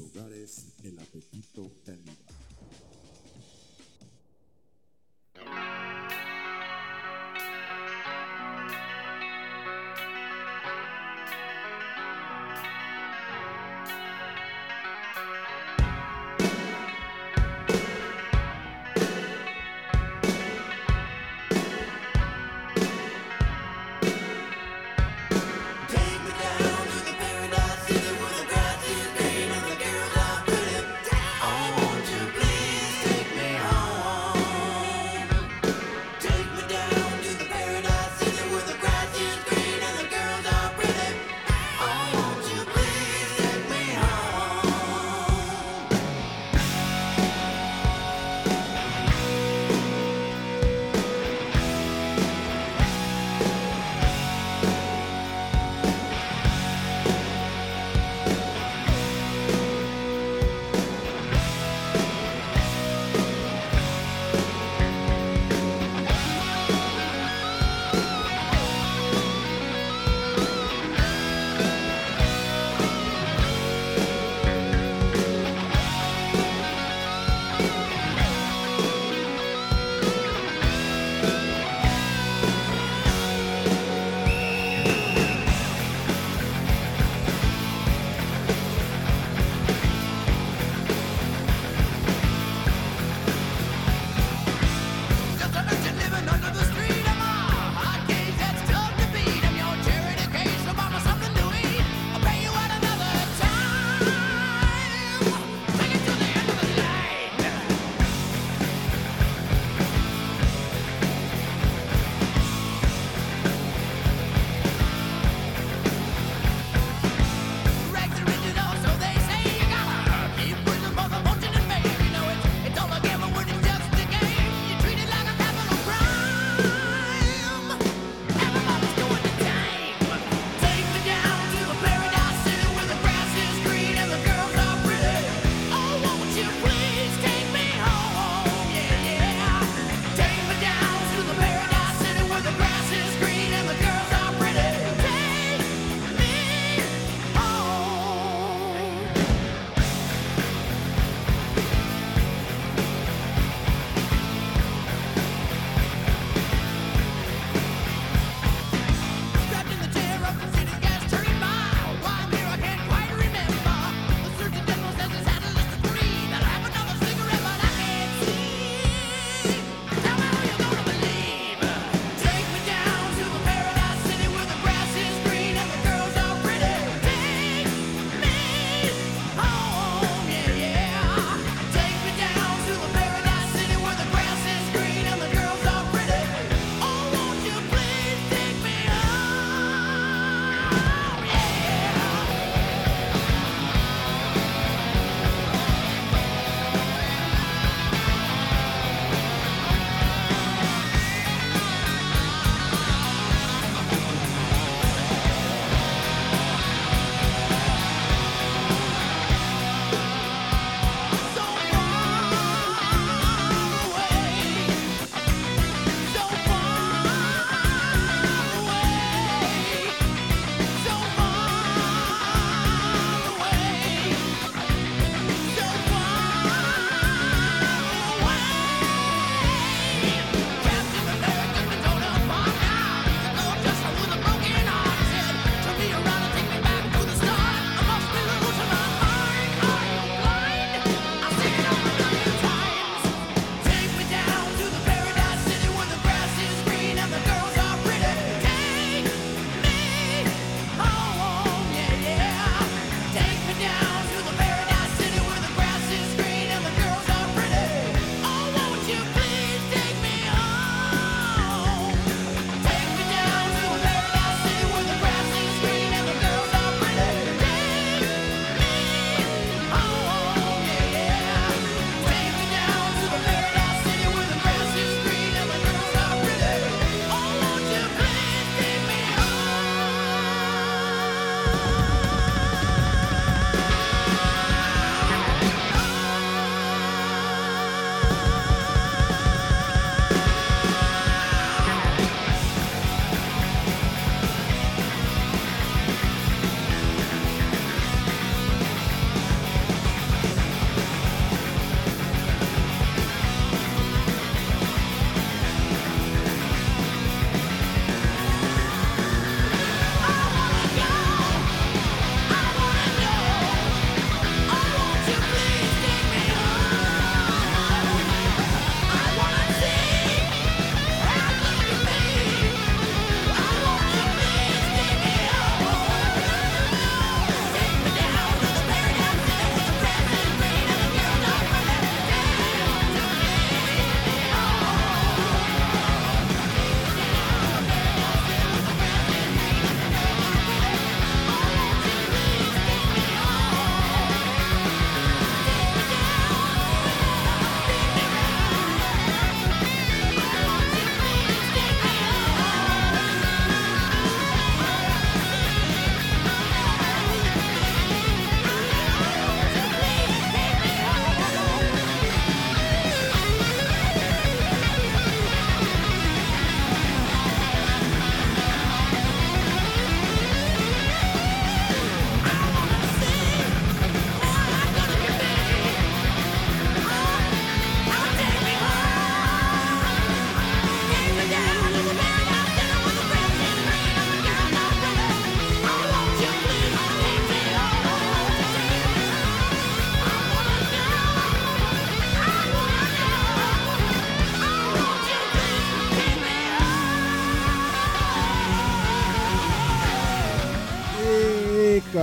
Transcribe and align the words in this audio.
hogares 0.00 0.66
el 0.84 0.95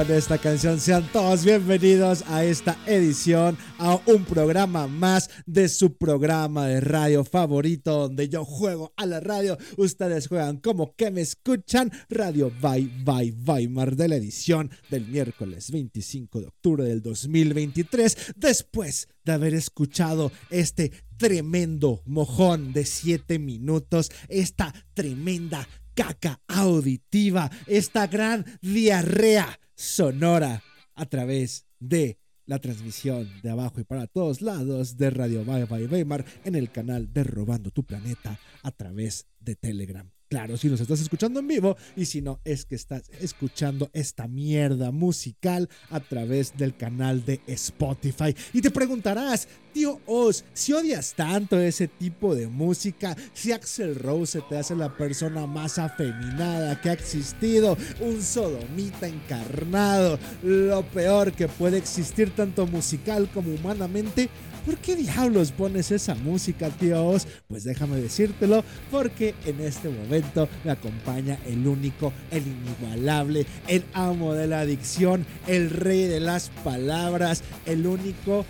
con 0.06 0.16
esta 0.16 0.38
canción. 0.38 0.80
Sean 0.80 1.08
todos 1.12 1.46
bienvenidos 1.46 2.24
a 2.28 2.44
esta 2.44 2.78
edición, 2.88 3.58
a 3.78 4.00
un 4.06 4.26
programa 4.26 4.88
más 4.88 5.30
de 5.46 5.70
su 5.70 5.96
programa 5.96 6.68
de 6.68 6.82
radio 6.82 7.24
favorito, 7.24 8.00
donde 8.00 8.28
yo 8.28 8.44
juego 8.44 8.92
a 8.98 9.06
la 9.06 9.20
radio, 9.20 9.58
ustedes 9.78 10.28
juegan 10.28 10.58
como 10.58 10.96
que 10.96 11.12
me 11.12 11.22
escuchan. 11.22 11.92
Radio 12.10 12.52
Bye 12.62 12.92
Bye 13.04 13.34
Weimar 13.46 13.96
de 13.96 14.08
la 14.10 14.16
edición 14.16 14.72
del 14.90 15.08
miércoles 15.08 15.72
25 15.72 16.42
de 16.42 16.48
octubre 16.48 16.84
del 16.84 17.02
2023, 17.02 18.34
después 18.36 19.08
de 19.24 19.32
haber 19.32 19.54
escuchado 19.54 20.32
este 20.50 20.92
tremendo 21.18 22.02
mojón 22.06 22.74
de 22.74 22.86
7 22.86 23.40
minutos, 23.40 24.12
esta 24.28 24.74
tremenda 24.94 25.68
caca 25.94 26.42
auditiva, 26.48 27.52
esta 27.68 28.08
gran 28.08 28.44
diarrea 28.62 29.60
sonora 29.76 30.64
a 30.96 31.06
través 31.06 31.66
de 31.80 32.20
la 32.46 32.60
transmisión 32.60 33.30
de 33.42 33.50
abajo 33.50 33.80
y 33.80 33.84
para 33.84 34.08
todos 34.08 34.42
lados 34.42 34.98
de 34.98 35.10
Radio 35.10 35.46
Bye 35.46 35.66
Bye 35.66 35.88
Weimar 35.88 36.26
en 36.44 36.56
el 36.56 36.72
canal 36.72 37.12
de 37.14 37.24
Robando 37.24 37.72
tu 37.72 37.84
Planeta 37.84 38.40
a 38.62 38.72
través 38.72 39.28
de 39.40 39.56
Telegram. 39.56 40.13
Claro, 40.34 40.58
si 40.58 40.68
nos 40.68 40.82
estás 40.82 41.00
escuchando 41.00 41.42
en 41.42 41.48
vivo 41.48 41.78
y 41.96 42.06
si 42.06 42.20
no, 42.20 42.40
es 42.44 42.66
que 42.66 42.74
estás 42.74 43.04
escuchando 43.22 43.92
esta 43.94 44.28
mierda 44.28 44.90
musical 44.90 45.70
a 45.92 46.00
través 46.00 46.58
del 46.58 46.76
canal 46.76 47.24
de 47.24 47.40
Spotify. 47.46 48.36
Y 48.52 48.62
te 48.62 48.72
preguntarás, 48.72 49.48
tío 49.74 50.02
Oz, 50.08 50.44
si 50.54 50.74
odias 50.74 51.14
tanto 51.14 51.60
ese 51.60 51.88
tipo 51.88 52.34
de 52.34 52.48
música, 52.48 53.16
si 53.34 53.52
Axel 53.52 53.94
Rose 53.94 54.42
te 54.50 54.58
hace 54.58 54.76
la 54.76 54.98
persona 54.98 55.46
más 55.46 55.78
afeminada 55.78 56.82
que 56.82 56.90
ha 56.90 56.94
existido, 56.94 57.78
un 58.02 58.20
sodomita 58.20 59.08
encarnado, 59.08 60.18
lo 60.42 60.82
peor 60.82 61.32
que 61.34 61.48
puede 61.48 61.78
existir 61.78 62.32
tanto 62.32 62.66
musical 62.66 63.30
como 63.32 63.54
humanamente, 63.54 64.32
¿Por 64.66 64.78
qué 64.78 64.96
diablos 64.96 65.52
pones 65.52 65.92
esa 65.92 66.16
música, 66.16 66.70
tíos? 66.70 67.28
Pues 67.50 67.66
déjame 67.66 67.98
decírtelo, 67.98 68.64
porque 68.92 69.36
en 69.46 69.60
este 69.60 69.90
momento 69.90 70.48
me 70.64 70.72
acompaña 70.72 71.38
el 71.46 71.68
único, 71.68 72.14
el 72.32 72.44
inigualable, 72.48 73.46
el 73.68 73.84
amo 73.94 74.34
de 74.34 74.48
la 74.48 74.62
adicción, 74.62 75.26
el 75.48 75.70
rey 75.70 76.04
de 76.04 76.22
las 76.22 76.50
palabras, 76.64 77.44
el 77.66 77.86
único 77.86 78.46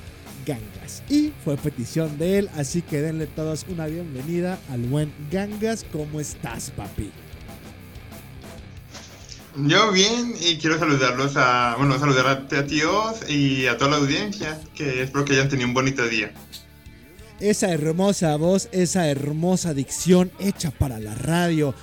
Gangas. 0.45 1.03
Y 1.09 1.31
fue 1.43 1.57
petición 1.57 2.17
de 2.17 2.39
él, 2.39 2.49
así 2.57 2.81
que 2.81 3.01
denle 3.01 3.27
todos 3.27 3.65
una 3.69 3.87
bienvenida 3.87 4.59
al 4.69 4.81
buen 4.81 5.11
Gangas. 5.31 5.85
¿Cómo 5.91 6.19
estás, 6.19 6.69
papi? 6.71 7.11
Yo 9.55 9.91
bien 9.91 10.33
y 10.39 10.57
quiero 10.57 10.79
saludarlos 10.79 11.33
a, 11.35 11.75
bueno, 11.77 11.99
saludar 11.99 12.25
a, 12.27 12.57
a 12.57 12.65
tíos 12.65 13.29
y 13.29 13.67
a 13.67 13.77
toda 13.77 13.91
la 13.91 13.97
audiencia, 13.97 14.59
que 14.73 15.03
espero 15.03 15.25
que 15.25 15.33
hayan 15.33 15.49
tenido 15.49 15.67
un 15.67 15.75
bonito 15.75 16.07
día. 16.07 16.33
Esa 17.39 17.71
hermosa 17.71 18.35
voz, 18.35 18.67
esa 18.71 19.07
hermosa 19.07 19.73
dicción 19.73 20.31
hecha 20.39 20.71
para 20.71 20.99
la 20.99 21.13
radio. 21.13 21.75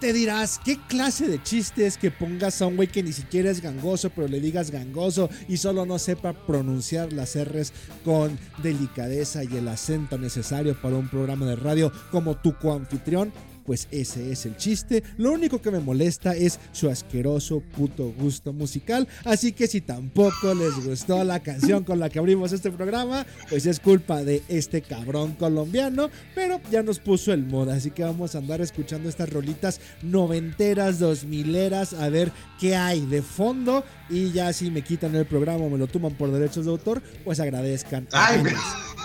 Te 0.00 0.12
dirás, 0.12 0.60
¿qué 0.64 0.78
clase 0.86 1.26
de 1.26 1.42
chiste 1.42 1.84
es 1.84 1.98
que 1.98 2.12
pongas 2.12 2.62
a 2.62 2.68
un 2.68 2.76
güey 2.76 2.86
que 2.86 3.02
ni 3.02 3.12
siquiera 3.12 3.50
es 3.50 3.60
gangoso, 3.60 4.10
pero 4.10 4.28
le 4.28 4.38
digas 4.38 4.70
gangoso 4.70 5.28
y 5.48 5.56
solo 5.56 5.86
no 5.86 5.98
sepa 5.98 6.34
pronunciar 6.34 7.12
las 7.12 7.36
R's 7.36 7.72
con 8.04 8.38
delicadeza 8.62 9.42
y 9.42 9.56
el 9.56 9.66
acento 9.66 10.16
necesario 10.16 10.80
para 10.80 10.94
un 10.94 11.08
programa 11.08 11.46
de 11.46 11.56
radio 11.56 11.90
como 12.12 12.36
tu 12.36 12.56
coanfitrión? 12.58 13.32
Pues 13.68 13.86
ese 13.90 14.32
es 14.32 14.46
el 14.46 14.56
chiste. 14.56 15.02
Lo 15.18 15.30
único 15.30 15.60
que 15.60 15.70
me 15.70 15.78
molesta 15.78 16.34
es 16.34 16.58
su 16.72 16.88
asqueroso 16.88 17.60
puto 17.76 18.14
gusto 18.18 18.54
musical. 18.54 19.06
Así 19.26 19.52
que 19.52 19.66
si 19.66 19.82
tampoco 19.82 20.54
les 20.54 20.82
gustó 20.82 21.22
la 21.22 21.40
canción 21.40 21.84
con 21.84 22.00
la 22.00 22.08
que 22.08 22.18
abrimos 22.18 22.52
este 22.52 22.70
programa, 22.70 23.26
pues 23.50 23.66
es 23.66 23.78
culpa 23.78 24.24
de 24.24 24.42
este 24.48 24.80
cabrón 24.80 25.34
colombiano. 25.34 26.08
Pero 26.34 26.62
ya 26.70 26.82
nos 26.82 26.98
puso 26.98 27.30
el 27.34 27.44
moda, 27.44 27.74
así 27.74 27.90
que 27.90 28.04
vamos 28.04 28.34
a 28.34 28.38
andar 28.38 28.62
escuchando 28.62 29.10
estas 29.10 29.28
rolitas 29.28 29.82
noventeras, 30.00 30.98
dos 30.98 31.24
mileras, 31.24 31.92
a 31.92 32.08
ver 32.08 32.32
qué 32.58 32.74
hay 32.74 33.04
de 33.04 33.20
fondo. 33.20 33.84
Y 34.08 34.32
ya 34.32 34.54
si 34.54 34.70
me 34.70 34.80
quitan 34.80 35.14
el 35.14 35.26
programa 35.26 35.66
o 35.66 35.68
me 35.68 35.76
lo 35.76 35.88
toman 35.88 36.14
por 36.14 36.32
derechos 36.32 36.64
de 36.64 36.70
autor, 36.70 37.02
pues 37.22 37.38
agradezcan. 37.38 38.08
Ay, 38.12 38.44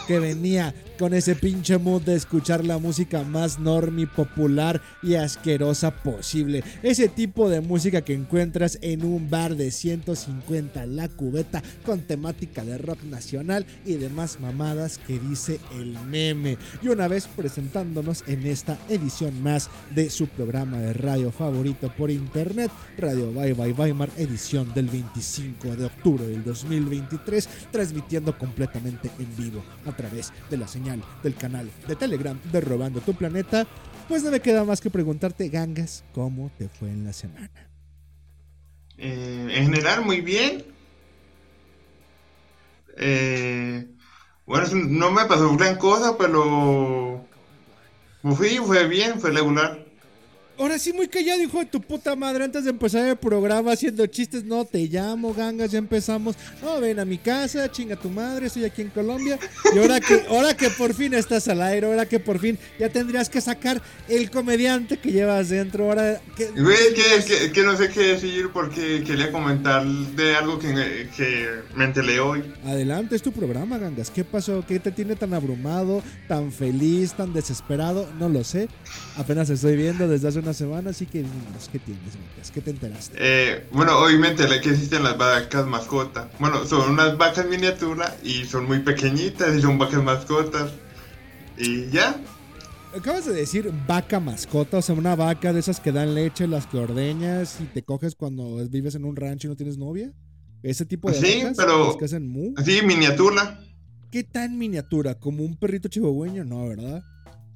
que 0.07 0.19
venía 0.19 0.73
con 1.03 1.13
ese 1.13 1.35
pinche 1.35 1.77
mood 1.77 2.03
de 2.03 2.15
escuchar 2.15 2.63
la 2.63 2.77
música 2.77 3.23
más 3.23 3.59
normi, 3.59 4.05
popular 4.05 4.81
y 5.01 5.15
asquerosa 5.15 5.91
posible. 5.91 6.63
Ese 6.81 7.09
tipo 7.09 7.49
de 7.49 7.59
música 7.59 8.03
que 8.03 8.13
encuentras 8.13 8.79
en 8.81 9.03
un 9.03 9.29
bar 9.29 9.57
de 9.57 9.69
150 9.69 10.85
la 10.85 11.09
cubeta 11.09 11.61
con 11.85 11.99
temática 11.99 12.63
de 12.63 12.77
rock 12.77 13.03
nacional 13.03 13.65
y 13.85 13.95
demás 13.95 14.39
mamadas 14.39 14.97
que 14.97 15.19
dice 15.19 15.59
el 15.77 15.99
meme. 16.05 16.57
Y 16.81 16.87
una 16.87 17.09
vez 17.09 17.27
presentándonos 17.27 18.23
en 18.27 18.47
esta 18.47 18.79
edición 18.87 19.43
más 19.43 19.69
de 19.93 20.09
su 20.09 20.27
programa 20.27 20.77
de 20.77 20.93
radio 20.93 21.33
favorito 21.33 21.91
por 21.97 22.11
internet, 22.11 22.71
Radio 22.97 23.29
Bye 23.33 23.51
Bye 23.51 23.73
Weimar, 23.73 24.09
edición 24.15 24.73
del 24.73 24.87
25 24.87 25.75
de 25.75 25.83
octubre 25.83 26.25
del 26.25 26.45
2023, 26.45 27.49
transmitiendo 27.73 28.37
completamente 28.37 29.11
en 29.19 29.35
vivo 29.35 29.61
a 29.85 29.91
través 29.91 30.31
de 30.49 30.55
la 30.55 30.67
señal 30.69 30.92
del 31.23 31.35
canal 31.35 31.69
de 31.87 31.95
Telegram 31.95 32.37
de 32.51 32.61
Robando 32.61 32.99
tu 33.01 33.13
Planeta, 33.13 33.65
pues 34.07 34.23
no 34.23 34.31
me 34.31 34.41
queda 34.41 34.63
más 34.63 34.81
que 34.81 34.89
preguntarte, 34.89 35.49
Gangas, 35.49 36.03
¿cómo 36.13 36.51
te 36.57 36.67
fue 36.67 36.89
en 36.89 37.05
la 37.05 37.13
semana? 37.13 37.69
Eh, 38.97 39.47
en 39.55 39.65
general, 39.65 40.05
muy 40.05 40.21
bien. 40.21 40.65
Eh, 42.97 43.87
bueno, 44.45 44.67
no 44.73 45.11
me 45.11 45.25
pasó 45.25 45.55
gran 45.55 45.77
cosa, 45.77 46.17
pero 46.17 47.25
fui, 48.35 48.57
fue 48.57 48.87
bien, 48.87 49.19
fue 49.19 49.31
regular. 49.31 49.82
Ahora 50.57 50.77
sí, 50.77 50.93
muy 50.93 51.07
callado, 51.07 51.41
hijo 51.41 51.59
de 51.59 51.65
tu 51.65 51.81
puta 51.81 52.15
madre. 52.15 52.43
Antes 52.43 52.63
de 52.63 52.69
empezar 52.69 53.07
el 53.07 53.15
programa 53.15 53.71
haciendo 53.71 54.05
chistes, 54.05 54.43
no 54.43 54.63
te 54.65 54.87
llamo, 54.87 55.33
gangas, 55.33 55.71
ya 55.71 55.79
empezamos. 55.79 56.35
No, 56.61 56.79
ven 56.79 56.99
a 56.99 57.05
mi 57.05 57.17
casa, 57.17 57.71
chinga 57.71 57.95
tu 57.95 58.09
madre, 58.09 58.47
estoy 58.47 58.65
aquí 58.65 58.83
en 58.83 58.89
Colombia. 58.89 59.39
Y 59.73 59.79
ahora 59.79 59.99
que, 59.99 60.23
ahora 60.29 60.55
que 60.55 60.69
por 60.69 60.93
fin 60.93 61.15
estás 61.15 61.47
al 61.47 61.61
aire, 61.61 61.87
ahora 61.87 62.07
que 62.07 62.19
por 62.19 62.37
fin 62.37 62.59
ya 62.79 62.87
tendrías 62.89 63.29
que 63.29 63.41
sacar 63.41 63.81
el 64.07 64.29
comediante 64.29 64.97
que 64.97 65.11
llevas 65.11 65.49
dentro. 65.49 65.85
Ahora 65.85 66.21
que. 66.35 66.45
que, 66.45 67.25
que, 67.25 67.51
que 67.51 67.63
no 67.63 67.75
sé 67.75 67.89
qué 67.89 68.01
decir 68.01 68.49
porque 68.53 69.03
quería 69.03 69.31
comentar 69.31 69.83
de 69.85 70.35
algo 70.35 70.59
que, 70.59 71.09
que 71.17 71.49
me 71.75 71.85
enteré 71.85 72.19
hoy. 72.19 72.43
Adelante, 72.63 73.15
es 73.15 73.23
tu 73.23 73.31
programa, 73.31 73.79
gangas. 73.79 74.11
¿Qué 74.11 74.23
pasó? 74.23 74.63
¿Qué 74.67 74.79
te 74.79 74.91
tiene 74.91 75.15
tan 75.15 75.33
abrumado, 75.33 76.03
tan 76.27 76.51
feliz, 76.51 77.13
tan 77.13 77.33
desesperado? 77.33 78.07
No 78.19 78.29
lo 78.29 78.43
sé. 78.43 78.69
Apenas 79.17 79.49
estoy 79.49 79.75
viendo 79.75 80.07
desde 80.07 80.27
hace 80.27 80.39
una 80.39 80.52
semana, 80.53 80.91
así 80.91 81.05
que 81.05 81.19
dinos, 81.19 81.69
¿qué 81.71 81.79
tienes, 81.79 82.15
Matías? 82.15 82.51
¿Qué 82.51 82.61
te 82.61 82.71
enteraste? 82.71 83.17
Eh, 83.19 83.67
bueno, 83.71 83.99
me 84.19 84.29
enteré 84.29 84.61
que 84.61 84.69
existen 84.69 85.03
las 85.03 85.17
vacas 85.17 85.65
mascotas. 85.65 86.27
Bueno, 86.39 86.65
son 86.65 86.91
unas 86.91 87.17
vacas 87.17 87.45
miniatura 87.47 88.15
y 88.23 88.45
son 88.45 88.65
muy 88.65 88.79
pequeñitas 88.79 89.55
y 89.55 89.61
son 89.61 89.77
vacas 89.77 90.03
mascotas. 90.03 90.71
Y 91.57 91.89
ya. 91.89 92.19
Acabas 92.95 93.25
de 93.25 93.33
decir 93.33 93.71
vaca 93.87 94.19
mascota, 94.19 94.77
o 94.77 94.81
sea, 94.81 94.95
una 94.95 95.15
vaca 95.15 95.51
de 95.51 95.59
esas 95.59 95.79
que 95.79 95.91
dan 95.91 96.13
leche, 96.13 96.47
las 96.47 96.67
que 96.67 96.77
ordeñas 96.77 97.59
y 97.59 97.65
te 97.65 97.83
coges 97.83 98.15
cuando 98.15 98.57
vives 98.69 98.95
en 98.95 99.05
un 99.05 99.15
rancho 99.15 99.47
y 99.47 99.49
no 99.49 99.55
tienes 99.55 99.77
novia. 99.77 100.13
Ese 100.61 100.85
tipo 100.85 101.09
de 101.09 101.15
sí, 101.15 101.43
vacas 101.43 101.57
pero, 101.57 101.97
que 101.97 102.05
hacen 102.05 102.27
mu. 102.27 102.53
Sí, 102.63 102.81
miniatura. 102.83 103.59
¿Qué 104.11 104.23
tan 104.23 104.57
miniatura? 104.57 105.15
¿Como 105.19 105.43
un 105.43 105.57
perrito 105.57 105.89
chihuahueño? 105.89 106.45
No, 106.45 106.67
¿verdad? 106.67 107.03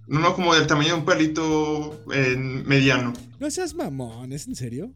No, 0.07 0.19
no, 0.19 0.35
como 0.35 0.55
del 0.55 0.67
tamaño 0.67 0.89
de 0.89 0.99
un 0.99 1.05
perrito 1.05 2.01
eh, 2.13 2.35
mediano. 2.37 3.13
No 3.39 3.51
seas 3.51 3.73
mamón, 3.73 4.31
¿es 4.31 4.47
en 4.47 4.55
serio? 4.55 4.93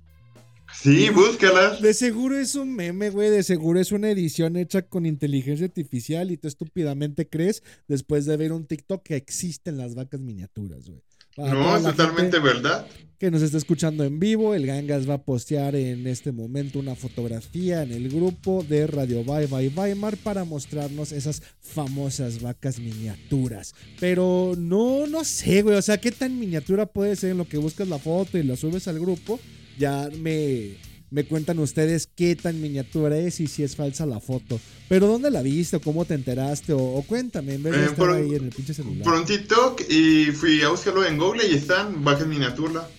Sí, 0.74 1.10
búscalas. 1.10 1.82
De 1.82 1.94
seguro 1.94 2.38
es 2.38 2.56
un 2.56 2.74
meme, 2.74 3.10
güey. 3.10 3.30
De 3.30 3.44
seguro 3.44 3.80
es 3.80 3.92
una 3.92 4.10
edición 4.10 4.56
hecha 4.56 4.84
con 4.84 5.06
inteligencia 5.06 5.66
artificial 5.66 6.32
y 6.32 6.38
tú 6.38 6.48
estúpidamente 6.48 7.28
crees, 7.28 7.62
después 7.88 8.26
de 8.26 8.38
ver 8.38 8.54
un 8.54 8.66
TikTok, 8.66 9.04
que 9.04 9.16
existen 9.16 9.78
las 9.78 9.96
vacas 9.96 10.22
miniaturas, 10.22 10.88
güey. 10.88 11.02
Para 11.36 11.54
No, 11.54 11.78
es 11.78 11.84
totalmente 11.84 12.40
verdad. 12.40 12.86
Que 13.18 13.30
nos 13.30 13.44
está 13.44 13.58
escuchando 13.58 14.04
en 14.04 14.20
vivo, 14.20 14.56
el 14.56 14.66
Gangas 14.66 15.08
va 15.08 15.14
a 15.14 15.24
postear 15.24 15.76
en 15.76 16.08
este 16.08 16.32
momento 16.32 16.80
una 16.80 16.96
fotografía 16.96 17.84
en 17.84 17.92
el 17.92 18.10
grupo 18.10 18.66
de 18.68 18.88
Radio 18.88 19.24
Bye 19.24 19.46
Bye 19.46 19.72
Weimar 19.76 20.18
para 20.18 20.44
mostrarnos 20.44 21.12
esas 21.12 21.44
famosas 21.60 22.42
vacas 22.42 22.80
miniaturas. 22.80 23.76
Pero 24.00 24.56
no, 24.58 25.06
no 25.06 25.24
sé, 25.24 25.62
güey. 25.62 25.76
O 25.76 25.82
sea, 25.84 26.00
¿qué 26.00 26.12
tan 26.12 26.40
miniatura 26.40 26.88
puede 26.88 27.16
ser 27.16 27.32
en 27.32 27.38
lo 27.38 27.48
que 27.48 27.58
buscas 27.58 27.88
la 27.88 28.00
foto 28.00 28.40
y 28.40 28.44
la 28.44 28.56
subes 28.56 28.88
al 28.88 29.00
grupo? 29.00 29.40
Ya 29.78 30.10
me, 30.20 30.78
me 31.12 31.26
cuentan 31.26 31.60
ustedes 31.60 32.08
qué 32.16 32.36
tan 32.36 32.60
miniatura 32.62 33.18
es 33.18 33.40
y 33.40 33.48
si 33.48 33.64
es 33.64 33.76
falsa 33.76 34.06
la 34.06 34.20
foto. 34.20 34.60
Pero 34.90 35.08
¿dónde 35.08 35.30
la 35.30 35.42
viste 35.42 35.76
o 35.76 35.82
cómo 35.82 36.06
te 36.06 36.14
enteraste? 36.16 36.74
O, 36.74 36.80
o 36.80 37.04
cuéntame, 37.04 37.54
en 37.56 37.64
vez 37.64 37.74
de 37.74 37.80
Eh, 37.80 37.84
estar 37.84 37.98
por- 37.98 38.12
ahí 38.16 38.34
en 38.36 38.46
el 38.46 38.50
pinche 38.50 38.74
celular. 38.74 39.04
Por 39.04 39.14
un 39.14 39.26
TikTok 39.26 39.82
y 39.90 40.26
fui 40.32 40.62
a 40.64 40.70
buscarlo 40.70 41.06
en 41.06 41.18
Google 41.18 41.48
y 41.48 41.56
están 41.56 42.04
vacas 42.04 42.26
miniatura. 42.28 42.90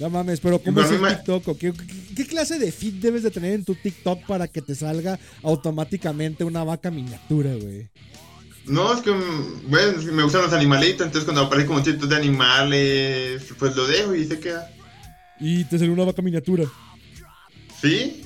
No 0.00 0.10
mames, 0.10 0.40
pero 0.40 0.58
¿cómo 0.58 0.80
es 0.80 0.90
el 0.90 1.00
me- 1.00 1.14
TikTok? 1.14 1.46
¿O 1.48 1.56
qué, 1.56 1.72
qué- 1.72 2.14
qué 2.16 2.26
clase 2.26 2.58
de 2.58 2.72
feed 2.72 2.94
debes 2.94 3.22
de 3.22 3.30
tener 3.30 3.52
en 3.52 3.64
tu 3.64 3.74
TikTok 3.76 4.26
para 4.26 4.48
que 4.48 4.60
te 4.60 4.74
salga 4.74 5.20
automáticamente 5.42 6.42
una 6.44 6.64
vaca 6.64 6.90
miniatura, 6.90 7.54
güey? 7.54 7.88
No, 8.66 8.92
es 8.94 9.02
que 9.02 9.10
bueno, 9.68 10.02
me 10.12 10.22
gustan 10.22 10.42
los 10.42 10.52
animalitos, 10.54 11.06
entonces 11.06 11.24
cuando 11.24 11.42
aparece 11.42 11.66
como 11.68 11.84
cientos 11.84 12.08
de 12.08 12.16
animales, 12.16 13.42
pues 13.58 13.76
lo 13.76 13.86
dejo 13.86 14.14
y 14.14 14.24
se 14.24 14.40
queda. 14.40 14.70
Y 15.38 15.64
te 15.64 15.78
salió 15.78 15.92
una 15.92 16.04
vaca 16.04 16.22
miniatura. 16.22 16.64
¿Sí? 17.88 18.22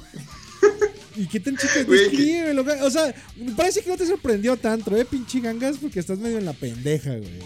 ¿Y 1.16 1.26
qué 1.26 1.40
tan 1.40 1.56
chica 1.56 1.82
Güey, 1.84 2.00
describe? 2.10 2.54
lo 2.54 2.64
que- 2.64 2.80
O 2.82 2.90
sea, 2.90 3.12
parece 3.56 3.82
que 3.82 3.90
no 3.90 3.96
te 3.96 4.06
sorprendió 4.06 4.56
tanto, 4.56 4.96
¿eh, 4.96 5.04
pinche 5.04 5.40
gangas? 5.40 5.78
Porque 5.78 5.98
estás 6.00 6.18
medio 6.18 6.38
en 6.38 6.44
la 6.44 6.52
pendeja, 6.52 7.10
güey. 7.16 7.38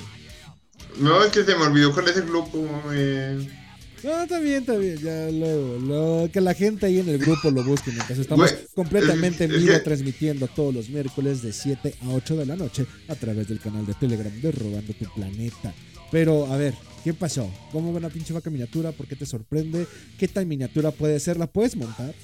No, 0.98 1.24
es 1.24 1.32
que 1.32 1.42
se 1.42 1.54
me 1.56 1.62
olvidó 1.64 1.92
cuál 1.94 2.08
es 2.08 2.16
el 2.18 2.24
grupo. 2.24 2.68
eh. 2.92 3.48
No, 4.04 4.22
está 4.24 4.40
bien, 4.40 4.60
está 4.62 4.76
bien. 4.76 4.98
Ya 4.98 5.30
luego, 5.30 6.28
que 6.30 6.40
la 6.40 6.52
gente 6.54 6.86
ahí 6.86 6.98
en 6.98 7.08
el 7.08 7.18
grupo 7.18 7.50
lo 7.50 7.62
busque 7.64 7.92
mientras 7.92 8.18
estamos 8.18 8.50
Güey, 8.50 8.64
completamente 8.74 9.44
en 9.44 9.52
vivo 9.52 9.74
transmitiendo 9.84 10.48
todos 10.48 10.74
los 10.74 10.88
miércoles 10.90 11.40
de 11.40 11.52
7 11.52 11.94
a 12.02 12.08
8 12.10 12.36
de 12.36 12.44
la 12.46 12.56
noche 12.56 12.84
a 13.08 13.14
través 13.14 13.48
del 13.48 13.60
canal 13.60 13.86
de 13.86 13.94
Telegram 13.94 14.32
de 14.40 14.52
Robando 14.52 14.92
tu 14.92 15.04
Planeta. 15.14 15.72
Pero, 16.10 16.52
a 16.52 16.56
ver, 16.56 16.74
¿qué 17.04 17.12
pasó? 17.14 17.50
¿Cómo 17.72 17.92
va 17.92 17.98
una 17.98 18.08
pinche 18.10 18.32
vaca 18.32 18.50
miniatura? 18.50 18.92
¿Por 18.92 19.06
qué 19.06 19.16
te 19.16 19.26
sorprende? 19.26 19.86
¿Qué 20.18 20.28
tan 20.28 20.46
miniatura 20.48 20.90
puede 20.90 21.18
ser? 21.20 21.36
¿La 21.38 21.46
puedes 21.46 21.76
montar? 21.76 22.14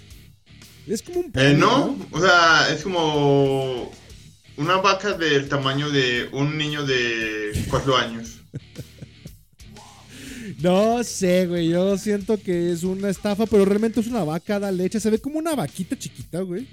Es 0.87 1.02
como 1.02 1.20
un 1.20 1.26
Eh, 1.26 1.30
pony, 1.32 1.58
no, 1.58 1.97
o 2.12 2.20
sea, 2.20 2.73
es 2.73 2.82
como 2.82 3.90
una 4.56 4.76
vaca 4.78 5.12
del 5.12 5.49
tamaño 5.49 5.90
de 5.90 6.28
un 6.32 6.56
niño 6.56 6.85
de 6.87 7.52
cuatro 7.70 7.97
años. 7.97 8.40
No 10.62 11.04
sé, 11.04 11.47
güey. 11.47 11.68
Yo 11.68 11.99
siento 11.99 12.40
que 12.42 12.73
es 12.73 12.82
una 12.82 13.11
estafa, 13.11 13.44
pero 13.47 13.64
realmente 13.66 14.00
es 14.00 14.06
una 14.06 14.25
vaca, 14.25 14.58
da 14.58 14.73
leche. 14.73 14.99
Se 14.99 15.11
ve 15.11 15.18
como 15.20 15.38
una 15.38 15.54
vaquita 15.54 15.97
chiquita, 15.97 16.40
güey. 16.40 16.66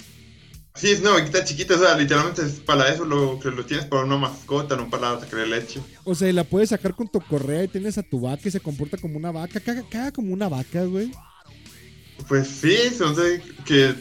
Sí, 0.75 0.91
es 0.91 0.99
una 0.99 1.11
vaquita 1.11 1.43
chiquita, 1.45 1.75
o 1.75 1.79
sea, 1.79 1.97
literalmente 1.97 2.41
es 2.41 2.59
para 2.59 2.89
eso 2.89 3.05
lo 3.05 3.39
que 3.39 3.49
lo 3.49 3.65
tienes, 3.65 3.85
para 3.85 4.03
una 4.03 4.17
mascota, 4.17 4.75
no 4.75 4.89
para 4.89 5.17
sacar 5.19 5.47
leche. 5.47 5.79
O 6.03 6.13
sea, 6.13 6.27
y 6.27 6.33
la 6.33 6.43
puedes 6.43 6.69
sacar 6.69 6.93
con 6.93 7.07
tu 7.07 7.21
correa 7.21 7.63
y 7.63 7.69
tienes 7.69 7.97
a 7.97 8.03
tu 8.03 8.19
vaca 8.19 8.41
y 8.43 8.51
se 8.51 8.59
comporta 8.59 8.97
como 8.97 9.15
una 9.17 9.31
vaca. 9.31 9.61
Caga, 9.61 9.83
caga 9.89 10.11
como 10.11 10.33
una 10.33 10.49
vaca, 10.49 10.83
güey. 10.83 11.11
Pues 12.27 12.47
sí, 12.47 12.75
entonces 12.87 13.41
que 13.65 13.95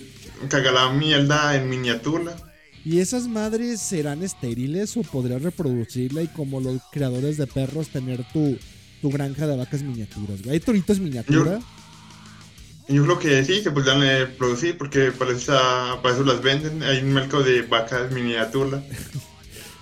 caga 0.49 0.73
la 0.73 0.91
mierda 0.91 1.55
en 1.55 1.69
miniatura. 1.69 2.35
¿Y 2.85 2.99
esas 2.99 3.29
madres 3.29 3.81
serán 3.81 4.25
estériles 4.25 4.97
o 4.97 5.03
podrías 5.03 5.43
reproducirla 5.43 6.23
y 6.23 6.29
como 6.29 6.61
los 6.61 6.83
creadores 6.93 7.37
de 7.37 7.47
perros 7.47 7.89
tener 7.89 8.25
tu, 8.33 8.59
tu 9.01 9.11
granja 9.11 9.47
de 9.47 9.57
vacas 9.57 9.83
miniaturas, 9.83 10.43
güey? 10.43 10.55
¿Hay 10.55 10.61
toritos 10.61 10.99
miniatura? 10.99 11.61
Y 11.61 11.74
yo 12.89 13.03
creo 13.05 13.19
que 13.19 13.45
sí, 13.45 13.63
se 13.63 13.71
podrían 13.71 14.03
eh, 14.03 14.27
producir 14.27 14.77
porque 14.79 15.11
para, 15.13 15.33
esa- 15.33 16.01
para 16.03 16.15
eso 16.15 16.25
las 16.25 16.43
venden. 16.43 16.83
Hay 16.83 16.99
un 16.99 17.13
mercado 17.15 17.43
de 17.43 17.63
vacas 17.63 18.11
miniatura. 18.13 18.83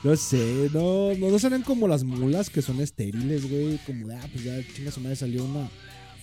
No 0.05 0.17
sé, 0.17 0.69
no, 0.75 1.15
no, 1.15 1.31
no 1.31 1.39
serán 1.39 1.63
como 1.63 1.87
las 1.87 2.03
mulas 2.03 2.51
que 2.51 2.61
son 2.61 2.81
estériles, 2.81 3.49
güey. 3.49 3.79
Como 3.87 4.09
ah, 4.13 4.27
pues 4.33 4.43
ya 4.43 4.59
chinga 4.75 4.91
su 4.91 5.01
madre 5.01 5.15
salió 5.15 5.45
una, 5.45 5.71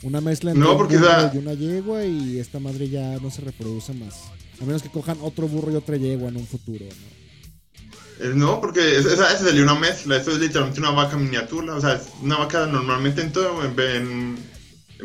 una 0.04 0.20
mezcla 0.20 0.52
entre 0.52 0.66
No, 0.66 0.74
un 0.74 0.78
porque, 0.78 0.98
o 0.98 1.00
burro 1.00 1.32
y 1.34 1.38
una 1.38 1.54
yegua 1.54 2.04
y 2.04 2.40
esta 2.40 2.60
madre 2.60 2.90
ya 2.90 3.18
no 3.20 3.32
se 3.32 3.40
reproduce 3.40 3.94
más. 3.94 4.16
A 4.62 4.66
menos 4.66 4.84
que 4.84 4.90
cojan 4.90 5.18
otro 5.22 5.48
burro 5.48 5.72
y 5.72 5.76
otra 5.78 5.96
yegua 5.96 6.28
en 6.28 6.36
un 6.36 6.46
futuro, 6.46 6.84
¿no? 6.84 8.26
Eh, 8.26 8.34
No, 8.36 8.60
porque 8.60 8.98
esa, 8.98 9.14
esa 9.14 9.38
salió 9.46 9.64
una 9.64 9.76
mezcla, 9.76 10.18
eso 10.18 10.32
es 10.32 10.40
literalmente 10.40 10.82
una 10.82 10.92
vaca 10.92 11.16
miniatura, 11.16 11.76
o 11.76 11.80
sea, 11.80 11.94
es 11.94 12.10
una 12.22 12.36
vaca 12.38 12.66
normalmente 12.66 13.22
en 13.22 13.32
todo, 13.32 13.64
en, 13.64 13.80
en- 13.80 14.38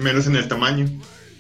menos 0.03 0.27
en 0.27 0.35
el 0.35 0.49
tamaño. 0.49 0.87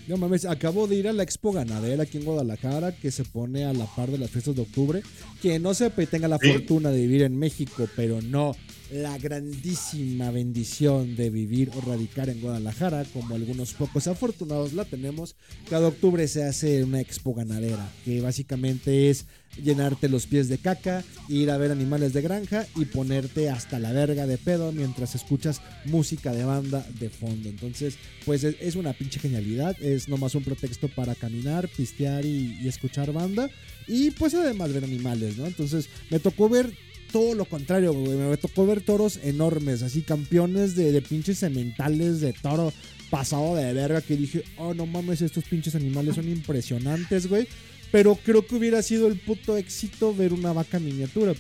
No 0.07 0.19
mames, 0.19 0.45
acabo 0.45 0.87
de 0.87 0.97
ir 0.97 1.09
a 1.09 1.13
la 1.15 1.23
Expo 1.23 1.53
Ganadera 1.53 2.03
aquí 2.03 2.19
en 2.19 2.25
Guadalajara, 2.25 2.93
que 2.93 3.11
se 3.11 3.25
pone 3.25 3.65
a 3.65 3.73
la 3.73 3.87
par 3.87 4.11
de 4.11 4.19
las 4.19 4.31
fiestas 4.31 4.55
de 4.55 4.63
octubre. 4.63 5.03
Quien 5.41 5.63
no 5.63 5.73
y 6.03 6.07
tenga 6.07 6.29
la 6.29 6.39
¿Sí? 6.39 6.53
fortuna 6.53 6.91
de 6.91 7.01
vivir 7.01 7.23
en 7.23 7.39
México, 7.39 7.89
pero 7.97 8.21
no 8.21 8.55
la 8.95 9.19
grandísima 9.19 10.31
bendición 10.31 11.17
de 11.17 11.29
vivir 11.29 11.69
o 11.75 11.81
radicar 11.81 12.29
en 12.29 12.41
Guadalajara, 12.41 13.05
como 13.13 13.35
algunos 13.35 13.75
pocos 13.75 14.07
afortunados 14.07 14.73
la 14.73 14.85
tenemos, 14.85 15.35
cada 15.69 15.89
octubre 15.89 16.29
se 16.29 16.45
hace 16.45 16.85
una 16.85 17.01
Expo 17.01 17.35
Ganadera, 17.35 17.91
que 18.05 18.21
básicamente 18.21 19.11
es 19.11 19.27
llenarte 19.61 20.09
los 20.09 20.29
pies 20.29 20.49
de 20.49 20.59
caca, 20.59 21.03
ir 21.29 21.51
a 21.51 21.59
ver 21.59 21.73
animales 21.73 22.13
de 22.13 22.23
granja 22.23 22.67
y 22.77 22.85
ponerte 22.85 23.51
hasta 23.51 23.81
la 23.81 23.91
verga 23.91 24.29
de 24.29 24.39
pedo 24.39 24.71
mientras 24.71 25.17
escuchas 25.17 25.61
música 25.87 26.33
de 26.33 26.45
banda 26.45 26.87
de 27.01 27.11
fondo. 27.11 27.49
Entonces, 27.49 27.97
pues 28.25 28.45
es, 28.45 28.77
una 28.77 28.93
pinche 28.93 29.19
genialidad, 29.19 29.77
es 29.83 30.09
nomás 30.09 30.37
un 30.37 30.45
pretexto 30.45 30.89
para 30.89 31.17
caminar, 31.17 31.69
pistear 31.69 32.25
y, 32.25 32.61
y 32.63 32.69
escuchar 32.69 33.13
banda 33.13 33.51
y 33.89 34.13
pues 34.13 34.35
además 34.35 34.73
ver 34.73 34.85
animales, 34.85 35.37
¿no? 35.37 35.47
Entonces, 35.47 35.89
me 36.11 36.21
tocó 36.21 36.49
ver 36.49 36.73
todo 37.15 37.37
lo 37.37 37.45
contrario, 37.45 37.93
güey. 37.93 38.17
Me 38.17 38.37
tocó 38.37 38.67
ver 38.67 38.81
toros 38.81 39.21
enormes, 39.23 39.85
así 39.85 40.03
campeones 40.03 40.75
de, 40.75 40.91
de 40.91 41.01
pinches 41.01 41.39
sementales 41.39 42.21
de 42.21 42.33
toro 42.33 42.73
pasado 43.09 43.55
de 43.55 43.73
verga 43.73 44.01
que 44.01 44.17
dije, 44.17 44.43
oh 44.57 44.75
no 44.75 44.85
mames, 44.85 45.23
estos 45.23 45.45
pinches 45.45 45.77
animales 45.77 46.17
son 46.17 46.29
impresionantes, 46.29 47.29
güey. 47.29 47.47
Pero 47.93 48.17
creo 48.17 48.45
que 48.45 48.57
hubiera 48.57 48.83
sido 48.83 49.07
el 49.07 49.21
puto 49.21 49.57
éxito 49.57 50.13
ver 50.13 50.33
una 50.33 50.53
vaca 50.53 50.81
miniatura. 50.81 51.35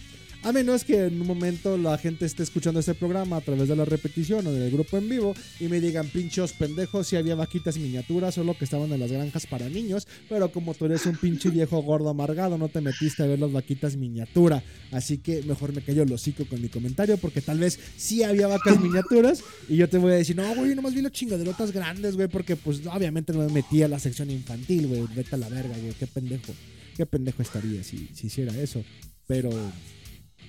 A 0.45 0.53
menos 0.53 0.85
que 0.85 1.07
en 1.07 1.23
un 1.23 1.27
momento 1.27 1.79
la 1.79 1.97
gente 1.97 2.27
esté 2.27 2.43
escuchando 2.43 2.79
este 2.79 2.93
programa 2.93 3.39
a 3.39 3.41
través 3.41 3.67
de 3.67 3.77
la 3.77 3.87
repetición 3.87 4.47
o 4.47 4.53
del 4.53 4.71
grupo 4.71 4.99
en 4.99 5.09
vivo 5.09 5.35
y 5.59 5.69
me 5.69 5.81
digan, 5.81 6.07
pinchos 6.09 6.53
pendejos, 6.53 7.07
si 7.07 7.17
había 7.17 7.35
vaquitas 7.35 7.79
miniaturas, 7.79 8.35
solo 8.35 8.55
que 8.55 8.67
estaban 8.67 8.93
en 8.93 9.01
las 9.01 9.11
granjas 9.11 9.47
para 9.47 9.71
niños, 9.71 10.07
pero 10.29 10.53
como 10.53 10.75
tú 10.75 10.85
eres 10.85 11.07
un 11.07 11.17
pinche 11.17 11.49
viejo 11.49 11.81
gordo 11.81 12.11
amargado, 12.11 12.59
no 12.59 12.69
te 12.69 12.83
metiste 12.83 13.23
a 13.23 13.27
ver 13.27 13.39
las 13.39 13.53
vaquitas 13.53 13.97
miniatura. 13.97 14.63
Así 14.93 15.17
que 15.17 15.43
mejor 15.45 15.73
me 15.73 15.81
callo 15.81 16.03
el 16.03 16.13
hocico 16.13 16.45
con 16.45 16.61
mi 16.61 16.69
comentario, 16.69 17.17
porque 17.17 17.41
tal 17.41 17.59
vez 17.59 17.81
sí 17.97 18.23
había 18.23 18.47
vacas 18.47 18.79
miniaturas 18.79 19.43
y 19.67 19.77
yo 19.77 19.89
te 19.89 19.97
voy 19.97 20.13
a 20.13 20.17
decir, 20.17 20.37
no, 20.37 20.55
güey, 20.55 20.75
nomás 20.75 20.93
vi 20.93 21.01
las 21.01 21.13
chingaderotas 21.13 21.73
grandes, 21.73 22.17
güey, 22.17 22.29
porque 22.29 22.57
pues 22.57 22.87
obviamente 22.87 23.33
no 23.33 23.39
me 23.39 23.51
metí 23.51 23.83
a 23.83 23.89
la 23.89 23.99
sección 23.99 24.31
infantil, 24.31 24.89
güey, 24.89 25.07
vete 25.17 25.37
a 25.37 25.39
la 25.39 25.49
verga, 25.49 25.75
güey, 25.79 25.95
qué 25.95 26.07
pendejo. 26.07 26.53
Qué 26.99 27.07
pendejo 27.07 27.41
estaría 27.41 27.83
si, 27.83 28.11
si 28.13 28.27
hiciera 28.27 28.55
eso. 28.61 28.85
Pero 29.27 29.51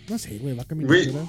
no 0.10 0.18
sé, 0.18 0.38
güey, 0.38 0.56
vaca 0.56 0.76
Güey. 0.76 1.08
miniatura. 1.08 1.26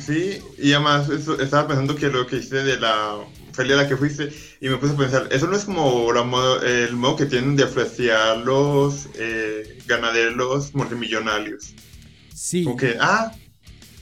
Sí, 0.00 0.38
y 0.58 0.72
además 0.72 1.08
eso- 1.08 1.40
estaba 1.40 1.66
pensando 1.68 1.96
que 1.96 2.08
lo 2.08 2.26
que 2.26 2.36
hiciste 2.36 2.62
de 2.62 2.78
la 2.78 3.18
feria 3.52 3.74
a 3.74 3.82
la 3.82 3.88
que 3.88 3.96
fuiste, 3.96 4.30
y 4.60 4.68
me 4.68 4.76
puse 4.76 4.92
a 4.92 4.96
pensar, 4.96 5.28
eso 5.32 5.46
no 5.46 5.56
es 5.56 5.64
como 5.64 6.12
la 6.12 6.22
modo- 6.24 6.60
el 6.62 6.94
modo 6.94 7.16
que 7.16 7.24
tienen 7.26 7.56
de 7.56 7.64
apreciar 7.64 8.36
los 8.38 9.08
eh, 9.18 9.78
ganaderos 9.86 10.74
multimillonarios. 10.74 11.72
Sí. 12.34 12.64
Como 12.64 12.76
que, 12.76 12.96
ah, 13.00 13.32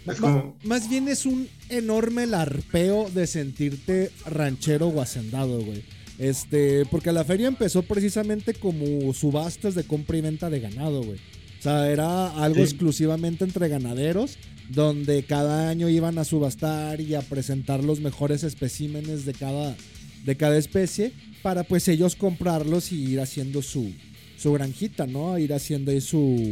es 0.07 0.21
como, 0.21 0.59
Más 0.65 0.89
bien 0.91 1.07
es 1.09 1.25
un 1.25 1.49
enorme 1.69 2.27
larpeo 2.27 3.09
de 3.15 3.27
sentirte 3.29 4.11
ranchero 4.27 4.89
o 4.89 5.01
hacendado, 5.01 5.61
güey. 5.61 5.85
Este, 6.19 6.85
porque 6.91 7.13
la 7.13 7.25
feria 7.25 7.47
empezó 7.47 7.83
precisamente 7.83 8.55
como 8.55 9.13
subastas 9.15 9.75
de 9.75 9.85
compra 9.85 10.17
y 10.17 10.23
venta 10.23 10.51
de 10.51 10.61
ganado, 10.61 11.03
güey. 11.03 11.21
O 11.67 11.69
sea, 11.69 11.91
era 11.91 12.29
algo 12.45 12.57
Sí. 12.65 12.71
exclusivamente 12.71 13.45
entre 13.45 13.69
ganaderos, 13.69 14.37
donde 14.69 15.25
cada 15.25 15.69
año 15.69 15.89
iban 15.89 16.17
a 16.19 16.25
subastar 16.25 17.01
y 17.01 17.15
a 17.15 17.23
presentar 17.23 17.83
los 17.83 17.99
mejores 18.01 18.45
especímenes 18.45 19.25
de 19.25 19.33
cada, 19.33 19.77
de 20.25 20.37
cada 20.37 20.57
especie, 20.59 21.13
para 21.43 21.65
pues 21.65 21.89
ellos 21.89 22.15
comprarlos 22.15 22.93
y 22.93 23.03
ir 23.13 23.21
haciendo 23.21 23.63
su, 23.63 23.91
su 24.39 24.53
granjita, 24.53 25.07
¿no? 25.09 25.39
Ir 25.39 25.53
haciendo 25.53 25.91
ahí 25.91 26.01
su, 26.01 26.51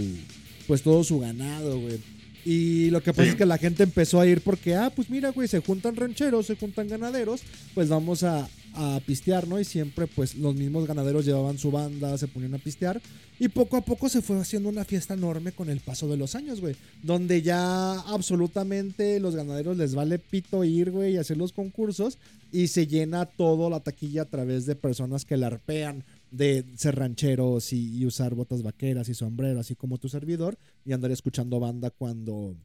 pues 0.66 0.82
todo 0.82 1.04
su 1.04 1.20
ganado, 1.20 1.78
güey. 1.80 1.98
Y 2.44 2.90
lo 2.90 3.00
que 3.02 3.12
pasa 3.12 3.22
Sí. 3.24 3.28
es 3.30 3.34
que 3.36 3.46
la 3.46 3.58
gente 3.58 3.84
empezó 3.84 4.20
a 4.20 4.26
ir 4.26 4.40
porque, 4.40 4.74
ah, 4.74 4.92
pues 4.94 5.08
mira, 5.10 5.30
güey, 5.30 5.46
se 5.48 5.60
juntan 5.60 5.96
rancheros, 5.96 6.46
se 6.46 6.56
juntan 6.56 6.88
ganaderos, 6.88 7.40
pues 7.72 7.88
vamos 7.88 8.22
a, 8.24 8.48
a 8.74 9.00
pistear, 9.06 9.46
¿no? 9.46 9.58
Y 9.58 9.64
siempre, 9.64 10.06
pues 10.06 10.34
los 10.34 10.54
mismos 10.54 10.86
ganaderos 10.86 11.24
llevaban 11.24 11.58
su 11.58 11.70
banda, 11.70 12.18
se 12.18 12.28
ponían 12.28 12.54
a 12.54 12.58
pistear. 12.58 13.00
Y 13.38 13.48
poco 13.48 13.76
a 13.76 13.84
poco 13.84 14.08
se 14.08 14.22
fue 14.22 14.38
haciendo 14.38 14.68
una 14.68 14.84
fiesta 14.84 15.14
enorme 15.14 15.52
con 15.52 15.68
el 15.68 15.80
paso 15.80 16.08
de 16.08 16.16
los 16.16 16.34
años, 16.34 16.60
güey. 16.60 16.76
Donde 17.02 17.42
ya 17.42 18.00
absolutamente 18.00 19.18
los 19.20 19.34
ganaderos 19.34 19.76
les 19.76 19.94
vale 19.94 20.18
pito 20.18 20.62
ir, 20.64 20.90
güey, 20.90 21.14
y 21.14 21.16
hacer 21.16 21.36
los 21.36 21.52
concursos. 21.52 22.18
Y 22.52 22.68
se 22.68 22.86
llena 22.86 23.26
todo 23.26 23.70
la 23.70 23.80
taquilla 23.80 24.22
a 24.22 24.30
través 24.30 24.66
de 24.66 24.76
personas 24.76 25.24
que 25.24 25.36
la 25.36 25.48
arpean 25.48 26.04
de 26.30 26.64
ser 26.76 26.96
rancheros 26.96 27.72
y, 27.72 27.96
y 27.96 28.06
usar 28.06 28.34
botas 28.34 28.62
vaqueras 28.62 29.08
y 29.08 29.14
sombrero, 29.14 29.60
así 29.60 29.74
como 29.74 29.98
tu 29.98 30.08
servidor, 30.08 30.58
y 30.84 30.92
andar 30.92 31.10
escuchando 31.10 31.60
banda 31.60 31.90
cuando 31.90 32.56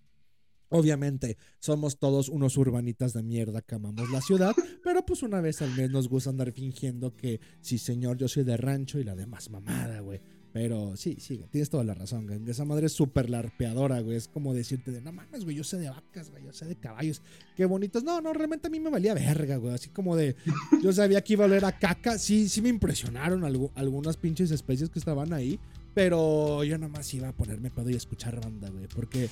obviamente 0.69 1.37
somos 1.59 1.97
todos 1.99 2.29
unos 2.29 2.57
urbanitas 2.57 3.13
de 3.13 3.23
mierda 3.23 3.61
que 3.61 3.75
amamos 3.75 4.09
la 4.11 4.21
ciudad, 4.21 4.53
pero 4.83 5.05
pues 5.05 5.23
una 5.23 5.41
vez 5.41 5.61
al 5.61 5.75
mes 5.75 5.89
nos 5.91 6.07
gusta 6.09 6.29
andar 6.29 6.51
fingiendo 6.51 7.15
que 7.15 7.39
sí 7.61 7.77
señor, 7.77 8.17
yo 8.17 8.27
soy 8.27 8.43
de 8.43 8.57
rancho 8.57 8.99
y 8.99 9.03
la 9.03 9.15
demás 9.15 9.49
mamada, 9.49 9.99
güey. 10.01 10.21
Pero 10.51 10.95
sí, 10.97 11.17
sí, 11.19 11.45
tienes 11.51 11.69
toda 11.69 11.83
la 11.83 11.93
razón, 11.93 12.25
güey. 12.25 12.39
Esa 12.49 12.65
madre 12.65 12.87
es 12.87 12.93
súper 12.93 13.29
larpeadora, 13.29 13.99
güey. 14.01 14.17
Es 14.17 14.27
como 14.27 14.55
decirte 14.55 14.89
de, 14.91 14.99
no 14.99 15.11
mames, 15.11 15.43
güey, 15.43 15.55
yo 15.55 15.63
sé 15.63 15.77
de 15.77 15.91
vacas, 15.91 16.31
güey, 16.31 16.43
yo 16.43 16.51
sé 16.51 16.65
de 16.65 16.75
caballos. 16.75 17.21
Qué 17.55 17.65
bonitos. 17.65 18.03
No, 18.03 18.19
no, 18.19 18.33
realmente 18.33 18.65
a 18.65 18.71
mí 18.71 18.79
me 18.79 18.89
valía 18.89 19.13
verga, 19.13 19.57
güey. 19.57 19.75
Así 19.75 19.89
como 19.89 20.15
de, 20.15 20.35
yo 20.81 20.91
sabía 20.91 21.21
que 21.23 21.33
iba 21.33 21.45
a 21.45 21.47
oler 21.47 21.65
a 21.65 21.77
caca. 21.77 22.17
Sí, 22.17 22.49
sí 22.49 22.63
me 22.63 22.69
impresionaron 22.69 23.41
algu- 23.43 23.71
algunas 23.75 24.17
pinches 24.17 24.49
especies 24.49 24.89
que 24.89 24.97
estaban 24.97 25.33
ahí. 25.33 25.59
Pero 25.93 26.63
yo 26.63 26.77
nada 26.77 26.91
más 26.91 27.13
iba 27.13 27.29
a 27.29 27.33
ponerme 27.33 27.71
pedo 27.71 27.89
y 27.89 27.95
escuchar 27.95 28.39
banda, 28.39 28.69
güey. 28.69 28.87
Porque 28.87 29.29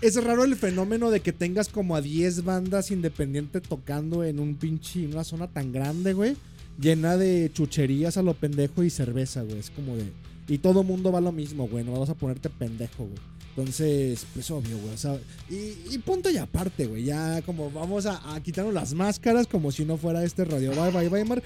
es 0.00 0.22
raro 0.22 0.44
el 0.44 0.56
fenómeno 0.56 1.10
de 1.10 1.20
que 1.20 1.32
tengas 1.32 1.68
como 1.68 1.96
a 1.96 2.00
10 2.00 2.44
bandas 2.44 2.90
independientes 2.90 3.62
tocando 3.62 4.24
en 4.24 4.38
un 4.38 4.54
pinche, 4.54 5.04
en 5.04 5.12
una 5.12 5.24
zona 5.24 5.48
tan 5.48 5.72
grande, 5.72 6.12
güey. 6.12 6.36
Llena 6.80 7.16
de 7.16 7.50
chucherías 7.52 8.16
a 8.16 8.22
lo 8.22 8.34
pendejo 8.34 8.82
y 8.82 8.90
cerveza, 8.90 9.42
güey. 9.42 9.58
Es 9.58 9.70
como 9.70 9.96
de. 9.96 10.04
Y 10.48 10.58
todo 10.58 10.82
mundo 10.82 11.10
va 11.10 11.18
a 11.18 11.22
lo 11.22 11.32
mismo, 11.32 11.66
güey. 11.68 11.84
No 11.84 11.98
vas 11.98 12.10
a 12.10 12.14
ponerte 12.14 12.50
pendejo, 12.50 13.04
güey. 13.04 13.18
Entonces, 13.56 14.26
pues 14.32 14.50
obvio, 14.50 14.78
güey. 14.78 14.94
O 14.94 14.98
sea, 14.98 15.18
y, 15.48 15.94
y 15.94 15.98
punto 15.98 16.30
y 16.30 16.38
aparte, 16.38 16.86
güey. 16.86 17.04
Ya 17.04 17.42
como 17.42 17.70
vamos 17.70 18.06
a, 18.06 18.34
a 18.34 18.40
quitarnos 18.42 18.74
las 18.74 18.94
máscaras 18.94 19.46
como 19.46 19.70
si 19.70 19.84
no 19.84 19.96
fuera 19.96 20.24
este 20.24 20.44
Radio 20.44 20.70
Bye 20.70 20.90
Bye 20.90 21.08
Weimar. 21.08 21.42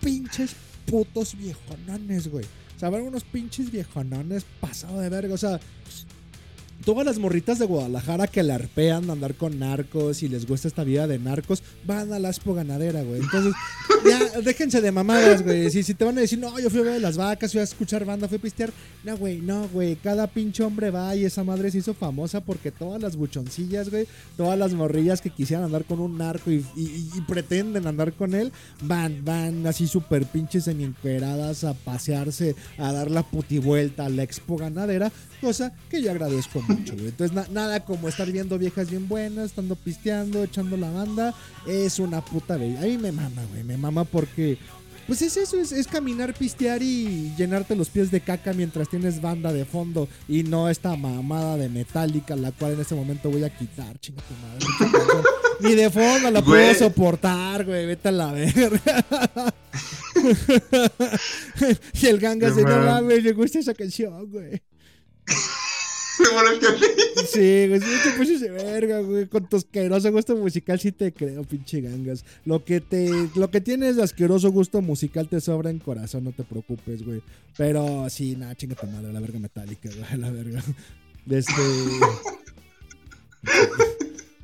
Pinches 0.00 0.54
putos 0.86 1.36
viejonones, 1.36 2.28
güey. 2.28 2.44
Sea, 2.84 2.90
ver 2.90 3.00
unos 3.00 3.24
pinches 3.24 3.70
viejonones 3.72 4.44
pasado 4.60 5.00
de 5.00 5.08
verga. 5.08 5.32
O 5.32 5.38
sea, 5.38 5.58
todas 6.84 7.04
las 7.06 7.18
morritas 7.18 7.58
de 7.58 7.66
Guadalajara 7.66 8.26
que 8.26 8.42
la 8.42 8.56
arpean 8.56 9.06
de 9.06 9.12
andar 9.12 9.34
con 9.34 9.58
narcos 9.58 10.22
y 10.22 10.28
les 10.28 10.46
gusta 10.46 10.68
esta 10.68 10.84
vida 10.84 11.06
de 11.06 11.18
narcos, 11.18 11.62
van 11.86 12.12
a 12.12 12.18
la 12.18 12.28
expo 12.28 12.54
ganadera, 12.54 13.02
güey. 13.02 13.20
Entonces, 13.20 13.54
ya, 14.08 14.40
déjense 14.40 14.80
de 14.80 14.92
mamadas, 14.92 15.42
güey. 15.42 15.70
Si, 15.70 15.82
si 15.82 15.94
te 15.94 16.04
van 16.04 16.18
a 16.18 16.20
decir, 16.20 16.38
no, 16.38 16.58
yo 16.60 16.68
fui 16.70 16.80
a 16.80 16.84
ver 16.84 17.00
las 17.00 17.16
vacas, 17.16 17.52
fui 17.52 17.60
a 17.60 17.64
escuchar 17.64 18.04
banda, 18.04 18.28
fui 18.28 18.38
a 18.38 18.40
pistear. 18.42 18.70
No, 19.02 19.16
güey, 19.16 19.40
no, 19.40 19.68
güey. 19.68 19.96
Cada 19.96 20.26
pinche 20.26 20.62
hombre 20.62 20.90
va 20.90 21.14
y 21.16 21.24
esa 21.24 21.42
madre 21.44 21.70
se 21.70 21.78
hizo 21.78 21.94
famosa 21.94 22.40
porque 22.40 22.70
todas 22.70 23.00
las 23.00 23.16
buchoncillas, 23.16 23.90
güey, 23.90 24.06
todas 24.36 24.58
las 24.58 24.72
morrillas 24.74 25.20
que 25.20 25.30
quisieran 25.30 25.64
andar 25.66 25.84
con 25.84 26.00
un 26.00 26.18
narco 26.18 26.50
y, 26.50 26.64
y- 26.76 27.10
y 27.14 27.20
pretenden 27.22 27.86
andar 27.86 28.12
con 28.12 28.34
él, 28.34 28.52
van, 28.82 29.24
van 29.24 29.66
así 29.66 29.86
súper 29.86 30.26
pinches 30.26 30.68
encueradas 30.68 31.64
a 31.64 31.74
pasearse, 31.74 32.54
a 32.78 32.92
dar 32.92 33.10
la 33.10 33.22
putivuelta 33.22 34.06
a 34.06 34.08
la 34.08 34.22
expo 34.22 34.56
ganadera, 34.56 35.10
cosa 35.44 35.72
que 35.90 36.00
yo 36.02 36.10
agradezco 36.10 36.60
mucho, 36.62 36.94
güey. 36.94 37.08
Entonces, 37.08 37.34
na- 37.36 37.46
nada 37.50 37.84
como 37.84 38.08
estar 38.08 38.30
viendo 38.30 38.58
viejas 38.58 38.90
bien 38.90 39.06
buenas, 39.08 39.46
estando 39.50 39.76
pisteando, 39.76 40.42
echando 40.42 40.76
la 40.76 40.90
banda, 40.90 41.34
es 41.66 41.98
una 41.98 42.24
puta 42.24 42.56
bella. 42.56 42.80
A 42.80 42.84
mí 42.84 42.98
me 42.98 43.12
mama, 43.12 43.42
güey, 43.50 43.62
me 43.64 43.76
mama 43.76 44.04
porque. 44.04 44.58
Pues 45.06 45.20
es 45.20 45.36
eso, 45.36 45.60
es, 45.60 45.70
es 45.70 45.86
caminar, 45.86 46.32
pistear 46.32 46.82
y 46.82 47.30
llenarte 47.36 47.76
los 47.76 47.90
pies 47.90 48.10
de 48.10 48.22
caca 48.22 48.54
mientras 48.54 48.88
tienes 48.88 49.20
banda 49.20 49.52
de 49.52 49.66
fondo 49.66 50.08
y 50.26 50.44
no 50.44 50.70
esta 50.70 50.96
mamada 50.96 51.58
de 51.58 51.68
metálica, 51.68 52.34
la 52.36 52.52
cual 52.52 52.72
en 52.72 52.80
este 52.80 52.94
momento 52.94 53.30
voy 53.30 53.44
a 53.44 53.50
quitar, 53.54 53.98
chinga 54.00 54.22
tu 54.22 54.32
madre. 54.40 55.28
Ni 55.60 55.74
de 55.74 55.90
fondo 55.90 56.30
la 56.30 56.42
puedo 56.42 56.74
soportar, 56.74 57.66
güey, 57.66 57.84
vete 57.84 58.08
a 58.08 58.12
la 58.12 58.32
verga. 58.32 59.04
y 62.00 62.06
el 62.06 62.18
ganga 62.18 62.52
se 62.54 62.62
no 62.62 62.68
mames. 62.70 62.86
mames, 62.86 63.24
me 63.24 63.32
gusta 63.32 63.58
esa 63.58 63.74
canción, 63.74 64.30
güey. 64.30 64.62
Que- 66.60 67.24
Sí, 67.26 67.68
güey, 67.68 67.80
sí 67.80 67.86
te 68.04 68.10
pusiste 68.16 68.50
verga, 68.50 69.00
güey. 69.00 69.26
Con 69.26 69.48
tu 69.48 69.56
asqueroso 69.56 70.10
gusto 70.12 70.36
musical 70.36 70.78
sí 70.78 70.92
te 70.92 71.12
creo, 71.12 71.42
pinche 71.44 71.80
gangas. 71.80 72.24
Lo 72.44 72.64
que 72.64 72.80
te, 72.80 73.10
lo 73.34 73.50
que 73.50 73.60
tienes 73.60 73.96
de 73.96 74.02
asqueroso 74.02 74.50
gusto 74.50 74.80
musical 74.82 75.28
te 75.28 75.40
sobra 75.40 75.70
en 75.70 75.78
corazón, 75.78 76.24
no 76.24 76.32
te 76.32 76.44
preocupes, 76.44 77.04
güey. 77.04 77.22
Pero 77.56 78.08
sí, 78.10 78.36
nada, 78.36 78.54
chinga 78.54 78.74
tu 78.74 78.86
madre, 78.86 79.12
la 79.12 79.20
verga 79.20 79.38
metálica, 79.38 79.88
güey, 79.88 80.20
la 80.20 80.30
verga. 80.30 80.62
Este. 81.30 81.52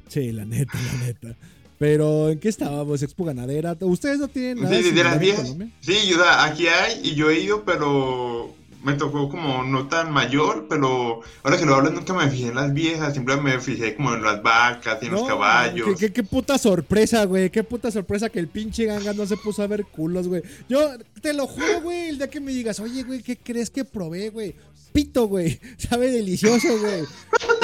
Sí, 0.08 0.32
la 0.32 0.44
neta, 0.44 0.78
la 0.80 1.06
neta. 1.06 1.36
Pero, 1.78 2.28
¿en 2.30 2.38
qué 2.40 2.48
estábamos? 2.48 3.02
Expo 3.02 3.24
ganadera. 3.24 3.76
¿Ustedes 3.80 4.18
no 4.18 4.28
tienen 4.28 4.62
nada 4.64 4.76
Sí, 4.76 4.90
de 4.90 5.02
las 5.04 5.14
en 5.14 5.20
viejas. 5.20 5.42
Colombia? 5.42 5.70
Sí, 5.80 5.94
yo, 6.08 6.16
aquí 6.28 6.66
hay 6.66 7.00
y 7.02 7.14
yo 7.14 7.30
he 7.30 7.40
ido, 7.40 7.64
pero 7.64 8.54
me 8.82 8.94
tocó 8.94 9.28
como 9.28 9.62
no 9.62 9.88
tan 9.88 10.10
mayor, 10.10 10.66
pero 10.68 11.20
ahora 11.42 11.58
que 11.58 11.66
lo 11.66 11.74
hablo 11.74 11.90
nunca 11.90 12.14
me 12.14 12.30
fijé 12.30 12.48
en 12.48 12.54
las 12.54 12.72
viejas, 12.72 13.12
siempre 13.12 13.36
me 13.36 13.60
fijé 13.60 13.94
como 13.94 14.14
en 14.14 14.22
las 14.22 14.42
vacas 14.42 14.98
y 15.02 15.06
en 15.06 15.12
los 15.12 15.26
caballos. 15.28 15.86
Qué, 15.86 15.94
qué- 16.06 16.12
qué 16.12 16.22
puta 16.22 16.56
sorpresa, 16.58 17.24
güey. 17.24 17.50
Qué 17.50 17.62
puta 17.62 17.90
sorpresa 17.90 18.30
que 18.30 18.38
el 18.38 18.48
pinche 18.48 18.86
ganga 18.86 19.12
no 19.12 19.26
se 19.26 19.36
puso 19.36 19.62
a 19.62 19.66
ver 19.66 19.84
culos, 19.84 20.28
güey. 20.28 20.42
Yo 20.68 20.90
te 21.20 21.32
lo 21.34 21.46
juro, 21.46 21.82
güey, 21.82 22.08
el 22.08 22.18
día 22.18 22.30
que 22.30 22.40
me 22.40 22.52
digas, 22.52 22.80
oye, 22.80 23.02
güey, 23.02 23.22
¿qué 23.22 23.36
crees 23.36 23.68
que 23.70 23.84
probé, 23.84 24.30
güey? 24.30 24.54
Pito, 24.92 25.26
güey. 25.28 25.60
Sabe 25.76 26.10
delicioso, 26.10 26.68
güey. 26.78 27.02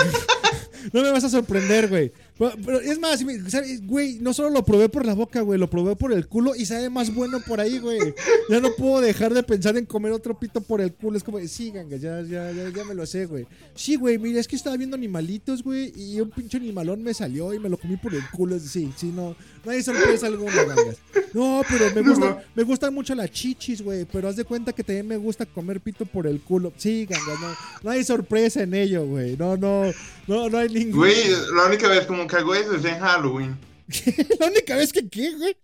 no 0.93 1.03
me 1.03 1.11
vas 1.11 1.25
a 1.25 1.29
sorprender, 1.31 1.89
güey. 1.89 2.13
Pero, 2.39 2.53
pero 2.65 2.81
es 2.81 2.99
más, 2.99 3.25
¿sabes? 3.49 3.87
güey, 3.87 4.19
no 4.21 4.35
solo 4.35 4.51
lo 4.51 4.65
probé 4.65 4.89
por 4.89 5.07
la 5.07 5.15
boca, 5.15 5.41
güey, 5.41 5.59
lo 5.59 5.71
probé 5.71 5.97
por 5.97 6.13
el 6.13 6.27
culo 6.27 6.55
y 6.55 6.67
sabe 6.67 6.91
más 6.91 7.15
bueno 7.15 7.41
por 7.41 7.61
ahí, 7.61 7.79
güey. 7.79 8.15
Ya 8.51 8.61
no 8.61 8.75
puedo 8.75 9.01
dejar 9.01 9.33
de 9.33 9.43
pensar 9.43 9.77
en 9.77 9.87
comer 9.87 10.13
otro 10.13 10.39
pito 10.39 10.61
por 10.61 10.81
el 10.81 10.93
culo. 10.93 11.17
Es 11.17 11.25
como, 11.25 11.39
sí, 11.47 11.71
ganga, 11.71 11.97
ya, 11.97 12.21
ya, 12.23 12.51
ya, 12.53 12.69
ya 12.69 12.85
me 12.85 12.95
lo 12.95 13.07
sé, 13.07 13.27
güey. 13.27 13.47
Sí, 13.75 13.97
güey, 13.97 14.19
mira, 14.19 14.39
es 14.39 14.49
que 14.49 14.57
estaba 14.57 14.77
viendo 14.77 14.97
animalitos, 14.97 15.63
güey, 15.63 15.93
y 15.97 16.21
un 16.21 16.31
pinche 16.31 16.59
animalón 16.59 17.03
me 17.03 17.15
salió 17.15 17.55
y 17.55 17.59
me 17.59 17.69
lo 17.69 17.79
comí 17.79 17.97
por 17.97 18.15
el 18.15 18.23
culo. 18.31 18.59
Sí, 18.59 18.93
sí, 18.97 19.13
no, 19.15 19.35
no 19.65 19.71
hay 19.71 19.83
sorpresa 19.83 20.27
alguna, 20.27 20.63
gangas. 20.65 20.99
No, 21.33 21.63
pero 21.69 21.95
me 21.95 22.03
gusta, 22.09 22.45
me 22.55 22.63
gustan 22.65 22.93
mucho 22.93 23.15
las 23.15 23.31
chichis, 23.31 23.81
güey, 23.81 24.05
pero 24.05 24.29
haz 24.29 24.37
de 24.37 24.45
cuenta 24.45 24.73
que 24.73 24.85
también 24.85 25.09
me 25.09 25.17
gusta 25.17 25.47
comer 25.47 25.81
pito 25.81 26.05
por 26.05 26.27
el 26.27 26.41
culo. 26.41 26.73
Sí, 26.77 27.07
gangas, 27.07 27.41
no, 27.41 27.57
no 27.83 27.91
hay 27.91 28.05
sorpresa 28.05 28.63
en 28.63 28.75
ello, 28.75 29.07
güey. 29.07 29.37
No, 29.37 29.57
no, 29.57 29.85
no, 30.27 30.51
no 30.51 30.59
hay 30.59 30.69
ningún... 30.69 30.99
Güey, 30.99 31.31
la 31.55 31.67
única 31.67 31.89
vez 31.89 32.07
como 32.07 32.26
hago 32.35 32.55
eso 32.55 32.75
es 32.75 32.85
en 32.85 32.99
Halloween. 32.99 33.57
La 34.41 34.47
única 34.47 34.77
vez 34.77 34.93
que 34.93 35.09
qué, 35.09 35.33
güey. 35.37 35.57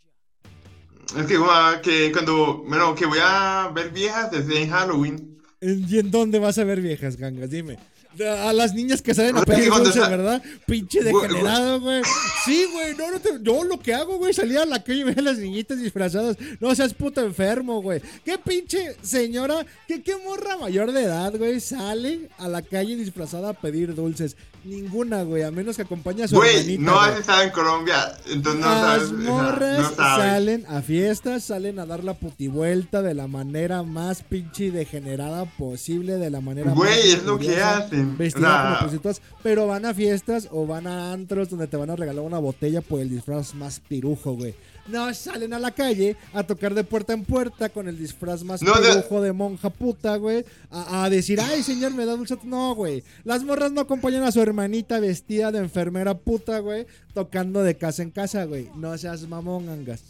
Es 1.18 1.26
que, 1.26 1.38
que 1.82 2.12
cuando, 2.12 2.64
bueno, 2.66 2.94
que 2.94 3.06
voy 3.06 3.18
a 3.20 3.70
ver 3.74 3.90
viejas 3.90 4.32
es 4.32 4.48
en 4.48 4.70
Halloween. 4.70 5.38
¿Y 5.60 5.98
en 5.98 6.10
dónde 6.10 6.38
vas 6.38 6.58
a 6.58 6.64
ver 6.64 6.80
viejas 6.80 7.16
gangas? 7.16 7.50
Dime. 7.50 7.78
A 8.20 8.52
las 8.52 8.74
niñas 8.74 9.00
que 9.00 9.14
salen 9.14 9.38
a 9.38 9.44
cuando 9.44 9.78
dulces, 9.78 10.08
¿verdad? 10.08 10.42
Pinche 10.66 11.02
degenerado, 11.02 11.80
güey. 11.80 12.02
Sí, 12.44 12.66
güey, 12.70 12.94
no, 12.94 13.10
no 13.10 13.20
te... 13.20 13.30
Yo 13.40 13.64
lo 13.64 13.78
que 13.78 13.94
hago, 13.94 14.18
güey, 14.18 14.34
salir 14.34 14.58
a 14.58 14.66
la 14.66 14.84
calle 14.84 15.00
y 15.00 15.04
ver 15.04 15.18
a 15.18 15.22
las 15.22 15.38
niñitas 15.38 15.80
disfrazadas. 15.80 16.36
No 16.60 16.74
seas 16.74 16.92
puto 16.92 17.22
enfermo, 17.22 17.80
güey. 17.80 18.02
¿Qué 18.22 18.36
pinche 18.36 18.96
señora, 19.00 19.64
qué, 19.88 20.02
qué 20.02 20.16
morra 20.16 20.58
mayor 20.58 20.92
de 20.92 21.04
edad, 21.04 21.34
güey, 21.38 21.58
sale 21.60 22.28
a 22.36 22.48
la 22.48 22.60
calle 22.60 22.96
disfrazada 22.96 23.50
a 23.50 23.54
pedir 23.54 23.94
dulces? 23.94 24.36
Ninguna, 24.64 25.22
güey, 25.24 25.42
a 25.42 25.50
menos 25.50 25.74
que 25.76 25.82
acompañe 25.82 26.22
a 26.22 26.28
su 26.28 26.36
Güey, 26.36 26.56
hermanita. 26.56 26.82
no 26.82 26.92
güey. 26.98 27.10
has 27.10 27.18
estado 27.20 27.42
en 27.42 27.50
Colombia, 27.50 28.16
entonces 28.30 28.60
no 28.60 28.66
Las 28.70 28.80
sabes. 28.80 29.02
o 29.02 29.08
sea, 29.08 29.16
morras 29.32 29.78
no 29.90 29.96
sabes. 29.96 30.24
salen 30.24 30.64
a 30.68 30.82
fiestas, 30.82 31.44
salen 31.44 31.78
a 31.80 31.86
dar 31.86 32.04
la 32.04 32.14
putivuelta 32.14 33.02
de 33.02 33.14
la 33.14 33.26
manera 33.26 33.82
más 33.82 34.22
pinche 34.22 34.66
y 34.66 34.70
degenerada 34.70 35.44
posible, 35.46 36.16
de 36.18 36.30
la 36.30 36.40
manera 36.40 36.68
más 36.70 36.76
Güey, 36.76 37.10
es 37.12 37.24
lo 37.24 37.38
que 37.38 37.60
hacen. 37.60 38.16
Sea, 38.16 38.62
como 38.64 38.78
prostitutas, 38.78 39.20
pero 39.42 39.66
van 39.66 39.84
a 39.84 39.94
fiestas 39.94 40.48
o 40.52 40.66
van 40.66 40.86
a 40.86 41.12
antros 41.12 41.50
donde 41.50 41.66
te 41.66 41.76
van 41.76 41.90
a 41.90 41.96
regalar 41.96 42.24
una 42.24 42.38
botella 42.38 42.80
por 42.82 43.00
el 43.00 43.10
disfraz 43.10 43.54
más 43.54 43.80
pirujo, 43.80 44.32
güey. 44.34 44.54
No 44.88 45.12
salen 45.14 45.52
a 45.54 45.58
la 45.60 45.70
calle 45.70 46.16
a 46.32 46.42
tocar 46.42 46.74
de 46.74 46.82
puerta 46.82 47.12
en 47.12 47.24
puerta 47.24 47.68
con 47.68 47.86
el 47.88 47.96
disfraz 47.96 48.42
más 48.42 48.62
No, 48.62 48.72
de- 49.20 49.32
monja 49.32 49.70
puta, 49.70 50.16
güey. 50.16 50.44
A, 50.70 51.04
a 51.04 51.10
decir, 51.10 51.40
ay, 51.40 51.62
señor, 51.62 51.94
me 51.94 52.04
da 52.04 52.16
dulce. 52.16 52.36
No, 52.42 52.74
güey. 52.74 53.04
Las 53.24 53.44
morras 53.44 53.70
no 53.70 53.80
acompañan 53.82 54.24
a 54.24 54.32
su 54.32 54.40
hermanita 54.42 54.98
vestida 54.98 55.52
de 55.52 55.58
enfermera 55.60 56.14
puta, 56.18 56.58
güey, 56.58 56.86
tocando 57.14 57.62
de 57.62 57.76
casa 57.76 58.02
en 58.02 58.10
casa, 58.10 58.44
güey. 58.44 58.68
No 58.74 58.96
seas 58.98 59.26
mamón, 59.28 59.68
angas. 59.68 60.02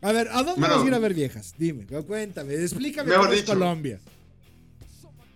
A 0.00 0.12
ver, 0.12 0.28
¿a 0.28 0.42
dónde 0.42 0.60
Bueno. 0.60 0.76
vas 0.76 0.84
a 0.84 0.86
ir 0.88 0.94
a 0.94 0.98
ver 0.98 1.14
viejas? 1.14 1.54
Dime, 1.58 1.84
cuéntame, 1.86 2.54
explícame 2.54 3.10
Mejor 3.10 3.26
cómo 3.26 3.38
es. 3.38 3.44
Colombia. 3.44 4.00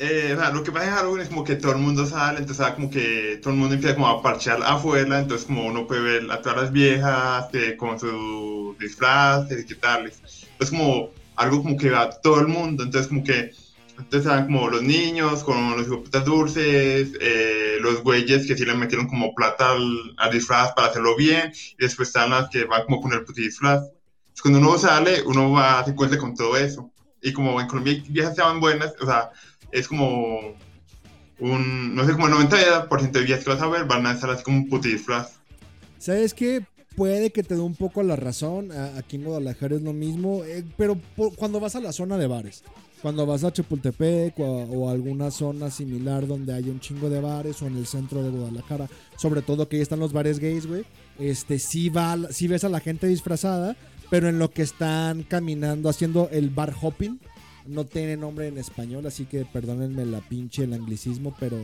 Eh, 0.01 0.33
o 0.33 0.39
sea, 0.39 0.51
lo 0.51 0.63
que 0.63 0.71
pasa 0.71 0.87
en 0.87 0.95
Halloween 0.95 1.23
es 1.23 1.29
como 1.29 1.43
que 1.43 1.57
todo 1.57 1.73
el 1.73 1.79
mundo 1.79 2.07
sale, 2.07 2.39
entonces 2.39 2.65
sea, 2.65 2.75
como 2.77 2.89
que 2.89 3.41
todo 3.43 3.53
el 3.53 3.59
mundo 3.59 3.75
empieza 3.75 3.97
como 3.97 4.07
a 4.07 4.23
parchear 4.23 4.63
afuera, 4.63 5.19
entonces 5.19 5.47
como 5.47 5.67
uno 5.67 5.89
puede 5.89 6.03
ver 6.03 6.31
a 6.31 6.41
todas 6.41 6.63
las 6.63 6.73
viejas 6.73 7.49
eh, 7.53 7.77
con 7.77 7.99
sus 7.99 8.79
disfraces 8.79 9.63
y 9.63 9.67
qué 9.67 9.75
tales. 9.75 10.23
Es 10.61 10.71
como 10.71 11.11
algo 11.35 11.63
como 11.65 11.77
que 11.77 11.91
va 11.91 12.11
todo 12.11 12.39
el 12.41 12.47
mundo, 12.47 12.85
entonces 12.85 13.09
como 13.09 13.25
que 13.25 13.53
entonces 13.99 14.31
están 14.31 14.47
como 14.47 14.69
los 14.69 14.83
niños 14.83 15.43
con 15.43 15.77
los 15.77 15.89
hijoputas 15.89 16.25
dulces, 16.25 17.11
eh, 17.21 17.79
los 17.81 18.01
güeyes 18.05 18.47
que 18.47 18.57
sí 18.57 18.65
le 18.65 18.75
metieron 18.75 19.09
como 19.09 19.35
plata 19.35 19.73
al, 19.73 20.15
al 20.17 20.31
disfraz 20.31 20.73
para 20.75 20.89
hacerlo 20.89 21.17
bien, 21.17 21.53
y 21.77 21.83
después 21.83 22.09
están 22.09 22.31
las 22.31 22.49
que 22.51 22.65
van 22.65 22.85
como 22.85 23.01
con 23.01 23.13
el 23.13 23.25
puti 23.25 23.43
disfraz. 23.43 23.81
Entonces 23.81 24.43
cuando 24.43 24.61
uno 24.61 24.79
sale, 24.79 25.23
uno 25.23 25.51
va 25.51 25.81
a 25.81 25.85
se 25.85 25.91
encuentra 25.91 26.19
con 26.21 26.37
todo 26.37 26.57
eso. 26.57 26.93
Y 27.21 27.33
como 27.33 27.61
en 27.61 27.67
Colombia 27.67 28.01
viejas 28.09 28.31
estaban 28.31 28.61
buenas, 28.61 28.95
o 29.01 29.07
sea, 29.07 29.31
es 29.73 29.89
como 29.89 30.55
un, 31.41 31.95
no 31.95 32.05
sé, 32.07 32.13
como 32.13 32.27
el 32.29 32.35
90% 32.35 33.11
de 33.11 33.23
viejas 33.23 33.45
que 33.45 33.51
vas 33.51 33.63
a 33.63 33.69
ver 33.69 33.85
van 33.85 34.07
a 34.07 34.13
estar 34.13 34.31
así 34.31 34.43
como 34.43 34.59
un 34.59 34.69
puti 34.69 34.91
disfraz. 34.91 35.35
¿Sabes 35.99 36.35
qué? 36.35 36.65
Puede 36.97 37.31
que 37.31 37.43
te 37.45 37.55
dé 37.55 37.61
un 37.61 37.77
poco 37.77 38.03
la 38.03 38.17
razón. 38.17 38.71
Aquí 38.97 39.17
en 39.17 39.25
Guadalajara 39.25 39.77
es 39.77 39.83
lo 39.83 39.93
mismo. 39.93 40.43
eh, 40.45 40.65
pero 40.77 40.99
cuando 41.37 41.61
vas 41.61 41.77
a 41.77 41.81
la 41.81 41.93
zona 41.93 42.19
de 42.19 42.27
bares, 42.27 42.65
cuando 43.03 43.25
vas 43.25 43.45
a 43.45 43.53
Chapultepec 43.53 44.39
o, 44.41 44.45
o 44.45 44.91
alguna 44.91 45.31
zona 45.31 45.71
similar 45.71 46.27
donde 46.27 46.53
hay 46.55 46.69
un 46.69 46.81
chingo 46.81 47.09
de 47.09 47.21
bares 47.21 47.63
o 47.63 47.69
en 47.69 47.77
el 47.77 47.87
centro 47.87 48.23
de 48.25 48.31
Guadalajara, 48.31 48.89
sobre 49.17 49.43
todo 49.43 49.69
que 49.69 49.77
ahí 49.77 49.83
están 49.83 50.01
los 50.01 50.13
bares 50.13 50.41
gays, 50.41 50.67
güey, 50.67 50.85
este, 51.21 51.61
sí, 51.61 51.89
va, 51.89 52.17
sí 52.31 52.49
ves 52.49 52.65
a 52.65 52.69
la 52.69 52.81
gente 52.81 53.07
disfrazada, 53.07 53.77
pero 54.11 54.29
en 54.29 54.41
lo 54.41 54.51
que 54.51 54.63
están 54.63 55.23
caminando, 55.23 55.89
haciendo 55.89 56.29
el 56.33 56.51
bar 56.51 56.75
hopping, 56.81 57.21
no 57.69 57.85
tiene 57.87 58.17
nombre 58.17 58.49
en 58.49 58.59
español, 58.59 59.07
así 59.07 59.25
que 59.25 59.45
perdónenme 59.45 60.05
la 60.07 60.21
pinche 60.21 60.65
el 60.65 60.73
anglicismo, 60.73 61.35
pero 61.39 61.59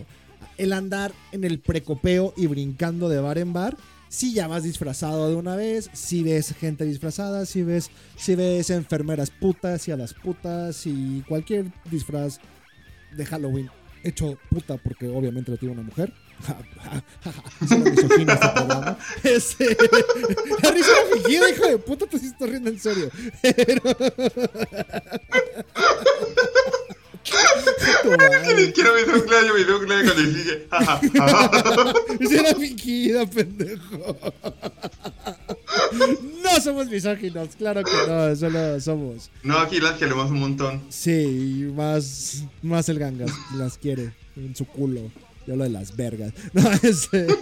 el 0.58 0.72
andar 0.72 1.12
en 1.32 1.44
el 1.44 1.58
precopeo 1.58 2.34
y 2.36 2.46
brincando 2.46 3.08
de 3.08 3.20
bar 3.20 3.38
en 3.38 3.52
bar, 3.52 3.76
si 4.08 4.32
ya 4.32 4.46
vas 4.46 4.62
disfrazado 4.62 5.28
de 5.28 5.34
una 5.34 5.56
vez, 5.56 5.90
si 5.92 6.22
ves 6.22 6.54
gente 6.54 6.84
disfrazada, 6.84 7.46
si 7.46 7.62
ves, 7.62 7.90
si 8.16 8.36
ves 8.36 8.70
enfermeras 8.70 9.30
putas 9.30 9.88
y 9.88 9.92
a 9.92 9.96
las 9.96 10.14
putas 10.14 10.86
y 10.86 11.22
cualquier 11.26 11.72
disfraz 11.90 12.38
de 13.16 13.26
Halloween 13.26 13.70
hecho 14.04 14.38
puta 14.50 14.76
porque 14.76 15.08
obviamente 15.08 15.50
lo 15.50 15.56
tiene 15.56 15.74
una 15.74 15.82
mujer. 15.82 16.12
Misoginia 17.60 18.96
este. 19.22 19.72
Este, 19.76 19.76
la 20.62 20.70
risa 20.70 20.90
era 20.90 21.06
fingida, 21.14 21.50
hijo 21.50 21.66
de 21.66 21.78
puta, 21.78 22.06
te 22.06 22.16
estás 22.16 22.48
riendo 22.48 22.70
en 22.70 22.78
serio. 22.78 23.10
Pero... 23.42 23.82
Quiero 28.74 28.94
mi 28.94 29.02
cumpleaños, 29.12 29.54
mi 29.56 29.64
cumpleaños 29.64 30.12
cuando 30.12 30.32
ja. 30.70 31.00
Esa 32.20 32.40
era 32.40 32.54
fingida, 32.54 33.26
pendejo. 33.26 34.16
No 36.42 36.60
somos 36.60 36.88
misóginos, 36.88 37.56
claro 37.56 37.82
que 37.82 37.90
no, 38.06 38.36
solo 38.36 38.80
somos. 38.80 39.30
No, 39.42 39.58
aquí 39.58 39.80
las 39.80 39.98
queremos 39.98 40.30
un 40.30 40.40
montón. 40.40 40.82
Sí, 40.90 41.70
más, 41.74 42.44
más 42.62 42.88
el 42.88 42.98
gangas 42.98 43.32
las 43.56 43.78
quiere 43.78 44.12
en 44.36 44.54
su 44.54 44.66
culo. 44.66 45.10
Yo 45.46 45.56
lo 45.56 45.64
de 45.64 45.70
las 45.70 45.94
vergas. 45.96 46.32
No, 46.52 46.70
este. 46.82 47.26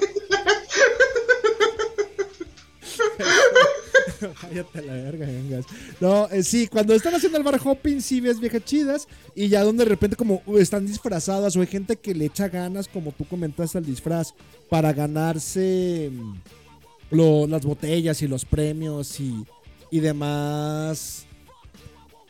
Cállate 4.41 4.79
a 4.79 4.83
la 4.83 4.93
verga, 4.95 5.27
gangas. 5.27 5.65
No, 6.01 6.29
eh, 6.31 6.43
sí, 6.45 6.69
cuando 6.69 6.95
están 6.95 7.15
haciendo 7.15 7.39
el 7.39 7.45
bar 7.45 7.61
hopping, 7.63 8.01
sí 8.01 8.21
ves 8.21 8.39
viejas 8.39 8.65
chidas. 8.65 9.09
Y 9.35 9.49
ya 9.49 9.65
donde 9.65 9.85
de 9.85 9.91
repente, 9.91 10.17
como 10.17 10.43
están 10.59 10.87
disfrazadas, 10.87 11.57
o 11.57 11.61
hay 11.61 11.67
gente 11.67 11.97
que 11.97 12.15
le 12.15 12.27
echa 12.27 12.49
ganas, 12.49 12.87
como 12.89 13.11
tú 13.13 13.25
comentaste, 13.25 13.79
al 13.79 13.85
disfraz, 13.85 14.35
para 14.69 14.93
ganarse 14.93 16.11
mm, 16.13 16.35
lo- 17.11 17.47
las 17.49 17.65
botellas 17.65 18.23
y 18.23 18.29
los 18.29 18.45
premios 18.45 19.19
y, 19.21 19.45
y 19.91 20.01
demás 20.01 21.27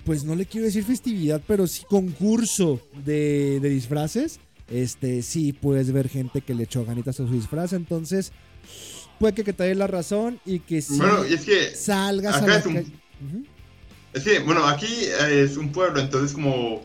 pues 0.04 0.24
no 0.24 0.34
le 0.34 0.46
quiero 0.46 0.66
decir 0.66 0.82
festividad, 0.82 1.40
pero 1.46 1.64
sí 1.68 1.84
concurso 1.88 2.80
de, 3.04 3.60
de 3.60 3.68
disfraces. 3.68 4.40
Este, 4.72 5.22
sí, 5.22 5.52
puedes 5.52 5.92
ver 5.92 6.08
gente 6.08 6.40
que 6.40 6.54
le 6.54 6.64
echó 6.64 6.84
ganitas 6.84 7.20
a 7.20 7.26
su 7.26 7.32
disfraz. 7.32 7.74
Entonces, 7.74 8.32
puede 9.18 9.34
que, 9.34 9.44
que 9.44 9.52
te 9.52 9.64
dé 9.64 9.74
la 9.74 9.86
razón 9.86 10.40
y 10.46 10.60
que 10.60 10.80
sí 10.80 10.96
Bueno, 10.96 11.26
y 11.26 11.34
es 11.34 11.44
que 11.44 11.74
salgas 11.74 12.36
a 12.36 12.38
acá 12.38 12.46
la 12.46 12.58
es 12.58 12.66
un- 12.66 12.74
que, 14.24 14.38
bueno, 14.40 14.66
aquí 14.66 14.86
eh, 14.86 15.42
es 15.42 15.56
un 15.56 15.72
pueblo, 15.72 16.00
entonces 16.00 16.32
como 16.32 16.82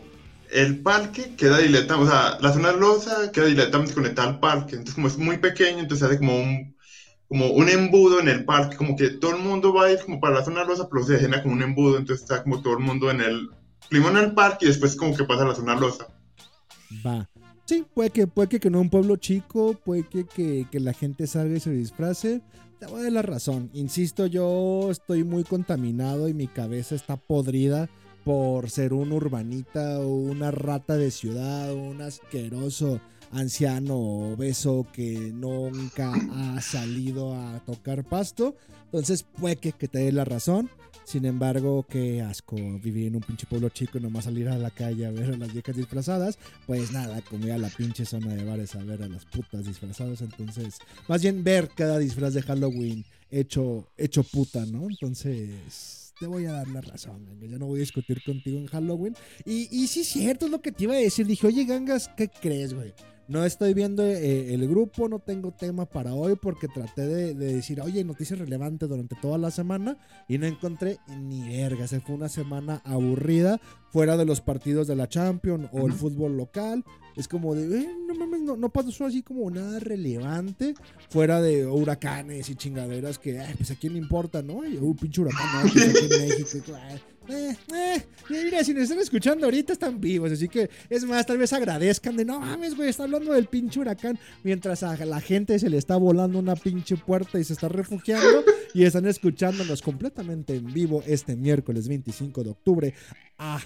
el 0.50 0.80
parque 0.80 1.34
queda 1.36 1.58
diletamente, 1.58 2.08
o 2.08 2.10
sea, 2.10 2.38
la 2.40 2.52
zona 2.52 2.72
losa 2.72 3.30
queda 3.32 3.46
diletamente 3.46 3.94
conectada 3.94 4.28
al 4.28 4.40
parque, 4.40 4.76
entonces 4.76 4.94
como 4.94 5.08
es 5.08 5.18
muy 5.18 5.38
pequeño, 5.38 5.78
entonces 5.80 6.06
hace 6.06 6.18
como 6.18 6.38
un, 6.38 6.74
como 7.28 7.50
un 7.50 7.68
embudo 7.68 8.20
en 8.20 8.28
el 8.28 8.44
parque, 8.44 8.76
como 8.76 8.96
que 8.96 9.10
todo 9.10 9.32
el 9.36 9.42
mundo 9.42 9.72
va 9.74 9.86
a 9.86 9.92
ir 9.92 9.98
como 10.00 10.20
para 10.20 10.36
la 10.36 10.44
zona 10.44 10.64
losa, 10.64 10.88
pero 10.90 11.04
se 11.04 11.18
genera 11.18 11.42
como 11.42 11.54
un 11.54 11.62
embudo, 11.62 11.98
entonces 11.98 12.22
está 12.22 12.42
como 12.42 12.62
todo 12.62 12.74
el 12.74 12.80
mundo 12.80 13.10
en 13.10 13.20
el, 13.20 13.48
primero 13.90 14.18
en 14.18 14.24
el 14.24 14.34
parque 14.34 14.64
y 14.64 14.68
después 14.68 14.96
como 14.96 15.16
que 15.16 15.24
pasa 15.24 15.42
a 15.42 15.48
la 15.48 15.54
zona 15.54 15.74
losa. 15.74 16.08
Va. 17.04 17.28
Sí, 17.68 17.84
puede 17.92 18.08
que, 18.08 18.26
puede 18.26 18.48
que, 18.48 18.60
que 18.60 18.70
no 18.70 18.80
un 18.80 18.88
pueblo 18.88 19.16
chico, 19.16 19.74
puede 19.84 20.04
que, 20.04 20.24
que, 20.24 20.66
que 20.72 20.80
la 20.80 20.94
gente 20.94 21.26
salga 21.26 21.54
y 21.54 21.60
se 21.60 21.70
disfrace. 21.70 22.40
Te 22.80 22.86
voy 22.86 23.00
a 23.00 23.02
dar 23.02 23.12
la 23.12 23.20
razón. 23.20 23.68
Insisto, 23.74 24.24
yo 24.24 24.90
estoy 24.90 25.22
muy 25.22 25.44
contaminado 25.44 26.30
y 26.30 26.32
mi 26.32 26.46
cabeza 26.46 26.94
está 26.94 27.18
podrida 27.18 27.90
por 28.24 28.70
ser 28.70 28.94
un 28.94 29.12
urbanita 29.12 30.00
o 30.00 30.08
una 30.08 30.50
rata 30.50 30.96
de 30.96 31.10
ciudad 31.10 31.74
un 31.74 32.00
asqueroso 32.00 33.02
anciano 33.32 33.96
obeso 33.96 34.86
que 34.92 35.32
nunca 35.32 36.12
ha 36.32 36.60
salido 36.60 37.34
a 37.34 37.60
tocar 37.64 38.04
pasto. 38.04 38.56
Entonces 38.84 39.22
puede 39.22 39.56
que, 39.56 39.72
te 39.72 39.98
dé 39.98 40.12
la 40.12 40.24
razón. 40.24 40.70
Sin 41.04 41.24
embargo, 41.24 41.86
qué 41.88 42.20
asco 42.20 42.56
vivir 42.56 43.06
en 43.06 43.16
un 43.16 43.22
pinche 43.22 43.46
pueblo 43.46 43.70
chico 43.70 43.96
y 43.96 44.00
nomás 44.02 44.24
salir 44.24 44.48
a 44.48 44.58
la 44.58 44.70
calle 44.70 45.06
a 45.06 45.10
ver 45.10 45.32
a 45.32 45.36
las 45.38 45.52
viejas 45.52 45.76
disfrazadas. 45.76 46.38
Pues 46.66 46.92
nada, 46.92 47.22
como 47.22 47.46
ir 47.46 47.52
a 47.52 47.58
la 47.58 47.70
pinche 47.70 48.04
zona 48.04 48.34
de 48.34 48.44
bares 48.44 48.74
a 48.74 48.82
ver 48.82 49.02
a 49.02 49.08
las 49.08 49.24
putas 49.24 49.64
disfrazadas. 49.64 50.20
Entonces, 50.20 50.78
más 51.08 51.22
bien 51.22 51.42
ver 51.42 51.70
cada 51.74 51.98
disfraz 51.98 52.34
de 52.34 52.42
Halloween 52.42 53.04
hecho, 53.30 53.88
hecho 53.96 54.22
puta, 54.22 54.66
¿no? 54.66 54.88
Entonces, 54.88 56.07
te 56.18 56.26
voy 56.26 56.46
a 56.46 56.52
dar 56.52 56.68
la 56.68 56.80
razón, 56.80 57.24
Ganga. 57.24 57.46
Ya 57.46 57.58
no 57.58 57.66
voy 57.66 57.78
a 57.78 57.80
discutir 57.80 58.22
contigo 58.24 58.58
en 58.58 58.66
Halloween. 58.66 59.14
Y, 59.44 59.68
y 59.70 59.86
sí, 59.86 60.04
cierto, 60.04 60.46
es 60.46 60.52
lo 60.52 60.60
que 60.60 60.72
te 60.72 60.84
iba 60.84 60.94
a 60.94 60.98
decir. 60.98 61.26
Dije, 61.26 61.46
oye, 61.46 61.64
Gangas, 61.64 62.08
¿qué 62.16 62.28
crees, 62.28 62.74
güey? 62.74 62.92
No 63.28 63.44
estoy 63.44 63.74
viendo 63.74 64.02
eh, 64.06 64.54
el 64.54 64.66
grupo, 64.66 65.06
no 65.06 65.18
tengo 65.18 65.52
tema 65.52 65.84
para 65.84 66.14
hoy 66.14 66.36
porque 66.40 66.66
traté 66.66 67.06
de, 67.06 67.34
de 67.34 67.54
decir, 67.56 67.78
oye, 67.82 68.02
noticias 68.02 68.38
relevantes 68.38 68.88
durante 68.88 69.16
toda 69.20 69.36
la 69.36 69.50
semana 69.50 69.98
y 70.28 70.38
no 70.38 70.46
encontré 70.46 70.98
ni 71.20 71.46
verga. 71.46 71.86
Se 71.86 72.00
fue 72.00 72.14
una 72.14 72.30
semana 72.30 72.80
aburrida 72.86 73.60
fuera 73.90 74.16
de 74.16 74.24
los 74.24 74.40
partidos 74.40 74.86
de 74.86 74.96
la 74.96 75.10
Champions 75.10 75.68
o 75.72 75.86
el 75.86 75.92
fútbol 75.92 76.38
local. 76.38 76.84
Es 77.18 77.26
como 77.26 77.52
de, 77.52 77.80
eh, 77.80 77.96
no 78.06 78.14
mames, 78.14 78.42
no, 78.42 78.56
no 78.56 78.68
pasó 78.68 79.04
así 79.04 79.22
como 79.22 79.50
nada 79.50 79.80
relevante 79.80 80.74
fuera 81.10 81.42
de 81.42 81.66
huracanes 81.66 82.48
y 82.48 82.54
chingaderas 82.54 83.18
que, 83.18 83.42
pues 83.56 83.72
a 83.72 83.74
quién 83.74 83.94
le 83.94 83.98
importa, 83.98 84.40
¿no? 84.40 84.62
Ay, 84.62 84.76
un 84.76 84.96
pinche 84.96 85.20
huracán 85.20 85.46
¿no? 85.52 85.66
está 85.66 85.90
aquí 85.90 86.14
en 86.14 86.28
México. 86.28 86.48
y 87.28 87.32
eh, 87.32 87.56
eh, 87.74 88.02
mira, 88.30 88.62
si 88.62 88.72
nos 88.72 88.84
están 88.84 89.00
escuchando 89.00 89.46
ahorita 89.46 89.72
están 89.72 90.00
vivos, 90.00 90.30
así 90.30 90.48
que 90.48 90.70
es 90.88 91.04
más, 91.04 91.26
tal 91.26 91.38
vez 91.38 91.52
agradezcan 91.52 92.16
de 92.16 92.24
no 92.24 92.38
mames, 92.38 92.76
güey, 92.76 92.88
está 92.88 93.02
hablando 93.02 93.32
del 93.32 93.46
pinche 93.46 93.80
huracán 93.80 94.16
mientras 94.44 94.84
a 94.84 95.04
la 95.04 95.20
gente 95.20 95.58
se 95.58 95.68
le 95.68 95.76
está 95.76 95.96
volando 95.96 96.38
una 96.38 96.54
pinche 96.54 96.96
puerta 96.96 97.40
y 97.40 97.42
se 97.44 97.52
está 97.52 97.68
refugiando 97.68 98.44
y 98.74 98.84
están 98.84 99.06
escuchándonos 99.06 99.82
completamente 99.82 100.54
en 100.54 100.72
vivo 100.72 101.02
este 101.04 101.34
miércoles 101.34 101.88
25 101.88 102.44
de 102.44 102.50
octubre 102.50 102.94
a 103.38 103.60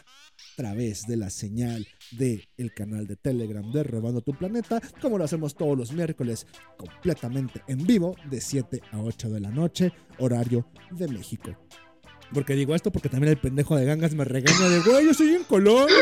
través 0.57 1.07
de 1.07 1.17
la 1.17 1.31
señal 1.31 1.87
del 2.13 2.49
el 2.57 2.73
canal 2.73 3.07
de 3.07 3.17
Telegram 3.17 3.71
de 3.73 3.83
Robando 3.83 4.21
tu 4.21 4.35
Planeta, 4.35 4.81
como 5.01 5.19
lo 5.19 5.25
hacemos 5.25 5.55
todos 5.55 5.77
los 5.77 5.93
miércoles 5.93 6.47
completamente 6.77 7.63
en 7.69 7.87
vivo 7.87 8.17
de 8.31 8.41
7 8.41 8.81
a 8.93 9.01
8 9.01 9.31
de 9.31 9.41
la 9.41 9.51
noche, 9.51 9.93
horario 10.19 10.67
de 10.91 11.09
México. 11.09 11.57
Porque 12.33 12.55
digo 12.55 12.75
esto 12.75 12.91
porque 12.91 13.09
también 13.09 13.33
el 13.33 13.39
pendejo 13.39 13.77
de 13.77 13.85
gangas 13.85 14.15
me 14.15 14.25
regaña 14.25 14.69
de, 14.69 14.81
güey, 14.81 15.05
yo 15.05 15.11
estoy 15.11 15.35
en 15.35 15.45
Colombia, 15.45 15.97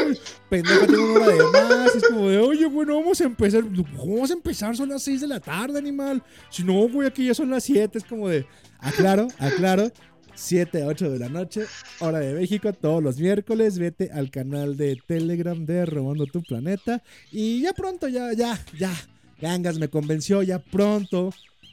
pendejo, 0.48 0.86
tengo 0.86 1.14
una 1.14 1.24
hora 1.24 1.34
de 1.34 1.42
más. 1.52 1.96
Es 1.96 2.08
como 2.08 2.28
de, 2.28 2.38
oye, 2.38 2.66
bueno, 2.66 2.94
vamos 2.96 3.20
a 3.20 3.24
empezar. 3.24 3.64
¿Cómo 3.96 4.14
vamos 4.14 4.30
a 4.30 4.34
empezar? 4.34 4.76
Son 4.76 4.88
las 4.88 5.02
6 5.02 5.22
de 5.22 5.26
la 5.26 5.40
tarde, 5.40 5.78
animal. 5.78 6.22
Si 6.50 6.62
no, 6.62 6.88
güey, 6.88 7.08
aquí 7.08 7.26
ya 7.26 7.34
son 7.34 7.50
las 7.50 7.64
7. 7.64 7.98
Es 7.98 8.04
como 8.04 8.28
de, 8.28 8.46
aclaro, 8.78 9.26
aclaro. 9.38 9.90
7 10.40 10.82
a 10.82 10.86
8 10.86 11.10
de 11.10 11.18
la 11.18 11.28
noche, 11.28 11.66
hora 12.00 12.20
de 12.20 12.32
México, 12.32 12.72
todos 12.72 13.02
los 13.02 13.18
miércoles. 13.18 13.78
Vete 13.78 14.10
al 14.10 14.30
canal 14.30 14.76
de 14.76 14.96
Telegram 15.06 15.66
de 15.66 15.84
Robando 15.84 16.26
tu 16.26 16.42
Planeta. 16.42 17.02
Y 17.30 17.60
ya 17.60 17.74
pronto, 17.74 18.08
ya, 18.08 18.32
ya, 18.32 18.58
ya. 18.78 18.92
Gangas 19.38 19.78
me 19.78 19.88
convenció, 19.88 20.42
ya 20.42 20.58
pronto 20.58 21.30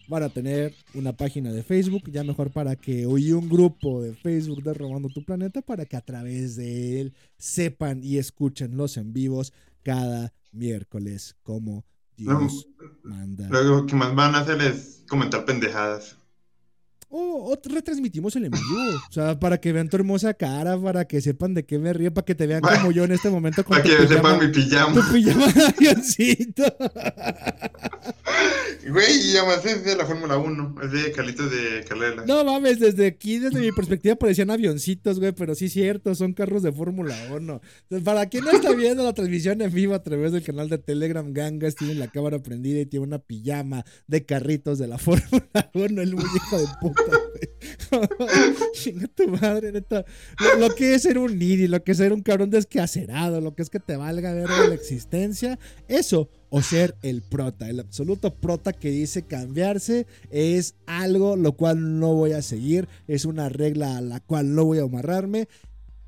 van 0.10 0.23
a 0.23 0.30
tener 0.30 0.73
una 0.93 1.13
página 1.13 1.51
de 1.51 1.63
Facebook, 1.63 2.12
ya 2.12 2.23
mejor 2.23 2.51
para 2.51 2.75
que 2.75 3.06
oí 3.06 3.32
un 3.32 3.47
grupo 3.47 4.01
de 4.01 4.13
Facebook 4.13 4.62
de 4.63 4.73
Robando 4.73 5.08
tu 5.10 5.23
Planeta 5.23 5.62
para 5.62 5.86
que 5.86 5.95
a 5.95 6.01
través 6.01 6.58
de 6.58 7.01
él 7.01 7.13
sepan 7.38 8.03
y 8.03 8.17
escuchen 8.17 8.75
los 8.75 8.97
en 8.97 9.13
vivos 9.13 9.53
cada 9.84 10.34
miércoles 10.51 11.36
como 11.41 11.86
Dios 12.17 12.67
manda. 13.03 13.47
Lo 13.49 13.86
que 13.86 13.95
más 13.95 14.13
van 14.13 14.36
a 14.36 14.39
hacer 14.39 14.62
es 14.62 15.03
comentar 15.08 15.45
pendejadas. 15.45 16.16
O, 17.10 17.54
o 17.54 17.60
retransmitimos 17.63 18.36
el 18.36 18.46
en 18.46 18.52
vivo, 18.52 18.65
o 19.10 19.13
sea, 19.13 19.39
para 19.39 19.60
que 19.60 19.72
vean 19.72 19.88
tu 19.89 19.96
hermosa 19.96 20.34
cara, 20.34 20.78
para 20.78 21.06
que 21.06 21.22
sepan 21.22 21.54
de 21.54 21.65
qué 21.65 21.80
me 21.80 21.93
río, 21.93 22.13
para 22.13 22.26
que 22.26 22.36
te 22.36 22.48
vean 22.48 22.62
como 22.62 22.91
yo 22.91 23.06
en 23.06 23.13
este 23.13 23.30
momento 23.30 23.63
con 23.63 23.78
Para 23.78 23.84
tu 23.84 23.89
que 23.89 23.96
pijama, 24.08 24.15
sepan 24.32 24.39
mi 24.46 24.52
tu 24.52 24.60
pijama. 24.60 25.13
pijama 25.13 25.48
de 25.54 25.65
avioncito. 25.65 26.63
Güey, 28.89 29.32
y 29.32 29.38
además 29.38 29.65
es 29.65 29.84
de 29.84 29.98
la 29.98 30.06
Fórmula 30.06 30.38
1, 30.38 30.76
es 30.84 30.91
de 30.91 31.12
Carlitos 31.12 31.52
de 31.52 31.84
Carlela. 31.84 32.24
No 32.26 32.46
mames, 32.46 32.80
desde 32.80 33.08
aquí, 33.08 33.38
desde 33.38 33.60
mi 33.60 33.72
perspectiva, 33.74 34.15
parecían 34.15 34.50
avioncitos, 34.50 35.20
güey, 35.20 35.34
pero 35.34 35.56
sí 35.56 35.65
es 35.65 35.74
cierto, 35.74 36.15
son 36.15 36.32
carros 36.32 36.63
de 36.63 36.72
Fórmula 36.72 37.13
1. 37.32 37.36
Entonces, 37.38 38.06
para 38.06 38.28
quien 38.28 38.46
no 38.46 38.52
está 38.52 38.72
viendo 38.74 39.04
la 39.04 39.13
transmisión 39.13 39.62
en 39.62 39.74
vivo 39.74 39.93
a 39.93 40.04
través 40.04 40.32
del 40.32 40.43
canal 40.43 40.70
de 40.70 40.78
Telegram, 40.78 41.34
Gangas 41.34 41.76
tiene 41.76 41.96
la 41.96 42.08
cámara 42.08 42.39
prendida 42.39 42.80
y 42.80 42.86
tiene 42.86 43.06
una 43.06 43.20
pijama 43.20 43.84
de 44.08 44.26
carritos 44.26 44.80
de 44.80 44.88
la 44.88 44.98
Fórmula 44.98 45.70
1, 45.74 46.02
el 46.02 46.13
hijo 46.13 46.58
de 46.58 46.67
puta. 46.80 46.97
Lo, 50.60 50.76
que 50.76 50.96
es 50.96 51.04
ser 51.04 51.18
un 51.18 51.38
nidi, 51.38 51.68
lo 51.68 51.84
que 51.84 51.94
es 51.94 51.98
ser 51.98 52.14
un 52.14 52.22
cabrón 52.22 52.50
descacerado, 52.50 53.42
lo 53.42 53.56
que 53.56 53.62
es 53.62 53.70
que 53.70 53.80
te 53.80 53.96
valga 53.96 54.34
ver 54.34 54.50
la 54.50 54.74
existencia, 54.74 55.58
eso 55.88 56.30
o 56.50 56.62
ser 56.62 56.96
el 57.02 57.22
prota. 57.22 57.70
El 57.70 57.80
absoluto 57.80 58.34
prota 58.34 58.74
que 58.74 58.90
dice 58.90 59.24
cambiarse 59.24 60.08
es 60.30 60.76
algo 60.86 61.36
lo 61.36 61.54
cual 61.54 62.00
no 62.00 62.14
voy 62.14 62.34
a 62.34 62.42
seguir, 62.42 62.88
es 63.08 63.26
una 63.26 63.50
regla 63.50 63.98
a 63.98 64.02
la 64.02 64.20
cual 64.20 64.54
no 64.54 64.66
voy 64.66 64.80
a 64.80 64.84
amarrarme. 64.84 65.48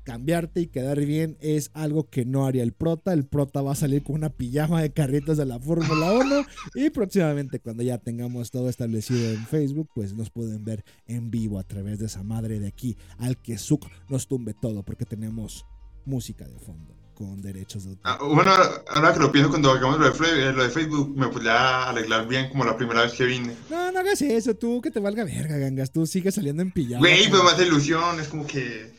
Cambiarte 0.04 0.60
y 0.60 0.66
quedar 0.66 0.98
bien 1.04 1.36
es 1.40 1.70
algo 1.74 2.08
que 2.08 2.24
no 2.24 2.46
haría 2.46 2.62
el 2.62 2.72
prota. 2.72 3.12
El 3.12 3.26
prota 3.26 3.62
va 3.62 3.72
a 3.72 3.76
salir 3.76 4.02
con 4.02 4.16
una 4.16 4.30
pijama 4.30 4.80
de 4.82 4.92
carritos 4.92 5.36
de 5.36 5.44
la 5.46 5.58
Fórmula 5.60 6.12
1 6.12 6.44
y 6.74 6.90
próximamente 6.90 7.60
cuando 7.60 7.82
ya 7.82 7.98
tengamos 7.98 8.50
todo 8.50 8.68
establecido 8.68 9.30
en 9.30 9.46
Facebook, 9.46 9.88
pues 9.94 10.14
nos 10.14 10.30
pueden 10.30 10.64
ver 10.64 10.84
en 11.06 11.30
vivo 11.30 11.58
a 11.58 11.64
través 11.64 11.98
de 11.98 12.06
esa 12.06 12.22
madre 12.22 12.58
de 12.58 12.66
aquí 12.68 12.96
al 13.18 13.36
que 13.36 13.58
Zuck 13.58 13.86
nos 14.08 14.26
tumbe 14.26 14.54
todo 14.54 14.82
porque 14.82 15.04
tenemos 15.04 15.66
música 16.06 16.48
de 16.48 16.58
fondo 16.58 16.96
con 17.14 17.42
derechos 17.42 17.84
de 17.84 17.90
autor. 17.90 18.02
Ah, 18.10 18.18
bueno, 18.22 18.50
ahora 18.88 19.12
que 19.12 19.20
lo 19.20 19.30
pienso, 19.30 19.50
cuando 19.50 19.70
hagamos 19.70 19.98
lo 19.98 20.06
de, 20.06 20.12
Fre- 20.12 20.52
lo 20.54 20.62
de 20.62 20.70
Facebook, 20.70 21.14
me 21.14 21.28
podría 21.28 21.90
arreglar 21.90 22.26
bien 22.26 22.48
como 22.48 22.64
la 22.64 22.74
primera 22.78 23.02
vez 23.02 23.12
que 23.12 23.26
vine. 23.26 23.54
No, 23.68 23.92
no 23.92 23.98
hagas 23.98 24.22
eso, 24.22 24.54
tú 24.56 24.80
que 24.80 24.90
te 24.90 25.00
valga 25.00 25.24
verga, 25.24 25.58
gangas. 25.58 25.92
Tú 25.92 26.06
sigues 26.06 26.34
saliendo 26.36 26.62
en 26.62 26.70
pijama. 26.70 27.00
Güey, 27.00 27.28
pues 27.28 27.42
más 27.42 27.60
ilusión, 27.60 28.18
es 28.18 28.28
como 28.28 28.46
que 28.46 28.90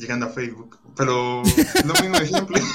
llegando 0.00 0.26
a 0.26 0.30
Facebook. 0.30 0.78
Pero 0.96 1.42
lo 1.84 1.94
mismo 2.02 2.18
de. 2.18 2.62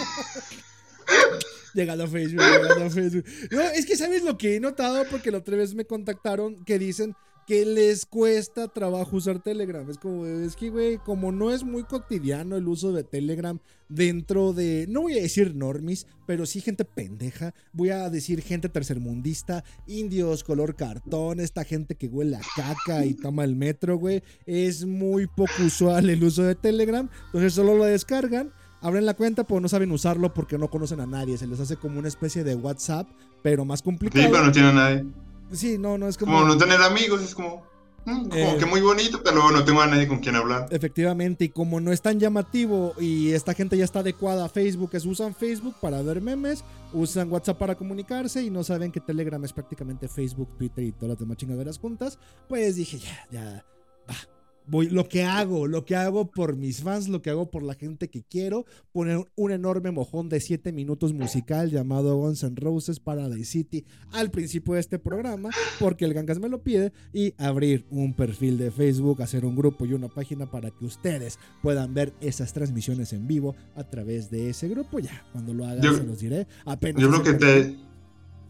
Llegando 1.74 2.06
a 2.06 2.08
Facebook, 2.08 2.42
llegando 2.42 2.86
a 2.86 2.90
Facebook. 2.90 3.26
No, 3.52 3.62
es 3.62 3.86
que 3.86 3.98
sabes 3.98 4.24
lo 4.24 4.38
que 4.38 4.56
he 4.56 4.60
notado 4.62 5.04
porque 5.12 5.30
la 5.30 5.40
otra 5.40 5.58
vez 5.58 5.76
me 5.76 5.84
contactaron 5.84 6.64
que 6.64 6.80
dicen 6.80 7.16
que 7.46 7.66
les 7.66 8.06
cuesta 8.06 8.68
trabajo 8.68 9.18
usar 9.18 9.40
Telegram. 9.42 9.88
Es 9.90 9.98
como, 9.98 10.26
es 10.26 10.56
que, 10.56 10.70
güey, 10.70 10.98
como 10.98 11.32
no 11.32 11.52
es 11.52 11.64
muy 11.64 11.84
cotidiano 11.84 12.56
el 12.56 12.68
uso 12.68 12.92
de 12.92 13.04
Telegram 13.04 13.60
dentro 13.88 14.52
de, 14.54 14.88
no 14.90 15.02
voy 15.02 15.18
a 15.18 15.22
decir 15.22 15.56
normis, 15.56 16.08
pero 16.26 16.46
sí 16.46 16.60
gente 16.62 16.86
pendeja. 16.86 17.54
Voy 17.72 17.90
a 17.92 18.10
decir 18.10 18.42
gente 18.42 18.68
tercermundista, 18.70 19.64
indios, 19.86 20.44
color 20.44 20.76
cartón, 20.76 21.40
esta 21.40 21.64
gente 21.64 21.96
que 21.96 22.08
huele 22.08 22.38
a 22.38 22.42
caca 22.56 23.06
y 23.06 23.14
toma 23.14 23.44
el 23.44 23.56
metro, 23.56 23.98
güey. 23.98 24.24
Es 24.46 24.86
muy 24.86 25.28
poco 25.28 25.54
usual 25.66 26.10
el 26.10 26.24
uso 26.24 26.44
de 26.44 26.56
Telegram. 26.56 27.08
Entonces 27.28 27.54
solo 27.54 27.76
lo 27.76 27.86
descargan 27.86 28.52
abren 28.82 29.06
la 29.08 29.16
cuenta, 29.16 29.46
pero 29.46 29.60
no 29.60 29.68
saben 29.68 29.92
usarlo 29.92 30.32
porque 30.32 30.60
no 30.60 30.70
conocen 30.70 31.00
a 31.00 31.08
nadie. 31.08 31.40
Se 31.40 31.48
les 31.48 31.60
hace 31.60 31.76
como 31.76 31.98
una 31.98 32.08
especie 32.08 32.44
de 32.44 32.54
WhatsApp, 32.54 33.08
pero 33.42 33.66
más 33.66 33.80
Sí, 33.80 33.84
complicado. 33.86 34.30
pero 34.32 34.46
no 34.46 34.52
tiene 34.52 34.74
nadie. 34.74 35.06
Sí, 35.52 35.78
no, 35.78 35.98
no 35.98 36.08
es 36.08 36.18
como. 36.18 36.34
Como 36.34 36.48
no 36.48 36.58
tener 36.58 36.82
amigos, 36.82 37.22
es 37.22 37.36
como, 37.36 37.64
mm, 38.06 38.30
como 38.30 38.36
Eh. 38.36 38.56
que 38.60 38.66
muy 38.66 38.82
bonito, 38.82 39.22
pero 39.24 39.52
no 39.52 39.64
tengo 39.64 39.82
a 39.82 39.88
nadie 39.88 40.08
con 40.08 40.20
quien 40.20 40.36
hablar. 40.36 40.68
Efectivamente, 40.72 41.46
y 41.46 41.50
como 41.50 41.80
no 41.80 41.92
es 41.92 42.02
tan 42.02 42.20
llamativo 42.20 42.94
y 43.00 43.32
esta 43.32 43.54
gente 43.54 43.78
ya 43.78 43.86
está 43.86 44.00
adecuada 44.00 44.46
a 44.46 44.50
Facebook, 44.50 44.90
es 44.94 45.06
usan 45.06 45.34
Facebook 45.36 45.76
para 45.82 46.02
ver 46.02 46.22
memes, 46.22 46.64
usan 46.94 47.32
WhatsApp 47.32 47.58
para 47.58 47.76
comunicarse 47.76 48.44
y 48.44 48.50
no 48.50 48.64
saben 48.64 48.92
que 48.92 49.00
Telegram 49.00 49.44
es 49.44 49.54
prácticamente 49.54 50.08
Facebook, 50.08 50.50
Twitter 50.58 50.84
y 50.84 50.92
todas 50.92 51.10
las 51.10 51.20
demás 51.20 51.38
chingaderas 51.38 51.78
juntas, 51.80 52.18
pues 52.50 52.76
dije, 52.76 52.98
ya, 53.00 53.28
ya, 53.32 53.66
va. 54.10 54.16
Voy, 54.68 54.90
lo 54.90 55.08
que 55.08 55.24
hago, 55.24 55.68
lo 55.68 55.86
que 55.86 55.96
hago 55.96 56.32
por 56.32 56.56
mis 56.56 56.82
fans, 56.82 57.08
lo 57.08 57.22
que 57.22 57.30
hago 57.30 57.50
por 57.52 57.64
la 57.64 57.76
gente 57.76 58.10
que 58.10 58.24
quiero, 58.24 58.66
poner 58.92 59.26
un 59.36 59.52
enorme 59.52 59.92
mojón 59.92 60.30
de 60.30 60.40
7 60.40 60.72
minutos 60.72 61.14
musical 61.14 61.70
llamado 61.70 62.16
Guns 62.18 62.44
N' 62.44 62.56
Roses 62.56 63.00
Paradise 63.00 63.46
City 63.46 63.86
al 64.12 64.32
principio 64.32 64.74
de 64.74 64.80
este 64.80 65.00
programa, 65.00 65.50
porque 65.80 66.06
el 66.06 66.14
Gangas 66.14 66.40
me 66.40 66.50
lo 66.50 66.64
pide, 66.64 66.92
y 67.14 67.34
abrir 67.38 67.86
un 67.90 68.14
perfil 68.14 68.58
de 68.58 68.72
Facebook, 68.72 69.22
hacer 69.22 69.46
un 69.46 69.56
grupo 69.56 69.86
y 69.86 69.94
una 69.94 70.08
página 70.08 70.50
para 70.50 70.72
que 70.72 70.86
ustedes 70.86 71.38
puedan 71.62 71.94
ver 71.94 72.14
esas 72.22 72.54
transmisiones 72.54 73.14
en 73.14 73.28
vivo 73.28 73.56
a 73.76 73.84
través 73.84 74.30
de 74.30 74.50
ese 74.50 74.68
grupo. 74.68 75.00
Ya, 75.00 75.26
cuando 75.32 75.54
lo 75.54 75.66
hagan 75.66 75.82
Yo- 75.84 75.96
se 75.96 76.04
los 76.04 76.20
diré. 76.20 76.48
Apenas 76.66 77.02
Yo 77.02 77.10
creo 77.10 77.24
que 77.24 77.34
te. 77.34 77.76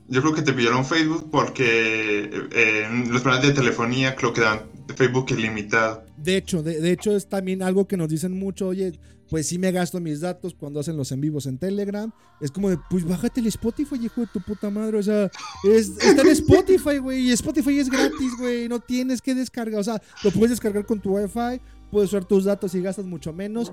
Yo 0.08 0.22
creo 0.22 0.34
que 0.34 0.42
te 0.42 0.54
pidieron 0.54 0.86
Facebook 0.86 1.30
porque 1.32 2.30
eh, 2.52 3.06
los 3.10 3.22
planes 3.22 3.48
de 3.48 3.54
telefonía 3.54 4.16
creo 4.16 4.34
que 4.34 4.42
dan 4.42 4.62
Facebook 4.96 5.26
ilimitado. 5.32 6.04
De 6.18 6.38
hecho, 6.38 6.62
de, 6.62 6.80
de 6.80 6.92
hecho 6.92 7.16
es 7.16 7.28
también 7.28 7.64
algo 7.64 7.88
que 7.88 7.98
nos 7.98 8.10
dicen 8.10 8.38
mucho, 8.38 8.68
oye, 8.68 9.00
pues 9.30 9.48
sí 9.48 9.58
me 9.58 9.72
gasto 9.72 10.00
mis 10.00 10.22
datos 10.22 10.54
cuando 10.54 10.80
hacen 10.80 10.98
los 10.98 11.12
en 11.12 11.22
vivos 11.22 11.48
en 11.48 11.58
Telegram. 11.58 12.12
Es 12.40 12.52
como 12.52 12.70
de, 12.70 12.78
pues 12.90 13.06
bájate 13.06 13.40
el 13.40 13.48
Spotify, 13.48 13.96
hijo 14.04 14.22
de 14.22 14.28
tu 14.28 14.40
puta 14.42 14.70
madre. 14.70 14.98
O 14.98 15.04
sea, 15.04 15.32
es, 15.64 15.90
está 16.00 16.22
en 16.22 16.28
Spotify, 16.30 16.98
güey. 16.98 17.30
Y 17.30 17.32
Spotify 17.32 17.80
es 17.80 17.90
gratis, 17.90 18.34
güey. 18.38 18.70
No 18.70 18.80
tienes 18.80 19.22
que 19.22 19.34
descargar. 19.34 19.80
O 19.80 19.84
sea, 19.84 20.02
lo 20.24 20.32
puedes 20.32 20.52
descargar 20.52 20.86
con 20.86 21.00
tu 21.00 21.16
Wi-Fi. 21.18 21.60
Puedes 21.96 22.12
usar 22.12 22.26
tus 22.26 22.44
datos 22.44 22.76
y 22.76 22.82
gastas 22.82 23.06
mucho 23.06 23.32
menos. 23.32 23.72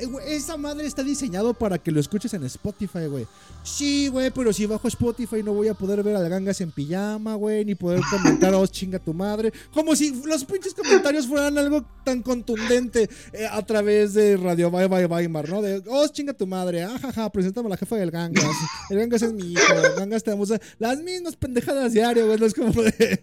Eh, 0.00 0.08
Esa 0.28 0.56
madre 0.56 0.86
está 0.86 1.02
diseñado 1.02 1.52
para 1.52 1.76
que 1.76 1.90
lo 1.90 2.00
escuches 2.00 2.32
en 2.32 2.42
Spotify, 2.44 3.04
güey. 3.06 3.26
Sí, 3.62 4.08
güey, 4.08 4.30
pero 4.30 4.50
si 4.50 4.64
bajo 4.64 4.88
Spotify 4.88 5.42
no 5.42 5.52
voy 5.52 5.68
a 5.68 5.74
poder 5.74 6.02
ver 6.02 6.16
al 6.16 6.26
gangas 6.30 6.62
en 6.62 6.70
pijama, 6.70 7.34
güey, 7.34 7.66
ni 7.66 7.74
poder 7.74 8.00
comentar, 8.10 8.54
oh, 8.54 8.66
chinga 8.66 8.98
tu 8.98 9.12
madre. 9.12 9.52
Como 9.74 9.94
si 9.94 10.22
los 10.24 10.42
pinches 10.46 10.72
comentarios 10.72 11.26
fueran 11.26 11.58
algo 11.58 11.84
tan 12.02 12.22
contundente 12.22 13.10
eh, 13.34 13.46
a 13.50 13.60
través 13.66 14.14
de 14.14 14.38
Radio 14.38 14.70
Bye 14.70 14.86
Bye 14.88 15.04
Weimar, 15.04 15.46
¿no? 15.50 15.60
De, 15.60 15.82
oh, 15.86 16.08
chinga 16.08 16.32
tu 16.32 16.46
madre, 16.46 16.84
ajaja, 16.84 17.30
preséntame 17.30 17.66
a 17.66 17.70
la 17.72 17.76
jefa 17.76 17.96
del 17.96 18.10
gangas. 18.10 18.56
El 18.88 19.00
gangas 19.00 19.20
es 19.20 19.34
mi 19.34 19.52
hijo, 19.52 19.74
el 19.74 19.96
gangas 19.96 20.24
te 20.24 20.30
vamos 20.30 20.50
a... 20.50 20.58
Las 20.78 20.98
mismas 21.02 21.36
pendejadas 21.36 21.92
diario, 21.92 22.24
güey, 22.24 22.38
no 22.38 22.46
es 22.46 22.54
como 22.54 22.72
de... 22.72 23.22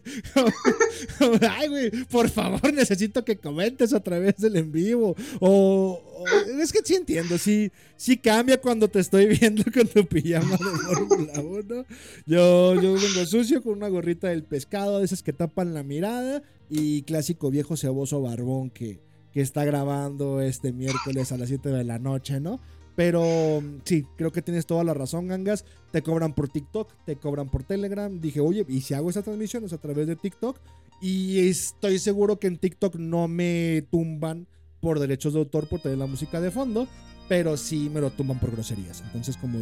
Ay, 1.49 1.67
güey, 1.69 1.89
por 2.05 2.29
favor, 2.29 2.71
necesito 2.71 3.25
que 3.25 3.37
comentes 3.37 3.93
a 3.93 3.99
través 4.33 4.41
del 4.53 4.55
en 4.63 4.71
vivo. 4.71 5.15
O, 5.39 6.01
o- 6.03 6.27
es 6.61 6.71
que 6.71 6.79
sí 6.83 6.95
entiendo, 6.95 7.37
sí, 7.37 7.71
sí 7.95 8.17
cambia 8.17 8.59
cuando 8.59 8.87
te 8.87 8.99
estoy 8.99 9.25
viendo 9.39 9.63
con 9.71 9.87
tu 9.87 10.05
pijama 10.05 10.51
de 10.57 10.57
Fórmula 10.95 11.33
1. 11.41 11.85
Yo, 12.25 12.75
yo 12.75 12.93
vengo 12.93 13.25
sucio 13.25 13.61
con 13.61 13.73
una 13.73 13.87
gorrita 13.87 14.29
del 14.29 14.43
pescado, 14.43 14.99
de 14.99 15.05
esas 15.05 15.23
que 15.23 15.33
tapan 15.33 15.73
la 15.73 15.83
mirada, 15.83 16.41
y 16.69 17.03
clásico 17.03 17.49
viejo 17.49 17.77
ceboso 17.77 18.21
barbón 18.21 18.69
que, 18.69 18.99
que 19.31 19.41
está 19.41 19.63
grabando 19.63 20.41
este 20.41 20.73
miércoles 20.73 21.31
a 21.31 21.37
las 21.37 21.47
7 21.49 21.69
de 21.69 21.83
la 21.83 21.99
noche, 21.99 22.39
¿no? 22.39 22.59
Pero 22.97 23.61
sí, 23.83 24.07
creo 24.15 24.31
que 24.31 24.41
tienes 24.41 24.65
toda 24.65 24.83
la 24.83 24.95
razón, 24.95 25.27
Gangas. 25.27 25.65
Te 25.91 26.01
cobran 26.01 26.33
por 26.33 26.49
TikTok, 26.49 26.91
te 27.05 27.15
cobran 27.15 27.47
por 27.47 27.63
Telegram. 27.63 28.19
Dije, 28.19 28.39
oye, 28.39 28.65
¿y 28.67 28.81
si 28.81 28.95
hago 28.95 29.11
esas 29.11 29.23
transmisiones 29.23 29.71
a 29.71 29.77
través 29.77 30.07
de 30.07 30.15
TikTok? 30.15 30.59
Y 30.99 31.47
estoy 31.47 31.99
seguro 31.99 32.39
que 32.39 32.47
en 32.47 32.57
TikTok 32.57 32.95
no 32.95 33.27
me 33.27 33.85
tumban 33.91 34.47
por 34.79 34.99
derechos 34.99 35.33
de 35.33 35.39
autor 35.41 35.67
por 35.67 35.79
tener 35.79 35.99
la 35.99 36.07
música 36.07 36.41
de 36.41 36.49
fondo, 36.49 36.87
pero 37.29 37.55
sí 37.55 37.87
me 37.93 38.01
lo 38.01 38.09
tumban 38.09 38.39
por 38.39 38.49
groserías. 38.49 39.01
Entonces, 39.01 39.37
como. 39.37 39.59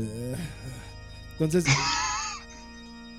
Entonces. 1.33 1.65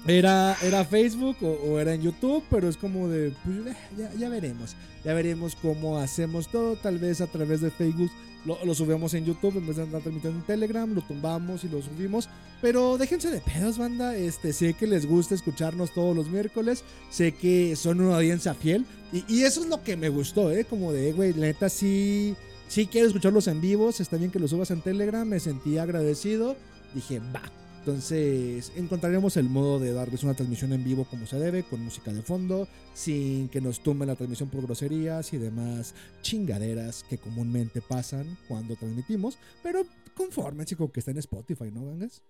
Era, 0.06 0.56
era 0.62 0.84
Facebook 0.84 1.36
o, 1.42 1.80
era 1.80 1.94
en 1.94 2.02
YouTube, 2.02 2.44
pero 2.48 2.68
es 2.68 2.76
como 2.76 3.08
de, 3.08 3.32
pues 3.44 3.76
ya, 3.98 4.12
ya 4.14 4.28
veremos. 4.28 4.76
Ya 5.04 5.14
veremos 5.14 5.56
cómo 5.56 5.98
hacemos 5.98 6.48
todo. 6.48 6.76
Tal 6.76 6.98
vez 6.98 7.20
a 7.20 7.26
través 7.26 7.60
de 7.60 7.70
Facebook 7.70 8.10
lo, 8.44 8.64
lo 8.64 8.74
subimos 8.74 9.12
en 9.14 9.24
YouTube 9.24 9.56
en 9.56 9.66
vez 9.66 9.76
de 9.76 9.82
andar 9.82 10.02
transmitiendo 10.02 10.38
en 10.38 10.46
Telegram, 10.46 10.94
lo 10.94 11.02
tumbamos 11.02 11.64
y 11.64 11.68
lo 11.68 11.82
subimos. 11.82 12.28
Pero 12.62 12.96
déjense 12.96 13.30
de 13.30 13.40
pedos, 13.40 13.78
banda. 13.78 14.16
Este, 14.16 14.52
sé 14.52 14.74
que 14.74 14.86
les 14.86 15.06
gusta 15.06 15.34
escucharnos 15.34 15.92
todos 15.92 16.14
los 16.14 16.28
miércoles. 16.28 16.84
Sé 17.10 17.32
que 17.32 17.74
son 17.74 18.00
una 18.00 18.16
audiencia 18.16 18.54
fiel. 18.54 18.86
Y, 19.12 19.24
y 19.28 19.42
eso 19.42 19.62
es 19.62 19.66
lo 19.66 19.82
que 19.82 19.96
me 19.96 20.08
gustó, 20.08 20.52
¿eh? 20.52 20.64
Como 20.64 20.92
de, 20.92 21.12
güey, 21.12 21.32
la 21.32 21.46
neta 21.46 21.68
sí, 21.68 22.36
sí 22.68 22.86
quiero 22.86 23.08
escucharlos 23.08 23.48
en 23.48 23.60
vivos. 23.60 24.00
Está 24.00 24.16
bien 24.16 24.30
que 24.30 24.38
los 24.38 24.50
subas 24.50 24.70
en 24.70 24.80
Telegram. 24.80 25.26
Me 25.26 25.40
sentí 25.40 25.78
agradecido. 25.78 26.56
Dije, 26.94 27.20
va. 27.34 27.42
Entonces 27.86 28.72
encontraremos 28.74 29.36
el 29.36 29.48
modo 29.48 29.78
de 29.78 29.92
darles 29.92 30.24
una 30.24 30.34
transmisión 30.34 30.72
en 30.72 30.82
vivo 30.82 31.04
como 31.04 31.24
se 31.24 31.38
debe, 31.38 31.62
con 31.62 31.84
música 31.84 32.12
de 32.12 32.20
fondo, 32.20 32.66
sin 32.94 33.48
que 33.48 33.60
nos 33.60 33.78
tumben 33.78 34.08
la 34.08 34.16
transmisión 34.16 34.48
por 34.48 34.62
groserías 34.62 35.32
y 35.32 35.38
demás 35.38 35.94
chingaderas 36.20 37.04
que 37.08 37.16
comúnmente 37.16 37.80
pasan 37.80 38.36
cuando 38.48 38.74
transmitimos. 38.74 39.38
Pero 39.62 39.86
confórmense 40.16 40.74
con 40.74 40.88
que 40.88 40.98
está 40.98 41.12
en 41.12 41.18
Spotify, 41.18 41.70
¿no, 41.72 41.86
Gangas? 41.86 42.22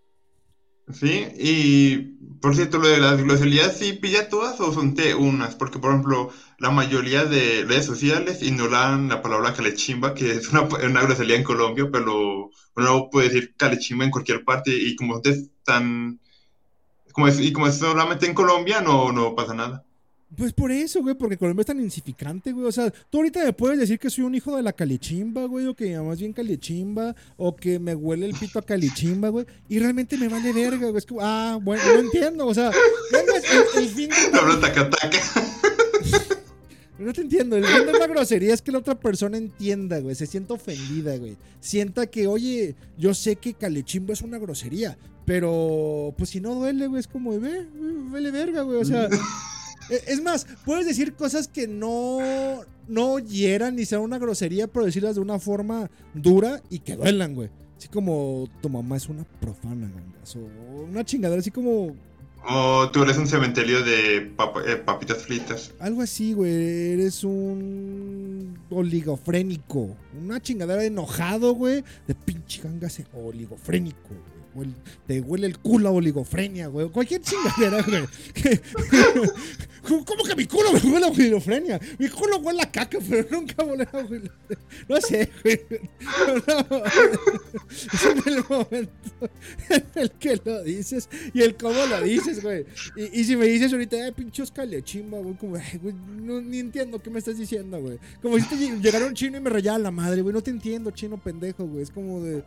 Sí, 0.93 1.27
y 1.39 1.97
por 2.43 2.55
cierto, 2.55 2.77
lo 2.77 2.89
de 2.89 3.01
las 3.01 3.17
groserías, 3.17 3.79
¿sí 3.79 3.95
pilla 3.95 4.29
todas 4.29 4.61
o 4.61 4.75
son 4.75 4.95
unas? 5.19 5.55
Porque, 5.55 5.79
por 5.79 5.93
ejemplo, 5.93 6.29
la 6.59 6.71
mayoría 6.71 7.25
de 7.25 7.65
redes 7.67 7.87
sociales 7.87 8.43
ignoran 8.43 9.09
la 9.09 9.23
palabra 9.23 9.55
calechimba, 9.55 10.15
que 10.15 10.33
es 10.33 10.49
una, 10.49 10.63
una 10.85 11.03
grosería 11.03 11.37
en 11.37 11.45
Colombia, 11.45 11.89
pero 11.93 12.51
uno 12.77 13.09
puede 13.11 13.29
decir 13.29 13.55
calechimba 13.57 14.05
en 14.05 14.11
cualquier 14.11 14.45
parte 14.45 14.71
y 14.71 14.97
como 14.97 15.17
ustedes 15.17 15.49
están 15.59 16.19
como 17.17 17.29
es, 17.29 17.41
y 17.41 17.51
como 17.51 17.67
es 17.67 17.79
solamente 17.79 18.27
en 18.27 18.35
Colombia, 18.35 18.83
no, 18.83 19.11
no 19.11 19.35
pasa 19.35 19.55
nada. 19.55 19.83
Pues 20.37 20.53
por 20.53 20.71
eso, 20.71 21.01
güey, 21.01 21.15
porque 21.15 21.39
Colombia 21.39 21.63
es 21.63 21.67
tan 21.67 21.81
insignificante, 21.81 22.53
güey. 22.53 22.67
O 22.67 22.73
sea, 22.73 22.91
tú 22.91 23.19
ahorita 23.19 23.43
me 23.43 23.55
puedes 23.55 23.79
decir 23.79 23.99
que 23.99 24.11
soy 24.11 24.25
un 24.25 24.35
hijo 24.35 24.55
de 24.55 24.63
la 24.63 24.75
calichimba, 24.75 25.47
güey, 25.47 25.67
o 25.67 25.75
que 25.75 25.97
mamá 25.97 26.13
es 26.13 26.19
bien 26.19 26.35
calichimba, 26.35 27.15
o 27.39 27.57
que 27.57 27.79
me 27.79 27.95
huele 27.95 28.27
el 28.27 28.35
pito 28.35 28.59
a 28.59 28.63
calichimba, 28.63 29.31
güey, 29.31 29.47
y 29.67 29.79
realmente 29.79 30.19
me 30.19 30.29
vale 30.29 30.53
verga, 30.53 30.89
güey. 30.89 30.99
Es 30.99 31.07
como, 31.07 31.21
ah, 31.23 31.59
bueno, 31.63 31.83
no 31.87 32.01
entiendo, 32.01 32.47
o 32.47 32.53
sea, 32.53 32.71
venga, 33.11 33.33
el, 33.37 33.83
el 33.83 33.89
fin 33.89 34.11
de 34.11 34.17
Habla 34.39 34.61
taca 34.61 34.91
taca. 34.91 35.19
No 36.99 37.13
te 37.13 37.21
entiendo. 37.21 37.57
El 37.57 37.65
fin 37.65 37.87
de 37.87 37.93
la 37.93 38.07
grosería 38.07 38.55
es 38.55 38.63
que 38.63 38.73
la 38.73 38.79
otra 38.79 38.99
persona 38.99 39.37
entienda, 39.37 39.99
güey. 40.01 40.15
Se 40.15 40.27
sienta 40.27 40.55
ofendida, 40.55 41.17
güey. 41.19 41.37
Sienta 41.61 42.07
que, 42.07 42.27
oye, 42.27 42.75
yo 42.97 43.13
sé 43.15 43.37
que 43.37 43.55
calechimbo 43.55 44.13
es 44.13 44.23
una 44.23 44.39
grosería. 44.39 44.97
Pero, 45.27 46.15
pues 46.17 46.31
si 46.31 46.41
no 46.41 46.55
duele, 46.55 46.87
güey, 46.87 47.01
es 47.01 47.09
como, 47.09 47.31
ve, 47.33 47.39
ve, 47.39 47.67
vele 48.13 48.31
verga, 48.31 48.63
güey. 48.63 48.79
O 48.81 48.85
sea, 48.85 49.09
e- 49.91 50.03
es 50.07 50.23
más, 50.23 50.47
puedes 50.65 50.87
decir 50.87 51.15
cosas 51.15 51.49
que 51.49 51.67
no, 51.67 52.19
no 52.89 53.19
hieran 53.19 53.77
ni 53.77 53.85
sean 53.85 54.03
una 54.03 54.19
grosería, 54.19 54.67
pero 54.69 54.87
decirlas 54.87 55.17
de 55.17 55.21
una 55.21 55.39
forma 55.39 55.91
dura 56.15 56.63
y 56.71 56.79
que 56.79 56.97
duelan, 56.97 57.35
güey. 57.35 57.51
Así 57.77 57.89
como 57.89 58.49
tu 58.63 58.71
mamá 58.71 58.97
es 58.97 59.09
una 59.09 59.25
profana, 59.25 59.91
gangas. 59.95 60.37
O 60.37 60.41
una 60.91 61.05
chingadera 61.05 61.41
así 61.41 61.51
como 61.51 61.95
O 62.49 62.89
tú 62.91 63.03
eres 63.03 63.17
un 63.19 63.27
cementerio 63.27 63.83
de 63.83 64.31
pap- 64.37 64.63
eh, 64.67 64.77
papitas 64.77 65.23
fritas. 65.25 65.73
Algo 65.81 66.03
así, 66.03 66.33
güey. 66.33 66.93
Eres 66.93 67.25
un 67.25 68.59
oligofrénico. 68.71 69.97
Una 70.23 70.41
chingadera 70.41 70.81
de 70.81 70.87
enojado, 70.89 71.55
güey. 71.55 71.83
De 72.07 72.15
pinche 72.15 72.63
ganga 72.63 72.87
ese 72.87 73.05
oligofrénico, 73.13 74.11
güey. 74.55 74.69
Te 75.07 75.21
huele 75.21 75.49
el 75.49 75.59
culo 75.59 75.89
a 75.89 75.93
oligofrenia, 75.93 76.69
güey. 76.69 76.89
Cualquier 76.89 77.21
chingadera, 77.21 77.83
güey. 77.83 78.05
¿Cómo 79.89 80.25
que 80.25 80.35
mi 80.37 80.47
culo 80.47 80.73
me 80.73 80.81
huele 80.91 81.07
a 81.07 81.11
oligofrenia? 81.11 81.81
Mi 81.99 82.09
culo 82.09 82.39
huele 82.39 82.63
a 82.63 82.71
caca, 82.71 82.99
pero 83.09 83.27
nunca 83.31 83.65
huele 83.65 83.85
a. 83.85 84.03
No 84.89 85.01
sé, 85.01 85.31
güey. 85.43 85.61
Es 87.93 88.05
en 88.05 88.23
el 88.27 88.45
momento 88.49 88.91
en 89.69 89.85
el 89.95 90.11
que 90.13 90.41
lo 90.45 90.63
dices 90.65 91.09
y 91.33 91.43
el 91.43 91.57
cómo 91.57 91.85
lo 91.87 92.01
dices, 92.03 92.43
güey. 92.43 92.65
Y, 93.13 93.25
si 93.25 93.37
me 93.37 93.47
dices 93.47 93.73
ahorita, 93.73 93.97
ay, 94.05 94.13
pinchos 94.13 94.51
calechimba, 94.51 95.19
güey, 95.19 95.35
como, 95.37 95.53
güey, 95.53 95.95
no, 96.21 96.41
ni 96.41 96.59
entiendo 96.59 97.01
qué 97.01 97.11
me 97.11 97.19
estás 97.19 97.39
diciendo, 97.39 97.81
güey. 97.81 97.99
Como 98.23 98.39
si 98.39 98.45
te 98.49 98.57
lleg- 98.57 98.81
llegara 98.81 99.07
un 99.07 99.15
chino 99.15 99.37
y 99.37 99.41
me 99.41 99.51
rayara 99.51 99.79
la 99.79 99.91
madre, 99.91 100.23
güey, 100.23 100.33
no 100.35 100.43
te 100.43 100.51
entiendo, 100.51 100.91
chino 100.91 101.17
pendejo, 101.19 101.65
güey. 101.67 101.83
Es 101.83 101.91
como 101.91 102.21
de. 102.23 102.43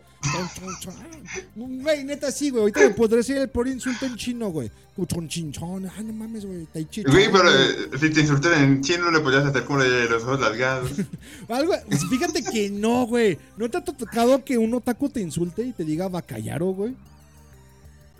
Güey, 1.55 2.03
neta, 2.03 2.31
sí, 2.31 2.49
güey. 2.49 2.61
Ahorita 2.61 2.81
me 2.81 2.89
podré 2.91 3.17
decir 3.17 3.37
el 3.37 3.49
peor 3.49 3.67
insulto 3.67 4.05
en 4.05 4.15
chino, 4.15 4.49
güey. 4.49 4.69
Como 4.95 5.07
chon, 5.07 5.27
chin, 5.29 5.51
chon. 5.51 5.89
Ay, 5.95 6.03
no 6.03 6.13
mames, 6.13 6.45
güey. 6.45 6.65
Tai 6.73 6.85
chi, 6.85 7.03
Güey, 7.03 7.28
pero 7.31 7.49
eh, 7.49 7.89
si 7.99 8.09
te 8.09 8.21
insultan 8.21 8.63
en 8.63 8.81
chino, 8.81 9.09
le 9.11 9.19
podrías 9.19 9.45
hacer 9.45 9.63
como 9.65 9.79
los 9.79 10.23
ojos 10.23 10.39
largados. 10.39 10.91
Algo, 11.49 11.73
fíjate 12.09 12.43
que 12.43 12.69
no, 12.69 13.05
güey. 13.07 13.37
¿No 13.57 13.69
te 13.69 13.77
ha 13.77 13.83
tocado 13.83 14.43
que 14.43 14.57
un 14.57 14.73
otaku 14.73 15.09
te 15.09 15.21
insulte 15.21 15.63
y 15.63 15.71
te 15.73 15.83
diga 15.85 16.07
bacallaro, 16.09 16.67
güey? 16.67 16.95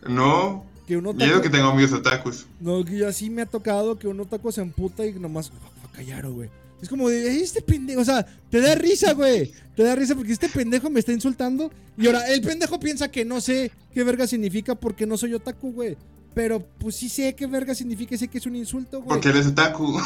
No, 0.08 0.66
Que 0.88 0.98
un 0.98 1.04
yo 1.04 1.10
otaku. 1.12 1.26
digo 1.26 1.42
que 1.42 1.50
tengo 1.50 1.68
amigos 1.70 1.94
otakus. 1.94 2.46
No, 2.60 2.84
que 2.86 3.06
así 3.06 3.30
me 3.30 3.42
ha 3.42 3.46
tocado 3.46 3.98
que 4.00 4.08
un 4.08 4.20
otaku 4.20 4.52
se 4.52 4.62
emputa 4.62 5.06
y 5.06 5.14
nomás 5.14 5.52
bacallaro, 5.84 6.32
güey. 6.34 6.50
Es 6.82 6.88
como 6.88 7.10
de, 7.10 7.30
"Ay, 7.30 7.42
este 7.42 7.62
pendejo, 7.62 8.00
o 8.00 8.06
sea, 8.06 8.26
te 8.50 8.62
da 8.62 8.74
risa, 8.76 9.14
güey. 9.14 9.52
Te 9.76 9.84
da 9.84 9.96
risa 9.96 10.16
porque 10.16 10.32
este 10.32 10.48
pendejo 10.48 10.90
me 10.90 11.02
está 11.02 11.12
insultando. 11.12 11.70
Y 11.98 12.08
ahora, 12.08 12.26
el 12.32 12.42
pendejo 12.42 12.80
piensa 12.80 13.12
que 13.12 13.26
no 13.26 13.42
sé 13.42 13.72
qué 13.94 14.04
verga 14.06 14.26
significa 14.28 14.76
porque 14.76 15.06
no 15.06 15.18
soy 15.18 15.34
otaku, 15.34 15.74
güey. 15.74 15.98
Pero 16.34 16.60
pues 16.80 16.96
sí 16.96 17.10
sé 17.10 17.34
qué 17.36 17.48
verga 17.48 17.74
significa 17.76 18.18
sé 18.18 18.28
que 18.28 18.38
es 18.38 18.46
un 18.46 18.56
insulto, 18.56 18.98
güey. 19.02 19.10
Porque 19.10 19.30
eres 19.30 19.48
otaku. 19.48 20.00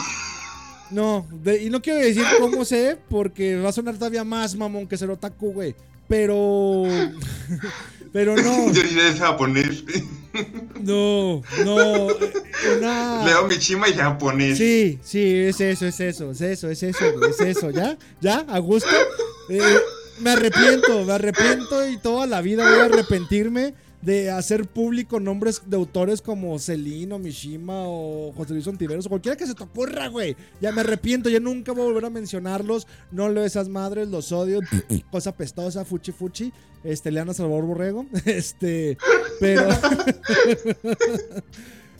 No, 0.89 1.27
de- 1.43 1.63
y 1.63 1.69
no 1.69 1.81
quiero 1.81 1.99
decir 1.99 2.23
cómo 2.39 2.65
sé, 2.65 2.97
porque 3.09 3.57
va 3.57 3.69
a 3.69 3.73
sonar 3.73 3.95
todavía 3.95 4.23
más 4.23 4.55
mamón 4.55 4.87
que 4.87 4.97
ser 4.97 5.09
otaku, 5.09 5.53
güey. 5.53 5.75
Pero. 6.07 6.83
Pero 8.13 8.35
no, 8.35 8.71
Yo 8.71 8.83
diré 8.83 9.09
es 9.09 9.19
japonés. 9.19 9.83
no, 10.81 11.41
no. 11.65 12.07
Una. 12.77 13.25
Leo 13.25 13.47
Michima 13.47 13.89
y 13.89 13.93
japonés. 13.93 14.57
Sí, 14.57 14.99
sí, 15.03 15.19
es 15.35 15.59
eso, 15.59 15.87
es 15.87 15.99
eso, 15.99 16.31
es 16.31 16.41
eso, 16.41 16.69
es 16.69 16.83
eso, 16.83 17.05
güey, 17.17 17.31
es 17.31 17.39
eso, 17.41 17.71
¿ya? 17.71 17.97
¿Ya? 18.21 18.45
¿A 18.47 18.59
gusto? 18.59 18.89
Eh, 19.49 19.59
me 20.21 20.29
arrepiento, 20.31 21.03
me 21.05 21.13
arrepiento 21.13 21.87
y 21.89 21.97
toda 21.97 22.27
la 22.27 22.41
vida 22.41 22.69
voy 22.69 22.79
a 22.81 22.85
arrepentirme 22.85 23.73
de 24.03 24.29
hacer 24.29 24.67
público 24.67 25.19
nombres 25.19 25.61
de 25.65 25.77
autores 25.77 26.21
como 26.21 26.59
Celino, 26.59 27.19
Mishima 27.19 27.83
o 27.87 28.33
José 28.33 28.53
Luis 28.53 28.67
Ontiveros 28.67 29.05
o 29.05 29.09
cualquiera 29.09 29.37
que 29.37 29.47
se 29.47 29.55
te 29.55 29.63
ocurra, 29.63 30.07
güey. 30.07 30.35
Ya 30.59 30.71
me 30.71 30.81
arrepiento, 30.81 31.29
ya 31.29 31.39
nunca 31.39 31.71
voy 31.71 31.83
a 31.83 31.85
volver 31.85 32.05
a 32.05 32.09
mencionarlos. 32.09 32.85
No 33.11 33.29
leo 33.29 33.45
esas 33.45 33.69
madres, 33.69 34.09
los 34.09 34.31
odio. 34.31 34.59
Cosa 35.09 35.35
pestosa, 35.35 35.85
fuchi 35.85 36.11
fuchi. 36.11 36.51
Este, 36.83 37.11
lean 37.11 37.29
a 37.29 37.33
Salvador 37.33 37.65
Borrego. 37.65 38.05
Este, 38.25 38.97
pero. 39.39 39.67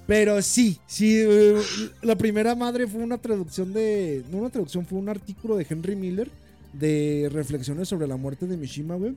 Pero 0.06 0.42
sí, 0.42 0.80
sí, 0.86 1.18
eh, 1.18 1.56
la 2.02 2.18
primera 2.18 2.56
madre 2.56 2.88
fue 2.88 3.02
una 3.02 3.18
traducción 3.18 3.72
de. 3.72 4.22
No 4.30 4.40
una 4.40 4.50
traducción, 4.50 4.86
fue 4.86 5.00
un 5.00 5.08
artículo 5.08 5.56
de 5.56 5.66
Henry 5.70 5.96
Miller 5.96 6.30
de 6.74 7.30
reflexiones 7.32 7.88
sobre 7.88 8.08
la 8.08 8.18
muerte 8.18 8.46
de 8.46 8.58
Mishima, 8.58 8.96
güey. 8.96 9.16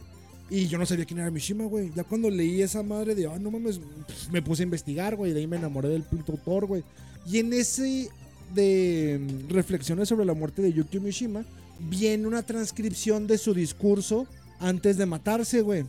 Y 0.49 0.69
yo 0.69 0.79
no 0.79 0.87
sabía 0.87 1.05
quién 1.05 1.19
era 1.21 1.31
Mishima, 1.31 1.65
güey. 1.65 1.91
Ya 1.95 2.05
cuando 2.05 2.31
leí 2.31 2.63
esa 2.63 2.83
madre 2.83 3.15
de, 3.15 3.27
ah, 3.27 3.39
no 3.41 3.51
mames, 3.51 3.81
pues, 4.07 4.31
me 4.31 4.43
puse 4.43 4.63
a 4.63 4.65
investigar, 4.65 5.17
güey. 5.17 5.33
De 5.33 5.41
ahí 5.41 5.47
me 5.47 5.57
enamoré 5.57 5.89
del 5.89 6.05
punto 6.05 6.33
autor, 6.33 6.67
güey. 6.67 6.85
Y 7.27 7.39
en 7.39 7.53
ese 7.53 8.09
de 8.55 9.19
mm, 9.21 9.53
reflexiones 9.53 10.09
sobre 10.09 10.25
la 10.25 10.35
muerte 10.35 10.63
de 10.63 10.73
Yukio 10.73 11.01
Mishima, 11.01 11.45
viene 11.81 12.27
una 12.27 12.43
transcripción 12.43 13.27
de 13.27 13.39
su 13.39 13.55
discurso 13.55 14.27
antes 14.61 14.97
de 14.97 15.07
matarse, 15.07 15.63
güey. 15.63 15.85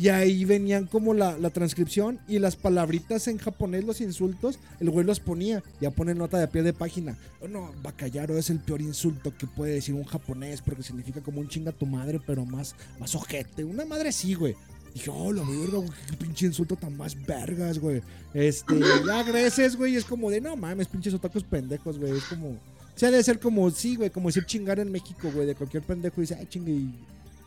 Y 0.00 0.08
ahí 0.08 0.46
venían 0.46 0.86
como 0.86 1.12
la, 1.12 1.36
la 1.36 1.50
transcripción 1.50 2.20
y 2.26 2.38
las 2.38 2.56
palabritas 2.56 3.28
en 3.28 3.36
japonés, 3.36 3.84
los 3.84 4.00
insultos, 4.00 4.58
el 4.80 4.88
güey 4.88 5.04
los 5.04 5.20
ponía. 5.20 5.62
Ya 5.78 5.90
pone 5.90 6.14
nota 6.14 6.38
de 6.38 6.48
pie 6.48 6.62
de 6.62 6.72
página. 6.72 7.18
Oh, 7.42 7.48
no, 7.48 7.70
bacallaro 7.82 8.38
es 8.38 8.48
el 8.48 8.60
peor 8.60 8.80
insulto 8.80 9.36
que 9.36 9.46
puede 9.46 9.74
decir 9.74 9.94
un 9.94 10.04
japonés 10.04 10.62
porque 10.62 10.82
significa 10.82 11.20
como 11.20 11.42
un 11.42 11.48
chinga 11.48 11.72
tu 11.72 11.84
madre, 11.84 12.18
pero 12.26 12.46
más, 12.46 12.74
más 12.98 13.14
ojete. 13.14 13.62
Una 13.62 13.84
madre 13.84 14.10
sí, 14.10 14.32
güey. 14.32 14.56
Dije, 14.94 15.10
oh, 15.10 15.34
la 15.34 15.42
verga, 15.42 15.76
güey, 15.76 15.90
qué 16.08 16.16
pinche 16.16 16.46
insulto 16.46 16.76
tan 16.76 16.96
más 16.96 17.14
vergas, 17.26 17.78
güey. 17.78 18.00
Este, 18.32 18.80
ya 19.06 19.20
agradeces, 19.20 19.76
güey, 19.76 19.96
es 19.96 20.06
como 20.06 20.30
de, 20.30 20.40
no 20.40 20.56
mames, 20.56 20.88
pinches 20.88 21.12
otakus 21.12 21.44
pendejos, 21.44 21.98
güey. 21.98 22.16
Es 22.16 22.24
como, 22.24 22.56
se 22.96 23.04
ha 23.04 23.10
de 23.10 23.22
ser 23.22 23.38
como, 23.38 23.70
sí, 23.70 23.96
güey, 23.96 24.08
como 24.08 24.30
decir 24.30 24.46
chingar 24.46 24.78
en 24.78 24.90
México, 24.90 25.30
güey, 25.30 25.46
de 25.46 25.54
cualquier 25.54 25.82
pendejo 25.82 26.14
y 26.16 26.22
dice, 26.22 26.36
ay, 26.40 26.46
chingue, 26.46 26.72
y, 26.72 26.94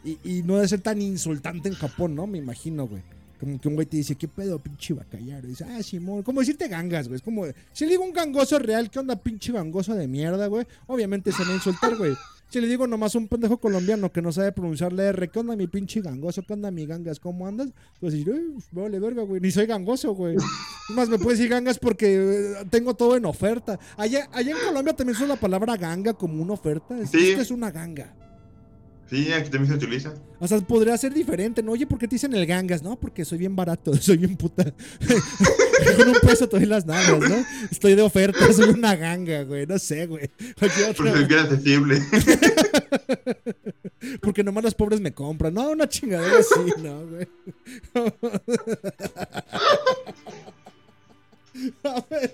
y, 0.04 0.18
y 0.24 0.44
no 0.44 0.56
debe 0.56 0.68
ser 0.68 0.82
tan 0.82 1.02
insultante 1.02 1.70
en 1.70 1.76
Japón, 1.76 2.16
¿no? 2.16 2.28
Me 2.28 2.38
imagino, 2.38 2.88
güey. 2.88 3.02
Como 3.40 3.60
que 3.60 3.68
un 3.68 3.76
güey 3.76 3.86
te 3.88 3.98
dice, 3.98 4.16
¿qué 4.16 4.28
pedo, 4.28 4.58
pinche 4.58 4.94
bacallaro? 4.94 5.46
Y 5.48 5.50
dice, 5.52 5.66
ah, 5.66 5.84
Simón. 5.84 6.24
Como 6.24 6.40
decirte 6.40 6.68
gangas, 6.70 7.08
güey. 7.10 7.18
Es 7.18 7.22
como, 7.24 7.46
si 7.74 7.84
le 7.86 7.92
digo 7.92 8.04
un 8.04 8.14
gangoso 8.14 8.58
real, 8.58 8.90
¿qué 8.90 9.00
onda, 9.00 9.18
pinche 9.18 9.52
gangoso 9.52 9.94
de 9.96 10.08
mierda, 10.08 10.48
güey? 10.48 10.66
Obviamente 10.88 11.32
se 11.32 11.40
me 11.42 11.48
va 11.48 11.52
a 11.52 11.56
insultar, 11.56 11.96
güey. 11.98 12.14
Si 12.50 12.62
le 12.62 12.68
digo 12.68 12.86
nomás 12.86 13.16
un 13.16 13.28
pendejo 13.28 13.58
colombiano 13.58 14.12
que 14.12 14.22
no 14.22 14.32
sabe 14.32 14.52
pronunciar 14.52 14.94
la 14.94 15.06
R, 15.06 15.28
¿qué 15.28 15.40
onda, 15.40 15.56
mi 15.56 15.66
pinche 15.68 16.02
gangoso? 16.02 16.44
¿Qué 16.44 16.54
onda, 16.54 16.70
mi 16.70 16.86
gangas? 16.86 17.20
¿Cómo 17.20 17.48
andas? 17.48 17.70
Pues 18.00 18.14
decir, 18.14 18.30
"Uy, 18.30 18.64
vale, 18.72 19.00
verga, 19.00 19.24
güey. 19.24 19.42
Ni 19.42 19.50
soy 19.52 19.66
gangoso, 19.66 20.14
güey. 20.14 20.38
Más, 20.90 21.10
me 21.10 21.18
puedes 21.18 21.40
decir 21.40 21.50
gangas 21.52 21.80
porque 21.80 22.16
eh, 22.16 22.66
tengo 22.70 22.94
todo 22.94 23.18
en 23.18 23.26
oferta. 23.26 23.80
Allá, 23.98 24.30
allá 24.32 24.52
en 24.52 24.68
Colombia 24.68 24.96
también 24.96 25.18
usa 25.18 25.28
la 25.28 25.36
palabra 25.36 25.76
ganga 25.78 26.14
como 26.14 26.42
una 26.44 26.54
oferta. 26.54 26.98
Es, 27.00 27.10
Sí. 27.10 27.30
Esto 27.32 27.42
es 27.42 27.52
una 27.52 27.72
ganga. 27.72 28.14
Sí, 29.14 29.32
aquí 29.32 29.52
también 29.52 29.68
se 29.68 29.76
utiliza. 29.86 30.12
O 30.40 30.48
sea, 30.48 30.60
podría 30.62 30.98
ser 30.98 31.14
diferente, 31.14 31.62
¿no? 31.62 31.74
Oye, 31.74 31.86
¿por 31.86 32.00
qué 32.00 32.08
te 32.08 32.16
dicen 32.16 32.34
el 32.34 32.48
gangas? 32.48 32.82
No, 32.82 33.00
porque 33.00 33.24
soy 33.24 33.38
bien 33.38 33.56
barato, 33.56 33.96
soy 34.02 34.18
bien 34.18 34.36
puta. 34.36 34.64
Con 35.98 36.10
un 36.10 36.20
peso 36.20 36.50
te 36.50 36.58
doy 36.58 36.66
las 36.66 36.88
nalgas, 36.88 37.30
¿no? 37.30 37.46
Estoy 37.70 37.94
de 37.94 38.02
oferta, 38.02 38.52
soy 38.52 38.70
una 38.70 38.96
ganga, 38.96 39.44
güey. 39.44 39.68
No 39.68 39.78
sé, 39.78 40.08
güey. 40.08 40.32
Porque 40.58 41.20
es 41.20 41.28
bien 41.28 41.42
accesible. 41.42 42.02
Porque 44.22 44.44
nomás 44.44 44.64
los 44.64 44.74
pobres 44.74 45.00
me 45.00 45.14
compran. 45.14 45.54
No, 45.54 45.70
una 45.70 45.88
chingadera 45.88 46.40
así, 46.40 46.74
no, 46.82 47.06
güey. 47.06 47.28
A 51.84 52.04
ver. 52.10 52.34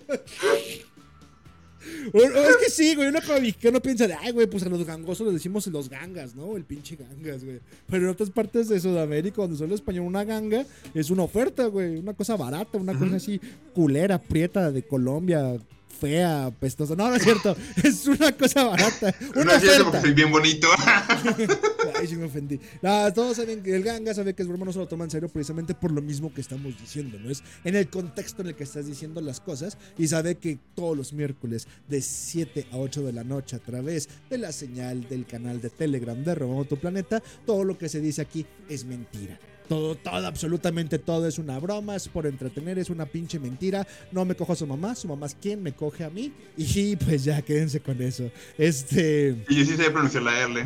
O- 2.13 2.17
o 2.17 2.21
es 2.49 2.57
que 2.57 2.69
sí, 2.69 2.95
güey, 2.95 3.07
como 3.21 3.39
mexicano 3.39 3.79
piensa 3.81 4.07
de, 4.07 4.13
ay, 4.15 4.31
güey, 4.31 4.47
pues 4.47 4.63
a 4.63 4.69
los 4.69 4.85
gangosos 4.85 5.25
les 5.27 5.33
decimos 5.35 5.65
los 5.67 5.89
gangas, 5.89 6.35
¿no? 6.35 6.55
El 6.57 6.63
pinche 6.63 6.95
gangas, 6.95 7.43
güey. 7.43 7.59
Pero 7.89 8.03
en 8.05 8.09
otras 8.09 8.29
partes 8.29 8.69
de 8.69 8.79
Sudamérica, 8.79 9.41
donde 9.41 9.57
solo 9.57 9.75
español, 9.75 10.05
una 10.05 10.23
ganga 10.23 10.65
es 10.93 11.09
una 11.09 11.23
oferta, 11.23 11.65
güey. 11.65 11.97
Una 11.97 12.13
cosa 12.13 12.35
barata, 12.35 12.77
una 12.77 12.97
cosa 12.97 13.15
así 13.17 13.39
culera, 13.73 14.19
prieta 14.21 14.71
de 14.71 14.83
Colombia, 14.83 15.57
fea, 15.99 16.45
apestosa. 16.45 16.95
No, 16.95 17.09
no 17.09 17.15
es 17.15 17.23
cierto. 17.23 17.55
Es 17.83 18.07
una 18.07 18.31
cosa 18.31 18.65
barata. 18.65 19.13
Una 19.35 19.43
no 19.43 19.51
es 19.53 19.61
cierto 19.61 19.81
oferta. 19.81 19.91
porque 19.91 20.01
soy 20.01 20.13
bien 20.13 20.31
bonito. 20.31 20.67
Ay, 21.95 22.07
sí 22.07 22.15
me 22.15 22.25
ofendí. 22.25 22.59
No, 22.81 23.11
todos 23.13 23.37
saben 23.37 23.61
que 23.63 23.75
el 23.75 23.83
ganga 23.83 24.13
sabe 24.13 24.33
que 24.33 24.43
es 24.43 24.47
broma, 24.47 24.65
no 24.65 24.73
se 24.73 24.79
lo 24.79 24.87
toma 24.87 25.05
en 25.05 25.11
serio 25.11 25.29
precisamente 25.29 25.73
por 25.73 25.91
lo 25.91 26.01
mismo 26.01 26.33
que 26.33 26.41
estamos 26.41 26.79
diciendo, 26.79 27.17
¿no? 27.19 27.29
Es 27.29 27.43
en 27.63 27.75
el 27.75 27.89
contexto 27.89 28.41
en 28.41 28.49
el 28.49 28.55
que 28.55 28.63
estás 28.63 28.85
diciendo 28.85 29.21
las 29.21 29.39
cosas 29.39 29.77
y 29.97 30.07
sabe 30.07 30.35
que 30.35 30.59
todos 30.75 30.95
los 30.95 31.13
miércoles 31.13 31.67
de 31.87 32.01
7 32.01 32.67
a 32.71 32.77
8 32.77 33.03
de 33.03 33.13
la 33.13 33.23
noche 33.23 33.55
a 33.55 33.59
través 33.59 34.09
de 34.29 34.37
la 34.37 34.51
señal 34.51 35.07
del 35.07 35.25
canal 35.25 35.61
de 35.61 35.69
Telegram 35.69 36.21
de 36.23 36.35
Robamos 36.35 36.67
tu 36.67 36.77
Planeta, 36.77 37.21
todo 37.45 37.63
lo 37.63 37.77
que 37.77 37.89
se 37.89 37.99
dice 37.99 38.21
aquí 38.21 38.45
es 38.69 38.85
mentira. 38.85 39.39
Todo, 39.69 39.95
todo, 39.95 40.25
absolutamente 40.27 40.97
todo 40.97 41.27
es 41.27 41.37
una 41.37 41.59
broma, 41.59 41.95
es 41.95 42.07
por 42.07 42.25
entretener, 42.25 42.79
es 42.79 42.89
una 42.89 43.05
pinche 43.05 43.39
mentira. 43.39 43.87
No 44.11 44.25
me 44.25 44.35
cojo 44.35 44.53
a 44.53 44.55
su 44.55 44.65
mamá, 44.65 44.95
su 44.95 45.07
mamá 45.07 45.27
es 45.27 45.35
quien 45.35 45.61
me 45.61 45.73
coge 45.73 46.03
a 46.03 46.09
mí. 46.09 46.33
Y 46.57 46.95
pues 47.05 47.23
ya, 47.23 47.41
quédense 47.43 47.79
con 47.79 48.01
eso. 48.01 48.31
Este. 48.57 49.45
y 49.47 49.55
yo 49.55 49.65
sí 49.65 49.77
sé 49.77 49.91
pronunciar 49.91 50.23
la 50.23 50.39
R. 50.39 50.65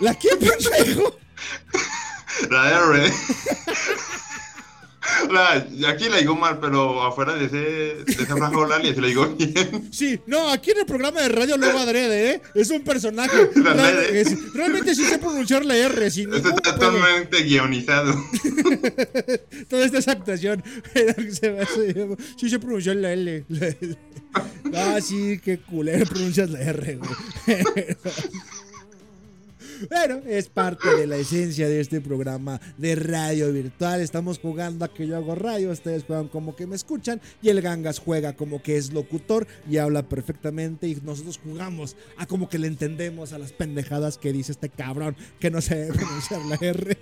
¿La 0.00 0.14
quién, 0.14 0.38
pendejo? 0.38 1.18
La 2.50 2.70
R. 2.70 3.10
La, 5.30 5.66
aquí 5.90 6.08
la 6.08 6.18
digo 6.18 6.34
mal, 6.34 6.58
pero 6.60 7.02
afuera 7.02 7.34
de, 7.34 7.44
ese, 7.46 7.56
de 7.56 8.04
esa 8.24 8.36
franja 8.36 8.56
horaria 8.58 8.94
se 8.94 9.00
la 9.00 9.06
digo 9.08 9.26
bien. 9.38 9.88
Sí, 9.92 10.18
no, 10.26 10.48
aquí 10.50 10.70
en 10.70 10.78
el 10.78 10.86
programa 10.86 11.20
de 11.22 11.28
radio 11.28 11.56
luego 11.56 11.78
adrede, 11.78 12.30
¿eh? 12.32 12.42
Es 12.54 12.70
un 12.70 12.82
personaje. 12.82 13.50
La 13.56 13.90
es- 14.02 14.52
realmente 14.54 14.94
sí 14.94 15.04
sé 15.04 15.18
pronunciar 15.18 15.64
la 15.64 15.76
R, 15.76 16.10
sin 16.10 16.32
Está 16.32 16.48
ningún 16.48 16.60
pedo. 16.62 16.74
totalmente 16.74 17.42
guionizado. 17.42 18.14
Toda 19.68 19.84
esta 19.86 19.98
hace- 21.60 22.16
Sí 22.36 22.48
sé 22.50 22.58
pronunciar 22.58 22.96
la 22.96 23.12
L. 23.12 23.44
La 23.48 23.66
L. 23.68 23.98
Ah, 24.74 24.98
sí, 25.00 25.38
qué 25.44 25.58
culero 25.58 26.06
pronuncias 26.06 26.50
la 26.50 26.60
R, 26.60 26.96
güey. 26.96 27.96
Pero 29.88 30.22
es 30.26 30.48
parte 30.48 30.94
de 30.96 31.06
la 31.06 31.16
esencia 31.16 31.68
de 31.68 31.80
este 31.80 32.00
programa 32.00 32.60
de 32.78 32.94
radio 32.94 33.52
virtual. 33.52 34.00
Estamos 34.00 34.38
jugando 34.38 34.84
a 34.84 34.92
que 34.92 35.06
yo 35.06 35.16
hago 35.16 35.34
radio, 35.34 35.70
ustedes 35.70 36.04
juegan 36.04 36.28
como 36.28 36.56
que 36.56 36.66
me 36.66 36.76
escuchan 36.76 37.20
y 37.42 37.48
el 37.48 37.60
Gangas 37.60 37.98
juega 37.98 38.34
como 38.34 38.62
que 38.62 38.76
es 38.76 38.92
locutor 38.92 39.46
y 39.68 39.78
habla 39.78 40.08
perfectamente 40.08 40.88
y 40.88 40.96
nosotros 41.02 41.40
jugamos 41.42 41.96
a 42.16 42.26
como 42.26 42.48
que 42.48 42.58
le 42.58 42.68
entendemos 42.68 43.32
a 43.32 43.38
las 43.38 43.52
pendejadas 43.52 44.18
que 44.18 44.32
dice 44.32 44.52
este 44.52 44.68
cabrón 44.68 45.16
que 45.40 45.50
no 45.50 45.60
sabe 45.60 45.86
pronunciar 45.92 46.44
la 46.46 46.56
R. 46.60 46.98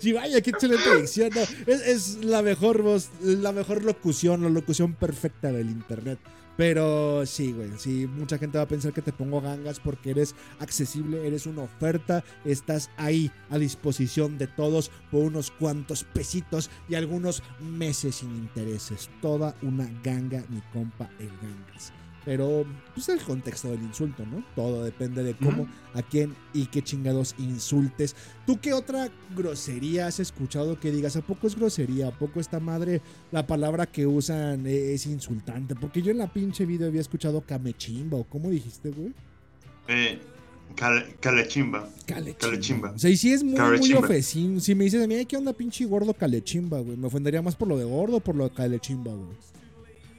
Sí, 0.00 0.12
vaya, 0.12 0.40
qué 0.40 0.50
excelente 0.50 0.96
dicción. 0.96 1.30
es 1.66 2.24
la 2.24 2.42
mejor 2.42 2.82
voz, 2.82 3.10
la 3.20 3.52
mejor 3.52 3.84
locución, 3.84 4.42
la 4.42 4.48
locución 4.48 4.94
perfecta 4.94 5.52
del 5.52 5.68
internet. 5.68 6.18
Pero 6.56 7.26
sí, 7.26 7.52
güey, 7.52 7.70
sí, 7.78 8.06
mucha 8.06 8.38
gente 8.38 8.58
va 8.58 8.64
a 8.64 8.68
pensar 8.68 8.92
que 8.92 9.02
te 9.02 9.12
pongo 9.12 9.40
gangas 9.40 9.80
porque 9.80 10.10
eres 10.10 10.34
accesible, 10.60 11.26
eres 11.26 11.46
una 11.46 11.62
oferta, 11.62 12.22
estás 12.44 12.90
ahí 12.96 13.30
a 13.50 13.58
disposición 13.58 14.38
de 14.38 14.46
todos 14.46 14.90
por 15.10 15.24
unos 15.24 15.50
cuantos 15.50 16.04
pesitos 16.04 16.70
y 16.88 16.94
algunos 16.94 17.42
meses 17.60 18.16
sin 18.16 18.34
intereses. 18.36 19.10
Toda 19.20 19.54
una 19.62 19.90
ganga, 20.02 20.44
mi 20.48 20.60
compa, 20.72 21.10
el 21.18 21.30
gangas. 21.42 21.92
Pero, 22.24 22.64
pues 22.94 23.08
el 23.10 23.20
contexto 23.20 23.70
del 23.70 23.82
insulto, 23.82 24.24
¿no? 24.24 24.42
Todo 24.56 24.82
depende 24.82 25.22
de 25.22 25.34
cómo, 25.34 25.68
a 25.92 26.00
quién 26.02 26.34
y 26.54 26.66
qué 26.66 26.80
chingados 26.80 27.34
insultes. 27.38 28.16
¿Tú 28.46 28.58
qué 28.60 28.72
otra 28.72 29.10
grosería 29.36 30.06
has 30.06 30.20
escuchado 30.20 30.80
que 30.80 30.90
digas? 30.90 31.16
¿A 31.16 31.20
poco 31.20 31.46
es 31.46 31.54
grosería? 31.54 32.08
¿A 32.08 32.18
poco 32.18 32.40
esta 32.40 32.60
madre, 32.60 33.02
la 33.30 33.46
palabra 33.46 33.84
que 33.86 34.06
usan 34.06 34.66
es 34.66 35.04
insultante? 35.06 35.74
Porque 35.74 36.00
yo 36.00 36.12
en 36.12 36.18
la 36.18 36.32
pinche 36.32 36.64
video 36.64 36.88
había 36.88 37.02
escuchado 37.02 37.42
camechimba, 37.42 38.16
o 38.18 38.24
cómo 38.24 38.48
dijiste, 38.48 38.90
güey. 38.90 39.12
Eh, 39.88 40.18
cal- 40.74 41.06
calechimba. 41.20 41.88
Calechimba. 42.06 42.38
Calechimba. 42.38 42.90
O 42.92 42.98
sea, 42.98 43.10
y 43.10 43.18
sí 43.18 43.32
es 43.34 43.44
muy, 43.44 43.60
muy 43.78 43.92
ofensivo. 43.92 44.60
Si 44.60 44.74
me 44.74 44.84
dices 44.84 45.04
a 45.04 45.06
mí, 45.06 45.14
"Ay, 45.14 45.26
¿qué 45.26 45.36
onda 45.36 45.52
pinche 45.52 45.84
gordo 45.84 46.14
calechimba, 46.14 46.80
güey? 46.80 46.96
Me 46.96 47.06
ofendería 47.06 47.42
más 47.42 47.54
por 47.54 47.68
lo 47.68 47.76
de 47.76 47.84
gordo 47.84 48.16
o 48.16 48.20
por 48.20 48.34
lo 48.34 48.44
de 48.44 48.54
calechimba, 48.54 49.12
güey. 49.12 49.36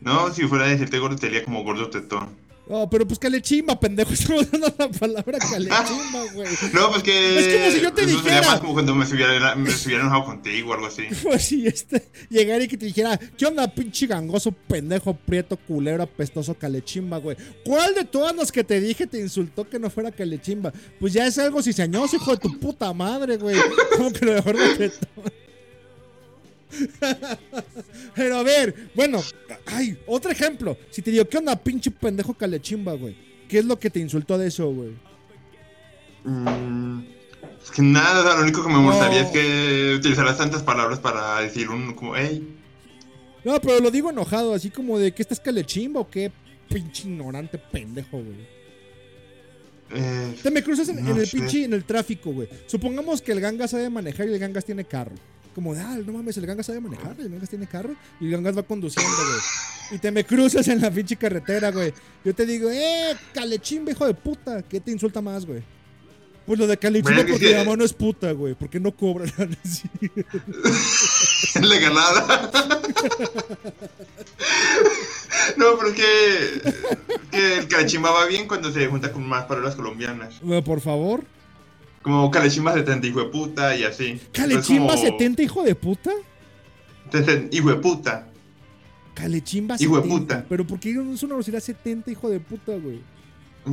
No, 0.05 0.31
si 0.31 0.43
fuera 0.47 0.65
a 0.65 0.67
decirte 0.69 0.99
gordo, 0.99 1.15
te 1.17 1.25
diría 1.27 1.43
como 1.43 1.63
gordo 1.63 1.89
tetón. 1.89 2.29
No, 2.67 2.89
pero 2.89 3.07
pues 3.07 3.19
calechimba, 3.19 3.79
pendejo. 3.79 4.13
Estamos 4.13 4.49
dando 4.51 4.73
la 4.77 4.89
palabra 4.89 5.39
calechimba, 5.39 6.23
güey. 6.33 6.47
No, 6.73 6.89
pues 6.91 7.03
que. 7.03 7.39
Es 7.39 7.55
como 7.55 7.71
si 7.71 7.81
yo 7.81 7.93
te 7.93 8.01
eso 8.03 8.17
sería 8.17 8.35
dijera. 8.35 8.51
más 8.51 8.59
como 8.59 8.73
cuando 8.73 8.95
me 8.95 9.03
estuviera, 9.03 9.55
me 9.55 9.69
estuviera 9.69 10.03
enojado 10.03 10.25
contigo 10.25 10.71
o 10.71 10.73
algo 10.73 10.87
así. 10.87 11.03
Pues 11.23 11.43
si 11.43 11.65
este 11.67 12.03
llegar 12.29 12.61
y 12.61 12.67
que 12.67 12.77
te 12.77 12.85
dijera, 12.85 13.19
¿qué 13.37 13.45
onda, 13.45 13.67
pinche 13.67 14.07
gangoso, 14.07 14.51
pendejo, 14.51 15.15
prieto, 15.15 15.57
culero, 15.57 16.03
apestoso, 16.03 16.55
calechimba, 16.55 17.17
güey? 17.17 17.37
¿Cuál 17.63 17.95
de 17.95 18.05
todas 18.05 18.35
las 18.35 18.51
que 18.51 18.63
te 18.63 18.79
dije 18.79 19.07
te 19.07 19.19
insultó 19.19 19.67
que 19.67 19.79
no 19.79 19.89
fuera 19.89 20.11
calechimba? 20.11 20.71
Pues 20.99 21.13
ya 21.13 21.25
es 21.27 21.37
algo 21.37 21.61
cizañoso, 21.61 22.15
hijo 22.15 22.31
de 22.31 22.37
tu 22.37 22.59
puta 22.59 22.91
madre, 22.93 23.37
güey. 23.37 23.57
Como 23.97 24.11
que 24.11 24.25
lo 24.25 24.33
mejor 24.33 24.55
no 24.55 24.75
te 24.75 24.91
Pero 28.15 28.37
a 28.37 28.43
ver, 28.43 28.89
bueno, 28.95 29.21
ay, 29.67 29.97
otro 30.07 30.31
ejemplo. 30.31 30.77
Si 30.89 31.01
te 31.01 31.11
digo, 31.11 31.25
¿qué 31.25 31.37
onda, 31.37 31.55
pinche 31.55 31.91
pendejo 31.91 32.33
calechimba, 32.33 32.93
güey? 32.93 33.15
¿Qué 33.47 33.59
es 33.59 33.65
lo 33.65 33.79
que 33.79 33.89
te 33.89 33.99
insultó 33.99 34.37
de 34.37 34.47
eso, 34.47 34.69
güey? 34.71 34.91
Mm, 36.23 37.01
es 37.63 37.71
que 37.71 37.81
nada, 37.81 38.21
o 38.21 38.23
sea, 38.23 38.35
lo 38.37 38.43
único 38.43 38.63
que 38.63 38.69
me 38.69 38.75
No. 38.75 38.91
es 39.13 39.27
que 39.27 39.95
utilizaras 39.97 40.37
tantas 40.37 40.63
palabras 40.63 40.99
para 40.99 41.39
decir 41.41 41.69
un 41.69 41.93
como, 41.93 42.15
hey. 42.15 42.57
No, 43.43 43.61
pero 43.61 43.79
lo 43.79 43.91
digo 43.91 44.09
enojado, 44.09 44.53
así 44.53 44.71
como 44.71 44.97
de 44.97 45.11
que 45.13 45.21
estás 45.21 45.39
calechimba 45.39 46.01
o 46.01 46.09
qué 46.09 46.31
pinche 46.67 47.07
ignorante 47.07 47.59
pendejo, 47.59 48.17
güey. 48.17 48.55
Eh, 49.91 50.35
Te 50.41 50.49
me 50.49 50.63
cruzas 50.63 50.89
en, 50.89 51.03
No 51.03 51.11
en 51.11 51.17
el 51.17 51.27
pinche, 51.27 51.63
en 51.63 51.73
el 51.73 51.83
tráfico, 51.85 52.31
güey. 52.31 52.49
Supongamos 52.65 53.21
que 53.21 53.31
el 53.31 53.39
Gangas 53.39 53.69
sabe 53.71 53.87
manejar 53.89 54.27
y 54.27 54.33
el 54.33 54.39
Gangas 54.39 54.65
tiene 54.65 54.83
carro. 54.83 55.13
Como 55.55 55.73
de, 55.73 55.79
ah, 55.79 55.97
no 56.05 56.11
mames, 56.11 56.35
el 56.35 56.45
Gangas 56.45 56.65
sabe 56.65 56.81
manejar, 56.81 57.15
el 57.17 57.29
Gangas 57.29 57.49
tiene 57.49 57.65
carro 57.65 57.95
y 58.19 58.25
el 58.25 58.31
Gangas 58.33 58.57
va 58.57 58.63
conduciendo, 58.63 59.09
güey. 59.15 59.39
Y 59.91 59.99
te 59.99 60.11
me 60.11 60.25
cruzas 60.25 60.67
en 60.67 60.81
la 60.81 60.91
pinche 60.91 61.15
carretera, 61.15 61.71
güey. 61.71 61.93
Yo 62.25 62.35
te 62.35 62.45
digo, 62.45 62.69
eh, 62.69 63.15
calechimba, 63.33 63.91
hijo 63.91 64.05
de 64.05 64.13
puta. 64.15 64.61
¿Qué 64.63 64.81
te 64.81 64.91
insulta 64.91 65.21
más, 65.21 65.45
güey? 65.45 65.63
Pues 66.45 66.59
lo 66.59 66.67
de 66.67 66.77
calechimba 66.77 67.11
Bueno, 67.15 67.21
es 67.21 67.31
porque 67.31 67.45
que- 67.45 67.53
mi 67.53 67.63
mamá 67.63 67.77
no 67.77 67.85
es 67.85 67.93
puta, 67.93 68.31
güey. 68.33 68.53
Porque 68.53 68.79
no 68.81 68.91
cobran 68.91 69.31
así. 69.63 69.89
le 71.61 71.79
ganada. 71.79 72.51
no, 75.57 75.65
pero 75.77 75.89
es 75.89 75.95
que, 75.95 76.73
que 77.31 77.57
el 77.59 77.67
calechimba 77.67 78.11
va 78.11 78.25
bien 78.25 78.47
cuando 78.47 78.71
se 78.71 78.87
junta 78.87 79.11
con 79.11 79.25
más 79.27 79.45
palabras 79.45 79.75
colombianas. 79.75 80.39
Güey, 80.41 80.61
Por 80.63 80.81
favor. 80.81 81.23
Como 82.05 82.29
calechimba 82.29 82.71
70, 82.71 83.07
hijo 83.07 83.19
de 83.19 83.29
puta, 83.31 83.75
y 83.75 83.83
así. 83.83 84.05
Entonces, 84.09 84.29
¿Calechimba 84.31 84.93
como 84.93 85.01
70, 85.05 85.41
hijo 85.41 85.63
de 85.63 85.73
puta? 85.73 86.11
70, 87.11 87.55
hijo 87.57 87.69
de 87.69 87.75
puta. 87.77 88.27
Calechimba 89.15 89.75
Hijo 89.79 89.95
de 89.95 90.03
70. 90.03 90.19
puta. 90.19 90.45
Pero 90.47 90.67
¿por 90.67 90.79
qué 90.79 90.93
no 90.93 91.11
es 91.15 91.23
una 91.23 91.33
velocidad 91.33 91.59
70, 91.59 92.11
hijo 92.11 92.29
de 92.29 92.39
puta, 92.39 92.73
güey? 92.73 93.01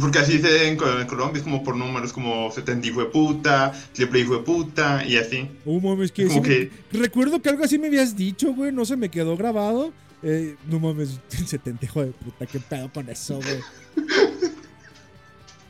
Porque 0.01 0.19
así 0.21 0.39
se 0.39 0.67
en, 0.69 0.79
en 0.83 1.07
Colombia 1.07 1.37
es 1.37 1.43
como 1.43 1.63
por 1.63 1.77
números, 1.77 2.11
como 2.15 2.51
70 2.51 2.87
hijo 2.89 3.01
de 3.01 3.07
puta, 3.11 3.71
triple 3.93 4.21
hijo 4.21 4.37
de 4.39 4.43
puta, 4.45 5.05
y 5.07 5.19
así. 5.19 5.51
Oh, 5.67 5.79
mames, 5.79 6.11
que, 6.11 6.27
Como 6.27 6.43
sí 6.43 6.71
me- 6.93 6.99
Recuerdo 6.99 7.43
que 7.43 7.51
algo 7.51 7.63
así 7.65 7.79
me 7.79 7.89
habías 7.89 8.17
dicho, 8.17 8.55
güey. 8.55 8.73
No 8.73 8.87
se 8.87 8.97
me 8.97 9.11
quedó 9.11 9.37
grabado. 9.37 9.93
Eh, 10.23 10.57
no 10.71 10.81
mames, 10.81 11.21
70 11.29 11.85
hijo 11.85 12.01
de 12.03 12.13
puta. 12.13 12.47
¿Qué 12.47 12.61
pedo 12.61 12.91
con 12.91 13.11
eso, 13.11 13.37
güey? 13.43 13.59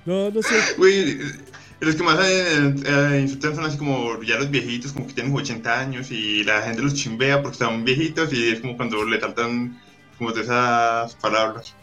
No, 0.05 0.31
no 0.31 0.43
sé. 0.43 0.55
Güey, 0.79 1.17
los 1.85 1.97
que 1.97 2.03
más 2.05 2.19
eh, 2.25 2.75
eh, 2.87 3.19
insultan 3.23 3.57
son 3.57 3.65
así 3.65 3.77
como 3.77 4.23
ya 4.23 4.39
los 4.39 4.51
viejitos, 4.51 4.93
como 4.93 5.09
que 5.09 5.15
tienen 5.15 5.35
80 5.35 5.81
años 5.81 6.13
y 6.13 6.45
la 6.45 6.63
gente 6.63 6.81
los 6.81 6.95
chimbea 6.95 7.43
porque 7.43 7.55
están 7.55 7.85
viejitos 7.85 8.33
y 8.33 8.51
es 8.51 8.61
como 8.61 8.77
cuando 8.77 9.05
le 9.05 9.19
tratan 9.19 9.81
como 10.17 10.31
de 10.31 10.43
esas 10.43 11.17
palabras. 11.17 11.75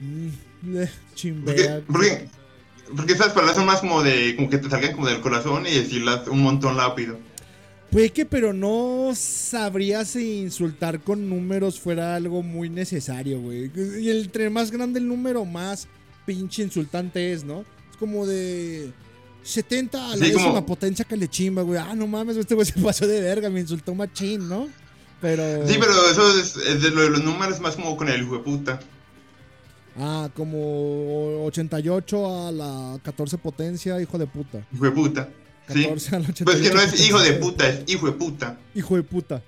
Mm, 0.00 0.76
eh, 0.76 0.90
chimbea. 1.14 1.82
porque, 1.86 2.28
porque 2.96 3.12
esas 3.12 3.34
palabras 3.34 3.56
son 3.56 3.66
más 3.66 3.80
como 3.80 4.02
de, 4.02 4.34
como 4.36 4.48
que 4.48 4.56
te 4.56 4.70
salgan 4.70 4.92
como 4.94 5.06
del 5.06 5.20
corazón 5.20 5.66
y 5.66 5.74
decirlas 5.74 6.26
un 6.26 6.42
montón 6.42 6.78
rápido. 6.78 7.18
Puede 7.90 8.10
que, 8.10 8.24
pero 8.24 8.54
no 8.54 9.10
sabría 9.14 10.06
si 10.06 10.38
insultar 10.38 11.00
con 11.00 11.28
números 11.28 11.78
fuera 11.78 12.14
algo 12.14 12.42
muy 12.42 12.70
necesario, 12.70 13.38
güey. 13.40 13.70
Y 14.00 14.10
entre 14.10 14.48
más 14.48 14.70
grande 14.70 14.98
el 14.98 15.08
número, 15.08 15.44
más 15.44 15.88
pinche 16.24 16.62
insultante 16.62 17.32
es, 17.32 17.44
¿no? 17.44 17.66
Es 17.90 17.96
como 17.98 18.26
de 18.26 18.92
70 19.42 20.04
a 20.04 20.08
la 20.10 20.14
Sí, 20.16 20.20
vez 20.20 20.32
como- 20.34 20.50
una 20.52 20.66
potencia 20.66 21.04
que 21.04 21.16
le 21.16 21.28
chimba, 21.28 21.62
güey. 21.62 21.78
Ah, 21.78 21.94
no 21.94 22.06
mames, 22.06 22.36
este 22.36 22.54
güey 22.54 22.66
se 22.66 22.78
pasó 22.80 23.06
de 23.06 23.20
verga, 23.20 23.48
me 23.50 23.60
insultó 23.60 23.94
machín, 23.94 24.48
¿no? 24.48 24.68
Pero. 25.20 25.66
Sí, 25.68 25.76
pero 25.78 25.92
eso 26.10 26.38
es, 26.38 26.56
es 26.56 26.82
de 26.82 26.90
lo 26.90 27.02
de 27.02 27.10
los 27.10 27.22
números 27.24 27.60
más 27.60 27.76
como 27.76 27.96
con 27.96 28.08
el 28.08 28.22
hijo 28.22 28.36
de 28.38 28.42
puta. 28.42 28.80
Ah, 29.98 30.30
como 30.34 31.44
88 31.46 32.46
a 32.48 32.52
la 32.52 32.98
14 33.02 33.38
potencia, 33.38 34.00
hijo 34.00 34.18
de 34.18 34.26
puta. 34.26 34.64
Hijo 34.72 34.84
de 34.84 34.90
puta. 34.92 35.28
Sí. 35.68 35.82
14 35.82 36.16
a 36.16 36.18
la 36.20 36.28
88. 36.28 36.44
Pues 36.44 36.60
que 36.68 36.74
no 36.74 36.80
es 36.80 37.00
hijo 37.06 37.20
de 37.20 37.32
puta, 37.34 37.68
es 37.68 37.80
hijo 37.86 38.06
de 38.06 38.12
puta. 38.12 38.58
Hijo 38.74 38.96
de 38.96 39.02
puta. 39.02 39.42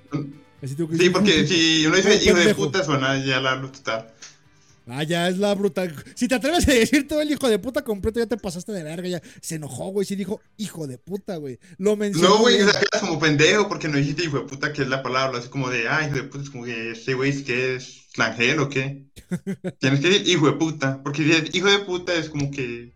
Así 0.62 0.74
que 0.76 0.86
Sí, 0.96 1.10
porque 1.10 1.46
si 1.48 1.86
uno 1.86 1.96
dice 1.96 2.22
hijo 2.24 2.36
de 2.36 2.54
puta 2.54 2.84
suena 2.84 3.24
ya 3.24 3.40
la 3.40 3.60
total. 3.62 4.08
Ah, 4.86 5.02
ya 5.02 5.28
es 5.28 5.38
la 5.38 5.54
brutal. 5.54 5.94
Si 6.14 6.28
te 6.28 6.34
atreves 6.34 6.66
a 6.68 6.72
decir 6.72 7.06
todo 7.06 7.20
el 7.20 7.30
hijo 7.30 7.48
de 7.48 7.58
puta 7.58 7.82
completo, 7.82 8.18
ya 8.20 8.26
te 8.26 8.36
pasaste 8.36 8.72
de 8.72 8.82
verga. 8.82 9.08
Ya 9.08 9.22
se 9.40 9.56
enojó, 9.56 9.88
güey. 9.88 10.06
Sí 10.06 10.16
dijo 10.16 10.40
hijo 10.56 10.86
de 10.86 10.98
puta, 10.98 11.36
güey. 11.36 11.58
Lo 11.78 11.96
mencionó. 11.96 12.30
No, 12.30 12.38
güey, 12.38 12.58
quedas 12.58 13.00
como 13.00 13.18
pendejo 13.18 13.68
porque 13.68 13.88
no 13.88 13.96
dijiste 13.96 14.24
hijo 14.24 14.38
de 14.38 14.46
puta, 14.46 14.72
que 14.72 14.82
es 14.82 14.88
la 14.88 15.02
palabra. 15.02 15.38
Así 15.38 15.48
como 15.48 15.70
de, 15.70 15.88
ah, 15.88 16.06
hijo 16.06 16.16
de 16.16 16.24
puta, 16.24 16.44
es 16.44 16.50
como 16.50 16.64
que 16.64 16.90
este 16.92 17.14
güey 17.14 17.30
es 17.30 17.42
que 17.42 17.76
es 17.76 18.02
extranjero 18.12 18.64
o 18.64 18.68
qué. 18.68 19.06
Tienes 19.80 20.00
que 20.00 20.08
decir 20.08 20.28
hijo 20.28 20.46
de 20.46 20.52
puta, 20.52 21.02
porque 21.02 21.22
si 21.22 21.58
hijo 21.58 21.70
de 21.70 21.78
puta 21.80 22.14
es 22.14 22.28
como 22.28 22.50
que. 22.50 22.92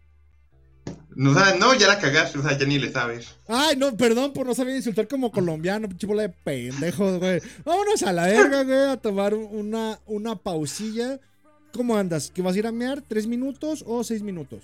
No, 1.14 1.30
o 1.30 1.34
sea, 1.34 1.54
no, 1.54 1.74
ya 1.74 1.88
la 1.88 1.98
cagaste, 1.98 2.38
o 2.38 2.42
sea, 2.42 2.58
ya 2.58 2.66
ni 2.66 2.78
le 2.78 2.92
sabes. 2.92 3.36
Ay, 3.48 3.76
no, 3.76 3.96
perdón 3.96 4.34
por 4.34 4.46
no 4.46 4.54
saber 4.54 4.76
insultar 4.76 5.08
como 5.08 5.32
colombiano, 5.32 5.88
pinche 5.88 6.06
bola 6.06 6.22
de 6.22 6.28
pendejos, 6.28 7.18
güey. 7.18 7.40
Vámonos 7.64 8.02
a 8.02 8.12
la 8.12 8.26
verga, 8.26 8.64
güey, 8.64 8.90
a 8.90 8.98
tomar 8.98 9.32
una, 9.32 9.98
una 10.04 10.36
pausilla. 10.36 11.18
¿Cómo 11.72 11.96
andas? 11.96 12.30
¿Que 12.30 12.42
vas 12.42 12.56
a 12.56 12.58
ir 12.58 12.66
a 12.66 12.72
mear? 12.72 13.02
¿Tres 13.02 13.26
minutos 13.26 13.84
o 13.86 14.02
seis 14.02 14.22
minutos? 14.22 14.60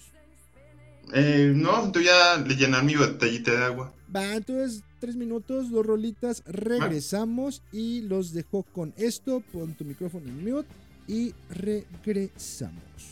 Eh, 1.13 1.53
no, 1.55 1.93
tú 1.93 2.01
ya 2.01 2.39
le 2.39 2.55
llenar 2.55 2.85
mi 2.85 2.95
botellita 2.95 3.51
de 3.51 3.65
agua. 3.65 3.93
Va, 4.15 4.35
entonces, 4.35 4.83
tres 4.99 5.17
minutos, 5.17 5.71
dos 5.71 5.85
rolitas, 5.85 6.43
regresamos 6.47 7.63
y 7.73 8.03
los 8.03 8.33
dejo 8.33 8.63
con 8.63 8.95
esto. 8.97 9.43
Pon 9.53 9.75
tu 9.75 9.85
micrófono 9.85 10.27
en 10.27 10.45
mute 10.45 10.69
y 11.07 11.35
regresamos. 11.51 13.12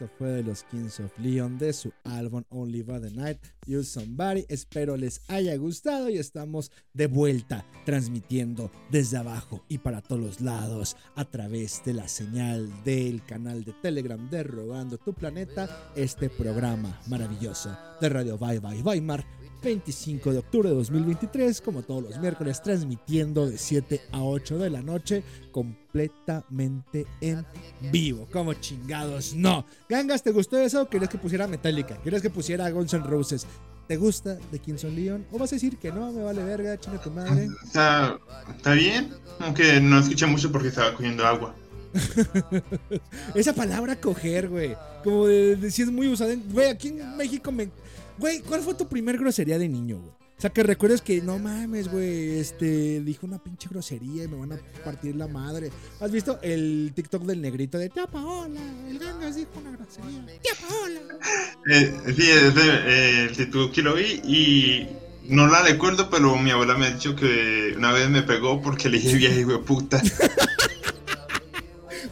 Esto 0.00 0.14
fue 0.16 0.28
de 0.28 0.42
los 0.42 0.64
Kings 0.64 0.98
of 1.00 1.12
Leon 1.18 1.58
de 1.58 1.74
su 1.74 1.92
álbum 2.04 2.42
Only 2.48 2.82
by 2.82 3.02
the 3.02 3.10
Night, 3.10 3.36
You 3.66 3.82
Somebody. 3.82 4.46
Espero 4.48 4.96
les 4.96 5.20
haya 5.28 5.54
gustado 5.56 6.08
y 6.08 6.16
estamos 6.16 6.72
de 6.94 7.06
vuelta 7.06 7.66
transmitiendo 7.84 8.70
desde 8.90 9.18
abajo 9.18 9.62
y 9.68 9.76
para 9.76 10.00
todos 10.00 10.22
los 10.22 10.40
lados 10.40 10.96
a 11.16 11.26
través 11.26 11.82
de 11.84 11.92
la 11.92 12.08
señal 12.08 12.70
del 12.82 13.22
canal 13.26 13.62
de 13.62 13.74
Telegram 13.74 14.30
de 14.30 14.42
Robando 14.42 14.96
tu 14.96 15.12
Planeta, 15.12 15.92
este 15.94 16.30
programa 16.30 16.98
maravilloso 17.06 17.76
de 18.00 18.08
Radio 18.08 18.38
Bye 18.38 18.60
Bye 18.60 18.82
Weimar 18.82 19.39
25 19.62 20.32
de 20.32 20.38
octubre 20.38 20.68
de 20.68 20.74
2023, 20.74 21.60
como 21.60 21.82
todos 21.82 22.02
los 22.02 22.18
miércoles, 22.18 22.62
transmitiendo 22.62 23.48
de 23.48 23.58
7 23.58 24.00
a 24.12 24.22
8 24.22 24.58
de 24.58 24.70
la 24.70 24.82
noche, 24.82 25.22
completamente 25.50 27.06
en 27.20 27.44
vivo. 27.92 28.26
Como 28.32 28.54
chingados, 28.54 29.34
no. 29.34 29.64
Gangas, 29.88 30.22
¿te 30.22 30.30
gustó 30.32 30.58
eso 30.58 30.88
querías 30.88 31.10
que 31.10 31.18
pusiera 31.18 31.46
Metallica? 31.46 32.00
¿Querías 32.02 32.22
que 32.22 32.30
pusiera 32.30 32.70
Guns 32.70 32.94
N' 32.94 33.04
Roses? 33.06 33.46
¿Te 33.86 33.96
gusta 33.96 34.36
de 34.52 34.58
Kings 34.60 34.84
of 34.84 34.92
Leon? 34.92 35.26
¿O 35.32 35.38
vas 35.38 35.52
a 35.52 35.56
decir 35.56 35.76
que 35.76 35.90
no, 35.90 36.12
me 36.12 36.22
vale 36.22 36.44
verga, 36.44 36.78
chinga 36.78 37.00
tu 37.02 37.10
madre? 37.10 37.48
Está, 37.64 38.18
está 38.56 38.72
bien, 38.74 39.12
aunque 39.40 39.80
no 39.80 39.98
escuché 39.98 40.26
mucho 40.26 40.52
porque 40.52 40.68
estaba 40.68 40.94
cogiendo 40.94 41.26
agua. 41.26 41.54
Esa 43.34 43.52
palabra 43.52 43.96
coger, 44.00 44.48
güey. 44.48 44.76
Como 45.02 45.26
de, 45.26 45.56
de- 45.56 45.70
si 45.72 45.82
es 45.82 45.90
muy 45.90 46.06
usada 46.08 46.32
en. 46.32 46.44
Güey, 46.52 46.68
aquí 46.70 46.88
en 46.88 47.16
México 47.16 47.50
me. 47.50 47.68
Güey, 48.20 48.40
¿cuál 48.40 48.60
fue 48.60 48.74
tu 48.74 48.86
primer 48.86 49.16
grosería 49.16 49.58
de 49.58 49.66
niño, 49.66 49.98
güey? 49.98 50.10
O 50.10 50.40
sea, 50.40 50.50
que 50.50 50.62
recuerdes 50.62 51.00
que 51.00 51.22
no 51.22 51.38
mames, 51.38 51.90
güey. 51.90 52.38
Este. 52.38 53.00
Dijo 53.00 53.26
una 53.26 53.42
pinche 53.42 53.68
grosería 53.70 54.24
y 54.24 54.28
me 54.28 54.36
van 54.36 54.52
a 54.52 54.58
partir 54.84 55.16
la 55.16 55.26
madre. 55.26 55.70
¿Has 56.00 56.10
visto 56.10 56.38
el 56.42 56.92
TikTok 56.94 57.24
del 57.24 57.40
negrito 57.40 57.78
de 57.78 57.88
Tía 57.88 58.06
Paola? 58.06 58.60
El 58.88 58.98
gangas 58.98 59.36
dijo 59.36 59.50
una 59.56 59.70
grosería. 59.72 60.26
Tía 60.42 60.52
Paola. 60.66 61.00
Eh, 61.70 62.14
sí, 62.14 62.30
ese, 62.30 62.60
eh, 62.62 63.26
el 63.28 63.36
título 63.36 63.72
que 63.72 63.82
lo 63.82 63.94
vi 63.94 64.20
y 64.24 64.88
no 65.28 65.46
la 65.46 65.62
recuerdo, 65.62 66.10
pero 66.10 66.36
mi 66.36 66.50
abuela 66.50 66.76
me 66.76 66.86
ha 66.86 66.90
dicho 66.90 67.16
que 67.16 67.74
una 67.76 67.92
vez 67.92 68.08
me 68.10 68.22
pegó 68.22 68.60
porque 68.60 68.90
le 68.90 68.98
dije 68.98 69.16
vieja 69.16 69.40
hijo 69.40 69.52
de 69.52 69.58
puta. 69.58 70.02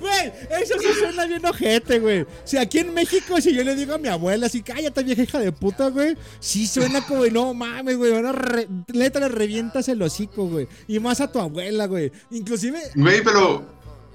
Güey, 0.01 0.33
eso 0.63 0.75
sí 0.81 0.87
suena 0.99 1.27
bien 1.27 1.45
ojete, 1.45 1.99
güey. 1.99 2.27
Si 2.45 2.57
aquí 2.57 2.79
en 2.79 2.95
México, 2.95 3.41
si 3.41 3.55
yo 3.55 3.65
le 3.65 3.75
digo 3.75 3.95
a 3.95 3.99
mi 3.99 4.09
abuela 4.09 4.47
así, 4.47 4.63
cállate 4.63 5.03
vieja 5.03 5.23
hija 5.23 5.39
de 5.41 5.53
puta, 5.53 5.89
güey. 5.89 6.17
Sí 6.41 6.67
suena 6.67 7.05
como, 7.07 7.25
no 7.27 7.55
mames, 7.55 7.97
güey. 7.97 8.15
Ahora 8.15 8.33
re- 8.33 8.69
neta 8.93 9.21
le 9.21 9.29
revientas 9.29 9.89
el 9.89 10.01
hocico, 10.03 10.47
güey. 10.47 10.69
Y 10.87 10.99
más 11.01 11.21
a 11.21 11.31
tu 11.31 11.39
abuela, 11.41 11.87
güey. 11.87 12.13
Inclusive, 12.31 12.79
Güey, 12.95 13.23
pero 13.23 13.67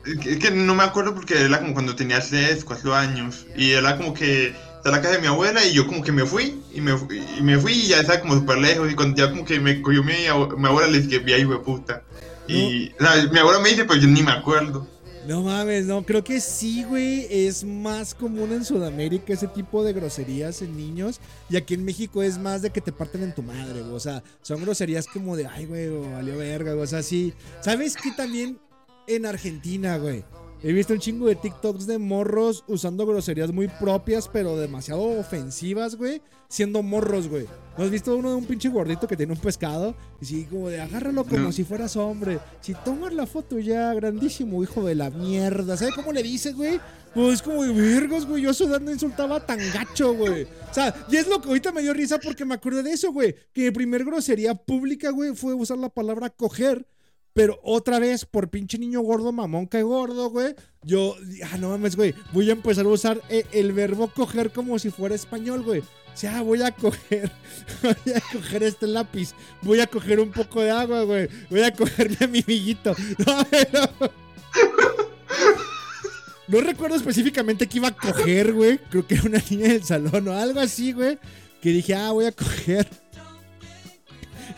es 0.05 0.37
que- 0.37 0.51
no 0.51 0.75
me 0.75 0.83
acuerdo 0.83 1.13
porque 1.15 1.39
era 1.41 1.59
como 1.59 1.73
cuando 1.73 1.95
tenía 1.95 2.21
6, 2.21 2.63
4 2.65 2.93
años 2.93 3.45
y 3.55 3.71
era 3.71 3.95
como 3.97 4.13
que 4.13 4.47
está 4.77 4.91
la 4.91 5.01
casa 5.01 5.15
de 5.15 5.21
mi 5.21 5.27
abuela 5.27 5.63
y 5.65 5.71
yo 5.73 5.87
como 5.87 6.03
que 6.03 6.11
me 6.11 6.25
fui 6.25 6.61
y 6.73 6.81
me, 6.81 6.97
fu- 6.97 7.07
y 7.11 7.41
me 7.41 7.57
fui 7.57 7.71
y 7.71 7.87
ya 7.87 8.01
estaba 8.01 8.19
como 8.19 8.35
súper 8.35 8.57
lejos 8.57 8.91
y 8.91 8.95
cuando 8.95 9.15
ya 9.15 9.29
como 9.31 9.45
que 9.45 9.59
me 9.61 9.81
cogió 9.81 10.03
mi, 10.03 10.11
mi 10.57 10.67
abuela 10.67 10.87
le 10.89 10.99
dije 11.01 11.23
hijo 11.39 11.51
de 11.51 11.59
puta. 11.59 12.03
Y 12.47 12.91
o 12.99 13.05
sea, 13.05 13.29
mi 13.31 13.39
abuela 13.39 13.59
me 13.59 13.69
dice, 13.69 13.85
pero 13.85 13.99
yo 14.01 14.07
ni 14.09 14.21
me 14.21 14.31
acuerdo. 14.33 14.85
No 15.27 15.41
mames, 15.41 15.85
no. 15.85 16.03
Creo 16.05 16.23
que 16.23 16.39
sí, 16.39 16.83
güey. 16.83 17.27
Es 17.29 17.63
más 17.63 18.13
común 18.13 18.51
en 18.51 18.65
Sudamérica 18.65 19.33
ese 19.33 19.47
tipo 19.47 19.83
de 19.83 19.93
groserías 19.93 20.61
en 20.61 20.75
niños. 20.75 21.19
Y 21.49 21.55
aquí 21.55 21.73
en 21.73 21.85
México 21.85 22.21
es 22.23 22.37
más 22.37 22.61
de 22.61 22.71
que 22.71 22.81
te 22.81 22.91
parten 22.91 23.23
en 23.23 23.33
tu 23.33 23.41
madre, 23.41 23.81
güey. 23.81 23.93
O 23.93 23.99
sea, 23.99 24.23
son 24.41 24.61
groserías 24.61 25.07
como 25.07 25.35
de, 25.35 25.47
ay, 25.47 25.65
güey, 25.65 25.89
valió 26.11 26.37
verga, 26.37 26.73
güey. 26.73 26.83
O 26.83 26.87
sea, 26.87 27.03
sí. 27.03 27.33
¿Sabes 27.61 27.95
qué 27.95 28.11
también 28.11 28.59
en 29.07 29.25
Argentina, 29.25 29.97
güey? 29.97 30.23
He 30.65 30.71
visto 30.71 30.93
un 30.93 30.99
chingo 30.99 31.27
de 31.27 31.35
TikToks 31.35 31.85
de 31.87 31.97
morros 31.97 32.63
usando 32.67 33.05
groserías 33.05 33.51
muy 33.51 33.67
propias, 33.67 34.29
pero 34.29 34.55
demasiado 34.57 35.01
ofensivas, 35.03 35.95
güey. 35.95 36.21
Siendo 36.47 36.81
morros, 36.81 37.27
güey. 37.27 37.47
¿No 37.77 37.83
has 37.83 37.89
visto 37.89 38.15
uno 38.15 38.29
de 38.29 38.35
un 38.35 38.45
pinche 38.45 38.69
gordito 38.69 39.05
que 39.05 39.17
tiene 39.17 39.33
un 39.33 39.39
pescado? 39.39 39.93
Y 40.21 40.25
sí, 40.25 40.47
como 40.49 40.69
de 40.69 40.79
agárralo 40.79 41.25
como 41.25 41.37
No. 41.45 41.51
si 41.51 41.65
fueras 41.65 41.97
hombre. 41.97 42.39
Si 42.61 42.73
tomas 42.75 43.11
la 43.13 43.25
foto 43.25 43.59
ya, 43.59 43.93
grandísimo 43.93 44.63
hijo 44.63 44.85
de 44.85 44.95
la 44.95 45.09
mierda. 45.09 45.75
¿Sabes 45.75 45.95
cómo 45.95 46.13
le 46.13 46.23
dices, 46.23 46.55
güey? 46.55 46.79
Pues 47.13 47.41
como 47.41 47.63
de 47.63 47.73
virgos, 47.73 48.25
güey. 48.25 48.43
Yo 48.43 48.51
a 48.51 48.53
su 48.53 48.63
edad 48.65 48.79
no 48.79 48.91
insultaba 48.91 49.45
tan 49.45 49.59
gacho, 49.73 50.13
güey. 50.13 50.43
O 50.43 50.73
sea, 50.73 50.95
y 51.09 51.17
es 51.17 51.27
lo 51.27 51.41
que 51.41 51.49
ahorita 51.49 51.73
me 51.73 51.81
dio 51.81 51.93
risa 51.93 52.19
porque 52.19 52.45
me 52.45 52.53
acuerdo 52.53 52.83
de 52.83 52.91
eso, 52.91 53.11
güey. 53.11 53.35
Que 53.51 53.63
mi 53.65 53.71
primer 53.71 54.05
grosería 54.05 54.55
pública, 54.55 55.09
güey, 55.09 55.35
fue 55.35 55.53
usar 55.53 55.77
la 55.77 55.89
palabra 55.89 56.29
coger. 56.29 56.87
Pero 57.33 57.59
otra 57.63 57.97
vez, 57.97 58.25
por 58.25 58.49
pinche 58.49 58.77
niño 58.77 59.01
gordo, 59.01 59.31
mamón 59.31 59.67
que 59.67 59.81
gordo, 59.81 60.29
güey. 60.29 60.53
Yo, 60.83 61.15
ah, 61.51 61.57
no 61.57 61.69
mames, 61.69 61.95
güey. 61.95 62.13
Voy 62.31 62.49
a 62.49 62.53
empezar 62.53 62.85
a 62.85 62.89
usar 62.89 63.21
eh, 63.29 63.45
el 63.51 63.73
verbo 63.73 64.07
coger 64.07 64.51
como 64.51 64.77
si 64.77 64.91
fuera 64.91 65.15
español, 65.15 65.63
güey. 65.63 65.79
O 65.81 66.15
sea, 66.15 66.43
voy 66.43 66.61
a 66.61 66.69
coger, 66.71 67.31
voy 67.81 68.13
a 68.13 68.21
coger 68.31 68.61
este 68.63 68.85
lápiz. 68.85 69.33
Voy 69.63 69.79
a 69.79 69.87
coger 69.87 70.19
un 70.19 70.31
poco 70.31 70.61
de 70.61 70.69
agua, 70.69 71.03
güey. 71.03 71.27
Voy 71.49 71.61
a 71.63 71.73
cogerle 71.73 72.17
a 72.21 72.27
mi 72.27 72.39
amiguito. 72.41 72.95
No, 73.25 73.43
pero- 73.49 74.11
No 76.47 76.61
recuerdo 76.61 76.97
específicamente 76.97 77.65
que 77.67 77.77
iba 77.77 77.87
a 77.87 77.95
coger, 77.95 78.53
güey. 78.53 78.77
Creo 78.91 79.07
que 79.07 79.15
era 79.15 79.23
una 79.23 79.43
niña 79.49 79.69
del 79.69 79.83
salón 79.83 80.27
o 80.27 80.33
algo 80.37 80.59
así, 80.59 80.91
güey. 80.91 81.17
Que 81.61 81.69
dije, 81.69 81.95
ah, 81.95 82.11
voy 82.11 82.25
a 82.25 82.31
coger. 82.31 82.87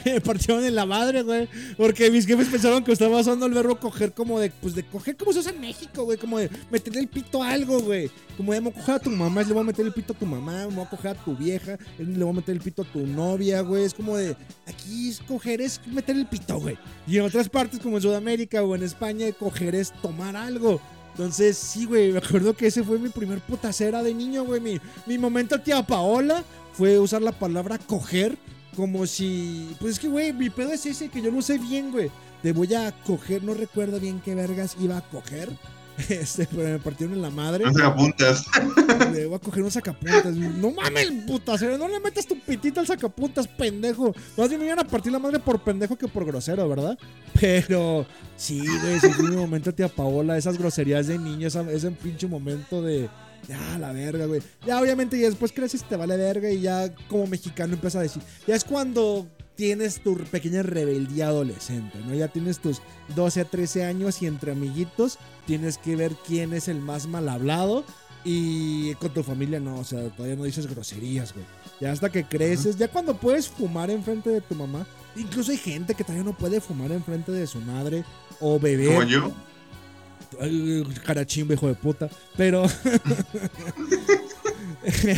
Me 0.13 0.21
partieron 0.21 0.63
en 0.63 0.75
la 0.75 0.85
madre, 0.85 1.23
güey. 1.23 1.49
Porque 1.75 2.11
mis 2.11 2.27
jefes 2.27 2.47
pensaron 2.47 2.83
que 2.83 2.91
estaba 2.91 3.19
usando 3.19 3.47
el 3.47 3.53
verbo 3.53 3.79
coger 3.79 4.13
como 4.13 4.39
de, 4.39 4.51
pues 4.51 4.75
de 4.75 4.83
coger 4.83 5.17
como 5.17 5.33
se 5.33 5.39
usa 5.39 5.51
en 5.51 5.59
México, 5.59 6.03
güey. 6.03 6.17
Como 6.17 6.37
de 6.37 6.49
meterle 6.69 6.99
el 6.99 7.07
pito 7.07 7.41
a 7.41 7.49
algo, 7.49 7.79
güey. 7.79 8.11
Como 8.37 8.53
de, 8.53 8.61
me 8.61 8.69
voy 8.69 8.77
a 8.77 8.81
coger 8.81 8.95
a 8.95 8.99
tu 8.99 9.09
mamá, 9.09 9.41
le 9.41 9.53
voy 9.53 9.63
a 9.63 9.65
meter 9.65 9.85
el 9.85 9.93
pito 9.93 10.13
a 10.13 10.15
tu 10.15 10.25
mamá, 10.25 10.67
me 10.67 10.75
voy 10.75 10.85
a 10.85 10.89
coger 10.89 11.11
a 11.11 11.15
tu 11.15 11.35
vieja, 11.35 11.77
le 11.97 12.23
voy 12.23 12.29
a 12.29 12.33
meter 12.33 12.55
el 12.55 12.61
pito 12.61 12.83
a 12.83 12.85
tu 12.85 12.99
novia, 13.07 13.61
güey. 13.61 13.83
Es 13.83 13.93
como 13.93 14.15
de, 14.15 14.35
aquí 14.67 15.09
es 15.09 15.19
coger 15.19 15.61
es 15.61 15.81
meter 15.87 16.15
el 16.15 16.27
pito, 16.27 16.59
güey. 16.59 16.77
Y 17.07 17.17
en 17.17 17.23
otras 17.23 17.49
partes, 17.49 17.79
como 17.79 17.97
en 17.97 18.03
Sudamérica 18.03 18.61
o 18.63 18.75
en 18.75 18.83
España, 18.83 19.25
coger 19.31 19.73
es 19.73 19.91
tomar 20.01 20.35
algo. 20.35 20.79
Entonces, 21.11 21.57
sí, 21.57 21.85
güey, 21.85 22.11
me 22.11 22.17
acuerdo 22.19 22.55
que 22.55 22.67
ese 22.67 22.83
fue 22.83 22.99
mi 22.99 23.09
primer 23.09 23.39
putacera 23.39 24.03
de 24.03 24.13
niño, 24.13 24.43
güey. 24.43 24.61
Mi, 24.61 24.79
mi 25.07 25.17
momento 25.17 25.59
tía 25.61 25.81
Paola 25.81 26.43
fue 26.73 26.99
usar 26.99 27.21
la 27.21 27.31
palabra 27.31 27.77
coger 27.77 28.37
como 28.75 29.05
si... 29.07 29.75
Pues 29.79 29.93
es 29.93 29.99
que, 29.99 30.07
güey, 30.07 30.33
mi 30.33 30.49
pedo 30.49 30.71
es 30.73 30.85
ese, 30.85 31.09
que 31.09 31.21
yo 31.21 31.31
no 31.31 31.41
sé 31.41 31.57
bien, 31.57 31.91
güey. 31.91 32.11
Te 32.43 32.51
voy 32.53 32.73
a 32.75 32.91
coger, 33.05 33.43
no 33.43 33.53
recuerdo 33.53 33.99
bien 33.99 34.21
qué 34.23 34.35
vergas 34.35 34.75
iba 34.79 34.97
a 34.97 35.01
coger. 35.01 35.49
Este, 36.09 36.45
pero 36.47 36.63
me 36.67 36.79
partieron 36.79 37.15
en 37.15 37.21
la 37.21 37.29
madre. 37.29 37.63
No 37.63 37.73
se 37.73 37.81
apuntas. 37.81 38.43
Le 39.13 39.25
voy 39.27 39.35
a 39.35 39.39
coger 39.39 39.63
un 39.63 39.71
sacapuntas. 39.71 40.35
No 40.35 40.71
mames, 40.71 41.09
putacera, 41.25 41.77
no 41.77 41.87
le 41.87 42.01
metas 42.01 42.27
tu 42.27 42.37
pitito 42.37 42.81
al 42.81 42.85
sacapuntas, 42.87 43.47
pendejo. 43.47 44.13
Más 44.35 44.49
bien 44.49 44.59
me 44.59 44.65
iban 44.67 44.79
a 44.79 44.83
partir 44.83 45.13
la 45.13 45.19
madre 45.19 45.39
por 45.39 45.63
pendejo 45.63 45.95
que 45.95 46.09
por 46.09 46.25
grosero, 46.25 46.67
¿verdad? 46.67 46.97
Pero 47.39 48.05
sí, 48.35 48.59
güey, 48.81 48.99
sí 48.99 49.07
fue 49.11 49.29
mi 49.29 49.37
momento, 49.37 49.73
tía 49.73 49.87
Paola, 49.87 50.37
esas 50.37 50.57
groserías 50.57 51.07
de 51.07 51.17
niño, 51.17 51.47
esa- 51.47 51.71
ese 51.71 51.89
pinche 51.91 52.27
momento 52.27 52.81
de. 52.81 53.09
Ya, 53.47 53.77
la 53.77 53.91
verga, 53.91 54.25
güey. 54.25 54.41
Ya, 54.65 54.81
obviamente, 54.81 55.19
ya 55.19 55.27
después 55.27 55.51
creces, 55.51 55.83
te 55.87 55.95
vale 55.95 56.17
verga 56.17 56.49
y 56.49 56.61
ya 56.61 56.93
como 57.07 57.27
mexicano 57.27 57.73
empiezas 57.73 57.99
a 57.99 58.03
decir. 58.03 58.21
Ya 58.47 58.55
es 58.55 58.63
cuando 58.63 59.27
tienes 59.55 60.01
tu 60.01 60.17
pequeña 60.17 60.63
rebeldía 60.63 61.27
adolescente, 61.27 61.99
¿no? 62.05 62.13
Ya 62.13 62.27
tienes 62.27 62.59
tus 62.59 62.81
12 63.15 63.41
a 63.41 63.45
13 63.45 63.85
años 63.85 64.21
y 64.21 64.27
entre 64.27 64.51
amiguitos 64.51 65.17
tienes 65.45 65.77
que 65.77 65.95
ver 65.95 66.15
quién 66.25 66.53
es 66.53 66.67
el 66.67 66.79
más 66.79 67.07
mal 67.07 67.29
hablado 67.29 67.85
y 68.23 68.95
con 68.95 69.13
tu 69.13 69.23
familia 69.23 69.59
no, 69.59 69.79
o 69.79 69.83
sea, 69.83 70.09
todavía 70.09 70.35
no 70.35 70.43
dices 70.43 70.67
groserías, 70.67 71.33
güey. 71.33 71.45
Ya 71.79 71.91
hasta 71.91 72.09
que 72.09 72.25
creces, 72.25 72.77
ya 72.77 72.87
cuando 72.87 73.15
puedes 73.15 73.47
fumar 73.47 73.91
enfrente 73.91 74.29
de 74.29 74.41
tu 74.41 74.55
mamá, 74.55 74.87
incluso 75.15 75.51
hay 75.51 75.57
gente 75.57 75.93
que 75.93 76.03
todavía 76.03 76.25
no 76.25 76.35
puede 76.35 76.59
fumar 76.59 76.91
enfrente 76.91 77.31
de 77.31 77.45
su 77.47 77.59
madre 77.61 78.03
o 78.39 78.59
beber. 78.59 78.95
Como 78.95 79.03
yo. 79.03 79.31
Carachimbo, 81.05 81.53
hijo 81.53 81.67
de 81.67 81.75
puta. 81.75 82.09
Pero. 82.35 82.65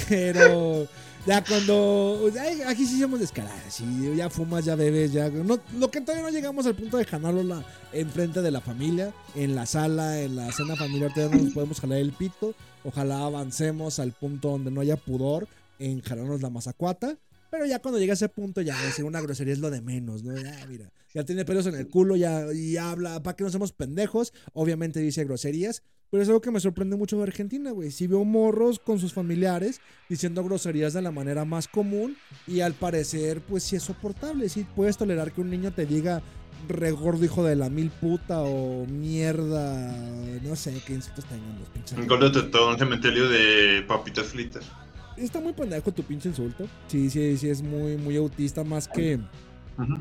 pero. 0.10 0.88
Ya 1.26 1.44
cuando. 1.44 2.32
aquí 2.68 2.86
sí 2.86 3.02
somos 3.02 3.20
descaradas. 3.20 3.74
Sí, 3.74 3.84
ya 4.16 4.30
fumas, 4.30 4.64
ya 4.64 4.76
bebes, 4.76 5.12
ya. 5.12 5.30
No, 5.30 5.60
lo 5.78 5.92
que 5.92 6.02
todavía 6.02 6.24
no 6.24 6.30
llegamos 6.30 6.66
al 6.66 6.76
punto 6.76 6.98
de 6.98 7.06
jalarlo 7.06 7.44
la, 7.44 7.64
enfrente 7.92 8.42
de 8.42 8.52
la 8.52 8.62
familia, 8.62 9.14
en 9.36 9.54
la 9.54 9.66
sala, 9.66 10.22
en 10.22 10.38
la 10.38 10.52
cena 10.54 10.76
familiar, 10.76 11.14
todavía 11.14 11.38
no 11.38 11.44
nos 11.44 11.54
podemos 11.54 11.82
jalar 11.82 12.00
el 12.00 12.14
pito. 12.14 12.54
Ojalá 12.86 13.26
avancemos 13.26 14.00
al 14.00 14.14
punto 14.14 14.52
donde 14.52 14.72
no 14.72 14.80
haya 14.80 14.96
pudor 14.96 15.48
en 15.80 16.02
jalarnos 16.02 16.42
la 16.42 16.50
mazacuata. 16.50 17.18
Pero 17.50 17.66
ya 17.66 17.80
cuando 17.80 18.00
llega 18.00 18.14
a 18.14 18.16
ese 18.16 18.30
punto, 18.30 18.62
ya 18.62 18.80
decir 18.84 19.06
una 19.06 19.22
grosería 19.22 19.54
es 19.54 19.60
lo 19.60 19.70
de 19.70 19.82
menos, 19.82 20.24
¿no? 20.24 20.36
Ya, 20.38 20.66
mira, 20.68 20.92
ya 21.14 21.24
tiene 21.24 21.46
pelos 21.46 21.66
en 21.68 21.76
el 21.76 21.88
culo, 21.88 22.16
ya 22.16 22.52
y 22.54 22.78
habla, 22.78 23.22
para 23.24 23.36
que 23.36 23.44
no 23.44 23.50
seamos 23.50 23.72
pendejos. 23.72 24.34
Obviamente 24.54 25.00
dice 25.00 25.24
groserías, 25.24 25.84
pero 26.10 26.24
es 26.24 26.30
algo 26.30 26.42
que 26.42 26.52
me 26.52 26.60
sorprende 26.60 26.96
mucho 26.96 27.18
de 27.18 27.24
Argentina, 27.24 27.72
güey. 27.72 27.92
Si 27.92 28.08
veo 28.08 28.24
morros 28.24 28.80
con 28.80 29.00
sus 29.00 29.14
familiares 29.14 29.82
diciendo 30.10 30.44
groserías 30.44 30.94
de 30.94 31.02
la 31.02 31.12
manera 31.12 31.46
más 31.46 31.68
común 31.68 32.18
y 32.48 32.62
al 32.62 32.74
parecer, 32.74 33.42
pues 33.42 33.64
sí 33.64 33.76
es 33.76 33.84
soportable. 33.84 34.50
Sí 34.50 34.66
puedes 34.76 34.98
tolerar 34.98 35.32
que 35.32 35.42
un 35.42 35.50
niño 35.50 35.72
te 35.72 35.86
diga 35.86 36.22
regordo 36.68 37.24
hijo 37.24 37.44
de 37.44 37.56
la 37.56 37.70
mil 37.70 37.90
puta 37.90 38.42
o 38.42 38.86
mierda, 38.88 39.96
no 40.44 40.56
sé 40.56 40.82
qué 40.86 40.94
insultos 40.94 41.26
tengan 41.26 41.60
los 41.60 41.70
pinches. 41.70 42.08
Gordo 42.08 42.32
todo 42.50 42.70
un 42.70 42.78
cementerio 42.78 43.30
de 43.30 43.84
papitas 43.88 44.28
fritas. 44.28 44.66
Está 45.18 45.40
muy 45.40 45.54
pendejo 45.54 45.92
tu 45.92 46.04
pinche 46.04 46.30
insulto. 46.30 46.68
Sí, 46.88 47.10
sí, 47.10 47.38
sí, 47.38 47.50
es 47.50 47.62
muy, 47.62 47.98
muy 47.98 48.16
autista 48.18 48.64
más 48.64 48.88
que, 48.88 49.20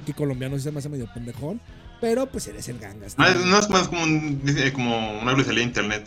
que 0.04 0.12
colombiano, 0.14 0.56
sí 0.56 0.64
se 0.64 0.72
me 0.72 0.78
hace 0.78 0.88
medio 0.88 1.08
pendejón. 1.12 1.60
Pero 2.00 2.26
pues 2.26 2.46
eres 2.46 2.68
el 2.68 2.78
gangas. 2.78 3.16
No, 3.16 3.26
es- 3.26 3.44
no 3.44 3.58
es 3.58 3.70
más 3.70 3.88
como, 3.88 4.02
un- 4.02 4.42
como 4.74 5.18
una 5.20 5.32
grosería 5.32 5.60
de 5.60 5.66
internet. 5.66 6.06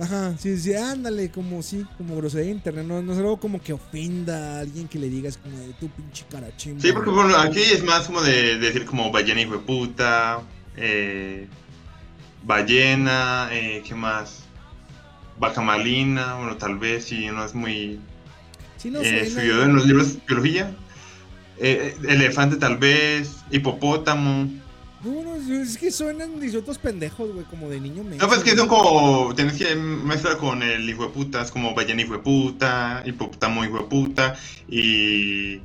Ajá, 0.00 0.34
sí, 0.38 0.56
sí, 0.56 0.72
ándale, 0.74 1.28
como 1.30 1.60
sí, 1.62 1.84
como 1.98 2.16
grosería 2.16 2.46
de 2.46 2.52
internet. 2.52 2.86
No, 2.86 3.02
no 3.02 3.12
es 3.12 3.18
algo 3.18 3.36
como 3.38 3.60
que 3.60 3.72
ofenda 3.72 4.56
a 4.56 4.60
alguien 4.60 4.88
que 4.88 4.98
le 4.98 5.10
digas 5.10 5.36
como 5.36 5.58
de 5.58 5.72
tu 5.74 5.88
pinche 5.90 6.24
carachín. 6.30 6.80
Sí, 6.80 6.92
porque 6.92 7.10
bueno, 7.10 7.36
aquí 7.36 7.60
es 7.60 7.82
más 7.84 8.06
como 8.06 8.22
de, 8.22 8.32
de 8.32 8.58
decir 8.58 8.86
como 8.86 9.10
ballena 9.10 9.40
hijo 9.42 9.54
de 9.54 9.58
puta, 9.58 10.40
eh, 10.76 11.46
ballena, 12.44 13.48
eh, 13.52 13.82
¿qué 13.86 13.94
más? 13.94 14.44
Vaca 15.38 15.60
malina, 15.60 16.36
bueno, 16.36 16.56
tal 16.56 16.78
vez 16.78 17.04
si 17.06 17.26
no 17.26 17.44
es 17.44 17.54
muy 17.54 18.00
Sí, 18.78 18.90
no 18.90 19.00
eh, 19.02 19.28
en 19.36 19.74
los 19.74 19.86
libros 19.86 20.14
de 20.14 20.20
biología. 20.26 20.74
Eh, 21.58 21.96
elefante 22.08 22.56
tal 22.56 22.78
vez, 22.78 23.38
hipopótamo. 23.50 24.48
No, 25.04 25.10
bueno, 25.10 25.34
es 25.34 25.76
que 25.76 25.90
suenan 25.90 26.42
insultos 26.42 26.78
pendejos, 26.78 27.32
güey, 27.32 27.44
como 27.46 27.68
de 27.68 27.80
niño 27.80 28.02
menso. 28.02 28.24
No, 28.24 28.28
pues 28.28 28.42
que 28.42 28.56
son 28.56 28.68
como, 28.68 29.34
tienes 29.34 29.56
que 29.56 29.74
mezclar 29.76 30.38
con 30.38 30.62
el 30.62 30.88
hijo 30.88 31.04
de 31.04 31.10
puta, 31.10 31.42
es 31.42 31.50
como 31.50 31.74
ballena 31.74 32.02
hijo 32.02 32.14
de 32.14 32.18
puta, 32.20 33.02
hipopótamo 33.04 33.64
hijo 33.64 33.78
de 33.78 33.84
puta, 33.84 34.36
y 34.68 35.60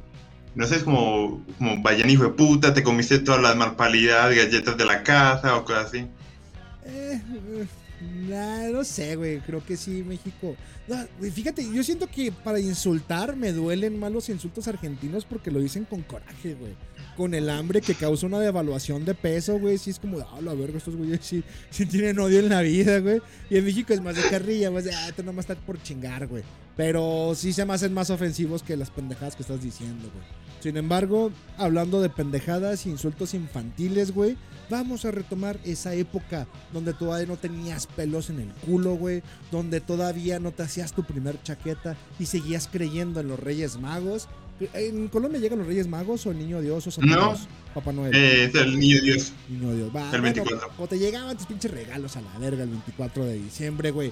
no 0.54 0.68
sé, 0.68 0.78
es 0.78 0.84
como, 0.84 1.44
como 1.58 1.82
ballena 1.82 2.12
hijo 2.12 2.24
de 2.24 2.30
puta, 2.30 2.74
te 2.74 2.84
comiste 2.84 3.20
todas 3.20 3.42
las 3.42 3.56
malpalidades, 3.56 4.38
galletas 4.38 4.78
de 4.78 4.86
la 4.86 5.02
casa 5.02 5.56
o 5.56 5.66
cosas 5.66 5.86
así. 5.88 6.08
Eh, 6.86 7.22
eh, 7.22 7.68
nah, 8.28 8.70
no 8.70 8.84
sé, 8.84 9.16
güey. 9.16 9.40
Creo 9.40 9.64
que 9.66 9.78
sí, 9.78 10.04
México. 10.04 10.56
Güey, 11.20 11.32
fíjate, 11.32 11.66
yo 11.72 11.84
siento 11.84 12.08
que 12.08 12.32
para 12.32 12.60
insultar 12.60 13.36
me 13.36 13.52
duelen 13.52 14.00
más 14.00 14.12
los 14.12 14.30
insultos 14.30 14.68
argentinos 14.68 15.26
porque 15.26 15.52
lo 15.52 15.60
dicen 15.60 15.86
con 15.86 16.02
coraje, 16.02 16.56
güey. 16.56 16.76
Con 17.16 17.34
el 17.34 17.50
hambre 17.50 17.82
que 17.82 17.96
causa 17.96 18.26
una 18.26 18.40
devaluación 18.40 19.06
de 19.06 19.14
peso, 19.14 19.60
güey. 19.60 19.78
Sí 19.78 19.92
es 19.92 20.00
como, 20.00 20.20
ah, 20.20 20.42
la 20.42 20.54
verga, 20.54 20.78
estos 20.78 20.96
güeyes 20.96 21.20
sí, 21.22 21.44
sí 21.70 21.86
tienen 21.86 22.20
odio 22.20 22.40
en 22.40 22.50
la 22.50 22.62
vida, 22.62 23.00
güey. 23.00 23.22
Y 23.50 23.58
en 23.58 23.66
México 23.66 23.94
es 23.94 24.02
más 24.02 24.16
de 24.16 24.24
carrilla, 24.30 24.72
más 24.72 24.84
de, 24.84 24.94
ah, 24.94 25.10
esto 25.10 25.24
nomás 25.24 25.50
está 25.50 25.56
por 25.56 25.82
chingar, 25.82 26.28
güey. 26.28 26.44
Pero 26.76 27.34
sí 27.36 27.54
se 27.54 27.66
me 27.66 27.74
hacen 27.74 27.94
más 27.94 28.10
ofensivos 28.10 28.64
que 28.64 28.76
las 28.76 28.90
pendejadas 28.90 29.36
que 29.36 29.44
estás 29.44 29.62
diciendo, 29.62 30.10
güey. 30.14 30.44
Sin 30.64 30.78
embargo, 30.78 31.30
hablando 31.58 32.02
de 32.02 32.10
pendejadas 32.10 32.86
e 32.86 32.90
insultos 32.90 33.34
infantiles, 33.34 34.14
güey, 34.14 34.38
vamos 34.70 35.04
a 35.04 35.12
retomar 35.12 35.60
esa 35.66 35.94
época 35.94 36.48
donde 36.72 36.94
todavía 36.94 37.28
no 37.28 37.36
tenías 37.36 37.86
pelos 37.86 38.30
en 38.30 38.40
el 38.40 38.48
culo, 38.66 38.96
güey, 38.96 39.24
donde 39.52 39.82
todavía 39.82 40.40
no 40.40 40.52
te 40.52 40.64
hacías 40.64 40.94
tu 40.94 41.04
primer 41.04 41.42
chaqueta 41.44 41.98
y 42.18 42.28
seguías 42.28 42.70
creyendo 42.72 43.20
en 43.20 43.28
los 43.28 43.42
Reyes 43.42 43.78
Magos. 43.78 44.30
¿En 44.74 45.08
Colombia 45.08 45.40
llegan 45.40 45.60
los 45.60 45.68
Reyes 45.68 45.88
Magos 45.88 46.26
o 46.26 46.32
el 46.32 46.38
Niño 46.40 46.62
Dios 46.62 46.86
o 46.88 46.92
Santa 46.92 47.16
No. 47.16 47.22
Claus? 47.22 47.48
Papá 47.74 47.92
Noel. 47.92 48.14
Eh, 48.16 48.46
es 48.46 48.56
el 48.56 48.80
niño 48.80 49.02
Dios. 49.02 49.34
Niño 49.50 49.74
Dios. 49.76 49.90
Va, 49.96 50.04
el 50.14 50.22
bueno, 50.22 50.24
24. 50.44 50.72
o 50.78 50.88
te 50.88 51.00
llegaban 51.00 51.36
tus 51.38 51.48
pinches 51.48 51.72
regalos 51.72 52.16
a 52.18 52.22
la 52.22 52.38
verga 52.40 52.64
el 52.64 52.70
24 52.70 53.26
de 53.26 53.34
diciembre, 53.36 53.92
güey. 53.92 54.12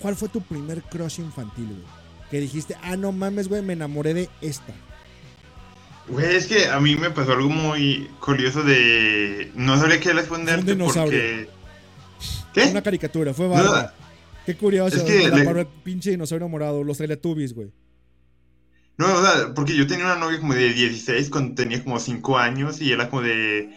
¿Cuál 0.00 0.16
fue 0.16 0.28
tu 0.28 0.40
primer 0.42 0.82
crush 0.82 1.20
infantil, 1.20 1.66
güey? 1.66 2.02
Que 2.30 2.40
dijiste, 2.40 2.76
ah, 2.82 2.96
no 2.96 3.12
mames, 3.12 3.48
güey, 3.48 3.62
me 3.62 3.74
enamoré 3.74 4.14
de 4.14 4.28
esta. 4.40 4.72
Güey, 6.08 6.34
es 6.34 6.46
que 6.46 6.66
a 6.66 6.80
mí 6.80 6.96
me 6.96 7.10
pasó 7.10 7.32
algo 7.32 7.48
muy 7.48 8.08
curioso 8.20 8.62
de... 8.64 9.52
No 9.54 9.78
sabría 9.78 10.00
qué 10.00 10.12
responderte 10.12 10.72
Un 10.72 10.78
dinosaurio. 10.78 11.18
porque... 11.20 11.48
¿Qué? 12.52 12.64
Una 12.70 12.82
caricatura, 12.82 13.32
fue 13.32 13.46
barba. 13.48 13.94
Qué 14.44 14.56
curioso, 14.56 14.96
Es 14.96 15.02
que 15.04 15.28
le- 15.30 15.60
el 15.60 15.66
pinche 15.84 16.10
dinosaurio 16.10 16.48
morado, 16.48 16.82
los 16.82 16.98
Teletubbies, 16.98 17.54
güey. 17.54 17.70
No, 18.98 19.12
o 19.14 19.22
sea, 19.22 19.54
porque 19.54 19.76
yo 19.76 19.86
tenía 19.86 20.04
una 20.04 20.16
novia 20.16 20.38
como 20.38 20.54
de 20.54 20.72
16 20.72 21.30
cuando 21.30 21.54
tenía 21.54 21.82
como 21.82 21.98
5 21.98 22.38
años 22.38 22.80
y 22.80 22.92
era 22.92 23.08
como 23.08 23.22
de... 23.22 23.76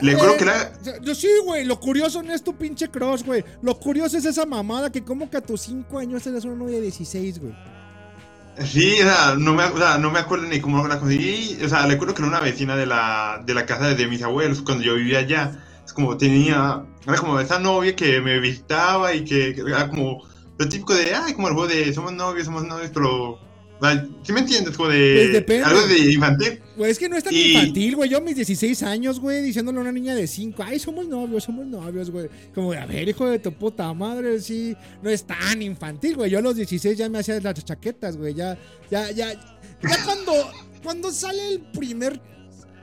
Le 0.00 0.14
juro 0.14 0.36
que 0.36 0.44
era... 0.44 0.72
Eh, 0.86 0.98
Yo 1.02 1.14
sí, 1.14 1.28
güey, 1.44 1.66
lo 1.66 1.78
curioso 1.78 2.22
no 2.22 2.32
es 2.32 2.42
tu 2.42 2.56
pinche 2.56 2.88
crush, 2.88 3.22
güey. 3.24 3.44
Lo 3.60 3.78
curioso 3.78 4.16
es 4.16 4.24
esa 4.24 4.46
mamada 4.46 4.90
que 4.90 5.04
como 5.04 5.28
que 5.28 5.36
a 5.36 5.42
tus 5.42 5.62
5 5.62 5.98
años 5.98 6.26
eres 6.26 6.44
una 6.44 6.54
novia 6.54 6.76
de 6.76 6.82
16, 6.82 7.40
güey. 7.40 7.54
Sí, 8.64 9.00
o 9.00 9.04
sea, 9.04 9.34
no 9.38 9.54
me, 9.54 9.64
o 9.64 9.78
sea, 9.78 9.96
no 9.98 10.10
me 10.10 10.18
acuerdo 10.18 10.46
ni 10.46 10.60
cómo 10.60 10.86
la 10.86 10.98
conseguí. 10.98 11.58
O 11.64 11.68
sea, 11.68 11.86
le 11.86 11.94
acuerdo 11.94 12.14
que 12.14 12.22
era 12.22 12.28
una 12.28 12.40
vecina 12.40 12.76
de 12.76 12.86
la, 12.86 13.42
de 13.44 13.54
la 13.54 13.66
casa 13.66 13.94
de 13.94 14.06
mis 14.06 14.22
abuelos 14.22 14.62
cuando 14.62 14.84
yo 14.84 14.94
vivía 14.94 15.20
allá. 15.20 15.52
Es 15.84 15.92
como 15.92 16.16
tenía, 16.16 16.84
era 17.06 17.16
como 17.16 17.40
esa 17.40 17.58
novia 17.58 17.96
que 17.96 18.20
me 18.20 18.38
visitaba 18.40 19.14
y 19.14 19.24
que, 19.24 19.50
era 19.50 19.88
como 19.88 20.22
lo 20.58 20.68
típico 20.68 20.94
de, 20.94 21.14
ay, 21.14 21.32
como 21.34 21.48
el 21.48 21.54
juego 21.54 21.68
de 21.68 21.92
somos 21.92 22.12
novios, 22.12 22.46
somos 22.46 22.64
novios, 22.64 22.90
pero, 22.92 23.40
¿sí 24.22 24.32
me 24.32 24.40
entiendes? 24.40 24.76
Como 24.76 24.88
Pues 24.88 24.98
de 24.98 25.28
depende. 25.28 25.64
algo 25.64 25.86
de 25.86 25.98
infantil. 26.12 26.60
Güey, 26.76 26.90
es 26.90 26.98
que 26.98 27.08
no 27.08 27.16
es 27.16 27.24
tan 27.24 27.34
Y- 27.34 27.52
infantil, 27.52 27.96
güey. 27.96 28.10
Yo 28.10 28.18
a 28.18 28.20
mis 28.20 28.36
16 28.36 28.82
años, 28.82 29.20
güey, 29.20 29.42
diciéndole 29.42 29.78
a 29.78 29.80
una 29.82 29.92
niña 29.92 30.14
de 30.14 30.26
5, 30.26 30.62
ay, 30.62 30.78
somos 30.78 31.06
novios, 31.06 31.44
somos 31.44 31.66
novios, 31.66 32.10
güey. 32.10 32.28
Como 32.54 32.72
de, 32.72 32.78
a 32.78 32.86
ver, 32.86 33.08
hijo 33.08 33.26
de 33.28 33.38
tu 33.38 33.52
puta 33.52 33.92
madre, 33.92 34.40
sí, 34.40 34.74
no 35.02 35.10
es 35.10 35.24
tan 35.24 35.60
infantil, 35.62 36.16
güey. 36.16 36.30
Yo 36.30 36.38
a 36.38 36.42
los 36.42 36.56
16 36.56 36.96
ya 36.96 37.08
me 37.08 37.18
hacía 37.18 37.40
las 37.40 37.64
chaquetas, 37.64 38.16
güey. 38.16 38.34
Ya, 38.34 38.56
ya, 38.90 39.10
ya. 39.10 39.32
Ya 39.34 40.04
cuando, 40.04 40.32
cuando 40.82 41.10
sale 41.10 41.48
el 41.48 41.60
primer 41.60 42.20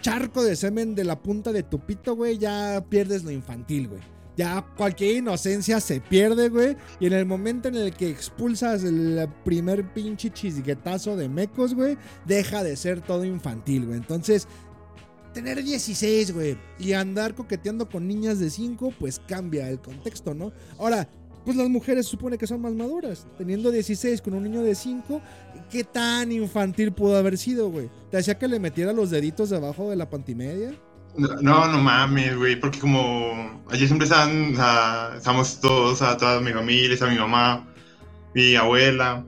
charco 0.02 0.43
de 0.43 0.56
semen 0.56 0.95
de 0.95 1.04
la 1.06 1.22
punta 1.22 1.52
de 1.52 1.64
tu 1.64 1.80
pito, 1.80 2.16
güey, 2.16 2.38
ya 2.38 2.84
pierdes 2.89 3.24
lo 3.24 3.32
infantil, 3.32 3.88
güey. 3.88 4.02
Ya 4.40 4.66
cualquier 4.78 5.18
inocencia 5.18 5.82
se 5.82 6.00
pierde, 6.00 6.48
güey. 6.48 6.78
Y 7.02 7.08
en 7.08 7.12
el 7.12 7.26
momento 7.26 7.68
en 7.68 7.76
el 7.76 7.94
que 7.94 8.10
expulsas 8.10 8.86
el 8.86 9.28
primer 9.44 9.92
pinche 9.92 10.30
chisguetazo 10.30 11.18
de 11.18 11.28
mecos, 11.28 11.76
güey, 11.76 11.98
deja 12.26 12.64
de 12.64 12.78
ser 12.78 13.02
todo 13.02 13.26
infantil, 13.26 13.88
güey. 13.88 13.98
Entonces, 13.98 14.48
tener 15.34 15.62
16, 15.62 16.34
güey, 16.34 16.58
y 16.80 16.94
andar 16.94 17.36
coqueteando 17.36 17.90
con 17.90 18.08
niñas 18.08 18.40
de 18.40 18.50
5, 18.50 18.94
pues 18.98 19.20
cambia 19.28 19.70
el 19.70 19.82
contexto, 19.82 20.34
¿no? 20.34 20.54
Ahora, 20.78 21.10
pues 21.44 21.58
las 21.58 21.68
mujeres 21.68 22.06
supone 22.06 22.38
que 22.38 22.48
son 22.48 22.62
más 22.62 22.74
maduras. 22.74 23.28
Teniendo 23.38 23.72
16 23.72 24.22
con 24.22 24.36
un 24.36 24.44
niño 24.44 24.64
de 24.64 24.74
5, 24.74 25.22
¿qué 25.70 25.84
tan 25.84 26.32
infantil 26.32 26.94
pudo 26.94 27.18
haber 27.18 27.38
sido, 27.38 27.70
güey? 27.70 27.90
¿Te 28.10 28.16
hacía 28.16 28.40
que 28.40 28.48
le 28.48 28.62
metiera 28.62 28.94
los 28.94 29.10
deditos 29.10 29.50
debajo 29.50 29.90
de 29.90 29.98
la 29.98 30.10
pantimedia? 30.10 30.74
No, 31.16 31.68
no 31.68 31.78
mames, 31.80 32.38
güey, 32.38 32.55
porque 32.60 32.80
como 32.80 33.64
allí 33.70 33.88
siempre 33.88 34.05
están, 34.05 34.53
o 34.53 35.16
estamos 35.18 35.60
todos, 35.60 35.93
o 35.93 36.05
sea, 36.05 36.18
toda 36.18 36.39
mi 36.39 36.53
familia, 36.53 36.93
está 36.93 37.07
mi 37.07 37.18
mamá, 37.18 37.68
mi 38.34 38.55
abuela. 38.55 39.24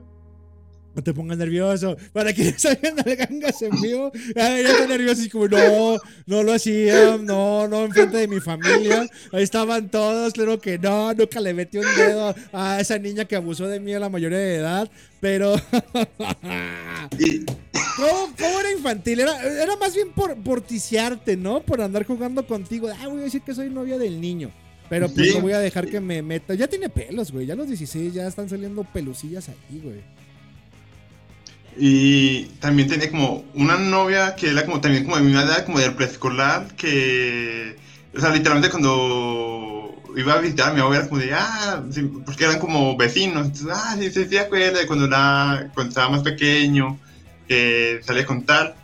No 0.94 1.02
te 1.02 1.14
pongas 1.14 1.38
nervioso. 1.38 1.96
Para 2.12 2.32
que 2.32 2.52
salgan 2.58 2.98
al 2.98 3.16
gangas 3.16 3.62
en 3.62 3.80
vivo. 3.80 4.12
Ya 4.36 4.58
está 4.58 4.86
nervioso. 4.86 5.22
Y 5.22 5.28
como, 5.28 5.48
no, 5.48 5.98
no 6.26 6.42
lo 6.42 6.52
hacía. 6.52 7.16
No, 7.16 7.66
no, 7.68 7.84
enfrente 7.84 8.16
de 8.18 8.28
mi 8.28 8.40
familia. 8.40 9.06
Ahí 9.32 9.42
estaban 9.42 9.90
todos. 9.90 10.32
Claro 10.32 10.60
que 10.60 10.78
no. 10.78 11.12
Nunca 11.14 11.40
le 11.40 11.54
metí 11.54 11.78
un 11.78 11.86
dedo 11.96 12.34
a 12.52 12.80
esa 12.80 12.98
niña 12.98 13.24
que 13.24 13.36
abusó 13.36 13.66
de 13.68 13.80
mí 13.80 13.94
a 13.94 14.00
la 14.00 14.08
mayoría 14.08 14.38
de 14.38 14.56
edad. 14.56 14.90
Pero. 15.20 15.54
¿Cómo, 17.96 18.34
cómo 18.38 18.60
era 18.60 18.72
infantil? 18.72 19.20
Era, 19.20 19.40
era 19.42 19.76
más 19.76 19.94
bien 19.94 20.12
por, 20.12 20.34
por 20.42 20.60
ticiarte, 20.60 21.36
¿no? 21.36 21.62
Por 21.62 21.80
andar 21.80 22.04
jugando 22.06 22.46
contigo. 22.46 22.88
Ah, 23.00 23.08
voy 23.08 23.20
a 23.20 23.24
decir 23.24 23.42
que 23.42 23.54
soy 23.54 23.70
novia 23.70 23.98
del 23.98 24.20
niño. 24.20 24.50
Pero 24.88 25.08
pues 25.08 25.28
Sí. 25.28 25.34
no 25.34 25.40
voy 25.42 25.52
a 25.52 25.58
dejar 25.60 25.86
que 25.88 26.00
me 26.00 26.20
meta. 26.22 26.54
Ya 26.54 26.66
tiene 26.68 26.88
pelos, 26.88 27.32
güey. 27.32 27.46
Ya 27.46 27.54
a 27.54 27.56
los 27.56 27.66
16 27.68 28.12
ya 28.12 28.26
están 28.26 28.48
saliendo 28.48 28.84
pelucillas 28.84 29.48
ahí, 29.48 29.80
güey. 29.82 30.00
Y 31.76 32.44
también 32.60 32.88
tenía 32.88 33.10
como 33.10 33.44
una 33.54 33.76
novia 33.76 34.34
que 34.36 34.50
era 34.50 34.64
como 34.64 34.80
también 34.80 35.04
como 35.04 35.16
de 35.16 35.22
mi 35.22 35.32
edad, 35.32 35.64
como 35.64 35.78
del 35.78 35.94
preescolar, 35.94 36.74
que, 36.76 37.78
o 38.14 38.20
sea, 38.20 38.30
literalmente 38.30 38.70
cuando 38.70 40.02
iba 40.16 40.34
a 40.34 40.38
visitar 40.38 40.70
a 40.70 40.74
mi 40.74 40.80
abuela, 40.80 41.08
como 41.08 41.20
de, 41.20 41.32
ah, 41.34 41.82
sí, 41.90 42.02
porque 42.24 42.44
eran 42.44 42.58
como 42.58 42.96
vecinos, 42.96 43.46
entonces, 43.46 43.68
ah, 43.72 43.96
sí, 43.98 44.10
sí, 44.10 44.26
sí, 44.28 44.36
acuerda 44.36 44.80
de 44.80 44.86
cuando, 44.86 45.06
era, 45.06 45.70
cuando 45.74 45.88
estaba 45.90 46.10
más 46.10 46.22
pequeño, 46.22 46.98
que 47.48 48.00
salía 48.04 48.26
con 48.26 48.44
tal. 48.44 48.74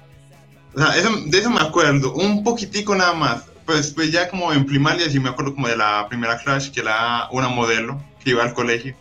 O 0.75 0.79
sea, 0.81 0.97
eso- 0.97 1.21
de 1.27 1.39
eso 1.39 1.51
me 1.51 1.61
acuerdo, 1.61 2.15
un 2.15 2.43
poquitico 2.45 2.95
nada 2.95 3.13
más. 3.15 3.45
Pues, 3.67 3.91
pues 3.93 4.11
ya 4.11 4.31
como 4.31 4.51
en 4.53 4.65
primaria 4.65 5.11
sí 5.11 5.21
me 5.21 5.29
acuerdo 5.29 5.55
como 5.55 5.69
de 5.69 5.77
la 5.77 6.07
primera 6.09 6.39
crush, 6.43 6.71
que 6.71 6.81
era 6.81 7.29
una 7.33 7.49
modelo 7.49 8.03
que 8.25 8.31
iba 8.31 8.43
al 8.43 8.55
colegio. 8.55 8.97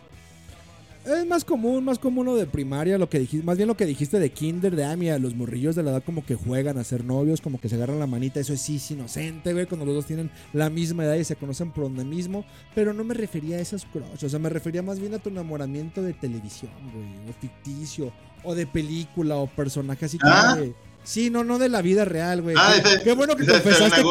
Es 1.08 1.26
más 1.26 1.44
común, 1.44 1.84
más 1.84 1.98
común 1.98 2.26
lo 2.26 2.36
de 2.36 2.44
primaria, 2.44 2.98
lo 2.98 3.08
que 3.08 3.18
dijiste, 3.18 3.44
más 3.44 3.56
bien 3.56 3.66
lo 3.66 3.76
que 3.76 3.86
dijiste 3.86 4.18
de 4.18 4.30
kinder, 4.30 4.76
de 4.76 4.84
ah, 4.84 4.94
mira, 4.94 5.18
los 5.18 5.34
morrillos 5.34 5.74
de 5.74 5.82
la 5.82 5.92
edad 5.92 6.02
como 6.04 6.24
que 6.24 6.34
juegan 6.34 6.76
a 6.76 6.84
ser 6.84 7.02
novios, 7.02 7.40
como 7.40 7.58
que 7.58 7.68
se 7.68 7.76
agarran 7.76 7.98
la 7.98 8.06
manita, 8.06 8.40
eso 8.40 8.52
es 8.52 8.60
sí, 8.60 8.76
es 8.76 8.90
inocente, 8.90 9.54
güey, 9.54 9.66
cuando 9.66 9.86
los 9.86 9.94
dos 9.94 10.06
tienen 10.06 10.30
la 10.52 10.68
misma 10.68 11.04
edad 11.04 11.14
y 11.14 11.24
se 11.24 11.36
conocen 11.36 11.70
por 11.70 11.84
donde 11.84 12.04
mismo, 12.04 12.44
pero 12.74 12.92
no 12.92 13.04
me 13.04 13.14
refería 13.14 13.56
a 13.56 13.60
esos 13.60 13.86
crush, 13.86 14.24
o 14.24 14.28
sea, 14.28 14.38
me 14.38 14.50
refería 14.50 14.82
más 14.82 15.00
bien 15.00 15.14
a 15.14 15.18
tu 15.18 15.30
enamoramiento 15.30 16.02
de 16.02 16.12
televisión, 16.12 16.72
güey, 16.92 17.30
o 17.30 17.32
ficticio, 17.40 18.12
o 18.44 18.54
de 18.54 18.66
película, 18.66 19.36
o 19.36 19.46
personaje 19.46 20.04
así 20.04 20.18
como 20.18 20.34
Ah. 20.34 20.58
Sí, 21.04 21.30
no, 21.30 21.42
no 21.42 21.58
de 21.58 21.70
la 21.70 21.80
vida 21.80 22.04
real, 22.04 22.42
güey. 22.42 22.54
Ah, 22.58 22.74
qué, 22.84 23.02
qué 23.02 23.12
bueno 23.12 23.34
que 23.34 23.46
confesaste 23.46 24.02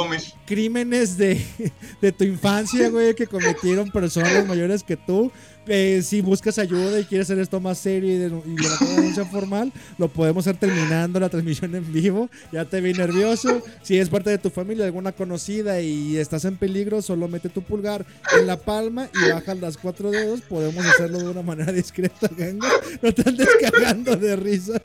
crímenes 0.48 1.16
de, 1.16 1.40
de 2.02 2.12
tu 2.12 2.24
infancia, 2.24 2.90
güey, 2.90 3.14
que 3.14 3.28
cometieron 3.28 3.92
personas 3.92 4.48
mayores 4.48 4.84
que 4.84 4.98
tú. 4.98 5.32
Eh, 5.68 6.02
si 6.04 6.22
buscas 6.22 6.60
ayuda 6.60 7.00
y 7.00 7.06
quieres 7.06 7.28
hacer 7.28 7.40
esto 7.40 7.60
más 7.60 7.78
serio 7.78 8.14
y 8.14 8.18
de, 8.18 8.28
y 8.28 8.56
de 8.56 8.68
una 8.82 8.96
denuncia 8.96 9.26
formal, 9.32 9.72
lo 9.98 10.08
podemos 10.08 10.46
hacer 10.48 10.60
terminando 10.60 11.20
la 11.20 11.30
transmisión 11.30 11.76
en 11.76 11.92
vivo. 11.92 12.30
Ya 12.52 12.66
te 12.66 12.82
vi 12.82 12.94
nervioso. 12.94 13.62
Si 13.84 13.98
es 13.98 14.10
parte 14.10 14.30
de 14.30 14.38
tu 14.38 14.50
familia, 14.50 14.86
alguna 14.86 15.12
conocida 15.12 15.82
y 15.82 16.18
estás 16.18 16.46
en 16.46 16.58
peligro, 16.58 17.02
solo 17.02 17.28
mete 17.28 17.50
tu 17.50 17.62
pulgar 17.62 18.06
en 18.38 18.48
la 18.48 18.58
palma 18.58 19.10
y 19.14 19.32
bajas 19.32 19.58
las 19.60 19.78
cuatro 19.78 20.12
dedos. 20.12 20.42
Podemos 20.42 20.86
hacerlo 20.86 21.20
de 21.20 21.30
una 21.30 21.42
manera 21.42 21.72
discreta, 21.72 22.30
ganga. 22.38 22.70
No 23.02 23.14
te 23.14 23.28
andes 23.28 23.50
cagando 23.62 24.16
de 24.16 24.36
risa. 24.36 24.82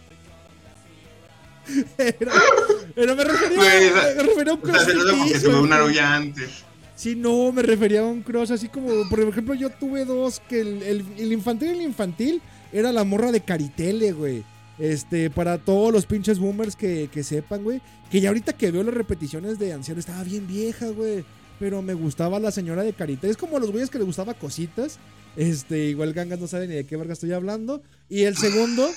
Pero, 1.97 2.33
pero 2.95 3.17
me 3.17 3.25
refería, 3.25 3.61
me 4.17 4.23
refería 4.23 4.53
a 4.53 4.57
un 4.57 4.71
O 4.71 4.75
sea, 4.75 4.85
se 4.85 4.95
nota 4.95 5.11
porque 5.11 5.25
ficticio, 5.25 5.51
tuve 5.51 5.61
una 5.61 6.17
antes. 6.17 6.65
Sí, 6.95 7.17
no, 7.17 7.51
me 7.53 7.63
refería 7.63 8.01
a 8.01 8.07
un 8.07 8.23
cross 8.23 8.51
así 8.51 8.69
como, 8.69 8.89
por 9.09 9.21
ejemplo, 9.21 9.55
yo 9.55 9.71
tuve 9.71 10.05
dos, 10.05 10.41
que 10.41 10.61
el, 10.61 10.83
el- 10.83 11.33
infantil 11.33 11.69
y 11.69 11.73
el 11.73 11.83
infantil 11.83 12.43
era 12.73 12.93
la 12.93 13.05
morra 13.05 13.33
de 13.33 13.41
Caritele, 13.41 14.13
güey. 14.13 14.45
Este, 14.79 15.31
para 15.31 15.59
todos 15.59 15.93
los 15.93 16.07
pinches 16.07 16.39
boomers 16.39 16.77
que, 16.77 17.09
que 17.13 17.23
sepan, 17.23 17.63
güey. 17.65 17.81
Que 18.11 18.21
ya 18.21 18.29
ahorita 18.29 18.53
que 18.55 18.71
veo 18.71 18.83
las 18.83 18.95
repeticiones 18.95 19.59
de 19.59 19.73
anciano 19.73 20.01
estaba 20.01 20.23
bien 20.25 20.47
vieja, 20.47 20.89
güey. 20.89 21.25
Pero 21.59 21.83
me 21.83 21.95
gustaba 21.95 22.41
la 22.41 22.51
señora 22.51 22.83
de 22.83 22.93
Caritele. 22.93 23.31
Es 23.31 23.37
como 23.37 23.57
a 23.57 23.61
los 23.61 23.71
güeyes 23.71 23.91
que 23.91 23.99
les 23.99 24.07
gustaba 24.07 24.35
cositas. 24.35 24.99
Este, 25.37 25.87
igual 25.87 26.13
Gangas 26.13 26.41
no 26.41 26.47
sabe 26.47 26.67
ni 26.67 26.75
de 26.75 26.85
qué 26.85 26.97
verga 26.97 27.13
estoy 27.15 27.33
hablando. 27.33 27.83
Y 28.09 28.23
el 28.25 28.37
segundo, 28.37 28.89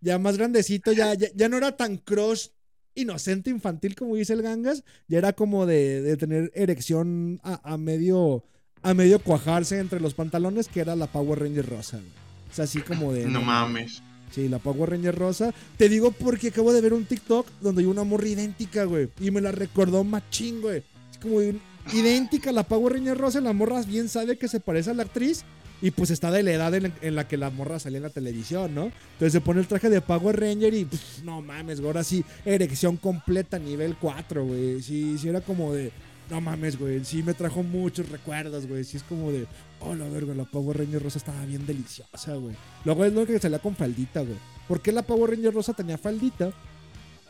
ya 0.00 0.18
más 0.18 0.36
grandecito, 0.36 0.92
ya, 0.92 1.14
ya, 1.14 1.28
ya 1.34 1.48
no 1.48 1.56
era 1.56 1.76
tan 1.76 1.96
crush 1.96 2.48
inocente 2.94 3.50
infantil 3.50 3.94
como 3.94 4.16
dice 4.16 4.32
el 4.32 4.42
Gangas, 4.42 4.84
ya 5.08 5.18
era 5.18 5.32
como 5.32 5.66
de, 5.66 6.02
de 6.02 6.16
tener 6.16 6.50
erección 6.54 7.40
a, 7.42 7.60
a 7.72 7.76
medio 7.78 8.44
a 8.84 8.94
medio 8.94 9.20
cuajarse 9.20 9.78
entre 9.78 10.00
los 10.00 10.14
pantalones, 10.14 10.66
que 10.68 10.80
era 10.80 10.96
la 10.96 11.06
Power 11.06 11.38
Ranger 11.38 11.66
rosa. 11.68 11.98
güey. 11.98 12.08
O 12.50 12.54
sea, 12.54 12.64
así 12.64 12.80
como 12.80 13.12
de... 13.12 13.26
No 13.26 13.40
mames. 13.40 14.02
Sí, 14.32 14.48
la 14.48 14.58
Power 14.58 14.90
Ranger 14.90 15.14
rosa. 15.14 15.54
Te 15.76 15.88
digo 15.88 16.10
porque 16.10 16.48
acabo 16.48 16.72
de 16.72 16.80
ver 16.80 16.92
un 16.92 17.04
TikTok 17.04 17.46
donde 17.60 17.82
hay 17.82 17.86
una 17.86 18.02
morra 18.02 18.26
idéntica, 18.26 18.82
güey. 18.84 19.08
Y 19.20 19.30
me 19.30 19.40
la 19.40 19.52
recordó 19.52 20.02
machín, 20.02 20.60
güey. 20.60 20.82
Es 21.12 21.18
como 21.18 21.38
de- 21.40 21.60
idéntica 21.92 22.50
a 22.50 22.52
la 22.52 22.62
Power 22.62 22.94
Ranger 22.94 23.16
rosa. 23.16 23.40
La 23.40 23.52
morra 23.52 23.82
bien 23.82 24.08
sabe 24.08 24.36
que 24.36 24.48
se 24.48 24.60
parece 24.60 24.90
a 24.90 24.94
la 24.94 25.02
actriz. 25.04 25.44
Y 25.82 25.90
pues 25.90 26.10
está 26.10 26.30
de 26.30 26.44
la 26.44 26.52
edad 26.52 26.72
en, 26.74 27.14
la 27.16 27.26
que 27.26 27.36
la 27.36 27.50
morra 27.50 27.80
salía 27.80 27.96
en 27.96 28.04
la 28.04 28.10
televisión, 28.10 28.72
¿no? 28.72 28.84
Entonces 28.84 29.32
se 29.32 29.40
pone 29.40 29.60
el 29.60 29.66
traje 29.66 29.90
de 29.90 30.00
Power 30.00 30.38
Ranger 30.38 30.72
y 30.72 30.84
pff, 30.84 31.24
no 31.24 31.42
mames, 31.42 31.80
güey. 31.80 31.88
Ahora 31.88 32.04
sí, 32.04 32.24
erección 32.44 32.96
completa, 32.96 33.58
nivel 33.58 33.96
4, 34.00 34.44
güey. 34.44 34.80
Sí, 34.80 35.18
sí 35.18 35.28
era 35.28 35.40
como 35.40 35.72
de. 35.72 35.90
No 36.30 36.40
mames, 36.40 36.78
güey. 36.78 37.04
Sí 37.04 37.24
me 37.24 37.34
trajo 37.34 37.64
muchos 37.64 38.08
recuerdos, 38.10 38.68
güey. 38.68 38.84
Sí 38.84 38.96
es 38.96 39.02
como 39.02 39.32
de. 39.32 39.48
Oh, 39.80 39.92
la 39.96 40.08
verga, 40.08 40.34
la 40.34 40.44
Power 40.44 40.78
Ranger 40.78 41.02
rosa 41.02 41.18
estaba 41.18 41.44
bien 41.46 41.66
deliciosa, 41.66 42.36
güey. 42.36 42.54
Luego 42.84 43.04
es 43.04 43.12
lo 43.12 43.26
que 43.26 43.40
salía 43.40 43.58
con 43.58 43.74
faldita, 43.74 44.20
güey. 44.20 44.38
¿Por 44.68 44.80
qué 44.82 44.92
la 44.92 45.02
Power 45.02 45.30
Ranger 45.30 45.52
rosa 45.52 45.72
tenía 45.72 45.98
faldita? 45.98 46.52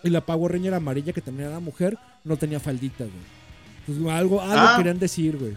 Y 0.04 0.10
la 0.10 0.20
Power 0.20 0.52
Ranger 0.52 0.74
amarilla, 0.74 1.14
que 1.14 1.22
también 1.22 1.48
era 1.48 1.58
mujer, 1.58 1.96
no 2.22 2.36
tenía 2.36 2.60
faldita, 2.60 3.04
güey. 3.04 3.41
Pues 3.86 3.98
algo, 3.98 4.40
algo 4.40 4.54
Ah. 4.56 4.74
querían 4.76 4.98
decir, 4.98 5.36
güey. 5.36 5.56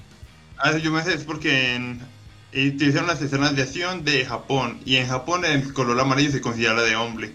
Ah, 0.57 0.77
yo 0.77 0.91
me 0.91 1.03
sé, 1.03 1.13
es 1.13 1.23
porque 1.23 1.75
en, 1.75 1.99
eh, 2.53 2.69
utilizaron 2.73 3.07
las 3.07 3.21
escenas 3.21 3.55
de 3.55 3.61
acción 3.63 4.03
de 4.03 4.25
Japón. 4.25 4.79
Y 4.85 4.95
en 4.95 5.07
Japón 5.07 5.45
el 5.45 5.73
color 5.73 5.99
amarillo 5.99 6.31
se 6.31 6.41
considera 6.41 6.81
de 6.81 6.95
hombre. 6.95 7.33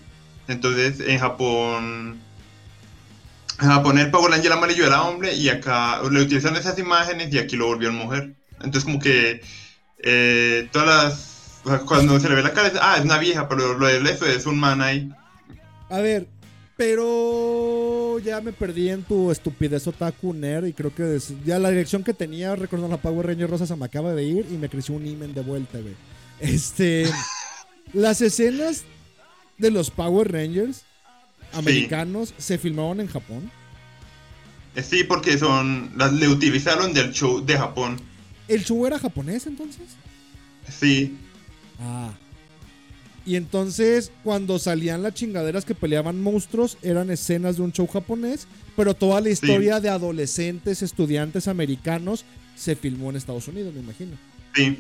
Entonces 0.49 1.01
en 1.01 1.19
Japón. 1.19 2.19
En 3.61 3.69
Japón 3.69 3.99
el 3.99 4.11
Power 4.11 4.31
Ranger 4.33 4.53
amarillo 4.53 4.87
era 4.87 5.03
hombre. 5.03 5.35
Y 5.35 5.49
acá 5.49 6.01
le 6.11 6.23
utilizaron 6.23 6.57
esas 6.57 6.79
imágenes 6.79 7.33
y 7.33 7.39
aquí 7.39 7.57
lo 7.57 7.67
volvieron 7.67 7.97
mujer. 7.97 8.33
Entonces, 8.57 8.85
como 8.85 8.99
que. 8.99 9.43
eh, 10.03 10.69
todas 10.73 10.89
las. 10.89 11.61
o 11.65 11.69
sea, 11.69 11.79
cuando 11.81 12.19
se 12.19 12.29
le 12.29 12.35
ve 12.37 12.43
la 12.43 12.53
cara, 12.53 12.69
es, 12.69 12.75
ah, 12.81 12.97
es 12.99 13.05
una 13.05 13.19
vieja, 13.19 13.49
pero 13.49 13.75
lo 13.79 13.87
de 13.87 14.11
eso 14.11 14.27
es 14.27 14.47
un 14.47 14.59
man 14.59 14.81
ahí. 14.81 15.11
A 15.91 15.99
ver, 15.99 16.27
pero 16.77 18.00
ya 18.19 18.41
me 18.41 18.53
perdí 18.53 18.91
en 18.91 19.03
tu 19.03 19.31
estupidez 19.31 19.87
otaku 19.87 20.33
nerd 20.35 20.67
y 20.67 20.73
creo 20.73 20.95
que 20.95 21.19
ya 21.45 21.59
la 21.59 21.71
dirección 21.71 22.03
que 22.03 22.15
tenía 22.15 22.57
recordando 22.57 22.97
la 22.97 23.03
Power 23.03 23.27
Ranger 23.27 23.49
rosa 23.49 23.67
se 23.67 23.77
me 23.77 23.85
acaba 23.85 24.15
de 24.15 24.25
ir 24.25 24.47
y 24.51 24.57
me 24.57 24.69
creció 24.69 24.95
un 24.95 25.07
imen 25.07 25.33
de 25.35 25.43
vuelta, 25.43 25.79
güey. 25.79 25.95
Este, 26.41 27.07
las 27.93 28.21
escenas 28.21 28.85
de 29.59 29.71
los 29.71 29.91
Power 29.91 30.33
Rangers 30.33 30.83
americanos 31.53 32.35
se 32.39 32.59
filmaron 32.59 33.01
en 33.01 33.07
Japón. 33.07 33.51
Eh, 34.75 34.83
Sí, 34.83 35.05
porque 35.05 35.39
son. 35.39 35.91
Las 35.97 36.13
le 36.13 36.29
utilizaron 36.29 36.93
del 36.93 37.13
show 37.13 37.45
de 37.45 37.57
Japón. 37.57 38.01
¿El 38.49 38.65
show 38.65 38.87
era 38.87 38.99
japonés 38.99 39.47
entonces? 39.47 39.85
Sí. 40.69 41.17
Ah. 41.81 42.13
Y 43.27 43.37
entonces, 43.37 44.13
cuando 44.25 44.59
salían 44.59 45.03
las 45.03 45.15
chingaderas 45.15 45.65
que 45.65 45.75
peleaban 45.75 46.23
monstruos, 46.23 46.79
eran 46.83 47.11
escenas 47.11 47.57
de 47.57 47.63
un 47.63 47.73
show 47.73 47.87
japonés, 47.87 48.47
pero 48.77 48.95
toda 48.95 49.21
la 49.21 49.31
historia 49.31 49.81
de 49.81 49.91
adolescentes, 49.91 50.83
estudiantes 50.83 51.47
americanos, 51.47 52.25
se 52.57 52.77
filmó 52.77 53.11
en 53.11 53.17
Estados 53.17 53.49
Unidos, 53.49 53.75
me 53.75 53.81
imagino. 53.81 54.17
Sí. 54.55 54.79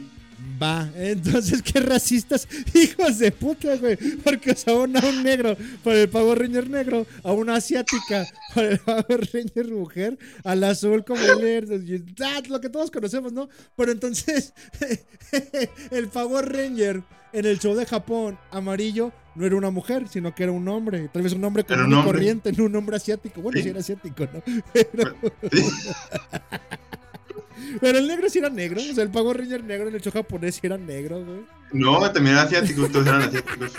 Va, 0.62 0.90
entonces 0.96 1.62
qué 1.62 1.80
racistas, 1.80 2.46
hijos 2.74 3.18
de 3.18 3.32
puta, 3.32 3.76
güey. 3.76 3.96
Porque 3.96 4.50
usaban 4.52 4.96
a 4.96 5.06
un 5.06 5.22
negro 5.22 5.56
para 5.82 6.02
el 6.02 6.08
Power 6.08 6.38
Ranger 6.38 6.68
negro, 6.68 7.06
a 7.22 7.32
una 7.32 7.56
asiática 7.56 8.26
para 8.54 8.72
el 8.72 8.78
Power 8.78 9.28
Ranger 9.32 9.68
mujer, 9.70 10.18
al 10.44 10.62
azul 10.64 11.04
como 11.04 11.20
el 11.22 12.14
ah, 12.24 12.42
lo 12.48 12.60
que 12.60 12.68
todos 12.68 12.90
conocemos, 12.90 13.32
¿no? 13.32 13.48
Pero 13.76 13.92
entonces, 13.92 14.52
el 15.90 16.08
Power 16.08 16.52
Ranger 16.52 17.02
en 17.32 17.46
el 17.46 17.58
show 17.58 17.74
de 17.74 17.86
Japón 17.86 18.38
amarillo 18.50 19.12
no 19.34 19.46
era 19.46 19.56
una 19.56 19.70
mujer, 19.70 20.08
sino 20.08 20.34
que 20.34 20.42
era 20.42 20.52
un 20.52 20.66
hombre. 20.68 21.08
Tal 21.12 21.22
vez 21.22 21.32
un 21.32 21.44
hombre 21.44 21.64
común 21.64 21.94
un 21.94 22.04
corriente, 22.04 22.52
no 22.52 22.64
un 22.64 22.76
hombre 22.76 22.96
asiático. 22.96 23.40
Bueno, 23.40 23.56
Sí. 23.58 23.64
sí 23.64 23.68
era 23.70 23.80
asiático, 23.80 24.26
¿no? 24.32 24.42
Pero, 24.72 25.14
Sí. 25.52 25.62
Pero 27.80 27.98
el 27.98 28.06
negro 28.06 28.28
sí 28.28 28.38
era 28.38 28.50
negro. 28.50 28.80
O 28.80 28.94
sea, 28.94 29.04
el 29.04 29.10
Power 29.10 29.38
Ranger 29.38 29.64
negro 29.64 29.88
en 29.88 29.94
el 29.94 30.00
show 30.00 30.12
japonés 30.12 30.56
sí 30.56 30.60
era 30.64 30.78
negro, 30.78 31.24
güey. 31.24 31.40
No, 31.72 32.00
también 32.12 32.36
eran 32.36 32.46
asiáticos, 32.46 32.90
todos 32.90 33.06
eran 33.06 33.22
asiáticos. 33.22 33.72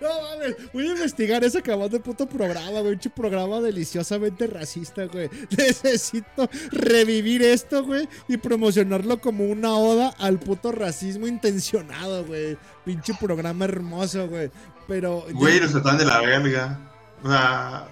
No 0.00 0.08
mames, 0.22 0.56
voy 0.72 0.88
a 0.88 0.92
investigar 0.92 1.44
ese 1.44 1.58
acabado 1.58 1.88
de 1.88 2.00
puto 2.00 2.26
programa, 2.26 2.80
güey. 2.80 2.94
Un 2.94 3.12
programa 3.14 3.60
deliciosamente 3.60 4.48
racista, 4.48 5.04
güey. 5.04 5.28
Necesito 5.56 6.48
revivir 6.72 7.42
esto, 7.42 7.84
güey, 7.84 8.08
y 8.26 8.36
promocionarlo 8.36 9.20
como 9.20 9.44
una 9.44 9.74
oda 9.74 10.14
al 10.18 10.40
puto 10.40 10.72
racismo 10.72 11.26
intencionado, 11.28 12.24
güey. 12.24 12.56
Pinche 12.84 13.14
programa 13.14 13.64
hermoso, 13.64 14.28
güey. 14.28 14.50
Pero. 14.88 15.24
Güey, 15.32 15.60
los 15.60 15.70
tratan 15.70 15.98
de 15.98 16.04
la 16.04 16.20
verga. 16.20 16.78
O 17.22 17.28
sea, 17.28 17.88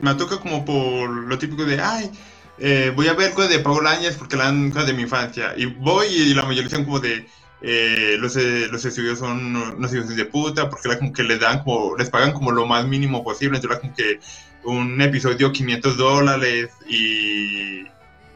me 0.00 0.14
toca 0.14 0.38
como 0.38 0.64
por 0.64 1.08
lo 1.08 1.38
típico 1.38 1.64
de, 1.64 1.80
ay, 1.80 2.10
eh, 2.58 2.92
voy 2.94 3.08
a 3.08 3.14
ver 3.14 3.32
cosas 3.32 3.50
de 3.50 3.60
Power 3.60 3.82
Rangers 3.82 4.16
porque 4.16 4.36
la 4.36 4.52
cosas 4.70 4.86
de 4.86 4.92
mi 4.92 5.02
infancia. 5.02 5.54
Y 5.56 5.66
voy 5.66 6.06
y 6.06 6.34
la 6.34 6.44
mayoría 6.44 6.70
son 6.70 6.84
como 6.84 7.00
de, 7.00 7.26
eh, 7.62 8.16
los, 8.18 8.36
eh, 8.36 8.68
los 8.70 8.84
estudios 8.84 9.18
son 9.18 9.56
unos 9.56 9.94
hijos 9.94 10.14
de 10.14 10.24
puta 10.26 10.68
porque 10.68 10.88
era 10.88 10.98
como 10.98 11.12
que 11.12 11.22
les 11.22 11.40
dan 11.40 11.62
como, 11.62 11.96
les 11.96 12.10
pagan 12.10 12.32
como 12.32 12.52
lo 12.52 12.66
más 12.66 12.86
mínimo 12.86 13.24
posible. 13.24 13.58
Entonces 13.58 13.78
era 13.78 13.80
como 13.80 13.94
que 13.94 14.20
un 14.64 15.00
episodio 15.00 15.52
500 15.52 15.96
dólares 15.96 16.70
y... 16.88 17.86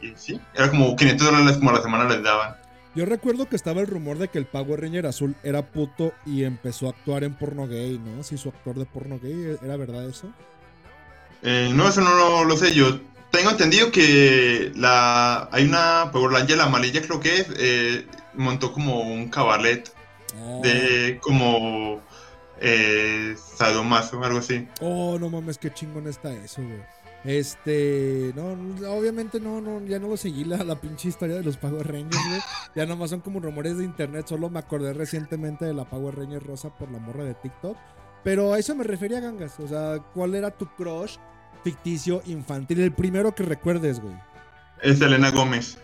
Y 0.01 0.13
sí, 0.15 0.39
era 0.53 0.69
como 0.69 0.95
500 0.95 1.27
dólares 1.27 1.57
como 1.57 1.71
a 1.71 1.73
la 1.73 1.81
semana 1.81 2.07
les 2.07 2.21
daban. 2.21 2.55
Yo 2.95 3.05
recuerdo 3.05 3.49
que 3.49 3.55
estaba 3.57 3.81
el 3.81 3.87
rumor 3.87 4.17
de 4.17 4.29
que 4.29 4.37
el 4.37 4.45
Power 4.45 4.81
Ranger 4.81 5.05
azul 5.05 5.35
era 5.43 5.63
puto 5.63 6.13
y 6.25 6.43
empezó 6.43 6.87
a 6.87 6.91
actuar 6.91 7.23
en 7.23 7.33
porno 7.33 7.67
gay, 7.67 7.99
¿no? 7.99 8.23
Si 8.23 8.37
su 8.37 8.49
actor 8.49 8.77
de 8.77 8.85
porno 8.85 9.19
gay, 9.19 9.57
¿era 9.61 9.75
verdad 9.75 10.07
eso? 10.07 10.31
Eh, 11.45 11.69
no, 11.73 11.87
eso 11.87 12.01
no 12.01 12.13
lo, 12.15 12.43
lo 12.43 12.57
sé 12.57 12.73
yo. 12.73 12.99
Tengo 13.31 13.51
entendido 13.51 13.91
que 13.91 14.71
la 14.75 15.47
hay 15.51 15.65
una 15.65 16.09
Power 16.11 16.31
Ranger, 16.31 16.57
la 16.57 16.63
amarilla 16.65 17.01
creo 17.01 17.19
que 17.19 17.35
es, 17.37 17.47
eh, 17.57 18.07
montó 18.33 18.73
como 18.73 19.01
un 19.01 19.29
cabaret 19.29 19.89
Oh. 20.37 20.59
de 20.61 21.17
como 21.21 22.01
eh, 22.59 23.35
sadomaso, 23.55 24.21
algo 24.23 24.39
así. 24.39 24.67
Oh, 24.81 25.17
no 25.17 25.29
mames, 25.29 25.57
qué 25.57 25.73
chingón 25.73 26.07
está 26.07 26.33
eso, 26.33 26.61
güey. 26.61 26.81
Este, 27.23 28.31
no, 28.35 28.55
no, 28.55 28.91
obviamente 28.91 29.39
no, 29.39 29.59
no, 29.61 29.83
ya 29.85 29.97
no 29.97 30.09
lo 30.09 30.17
seguí 30.17 30.43
la, 30.43 30.57
la 30.63 30.75
pinche 30.79 31.07
historia 31.07 31.37
de 31.37 31.43
los 31.43 31.57
Power 31.57 31.87
Rangers, 31.87 32.23
güey. 32.27 32.41
Ya 32.75 32.85
nomás 32.85 33.09
son 33.11 33.21
como 33.21 33.39
rumores 33.39 33.77
de 33.77 33.83
internet, 33.85 34.27
solo 34.27 34.49
me 34.49 34.59
acordé 34.59 34.93
recientemente 34.93 35.65
de 35.65 35.73
la 35.73 35.85
Power 35.85 36.15
Ranger 36.15 36.43
rosa 36.43 36.69
por 36.69 36.91
la 36.91 36.99
morra 36.99 37.23
de 37.23 37.33
TikTok. 37.35 37.77
Pero 38.23 38.53
a 38.53 38.59
eso 38.59 38.75
me 38.75 38.83
refería, 38.83 39.19
Gangas. 39.21 39.59
O 39.59 39.67
sea, 39.67 39.99
¿cuál 40.13 40.35
era 40.35 40.51
tu 40.51 40.65
crush 40.75 41.15
ficticio 41.65 42.21
infantil? 42.27 42.79
El 42.79 42.93
primero 42.93 43.33
que 43.35 43.43
recuerdes, 43.43 43.99
güey. 43.99 44.15
Es 44.81 45.01
Elena 45.01 45.31
Gómez. 45.31 45.77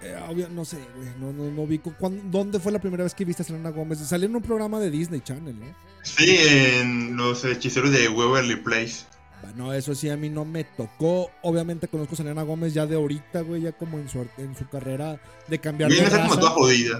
Eh, 0.00 0.14
obvio- 0.28 0.48
no 0.48 0.64
sé, 0.64 0.78
güey. 0.96 1.08
No, 1.20 1.32
no, 1.32 1.50
no. 1.50 1.92
¿Cuándo- 1.98 2.22
¿Dónde 2.30 2.58
fue 2.58 2.72
la 2.72 2.78
primera 2.80 3.04
vez 3.04 3.14
que 3.14 3.24
viste 3.24 3.42
a 3.42 3.44
Selena 3.46 3.70
Gómez? 3.70 3.98
Salió 4.00 4.26
en 4.26 4.34
un 4.36 4.42
programa 4.42 4.80
de 4.80 4.90
Disney 4.90 5.20
Channel, 5.20 5.58
¿no? 5.58 5.66
Sí, 6.02 6.36
en 6.38 7.16
los 7.16 7.44
hechiceros 7.44 7.92
de 7.92 8.08
Waverly 8.08 8.56
Place. 8.56 9.04
Bueno, 9.42 9.72
eso 9.74 9.94
sí 9.94 10.08
a 10.08 10.16
mí 10.16 10.30
no 10.30 10.44
me 10.46 10.64
tocó. 10.64 11.30
Obviamente 11.42 11.88
conozco 11.88 12.14
a 12.14 12.16
Selena 12.16 12.42
Gómez 12.42 12.72
ya 12.74 12.86
de 12.86 12.96
ahorita, 12.96 13.42
güey, 13.42 13.62
ya 13.62 13.72
como 13.72 13.98
en 13.98 14.08
su, 14.08 14.26
en 14.38 14.56
su 14.56 14.66
carrera 14.68 15.20
de 15.48 15.58
cambiar 15.58 15.90
de 15.90 15.96
Viene 15.96 16.08
a 16.08 16.10
ser 16.10 16.20
como 16.20 16.30
raza. 16.34 16.40
toda 16.40 16.52
jodida. 16.52 16.98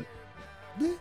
Eh, 0.80 0.94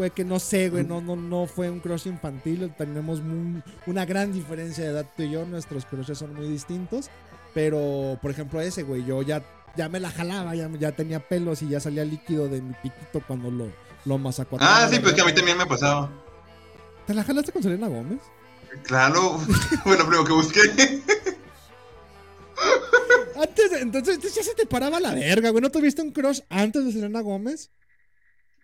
Puede 0.00 0.12
que 0.12 0.24
no 0.24 0.40
sé, 0.40 0.70
güey, 0.70 0.82
no, 0.82 1.02
no, 1.02 1.14
no 1.14 1.46
fue 1.46 1.68
un 1.68 1.78
crush 1.80 2.06
infantil. 2.06 2.72
Tenemos 2.78 3.20
muy- 3.20 3.62
una 3.86 4.06
gran 4.06 4.32
diferencia 4.32 4.82
de 4.82 4.92
edad 4.92 5.04
tú 5.14 5.24
y 5.24 5.30
yo. 5.30 5.44
Nuestros 5.44 5.84
crushes 5.84 6.16
son 6.16 6.32
muy 6.34 6.48
distintos. 6.48 7.10
Pero, 7.52 8.18
por 8.22 8.30
ejemplo, 8.30 8.62
ese, 8.62 8.82
güey, 8.82 9.04
yo 9.04 9.20
ya, 9.20 9.42
ya 9.76 9.90
me 9.90 10.00
la 10.00 10.10
jalaba, 10.10 10.54
ya, 10.54 10.70
ya 10.78 10.92
tenía 10.92 11.20
pelos 11.20 11.60
y 11.60 11.68
ya 11.68 11.80
salía 11.80 12.02
líquido 12.06 12.48
de 12.48 12.62
mi 12.62 12.72
piquito 12.82 13.20
cuando 13.26 13.50
lo, 13.50 13.66
lo 14.06 14.16
masacuataba. 14.16 14.84
Ah, 14.84 14.88
sí, 14.88 15.00
pues 15.00 15.12
que 15.12 15.20
a 15.20 15.26
mí 15.26 15.34
también 15.34 15.58
me 15.58 15.66
pasaba. 15.66 16.08
¿Te 17.06 17.12
la 17.12 17.22
jalaste 17.22 17.52
con 17.52 17.62
Selena 17.62 17.88
Gómez? 17.88 18.20
Claro, 18.84 19.36
fue 19.84 19.98
lo 19.98 20.04
primero 20.04 20.24
que 20.24 20.32
busqué. 20.32 20.60
Antes, 23.36 23.70
de- 23.70 23.80
entonces, 23.80 24.14
entonces 24.14 24.34
ya 24.34 24.42
se 24.50 24.54
te 24.54 24.64
paraba 24.64 24.98
la 24.98 25.12
verga, 25.14 25.50
güey. 25.50 25.60
¿No 25.60 25.70
tuviste 25.70 26.00
un 26.00 26.10
crush 26.12 26.40
antes 26.48 26.86
de 26.86 26.92
Selena 26.92 27.20
Gómez? 27.20 27.70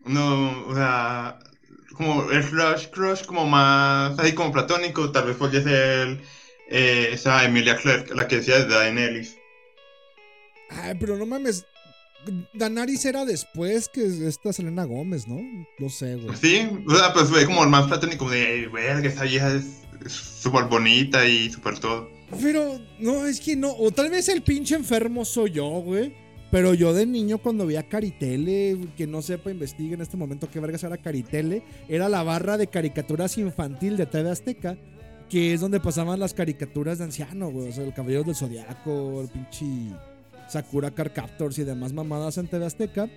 No, 0.07 0.66
o 0.66 0.74
sea, 0.74 1.38
como 1.92 2.30
el 2.30 2.44
crush, 2.44 2.88
crush 2.88 3.24
como 3.24 3.46
más, 3.46 4.18
así 4.18 4.32
como 4.32 4.52
platónico, 4.52 5.11
tal 5.11 5.26
vez 5.26 5.36
podría 5.36 5.62
ser 5.62 6.20
eh, 6.68 7.11
esa 7.12 7.44
Emilia 7.44 7.76
Clarke, 7.76 8.14
la 8.14 8.28
que 8.28 8.36
decía 8.36 8.59
de 8.59 8.74
Daenerys. 8.74 9.36
Ay, 10.70 10.94
pero 10.98 11.16
no 11.16 11.26
mames. 11.26 11.64
Danaris 12.54 13.04
era 13.04 13.24
después 13.24 13.88
que 13.88 14.04
esta 14.26 14.52
Selena 14.52 14.84
Gómez, 14.84 15.28
¿no? 15.28 15.40
No 15.78 15.88
sé, 15.88 16.16
güey. 16.16 16.36
Sí, 16.36 16.68
o 16.86 16.96
sea, 16.96 17.12
pues 17.12 17.28
fue 17.28 17.46
como 17.46 17.62
el 17.62 17.70
más 17.70 17.86
platónico 17.86 18.28
de, 18.28 18.68
verga, 18.72 19.09
esa 19.09 19.22
vieja 19.22 19.52
es 19.54 19.86
es 20.04 20.12
súper 20.12 20.64
bonita 20.64 21.26
y 21.26 21.50
súper 21.50 21.78
todo. 21.78 22.11
Pero, 22.40 22.80
no, 22.98 23.26
es 23.26 23.40
que 23.40 23.57
no. 23.57 23.72
O 23.72 23.90
tal 23.90 24.11
vez 24.11 24.28
el 24.28 24.42
pinche 24.42 24.74
enfermo 24.74 25.24
soy 25.24 25.52
yo, 25.52 25.66
güey. 25.66 26.14
Pero 26.51 26.74
yo 26.74 26.94
de 26.94 27.07
niño 27.07 27.38
cuando 27.38 27.66
veía 27.66 27.88
Caritele, 27.88 28.78
que 28.97 29.07
no 29.07 29.20
sepa, 29.20 29.51
investigue 29.51 29.94
en 29.94 30.01
este 30.01 30.16
momento 30.16 30.49
qué 30.51 30.61
vergas 30.61 30.84
era 30.84 30.97
Caritele, 30.97 31.62
era 31.88 32.09
la 32.09 32.22
barra 32.22 32.57
de 32.57 32.68
caricaturas 32.68 33.36
infantil 33.38 33.97
de 33.97 34.07
TV 34.07 34.30
Azteca, 34.30 34.76
que 35.28 35.55
es 35.55 35.61
donde 35.61 35.80
pasaban 35.80 36.20
las 36.20 36.34
caricaturas 36.34 36.99
de 36.99 37.05
anciano, 37.05 37.51
güey. 37.51 37.72
El 37.76 37.92
Caballero 37.92 38.22
del 38.22 38.36
Zodiaco, 38.36 39.22
el 39.22 39.28
pinche 39.28 39.66
Sakura 40.49 40.92
Car 40.92 41.12
Captors 41.12 41.59
y 41.59 41.64
demás 41.64 41.92
mamadas 41.92 42.38
en 42.38 42.47
TV 42.47 42.64
Azteca. 42.64 43.09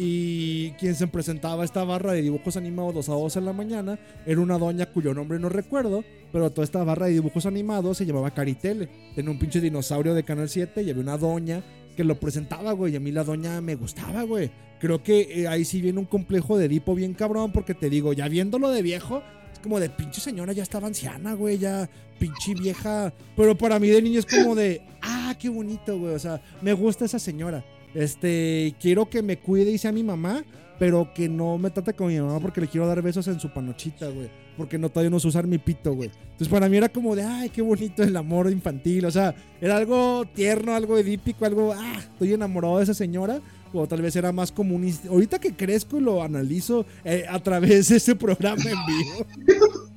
Y 0.00 0.70
quien 0.78 0.94
se 0.94 1.08
presentaba 1.08 1.64
esta 1.64 1.82
barra 1.82 2.12
de 2.12 2.22
dibujos 2.22 2.56
animados 2.56 2.94
los 2.94 3.06
sábados 3.06 3.36
en 3.36 3.44
la 3.44 3.52
mañana 3.52 3.98
era 4.24 4.40
una 4.40 4.56
doña 4.56 4.86
cuyo 4.86 5.12
nombre 5.12 5.40
no 5.40 5.48
recuerdo, 5.48 6.04
pero 6.30 6.52
toda 6.52 6.64
esta 6.64 6.84
barra 6.84 7.06
de 7.06 7.14
dibujos 7.14 7.46
animados 7.46 7.98
se 7.98 8.06
llamaba 8.06 8.30
Caritele. 8.30 8.88
Tenía 9.16 9.32
un 9.32 9.40
pinche 9.40 9.60
dinosaurio 9.60 10.14
de 10.14 10.22
Canal 10.22 10.48
7 10.48 10.82
y 10.82 10.90
había 10.90 11.02
una 11.02 11.18
doña 11.18 11.64
que 11.98 12.04
lo 12.04 12.20
presentaba, 12.20 12.70
güey. 12.70 12.92
Y 12.92 12.96
a 12.96 13.00
mí 13.00 13.10
la 13.10 13.24
doña 13.24 13.60
me 13.60 13.74
gustaba, 13.74 14.22
güey. 14.22 14.52
Creo 14.78 15.02
que 15.02 15.42
eh, 15.42 15.48
ahí 15.48 15.64
sí 15.64 15.80
viene 15.80 15.98
un 15.98 16.04
complejo 16.04 16.56
de 16.56 16.66
Edipo 16.66 16.94
bien 16.94 17.12
cabrón, 17.12 17.50
porque 17.50 17.74
te 17.74 17.90
digo, 17.90 18.12
ya 18.12 18.28
viéndolo 18.28 18.70
de 18.70 18.82
viejo, 18.82 19.20
es 19.52 19.58
como 19.58 19.80
de 19.80 19.90
pinche 19.90 20.20
señora, 20.20 20.52
ya 20.52 20.62
estaba 20.62 20.86
anciana, 20.86 21.34
güey, 21.34 21.58
ya 21.58 21.90
pinche 22.20 22.54
vieja. 22.54 23.12
Pero 23.36 23.58
para 23.58 23.80
mí 23.80 23.88
de 23.88 24.00
niño 24.00 24.20
es 24.20 24.26
como 24.26 24.54
de, 24.54 24.80
ah, 25.02 25.34
qué 25.40 25.48
bonito, 25.48 25.98
güey. 25.98 26.14
O 26.14 26.18
sea, 26.20 26.40
me 26.62 26.72
gusta 26.72 27.04
esa 27.04 27.18
señora. 27.18 27.64
Este, 27.94 28.76
quiero 28.80 29.10
que 29.10 29.20
me 29.20 29.38
cuide 29.38 29.72
y 29.72 29.78
sea 29.78 29.90
mi 29.90 30.04
mamá, 30.04 30.44
pero 30.78 31.12
que 31.12 31.28
no 31.28 31.58
me 31.58 31.72
trate 31.72 31.94
como 31.94 32.10
mi 32.10 32.20
mamá 32.20 32.38
porque 32.38 32.60
le 32.60 32.68
quiero 32.68 32.86
dar 32.86 33.02
besos 33.02 33.26
en 33.26 33.40
su 33.40 33.52
panochita, 33.52 34.06
güey. 34.06 34.30
Porque 34.58 34.76
no 34.76 34.90
todavía 34.90 35.08
no 35.08 35.20
sé 35.20 35.28
usar 35.28 35.46
mi 35.46 35.56
pito, 35.56 35.94
güey. 35.94 36.10
Entonces 36.32 36.48
para 36.48 36.68
mí 36.68 36.76
era 36.76 36.88
como 36.88 37.16
de, 37.16 37.22
ay, 37.22 37.48
qué 37.48 37.62
bonito 37.62 38.02
el 38.02 38.16
amor 38.16 38.50
infantil. 38.50 39.06
O 39.06 39.10
sea, 39.10 39.34
era 39.60 39.76
algo 39.76 40.26
tierno, 40.34 40.74
algo 40.74 40.98
edípico, 40.98 41.46
algo, 41.46 41.72
ah, 41.72 41.98
estoy 41.98 42.34
enamorado 42.34 42.76
de 42.78 42.84
esa 42.84 42.94
señora. 42.94 43.40
O 43.72 43.86
tal 43.86 44.02
vez 44.02 44.16
era 44.16 44.32
más 44.32 44.50
comunista. 44.50 45.08
Ahorita 45.08 45.38
que 45.38 45.54
crezco 45.54 45.98
y 45.98 46.00
lo 46.00 46.22
analizo 46.22 46.84
eh, 47.04 47.24
a 47.28 47.42
través 47.42 47.88
de 47.88 47.96
este 47.96 48.14
programa 48.14 48.62
en 48.62 48.86
vivo. 48.86 49.26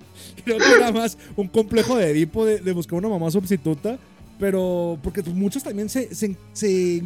Creo 0.46 0.58
que 0.58 0.72
era 0.74 0.92
más 0.92 1.18
un 1.36 1.48
complejo 1.48 1.98
de 1.98 2.10
Edipo 2.12 2.46
de, 2.46 2.72
buscar 2.74 3.00
una 3.00 3.10
mamá 3.10 3.32
sustituta. 3.32 3.98
Pero 4.40 4.98
porque 5.04 5.22
muchos 5.24 5.64
también 5.64 5.88
se, 5.88 6.14
se, 6.16 7.04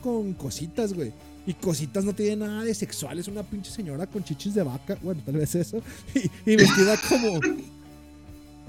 con 0.00 0.32
cositas, 0.34 0.94
güey. 0.94 1.12
Y 1.48 1.54
cositas 1.54 2.04
no 2.04 2.14
tiene 2.14 2.44
nada 2.44 2.62
de 2.62 2.74
sexual. 2.74 3.18
Es 3.18 3.26
una 3.26 3.42
pinche 3.42 3.70
señora 3.70 4.06
con 4.06 4.22
chichis 4.22 4.54
de 4.54 4.62
vaca. 4.62 4.98
Bueno, 5.00 5.22
tal 5.24 5.36
vez 5.36 5.54
eso. 5.54 5.82
Y, 6.44 6.56
vestida 6.56 6.94
como. 7.08 7.40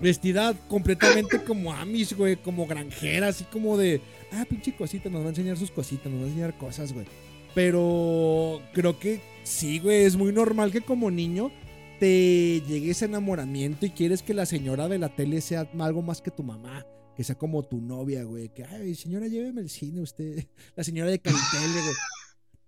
Vestida 0.01 0.53
completamente 0.69 1.43
como 1.43 1.73
Amish, 1.73 2.15
güey. 2.15 2.37
Como 2.37 2.65
granjera, 2.65 3.27
así 3.27 3.43
como 3.43 3.77
de. 3.77 3.99
Ah, 4.31 4.45
pinche 4.49 4.73
cosita, 4.73 5.09
nos 5.09 5.23
va 5.23 5.25
a 5.25 5.29
enseñar 5.31 5.57
sus 5.57 5.71
cositas, 5.71 6.09
nos 6.09 6.21
va 6.21 6.25
a 6.25 6.27
enseñar 6.29 6.57
cosas, 6.57 6.93
güey. 6.93 7.05
Pero 7.53 8.61
creo 8.71 8.97
que 8.97 9.19
sí, 9.43 9.79
güey. 9.79 10.05
Es 10.05 10.15
muy 10.15 10.31
normal 10.31 10.71
que 10.71 10.79
como 10.79 11.11
niño 11.11 11.51
te 11.99 12.61
llegue 12.65 12.91
ese 12.91 13.05
enamoramiento 13.05 13.87
y 13.87 13.89
quieres 13.89 14.21
que 14.21 14.33
la 14.33 14.45
señora 14.45 14.87
de 14.87 14.99
la 14.99 15.09
tele 15.09 15.41
sea 15.41 15.69
algo 15.79 16.01
más 16.01 16.21
que 16.21 16.31
tu 16.31 16.43
mamá. 16.43 16.85
Que 17.17 17.25
sea 17.25 17.37
como 17.37 17.61
tu 17.63 17.81
novia, 17.81 18.23
güey. 18.23 18.47
Que, 18.47 18.63
ay, 18.63 18.95
señora, 18.95 19.27
lléveme 19.27 19.59
al 19.59 19.69
cine 19.69 19.99
usted. 19.99 20.45
La 20.77 20.85
señora 20.85 21.11
de 21.11 21.19
Caritele, 21.19 21.81
güey. 21.81 21.95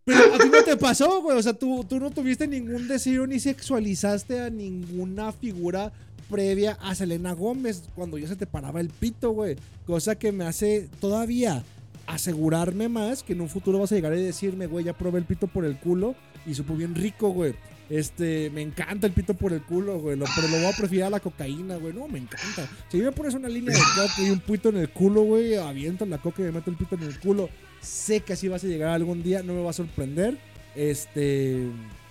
Pero 0.06 0.34
a 0.34 0.38
ti 0.39 0.49
no 0.52 0.64
te 0.64 0.78
pasó, 0.78 1.22
güey. 1.22 1.38
O 1.38 1.43
sea, 1.43 1.54
tú, 1.54 1.84
tú 1.88 1.99
no 1.99 2.10
tuviste 2.12 2.47
ningún 2.47 2.88
deseo 2.88 3.28
ni 3.28 3.39
sexualizaste 3.39 4.41
a 4.41 4.49
ninguna 4.49 5.32
figura 5.32 5.91
previa 6.30 6.78
a 6.82 6.95
Selena 6.95 7.34
Gómez 7.34 7.84
cuando 7.93 8.18
ya 8.18 8.28
se 8.28 8.36
te 8.36 8.47
paraba 8.47 8.80
el 8.80 8.89
pito, 8.89 9.32
güey. 9.32 9.58
Cosa 9.86 10.16
que 10.16 10.32
me 10.32 10.45
hace 10.45 10.89
todavía 10.99 11.64
asegurarme 12.08 12.89
más 12.89 13.24
que 13.24 13.34
en 13.34 13.41
un 13.41 13.49
futuro 13.49 13.80
vas 13.80 13.91
a 13.91 13.95
llegar 13.95 14.14
y 14.14 14.24
decirme, 14.24 14.66
güey, 14.68 14.86
ya 14.86 14.93
probé 14.93 15.20
el 15.20 15.26
pito 15.26 15.47
por 15.47 15.66
el 15.66 15.78
culo 15.78 16.16
y 16.45 16.56
supo 16.56 16.76
bien 16.76 16.95
rico, 16.95 17.30
güey. 17.30 17.54
Este, 17.92 18.50
me 18.52 18.62
encanta 18.62 19.06
el 19.06 19.12
pito 19.14 19.34
por 19.34 19.52
el 19.52 19.62
culo, 19.64 20.00
güey. 20.00 20.16
lo- 20.18 20.26
pero 20.34 20.48
lo 20.48 20.56
voy 20.58 20.66
a 20.66 20.72
preferir 20.78 21.04
a 21.04 21.10
la 21.10 21.20
cocaína, 21.20 21.76
güey. 21.76 21.94
No, 21.94 22.08
me 22.08 22.20
encanta. 22.20 22.70
Si 22.89 22.98
me 22.98 23.12
pones 23.12 23.34
una 23.34 23.50
línea 23.50 23.76
de 23.76 23.82
coca 23.82 24.22
y 24.22 24.30
un 24.30 24.39
pito 24.39 24.70
en 24.70 24.78
el 24.78 24.89
culo, 24.89 25.24
güey, 25.24 25.56
aviento 25.58 26.06
la 26.06 26.18
coca 26.18 26.42
y 26.42 26.46
me 26.46 26.54
meto 26.54 26.70
el 26.72 26.78
pito 26.78 26.96
en 26.96 27.04
el 27.04 27.20
culo. 27.20 27.50
Sé 27.82 28.22
que 28.22 28.34
así 28.34 28.48
vas 28.48 28.64
a 28.64 28.68
llegar 28.68 28.89
algún 28.92 29.22
día, 29.24 29.44
no 29.44 29.54
me 29.54 29.62
va 29.62 29.72
a 29.72 29.74
sorprender. 29.74 30.38
Este, 30.76 31.68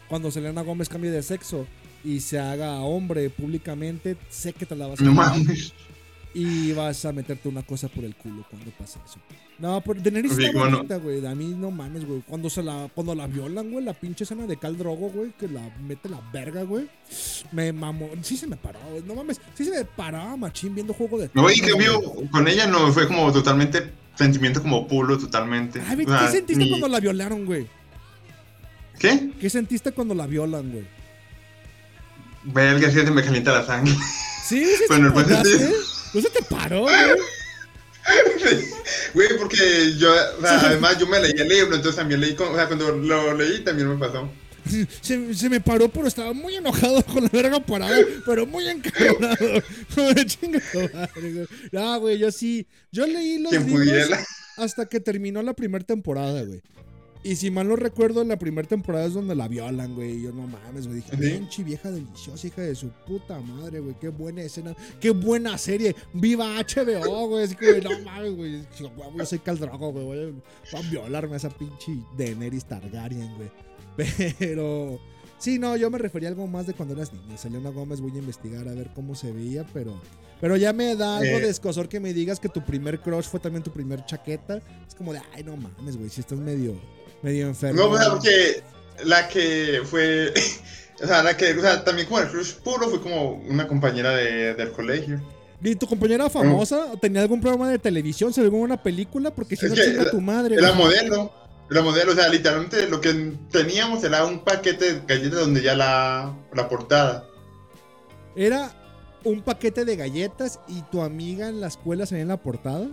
cuando 0.08 0.30
Selena 0.30 0.60
Gómez 0.62 0.88
cambie 0.90 1.10
de 1.10 1.22
sexo 1.22 1.66
y 2.04 2.20
se 2.20 2.38
haga 2.38 2.80
hombre 2.80 3.30
públicamente, 3.30 4.16
sé 4.28 4.52
que 4.52 4.66
te 4.66 4.76
la 4.76 4.86
vas 4.86 5.00
a 5.00 5.04
No 5.04 5.12
mames. 5.12 5.72
Y 6.34 6.72
vas 6.72 7.04
a 7.04 7.12
meterte 7.12 7.48
una 7.48 7.62
cosa 7.62 7.88
por 7.88 8.04
el 8.04 8.14
culo 8.14 8.44
cuando 8.48 8.70
pase 8.72 8.98
eso. 9.04 9.18
No, 9.58 9.80
pero 9.82 10.00
Daenerys 10.00 10.32
Sí, 10.34 10.44
está 10.44 10.52
cómo 10.54 10.66
no. 10.70 10.76
bonita, 10.78 10.96
güey. 10.96 11.26
A 11.26 11.34
mí 11.34 11.54
no 11.56 11.70
mames, 11.70 12.06
güey. 12.06 12.22
Cuando 12.26 12.48
se 12.48 12.62
la, 12.62 12.88
cuando 12.94 13.14
la 13.14 13.26
violan, 13.26 13.70
güey, 13.70 13.84
la 13.84 13.92
pinche 13.92 14.24
escena 14.24 14.46
de 14.46 14.56
Cal 14.56 14.78
Drogo, 14.78 15.10
güey, 15.10 15.32
que 15.38 15.48
la 15.48 15.60
mete 15.86 16.08
la 16.08 16.20
verga, 16.32 16.62
güey. 16.62 16.88
Me 17.52 17.72
mamó. 17.72 18.08
Sí 18.22 18.36
se 18.38 18.46
me 18.46 18.56
paró, 18.56 18.78
güey. 18.90 19.02
No 19.06 19.14
mames. 19.16 19.40
Sí 19.54 19.64
se 19.64 19.70
me 19.70 19.84
paraba, 19.84 20.36
machín, 20.36 20.74
viendo 20.74 20.94
juego 20.94 21.18
de. 21.18 21.30
No, 21.34 21.50
y 21.50 21.58
cambio, 21.60 22.00
güey. 22.00 22.28
con 22.28 22.48
ella 22.48 22.66
no, 22.66 22.90
fue 22.92 23.06
como 23.06 23.30
totalmente 23.32 23.92
sentimiento 24.14 24.62
como 24.62 24.86
puro, 24.88 25.18
totalmente. 25.18 25.82
Ay, 25.86 25.96
güey, 25.96 26.06
O 26.06 26.10
sea, 26.10 26.26
¿qué 26.26 26.32
sentiste 26.36 26.64
ni- 26.64 26.70
cuando 26.70 26.88
la 26.88 27.00
violaron, 27.00 27.44
güey? 27.44 27.66
¿Qué? 28.98 29.30
¿Qué 29.40 29.50
sentiste 29.50 29.92
cuando 29.92 30.14
la 30.14 30.26
violan, 30.26 30.70
güey? 30.72 30.84
Verga, 32.44 32.90
sí 32.90 33.00
se 33.00 33.10
me 33.10 33.22
calienta 33.22 33.52
la 33.52 33.66
sangre. 33.66 33.92
Sí, 34.44 34.64
sí, 34.64 34.84
Bueno, 34.88 35.12
pues, 35.12 35.26
sí. 35.26 35.66
¿No 36.12 36.20
se 36.20 36.30
te 36.30 36.42
paró, 36.42 36.82
güey? 36.82 36.96
Güey, 39.14 39.28
porque 39.38 39.94
yo, 39.98 40.10
o 40.38 40.40
sea, 40.40 40.60
además 40.60 40.98
yo 40.98 41.06
me 41.06 41.20
leí 41.20 41.32
el 41.36 41.48
libro, 41.48 41.76
entonces 41.76 41.96
también 41.96 42.20
leí, 42.20 42.34
o 42.38 42.54
sea, 42.54 42.66
cuando 42.66 42.90
lo 42.92 43.34
leí 43.34 43.60
también 43.62 43.88
me 43.88 43.96
pasó. 43.96 44.30
Se, 45.00 45.34
se 45.34 45.48
me 45.48 45.60
paró, 45.60 45.88
pero 45.88 46.06
estaba 46.06 46.32
muy 46.32 46.54
enojado 46.54 47.02
con 47.04 47.24
la 47.24 47.30
verga 47.30 47.60
parada, 47.60 47.96
pero 48.26 48.46
muy 48.46 48.68
encabronado. 48.68 49.36
No, 51.72 52.00
güey, 52.00 52.18
yo 52.18 52.30
sí. 52.30 52.66
Yo 52.92 53.06
leí 53.06 53.38
los 53.38 53.52
libros 53.52 53.70
pudiera. 53.70 54.26
hasta 54.56 54.86
que 54.86 55.00
terminó 55.00 55.42
la 55.42 55.54
primera 55.54 55.84
temporada, 55.84 56.42
güey. 56.42 56.62
Y 57.22 57.36
si 57.36 57.50
mal 57.50 57.68
no 57.68 57.76
recuerdo, 57.76 58.22
en 58.22 58.28
la 58.28 58.38
primera 58.38 58.66
temporada 58.66 59.04
es 59.04 59.12
donde 59.12 59.34
la 59.34 59.46
violan, 59.46 59.94
güey. 59.94 60.12
Y 60.18 60.22
Yo 60.22 60.32
no 60.32 60.46
mames, 60.46 60.86
güey. 60.86 61.00
Dije, 61.02 61.16
pinche 61.16 61.62
vieja 61.62 61.90
deliciosa, 61.90 62.46
hija 62.46 62.62
de 62.62 62.74
su 62.74 62.88
puta 63.06 63.38
madre, 63.40 63.80
güey. 63.80 63.94
Qué 64.00 64.08
buena 64.08 64.42
escena. 64.42 64.74
Qué 65.00 65.10
buena 65.10 65.58
serie. 65.58 65.94
Viva 66.14 66.56
HBO, 66.58 67.28
güey. 67.28 67.44
Así 67.44 67.54
que, 67.56 67.80
no 67.82 67.90
mames, 68.00 68.34
güey. 68.36 68.62
Yo, 68.78 68.90
güey, 68.90 69.18
Yo 69.18 69.26
soy 69.26 69.38
Caldrago, 69.40 69.92
güey. 69.92 70.04
Voy 70.04 70.34
a 70.72 70.90
violarme 70.90 71.34
a 71.34 71.36
esa 71.36 71.50
pinche 71.50 71.92
Daenerys 72.16 72.64
Targaryen, 72.64 73.34
güey. 73.36 73.50
Pero. 74.38 74.98
Sí, 75.38 75.58
no, 75.58 75.74
yo 75.74 75.90
me 75.90 75.96
refería 75.96 76.28
a 76.28 76.32
algo 76.32 76.46
más 76.46 76.66
de 76.66 76.74
cuando 76.74 76.94
eras 76.94 77.12
niña. 77.14 77.36
Selena 77.38 77.70
Gómez, 77.70 78.00
voy 78.02 78.12
a 78.14 78.18
investigar 78.18 78.68
a 78.68 78.72
ver 78.74 78.90
cómo 78.94 79.14
se 79.14 79.32
veía, 79.32 79.64
pero. 79.72 79.98
Pero 80.38 80.56
ya 80.58 80.74
me 80.74 80.94
da 80.96 81.16
algo 81.16 81.38
Eh. 81.38 81.40
de 81.40 81.48
escosor 81.48 81.88
que 81.88 81.98
me 81.98 82.12
digas 82.12 82.38
que 82.40 82.50
tu 82.50 82.62
primer 82.62 83.00
crush 83.00 83.24
fue 83.24 83.40
también 83.40 83.62
tu 83.62 83.70
primer 83.70 84.04
chaqueta. 84.04 84.60
Es 84.86 84.94
como 84.94 85.14
de, 85.14 85.20
ay, 85.34 85.42
no 85.42 85.56
mames, 85.56 85.96
güey, 85.96 86.10
si 86.10 86.20
estás 86.20 86.38
medio, 86.38 86.74
medio 87.22 87.46
enfermo. 87.46 87.82
No, 87.82 87.90
o 87.90 87.98
sea, 87.98 88.10
porque 88.10 88.62
la 89.04 89.28
que 89.28 89.82
fue. 89.84 90.32
O 91.02 91.06
sea, 91.06 91.22
la 91.22 91.34
que. 91.34 91.54
O 91.54 91.62
sea, 91.62 91.82
también 91.82 92.06
como 92.06 92.20
el 92.20 92.28
crush 92.28 92.56
puro 92.56 92.90
fue 92.90 93.00
como 93.00 93.36
una 93.48 93.66
compañera 93.66 94.10
de, 94.10 94.52
del 94.52 94.70
colegio. 94.70 95.18
¿Y 95.62 95.74
tu 95.74 95.86
compañera 95.86 96.28
famosa 96.28 96.92
tenía 97.00 97.22
algún 97.22 97.40
programa 97.40 97.70
de 97.70 97.78
televisión? 97.78 98.34
¿Se 98.34 98.42
ve 98.42 98.48
alguna 98.48 98.82
película? 98.82 99.34
Porque 99.34 99.56
si 99.56 99.64
Es 99.64 99.72
no 99.72 100.04
que 100.04 100.10
tu 100.10 100.20
madre. 100.20 100.56
Era 100.56 100.72
güey. 100.72 100.82
modelo. 100.84 101.32
Era 101.70 101.82
modelo, 101.82 102.12
o 102.12 102.14
sea, 102.14 102.28
literalmente 102.28 102.86
lo 102.88 103.00
que 103.00 103.32
teníamos 103.50 104.04
era 104.04 104.26
un 104.26 104.44
paquete 104.44 104.92
de 104.92 105.00
galletas 105.06 105.40
donde 105.40 105.62
ya 105.62 105.74
la, 105.74 106.36
la 106.52 106.68
portada. 106.68 107.24
Era 108.36 108.72
un 109.24 109.42
paquete 109.42 109.84
de 109.84 109.96
galletas 109.96 110.60
y 110.68 110.82
tu 110.90 111.00
amiga 111.00 111.48
en 111.48 111.60
la 111.60 111.68
escuela 111.68 112.06
salía 112.06 112.22
en 112.22 112.28
la 112.28 112.42
portada. 112.42 112.90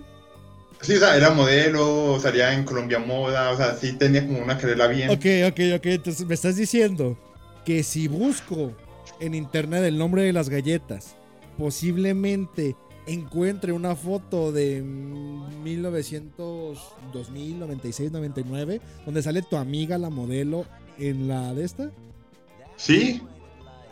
Sí, 0.82 0.96
o 0.96 1.00
sea, 1.00 1.18
era 1.18 1.32
modelo, 1.32 2.20
salía 2.20 2.54
en 2.54 2.64
Colombia 2.64 3.00
Moda, 3.00 3.52
o 3.52 3.58
sea, 3.58 3.76
sí 3.76 3.94
tenía 3.94 4.26
como 4.26 4.40
una 4.40 4.58
carrera 4.58 4.88
bien. 4.88 5.10
Ok, 5.10 5.26
ok, 5.48 5.60
ok. 5.78 5.86
Entonces 5.86 6.26
me 6.26 6.36
estás 6.36 6.56
diciendo 6.56 7.18
que 7.66 7.84
si 7.84 8.08
busco 8.08 8.74
en 9.20 9.34
internet 9.34 9.84
el 9.84 9.98
nombre 9.98 10.24
de 10.24 10.34
las 10.34 10.50
galletas, 10.50 11.16
posiblemente 11.58 12.76
encuentre 13.08 13.72
una 13.72 13.96
foto 13.96 14.52
de 14.52 14.82
1900, 14.82 16.80
2000, 17.14 17.60
96, 17.60 18.12
99, 18.12 18.82
donde 19.06 19.24
sale 19.24 19.42
tu 19.42 19.56
amiga, 19.56 19.98
la 19.98 20.10
modelo, 20.10 20.66
en 21.00 21.28
la 21.28 21.54
de 21.54 21.64
esta. 21.64 21.92
Sí, 22.76 23.22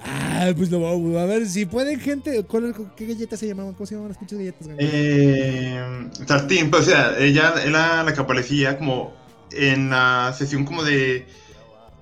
Ah, 0.07 0.51
pues 0.55 0.69
lo 0.69 0.79
vamos 0.81 1.15
a 1.17 1.25
ver. 1.25 1.47
Si 1.47 1.65
pueden, 1.65 1.99
gente. 1.99 2.43
¿cuál- 2.43 2.73
¿Qué 2.95 3.05
galletas 3.07 3.39
se 3.39 3.47
llamaban? 3.47 3.73
¿Cómo 3.73 3.85
se 3.85 3.95
llamaban 3.95 4.09
las 4.09 4.17
pinches 4.17 4.37
galletas? 4.37 4.67
eh, 4.77 6.09
Tartín, 6.27 6.69
pues, 6.69 6.83
o 6.83 6.85
sea, 6.85 7.17
ella 7.17 7.53
era 7.65 8.03
la 8.03 8.13
que 8.13 8.19
aparecía 8.21 8.77
como 8.77 9.13
en 9.51 9.89
la 9.89 10.33
sesión 10.37 10.65
como 10.65 10.83
de. 10.83 11.25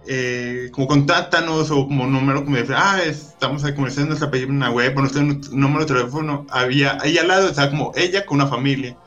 Eh, 0.06 0.68
como 0.74 0.86
contáctanos 0.86 1.72
o 1.72 1.88
como 1.88 2.06
número 2.06 2.44
como 2.44 2.58
de 2.58 2.66
ah 2.76 3.00
estamos 3.06 3.64
ahí 3.64 3.74
comerciando 3.74 4.10
nuestra 4.10 4.30
página 4.30 4.70
web 4.70 4.98
o 4.98 5.00
nuestro 5.00 5.22
número 5.24 5.86
de 5.86 5.94
teléfono 5.94 6.46
había 6.50 6.98
ahí 7.02 7.18
al 7.18 7.30
lado 7.30 7.48
estaba 7.48 7.70
como 7.70 7.94
ella 7.96 8.26
con 8.26 8.42
una 8.42 8.48
familia 8.48 8.98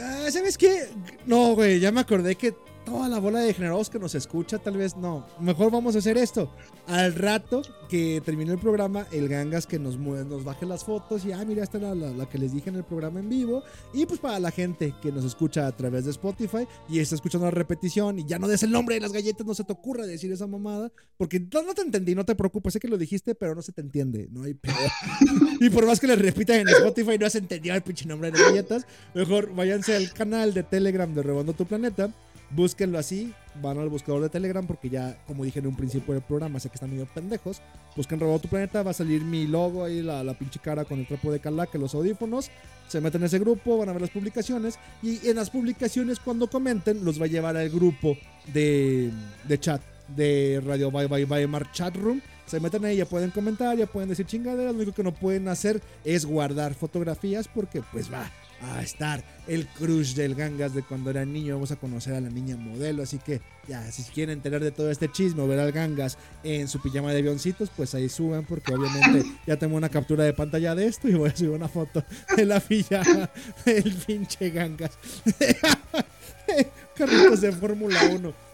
Ah, 0.00 0.28
¿Sabes 0.30 0.56
qué? 0.56 0.88
No, 1.26 1.54
güey, 1.56 1.80
ya 1.80 1.90
me 1.90 1.98
acordé 1.98 2.36
que 2.36 2.54
toda 2.84 3.08
la 3.08 3.18
bola 3.18 3.40
de 3.40 3.46
degenerados 3.46 3.90
que 3.90 3.98
nos 3.98 4.14
escucha, 4.14 4.58
tal 4.58 4.76
vez 4.76 4.96
no. 4.96 5.26
Mejor 5.40 5.70
vamos 5.70 5.94
a 5.94 5.98
hacer 5.98 6.16
esto. 6.18 6.52
Al 6.86 7.14
rato 7.14 7.62
que 7.88 8.20
termine 8.24 8.52
el 8.52 8.58
programa, 8.58 9.06
el 9.12 9.28
Gangas 9.28 9.66
que 9.66 9.78
nos, 9.78 9.98
nos 9.98 10.44
baje 10.44 10.66
las 10.66 10.84
fotos 10.84 11.24
y, 11.24 11.32
ah, 11.32 11.44
mira, 11.46 11.62
esta 11.62 11.78
era 11.78 11.94
la, 11.94 12.10
la 12.10 12.28
que 12.28 12.38
les 12.38 12.52
dije 12.52 12.70
en 12.70 12.76
el 12.76 12.84
programa 12.84 13.20
en 13.20 13.28
vivo. 13.28 13.62
Y 13.92 14.06
pues 14.06 14.20
para 14.20 14.38
la 14.40 14.50
gente 14.50 14.94
que 15.00 15.12
nos 15.12 15.24
escucha 15.24 15.66
a 15.66 15.76
través 15.76 16.04
de 16.04 16.10
Spotify 16.10 16.66
y 16.88 16.98
está 16.98 17.14
escuchando 17.14 17.46
la 17.46 17.50
repetición 17.50 18.18
y 18.18 18.24
ya 18.26 18.38
no 18.38 18.48
des 18.48 18.62
el 18.62 18.70
nombre 18.70 18.94
de 18.96 19.00
las 19.00 19.12
galletas, 19.12 19.46
no 19.46 19.54
se 19.54 19.64
te 19.64 19.72
ocurra 19.72 20.06
decir 20.06 20.32
esa 20.32 20.46
mamada. 20.46 20.92
Porque 21.16 21.40
no, 21.40 21.74
te 21.74 21.82
entendí, 21.82 22.14
no 22.14 22.24
te 22.24 22.34
preocupes, 22.34 22.72
sé 22.72 22.80
que 22.80 22.88
lo 22.88 22.98
dijiste, 22.98 23.34
pero 23.34 23.54
no 23.54 23.62
se 23.62 23.72
te 23.72 23.80
entiende, 23.80 24.28
no 24.30 24.44
hay 24.44 24.54
pedo. 24.54 24.74
y 25.60 25.70
por 25.70 25.86
más 25.86 26.00
que 26.00 26.06
le 26.06 26.16
repitan 26.16 26.60
en 26.60 26.68
Spotify, 26.68 27.18
no 27.18 27.28
se 27.28 27.38
entendió 27.38 27.74
el 27.74 27.82
pinche 27.82 28.06
nombre 28.06 28.30
de 28.30 28.38
las 28.38 28.48
galletas. 28.48 28.86
Mejor 29.14 29.54
váyanse 29.54 29.94
al 29.94 30.12
canal 30.12 30.54
de 30.54 30.62
Telegram 30.62 31.12
de 31.14 31.22
Robando 31.22 31.52
tu 31.52 31.66
Planeta. 31.66 32.10
Búsquenlo 32.50 32.98
así, 32.98 33.32
van 33.62 33.78
al 33.78 33.88
buscador 33.88 34.22
de 34.22 34.28
Telegram 34.28 34.66
porque 34.66 34.90
ya, 34.90 35.16
como 35.26 35.44
dije 35.44 35.60
en 35.60 35.68
un 35.68 35.76
principio 35.76 36.14
del 36.14 36.22
programa, 36.22 36.58
sé 36.58 36.68
que 36.68 36.74
están 36.74 36.90
medio 36.90 37.06
pendejos. 37.06 37.62
Busquen 37.96 38.18
Robando 38.18 38.40
tu 38.40 38.48
Planeta, 38.48 38.82
va 38.82 38.90
a 38.90 38.94
salir 38.94 39.22
mi 39.22 39.46
logo 39.46 39.84
ahí, 39.84 40.02
la, 40.02 40.24
la 40.24 40.34
pinche 40.34 40.58
cara 40.58 40.84
con 40.84 40.98
el 40.98 41.06
trapo 41.06 41.30
de 41.30 41.38
calaca, 41.38 41.78
los 41.78 41.94
audífonos. 41.94 42.50
Se 42.88 43.00
meten 43.00 43.20
en 43.20 43.26
ese 43.26 43.38
grupo, 43.38 43.78
van 43.78 43.88
a 43.88 43.92
ver 43.92 44.00
las 44.00 44.10
publicaciones 44.10 44.80
y 45.00 45.28
en 45.28 45.36
las 45.36 45.48
publicaciones 45.48 46.18
cuando 46.18 46.48
comenten 46.48 47.04
los 47.04 47.20
va 47.20 47.26
a 47.26 47.28
llevar 47.28 47.56
al 47.56 47.70
grupo 47.70 48.16
de, 48.52 49.12
de 49.46 49.60
chat 49.60 49.80
de 50.16 50.60
Radio 50.66 50.90
Bye 50.90 51.06
Bye 51.06 51.24
Bye 51.26 51.46
Mar 51.46 51.70
Chat 51.70 51.96
Room. 51.96 52.20
Se 52.46 52.58
meten 52.58 52.84
ahí, 52.84 52.96
ya 52.96 53.06
pueden 53.06 53.30
comentar, 53.30 53.76
ya 53.76 53.86
pueden 53.86 54.08
decir 54.08 54.26
chingaderas. 54.26 54.72
Lo 54.72 54.78
único 54.82 54.92
que 54.92 55.04
no 55.04 55.14
pueden 55.14 55.46
hacer 55.46 55.80
es 56.04 56.26
guardar 56.26 56.74
fotografías 56.74 57.46
porque 57.46 57.80
pues 57.92 58.12
va 58.12 58.28
a 58.62 58.82
estar 58.82 59.22
el 59.46 59.66
crush 59.66 60.14
del 60.14 60.34
Gangas 60.34 60.74
de 60.74 60.82
cuando 60.82 61.10
era 61.10 61.24
niño. 61.24 61.54
Vamos 61.54 61.72
a 61.72 61.76
conocer 61.76 62.14
a 62.14 62.20
la 62.20 62.28
niña 62.28 62.56
modelo. 62.56 63.02
Así 63.02 63.18
que 63.18 63.40
ya, 63.68 63.90
si 63.90 64.02
quieren 64.04 64.38
enterar 64.38 64.62
de 64.62 64.70
todo 64.70 64.90
este 64.90 65.10
chisme 65.10 65.42
o 65.42 65.48
ver 65.48 65.58
al 65.58 65.72
Gangas 65.72 66.18
en 66.42 66.68
su 66.68 66.80
pijama 66.80 67.12
de 67.12 67.18
avioncitos, 67.18 67.70
pues 67.76 67.94
ahí 67.94 68.08
suben 68.08 68.44
porque 68.44 68.74
obviamente 68.74 69.24
ya 69.46 69.56
tengo 69.56 69.76
una 69.76 69.88
captura 69.88 70.24
de 70.24 70.32
pantalla 70.32 70.74
de 70.74 70.86
esto 70.86 71.08
y 71.08 71.14
voy 71.14 71.30
a 71.30 71.36
subir 71.36 71.50
una 71.50 71.68
foto 71.68 72.04
de 72.36 72.44
la 72.44 72.60
pijama 72.60 73.30
del 73.64 73.94
pinche 74.06 74.50
Gangas. 74.50 74.92
Carritos 76.96 77.40
de 77.40 77.52
Fórmula 77.52 78.00
1. 78.12 78.49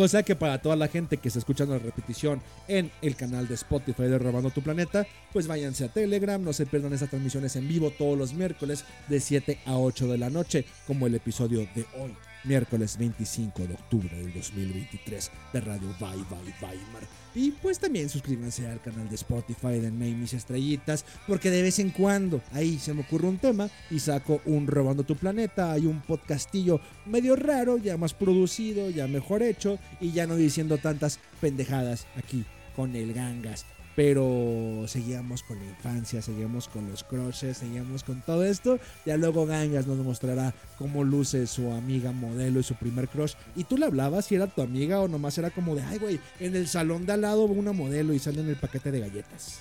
Cosa 0.00 0.22
que 0.22 0.34
para 0.34 0.62
toda 0.62 0.76
la 0.76 0.88
gente 0.88 1.18
que 1.18 1.28
está 1.28 1.40
escuchando 1.40 1.74
la 1.74 1.78
repetición 1.78 2.40
en 2.68 2.90
el 3.02 3.16
canal 3.16 3.46
de 3.46 3.52
Spotify 3.52 4.04
de 4.04 4.18
Robando 4.18 4.48
tu 4.48 4.62
Planeta, 4.62 5.06
pues 5.30 5.46
váyanse 5.46 5.84
a 5.84 5.88
Telegram, 5.88 6.42
no 6.42 6.54
se 6.54 6.64
pierdan 6.64 6.94
esas 6.94 7.10
transmisiones 7.10 7.54
en 7.56 7.68
vivo 7.68 7.90
todos 7.90 8.16
los 8.16 8.32
miércoles 8.32 8.86
de 9.08 9.20
7 9.20 9.58
a 9.66 9.76
8 9.76 10.08
de 10.08 10.16
la 10.16 10.30
noche, 10.30 10.64
como 10.86 11.06
el 11.06 11.16
episodio 11.16 11.68
de 11.74 11.84
hoy, 12.00 12.16
miércoles 12.44 12.96
25 12.98 13.66
de 13.66 13.74
octubre 13.74 14.16
del 14.16 14.32
2023 14.32 15.30
de 15.52 15.60
Radio 15.60 15.88
Bye 15.98 16.24
Bye 16.30 16.54
Weimar. 16.60 17.02
Y 17.34 17.52
pues 17.52 17.78
también 17.78 18.08
suscríbanse 18.08 18.66
al 18.66 18.80
canal 18.80 19.08
de 19.08 19.14
Spotify, 19.14 19.78
denme 19.78 20.10
mis 20.12 20.34
estrellitas, 20.34 21.04
porque 21.28 21.50
de 21.50 21.62
vez 21.62 21.78
en 21.78 21.90
cuando 21.90 22.40
ahí 22.52 22.78
se 22.78 22.92
me 22.92 23.02
ocurre 23.02 23.28
un 23.28 23.38
tema 23.38 23.70
y 23.90 24.00
saco 24.00 24.40
un 24.46 24.66
Robando 24.66 25.04
tu 25.04 25.16
Planeta, 25.16 25.72
hay 25.72 25.86
un 25.86 26.00
podcastillo 26.00 26.80
medio 27.06 27.36
raro, 27.36 27.76
ya 27.76 27.96
más 27.96 28.14
producido, 28.14 28.90
ya 28.90 29.06
mejor 29.06 29.42
hecho 29.42 29.78
y 30.00 30.12
ya 30.12 30.26
no 30.26 30.36
diciendo 30.36 30.78
tantas 30.78 31.20
pendejadas 31.40 32.06
aquí 32.16 32.44
con 32.74 32.96
el 32.96 33.12
Gangas. 33.12 33.64
Pero 33.96 34.84
seguíamos 34.86 35.42
con 35.42 35.58
la 35.58 35.64
infancia, 35.64 36.22
seguimos 36.22 36.68
con 36.68 36.88
los 36.88 37.04
crushes, 37.04 37.58
seguíamos 37.58 38.04
con 38.04 38.22
todo 38.22 38.44
esto. 38.44 38.78
Ya 39.04 39.16
luego 39.16 39.46
Gangas 39.46 39.86
nos 39.86 39.98
mostrará 39.98 40.54
cómo 40.78 41.04
luce 41.04 41.46
su 41.46 41.72
amiga 41.72 42.12
modelo 42.12 42.60
y 42.60 42.62
su 42.62 42.74
primer 42.74 43.08
crush. 43.08 43.34
¿Y 43.56 43.64
tú 43.64 43.76
le 43.76 43.86
hablabas 43.86 44.26
si 44.26 44.36
era 44.36 44.46
tu 44.46 44.62
amiga 44.62 45.00
o 45.00 45.08
nomás 45.08 45.36
era 45.38 45.50
como 45.50 45.74
de, 45.74 45.82
ay, 45.82 45.98
güey, 45.98 46.20
en 46.38 46.54
el 46.56 46.68
salón 46.68 47.04
de 47.06 47.12
al 47.12 47.22
lado 47.22 47.44
una 47.44 47.72
modelo 47.72 48.14
y 48.14 48.18
sale 48.18 48.40
en 48.40 48.48
el 48.48 48.56
paquete 48.56 48.90
de 48.90 49.00
galletas? 49.00 49.60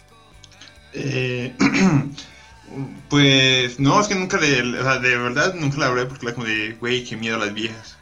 Eh, 0.93 1.53
pues 3.09 3.79
no, 3.79 3.99
es 3.99 4.07
que 4.07 4.15
nunca 4.15 4.39
le, 4.39 4.61
o 4.79 4.83
sea, 4.83 4.99
de 4.99 5.17
verdad 5.17 5.53
nunca 5.55 5.77
la 5.77 5.87
hablé 5.87 6.05
porque 6.05 6.25
era 6.25 6.35
como 6.35 6.47
de, 6.47 6.75
güey, 6.79 7.03
qué 7.03 7.15
miedo 7.17 7.35
a 7.35 7.45
las 7.45 7.53
viejas. 7.53 7.98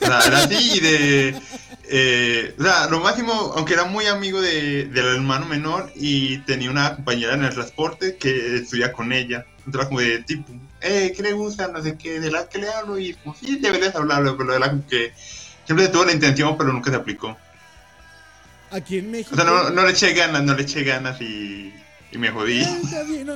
O 0.00 0.06
sea, 0.06 0.20
era 0.26 0.38
así 0.38 0.76
y 0.76 0.80
de, 0.80 1.40
eh, 1.84 2.54
o 2.58 2.62
sea, 2.62 2.88
lo 2.88 3.00
máximo, 3.00 3.32
aunque 3.56 3.74
era 3.74 3.84
muy 3.84 4.06
amigo 4.06 4.40
de, 4.40 4.84
del 4.86 5.06
hermano 5.06 5.46
menor 5.46 5.90
y 5.96 6.38
tenía 6.38 6.70
una 6.70 6.94
compañera 6.94 7.34
en 7.34 7.44
el 7.44 7.52
transporte 7.52 8.16
que 8.16 8.56
estudia 8.56 8.92
con 8.92 9.12
ella. 9.12 9.44
Entonces 9.66 9.88
como 9.88 10.00
de 10.00 10.22
tipo, 10.22 10.52
eh, 10.80 11.12
¿qué 11.14 11.22
le 11.22 11.32
gusta? 11.32 11.68
No 11.68 11.82
sé 11.82 11.96
qué, 11.96 12.20
de 12.20 12.30
la 12.30 12.48
que 12.48 12.58
le 12.58 12.70
hablo 12.70 12.98
y 12.98 13.14
como, 13.14 13.34
sí, 13.34 13.56
deberías 13.56 13.94
hablarlo, 13.94 14.36
pero 14.36 14.54
era 14.54 14.70
como 14.70 14.86
que 14.86 15.12
siempre 15.64 15.88
tuvo 15.88 16.04
la 16.04 16.12
intención, 16.12 16.56
pero 16.56 16.72
nunca 16.72 16.90
se 16.90 16.96
aplicó. 16.96 17.36
Aquí 18.70 18.98
en 18.98 19.10
México. 19.10 19.30
O 19.32 19.36
sea, 19.36 19.44
no, 19.44 19.70
no 19.70 19.84
le 19.84 19.90
eché 19.90 20.12
ganas, 20.12 20.42
no 20.44 20.54
le 20.54 20.62
eché 20.62 20.84
ganas 20.84 21.20
y, 21.20 21.74
y 22.12 22.18
me 22.18 22.30
jodí. 22.30 22.62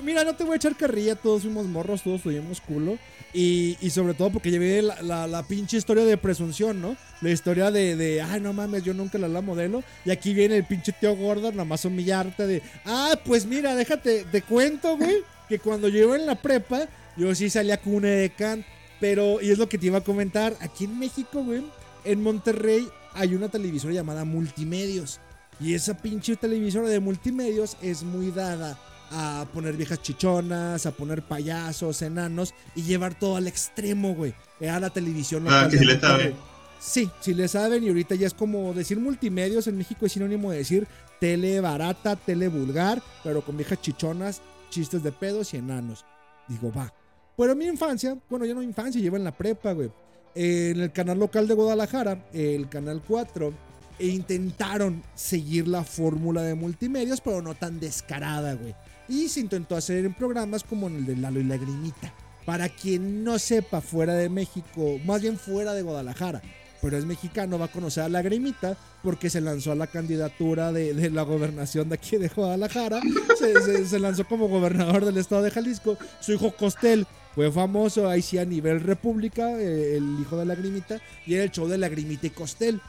Mira, 0.03 0.25
no 0.25 0.35
te 0.35 0.45
voy 0.45 0.55
a 0.55 0.57
echar 0.57 0.77
carrilla, 0.77 1.15
todos 1.15 1.43
fuimos 1.43 1.67
morros, 1.67 2.03
todos 2.03 2.23
tuvimos 2.23 2.61
culo. 2.61 2.99
Y, 3.33 3.77
y 3.81 3.91
sobre 3.91 4.15
todo 4.15 4.31
porque 4.31 4.51
llevé 4.51 4.81
la, 4.81 5.27
la, 5.27 5.43
pinche 5.43 5.77
historia 5.77 6.05
de 6.05 6.17
presunción, 6.17 6.81
¿no? 6.81 6.97
La 7.21 7.31
historia 7.31 7.73
de, 7.73 7.97
de, 7.97 8.23
ay, 8.23 8.41
no 8.41 8.53
mames, 8.53 8.85
yo 8.85 8.95
nunca 8.95 9.19
la 9.19 9.27
la 9.27 9.41
modelo. 9.41 9.83
Y 10.05 10.11
aquí 10.11 10.35
viene 10.35 10.57
el 10.57 10.65
pinche 10.65 10.93
tío 10.93 11.17
gordo, 11.17 11.51
nada 11.51 11.65
más 11.65 11.85
humillarte 11.85 12.47
de, 12.47 12.63
ah, 12.85 13.19
pues 13.25 13.45
mira, 13.45 13.75
déjate, 13.75 14.25
te 14.31 14.43
cuento, 14.43 14.97
güey, 14.97 15.17
que 15.49 15.59
cuando 15.59 15.89
yo 15.89 16.05
iba 16.05 16.17
en 16.17 16.27
la 16.27 16.37
prepa, 16.37 16.89
yo 17.17 17.35
sí 17.35 17.51
salía 17.51 17.77
con 17.79 17.95
una 17.95 18.09
edecán. 18.09 18.65
Pero, 19.01 19.41
y 19.43 19.51
es 19.51 19.59
lo 19.59 19.69
que 19.69 19.79
te 19.79 19.87
iba 19.87 19.99
a 19.99 20.05
comentar, 20.05 20.57
aquí 20.61 20.85
en 20.85 20.99
México, 20.99 21.43
güey, 21.43 21.65
en 22.05 22.23
Monterrey 22.23 22.87
hay 23.15 23.35
una 23.35 23.49
televisora 23.49 23.95
llamada 23.95 24.25
Multimedios. 24.25 25.21
Y 25.61 25.75
esa 25.75 25.95
pinche 25.97 26.37
televisora 26.37 26.89
de 26.89 27.01
multimedios 27.01 27.77
es 27.81 28.03
muy 28.03 28.31
dada 28.31 28.79
a 29.11 29.47
poner 29.53 29.77
viejas 29.77 30.03
chichonas, 30.03 30.87
a 30.87 30.91
poner 30.91 31.23
payasos, 31.23 32.03
enanos 32.03 32.55
y 32.75 32.83
llevar 32.83 33.17
todo 33.19 33.37
al 33.37 33.47
extremo, 33.47 34.15
güey. 34.15 34.35
Era 34.61 34.81
la 34.81 34.91
televisión 34.91 35.47
Ah, 35.49 35.69
que 35.71 35.79
sí 35.79 35.85
le 35.85 35.93
Monterrey. 35.95 36.31
sabe. 36.33 36.35
Sí, 36.81 37.11
sí 37.21 37.33
le 37.35 37.49
saben 37.49 37.83
y 37.85 37.89
ahorita 37.89 38.15
ya 38.15 38.27
es 38.27 38.35
como 38.35 38.75
decir 38.75 38.99
multimedios 38.99 39.67
en 39.69 39.79
México 39.79 40.05
es 40.07 40.13
sinónimo 40.13 40.51
de 40.51 40.59
decir 40.59 40.87
tele 41.21 41.61
barata, 41.61 42.17
tele 42.17 42.49
vulgar, 42.49 43.01
pero 43.23 43.43
con 43.43 43.57
viejas 43.57 43.81
chichonas, 43.81 44.43
chistes 44.71 45.03
de 45.03 45.13
pedos 45.13 45.55
y 45.55 45.59
enanos. 45.59 46.05
Digo, 46.49 46.73
va. 46.73 46.93
Pero 47.37 47.53
en 47.53 47.59
mi 47.59 47.67
infancia, 47.67 48.19
bueno, 48.29 48.45
ya 48.45 48.55
no 48.55 48.63
infancia, 48.63 49.01
lleva 49.01 49.17
en 49.17 49.25
la 49.25 49.33
prepa, 49.37 49.73
güey. 49.73 49.91
En 50.35 50.81
el 50.81 50.93
canal 50.93 51.19
local 51.19 51.47
de 51.49 51.55
Guadalajara, 51.55 52.27
el 52.33 52.69
canal 52.69 53.01
4, 53.07 53.53
e 53.99 54.09
intentaron 54.09 55.03
seguir 55.15 55.69
la 55.69 55.85
fórmula 55.85 56.43
de 56.43 56.55
multimedios, 56.55 57.21
pero 57.21 57.43
no 57.43 57.55
tan 57.55 57.81
descarada, 57.81 58.55
güey. 58.55 58.75
Y 59.09 59.29
se 59.29 59.41
intentó 59.41 59.77
hacer 59.77 60.05
en 60.05 60.15
programas 60.15 60.65
como 60.65 60.89
en 60.89 60.97
el 60.97 61.07
de 61.07 61.17
Lalo 61.17 61.41
y 61.41 61.45
Lagrimita. 61.45 62.13
Para 62.45 62.69
quien 62.69 63.25
no 63.25 63.39
sepa, 63.39 63.81
fuera 63.81 64.15
de 64.15 64.29
México, 64.29 64.99
más 65.07 65.23
bien 65.23 65.39
fuera 65.39 65.73
de 65.73 65.83
Guadalajara, 65.83 66.43
pero 66.83 66.99
es 66.99 67.07
mexicano, 67.07 67.59
va 67.59 67.67
a 67.67 67.73
conocer 67.73 68.05
a 68.05 68.09
Lagrimita 68.11 68.77
porque 69.03 69.31
se 69.31 69.41
lanzó 69.41 69.73
a 69.73 69.75
la 69.75 69.87
candidatura 69.87 70.71
de, 70.71 71.11
la 71.11 71.23
gobernación 71.23 71.89
de 71.89 71.95
aquí 71.95 72.19
de 72.19 72.29
Guadalajara. 72.29 73.01
Se 73.39 73.99
lanzó 73.99 74.27
como 74.27 74.49
gobernador 74.49 75.07
del 75.07 75.17
estado 75.17 75.43
de 75.43 75.51
Jalisco. 75.51 75.97
Su 76.21 76.33
hijo 76.33 76.55
Costel 76.55 77.07
fue 77.35 77.51
famoso 77.51 78.09
ahí 78.09 78.23
sí 78.23 78.39
a 78.39 78.45
nivel 78.45 78.81
república, 78.81 79.59
eh, 79.59 79.97
el 79.97 80.21
hijo 80.21 80.37
de 80.37 80.45
Lagrimita, 80.45 81.01
y 81.27 81.35
era 81.35 81.45
el 81.45 81.51
show 81.51 81.67
de 81.67 81.79
Lagrimita 81.79 82.27
y 82.27 82.31
Costel. 82.31 82.81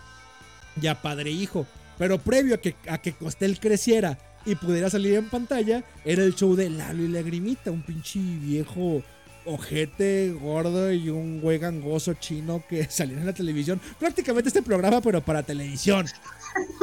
Ya 0.81 1.02
padre 1.02 1.30
e 1.30 1.34
hijo. 1.34 1.65
Pero 1.97 2.19
previo 2.19 2.56
a 2.56 2.57
que, 2.57 2.76
a 2.88 2.97
que 2.97 3.14
Costel 3.14 3.60
creciera 3.60 4.18
y 4.45 4.56
pudiera 4.56 4.89
salir 4.89 5.15
en 5.15 5.30
pantalla, 5.30 5.84
era 6.03 6.23
el 6.23 6.35
show 6.35 6.56
de 6.56 6.69
Lalo 6.69 7.03
y 7.03 7.07
Lagrimita, 7.07 7.72
un 7.72 7.81
pinche 7.81 8.19
viejo 8.19 9.03
ojete, 9.45 10.31
gordo 10.31 10.91
y 10.91 11.10
un 11.10 11.39
güey 11.39 11.60
gangoso 11.60 12.14
chino 12.15 12.64
que 12.68 12.85
salía 12.89 13.18
en 13.18 13.26
la 13.26 13.34
televisión. 13.34 13.80
Prácticamente 13.99 14.49
este 14.49 14.61
programa, 14.61 15.02
pero 15.02 15.22
para 15.22 15.43
televisión. 15.43 16.06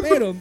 Pero 0.01 0.37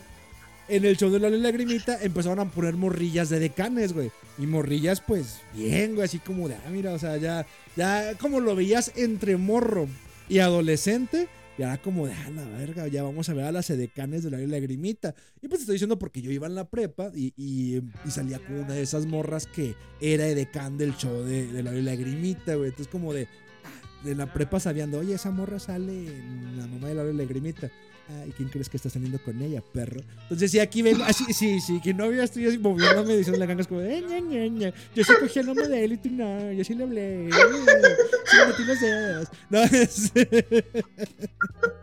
en 0.68 0.86
el 0.86 0.98
show 0.98 1.10
de 1.10 1.20
Lalo 1.20 1.38
y 1.38 1.42
Lagrimita 1.42 2.02
empezaron 2.02 2.40
a 2.40 2.50
poner 2.50 2.76
morrillas 2.76 3.30
de 3.30 3.40
decanes, 3.40 3.94
güey. 3.94 4.12
Y 4.38 4.48
morrillas, 4.48 5.02
pues, 5.02 5.42
bien, 5.54 5.96
güey, 5.96 6.06
así 6.06 6.20
como 6.20 6.48
de, 6.48 6.56
ah, 6.56 6.70
mira, 6.70 6.94
o 6.94 7.00
sea, 7.00 7.18
ya, 7.18 7.46
ya 7.76 8.14
como 8.20 8.40
lo 8.40 8.56
veías 8.56 8.92
entre 8.96 9.38
morro 9.38 9.88
y 10.30 10.40
adolescente, 10.40 11.28
ya 11.58 11.68
era 11.68 11.82
como 11.82 12.08
de, 12.08 12.14
ah, 12.14 12.30
la 12.30 12.46
verga, 12.46 12.88
ya 12.88 13.04
vamos 13.04 13.30
a 13.30 13.34
ver 13.34 13.46
a 13.46 13.52
las 13.52 13.70
edecanes 13.70 14.24
de 14.24 14.44
y 14.44 14.48
Lagrimita. 14.48 15.14
Y 15.42 15.48
pues 15.48 15.62
estoy 15.62 15.76
diciendo 15.76 16.00
porque 16.00 16.22
yo 16.22 16.32
iba 16.32 16.48
en 16.48 16.56
la 16.56 16.70
prepa 16.70 17.12
y, 17.14 17.34
y, 17.36 17.82
y 18.06 18.12
salía 18.12 18.40
con 18.40 18.56
una 18.56 18.74
de 18.74 18.82
esas 18.82 19.06
morras 19.06 19.48
que 19.48 19.76
era 20.00 20.28
edecán 20.28 20.78
del 20.78 20.96
show 20.96 21.24
de, 21.24 21.48
de 21.52 21.78
y 21.78 21.82
Lagrimita, 21.82 22.56
güey. 22.56 22.70
Entonces, 22.70 22.92
como 22.92 23.14
de, 23.14 23.28
ah, 23.64 24.06
de 24.06 24.16
la 24.16 24.34
prepa 24.34 24.60
sabían 24.60 24.92
de, 24.92 24.98
oye, 24.98 25.16
esa 25.16 25.32
morra 25.32 25.60
sale 25.60 26.08
en 26.08 26.58
la 26.58 26.68
mamá 26.68 26.88
de 26.88 27.12
y 27.12 27.14
Lagrimita. 27.16 27.72
Ah, 28.12 28.26
¿y 28.28 28.32
quién 28.32 28.50
crees 28.50 28.68
que 28.68 28.76
está 28.76 28.90
saliendo 28.90 29.20
con 29.24 29.42
ella, 29.42 29.64
perro? 29.74 30.02
Entonces, 30.24 30.52
sí, 30.52 30.60
aquí 30.60 30.82
vengo, 30.82 31.04
así, 31.04 31.24
sí, 31.34 31.62
sí, 31.62 31.80
que 31.82 31.94
no 31.94 32.06
había 32.06 32.24
estoy 32.24 32.46
así 32.46 32.58
moviéndome 32.58 33.16
diciendo 33.16 33.40
la 33.40 33.46
gangas 33.46 33.68
como, 33.68 33.82
eh, 33.82 34.02
ña, 34.02 34.20
ña, 34.20 34.48
ña. 34.48 34.74
Yo 34.94 35.04
sí 35.04 35.14
cogí 35.20 35.40
el 35.40 35.46
nombre 35.46 35.68
de 35.68 35.86
él 35.86 35.94
y 35.94 35.98
tú 35.98 36.10
no, 36.12 36.52
yo 36.52 36.64
sí 36.64 36.76
le 36.76 36.84
hablé, 36.84 37.28
eh, 37.28 37.30
sí 37.32 38.38
le 38.38 38.46
metí 38.48 38.64
los 38.66 38.82
dedos. 38.82 39.28
No, 39.50 39.64
es... 39.72 40.12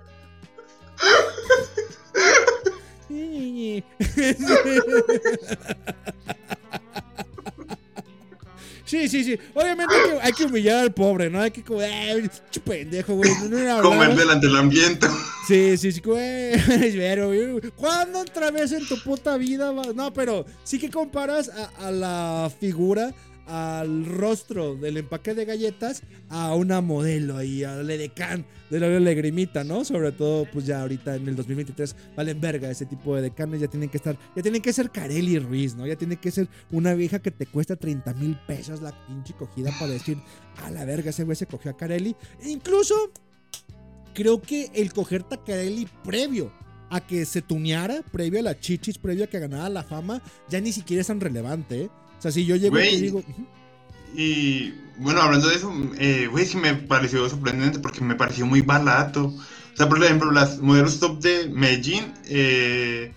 Sí, 8.89 9.07
sí, 9.07 9.23
sí. 9.23 9.39
Obviamente 9.55 9.95
hay 9.95 10.03
que, 10.03 10.19
hay 10.23 10.33
que 10.33 10.45
humillar 10.45 10.79
al 10.79 10.93
pobre, 10.95 11.29
¿no? 11.29 11.43
Hay 11.43 11.51
que 11.51 11.63
como, 11.63 11.83
eh, 11.83 12.31
pendejo, 12.65 13.15
güey. 13.17 13.31
No, 13.31 13.49
no, 13.49 13.59
no, 13.77 13.83
Comer 13.83 14.01
hablabas". 14.01 14.17
delante 14.17 14.47
del 14.47 14.57
ambiente. 14.57 15.07
Sí, 15.47 15.77
sí, 15.77 15.93
sí, 15.93 16.01
güey. 16.01 16.53
Pero, 16.97 17.27
güey, 17.29 17.61
¿Cuándo 17.77 18.21
otra 18.21 18.51
vez 18.51 18.73
en 18.73 18.87
tu 18.89 18.99
puta 19.03 19.37
vida? 19.37 19.73
No, 19.95 20.13
pero 20.15 20.47
sí 20.65 20.79
que 20.79 20.89
comparas 20.89 21.51
a, 21.51 21.87
a 21.87 21.91
la 21.91 22.51
figura, 22.59 23.15
al 23.49 24.05
rostro 24.05 24.77
del 24.77 24.99
empaque 24.99 25.35
de 25.35 25.47
galletas, 25.47 26.03
a 26.29 26.55
una 26.55 26.81
modelo 26.81 27.37
ahí, 27.37 27.65
al 27.65 27.91
edecán 27.91 28.45
de 28.71 28.79
la 28.79 29.01
lagrimita, 29.01 29.65
¿no? 29.65 29.85
Sobre 29.85 30.13
todo, 30.13 30.47
pues 30.53 30.67
ya 30.67 30.83
ahorita 30.83 31.17
en 31.17 31.29
el 31.29 31.35
2023 31.35 31.97
valen 32.15 32.41
verga 32.41 32.71
ese 32.71 32.85
tipo 32.85 33.17
de 33.17 33.23
decanes. 33.23 33.61
Ya 33.61 33.69
tienen 33.69 33.89
que 33.89 33.97
estar, 33.97 34.19
ya 34.37 34.43
tienen 34.43 34.61
que 34.61 34.73
ser 34.73 34.91
Carelli 34.91 35.39
Ruiz, 35.39 35.75
¿no? 35.75 35.87
Ya 35.87 35.97
tiene 35.97 36.17
que 36.17 36.31
ser 36.31 36.47
una 36.71 36.93
vieja 36.95 37.21
que 37.21 37.31
te 37.31 37.47
cuesta 37.47 37.77
30 37.77 38.13
mil 38.15 38.39
pesos 38.47 38.83
la 38.83 38.93
pinche 39.07 39.33
cogida 39.33 39.71
para 39.79 39.93
decir, 39.93 40.19
a 40.63 40.71
la 40.71 40.85
verga, 40.85 41.11
ese 41.11 41.25
güey 41.25 41.37
se 41.37 41.47
cogió 41.47 41.71
a 41.71 41.77
Carelli. 41.77 42.15
E 42.43 42.51
incluso 42.51 42.95
creo 44.13 44.43
que 44.43 44.71
el 44.75 44.93
coger 44.93 45.23
Tacarelli 45.23 45.89
previo 46.05 46.53
a 46.91 47.01
que 47.01 47.25
se 47.25 47.41
tuneara, 47.41 48.03
previo 48.03 48.41
a 48.41 48.43
la 48.43 48.59
chichis, 48.59 48.99
previo 48.99 49.25
a 49.25 49.27
que 49.27 49.39
ganara 49.39 49.69
la 49.69 49.83
fama, 49.83 50.21
ya 50.49 50.61
ni 50.61 50.73
siquiera 50.73 51.01
es 51.01 51.07
tan 51.07 51.21
relevante, 51.21 51.83
¿eh? 51.83 51.91
O 52.19 52.23
sea, 52.23 52.33
si 52.33 52.45
yo 52.45 52.57
llego 52.57 52.79
y 52.79 53.01
digo, 53.01 53.23
Y 54.15 54.75
bueno, 54.99 55.21
hablando 55.23 55.49
de 55.49 55.55
eso, 55.55 55.73
eh, 55.99 56.27
güey, 56.31 56.45
sí 56.45 56.57
me 56.57 56.75
pareció 56.75 57.29
sorprendente 57.29 57.79
porque 57.79 58.01
me 58.01 58.17
pareció 58.17 58.47
muy 58.47 58.61
barato. 58.63 59.27
O 59.27 59.77
sea, 59.77 59.89
por 59.89 60.03
ejemplo, 60.03 60.33
las 60.33 60.59
modelos 60.59 60.99
top 60.99 61.21
de 61.21 61.49
Medellín 61.49 62.13
eh, 62.25 63.13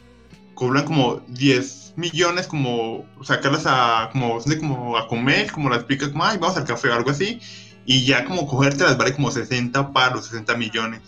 cobran 0.53 0.85
como 0.85 1.21
10 1.29 1.93
millones, 1.95 2.45
como 2.45 3.05
sacarlas 3.23 3.63
a, 3.65 4.09
como, 4.11 4.39
como 4.59 4.97
a 4.97 5.07
comer, 5.07 5.51
como 5.51 5.69
las 5.69 5.85
picas, 5.85 6.09
como, 6.09 6.23
ay, 6.23 6.37
vamos 6.37 6.57
al 6.57 6.65
café 6.65 6.89
o 6.89 6.93
algo 6.93 7.09
así. 7.09 7.39
Y 7.85 8.05
ya 8.05 8.25
como 8.25 8.45
cogértelas 8.45 8.95
vale 8.97 9.13
como 9.13 9.31
60 9.31 9.91
paros, 9.91 10.25
60 10.25 10.55
millones. 10.55 11.01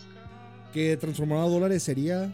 que 0.74 0.98
transformar 0.98 1.40
a 1.40 1.42
dólares 1.50 1.84
sería... 1.84 2.34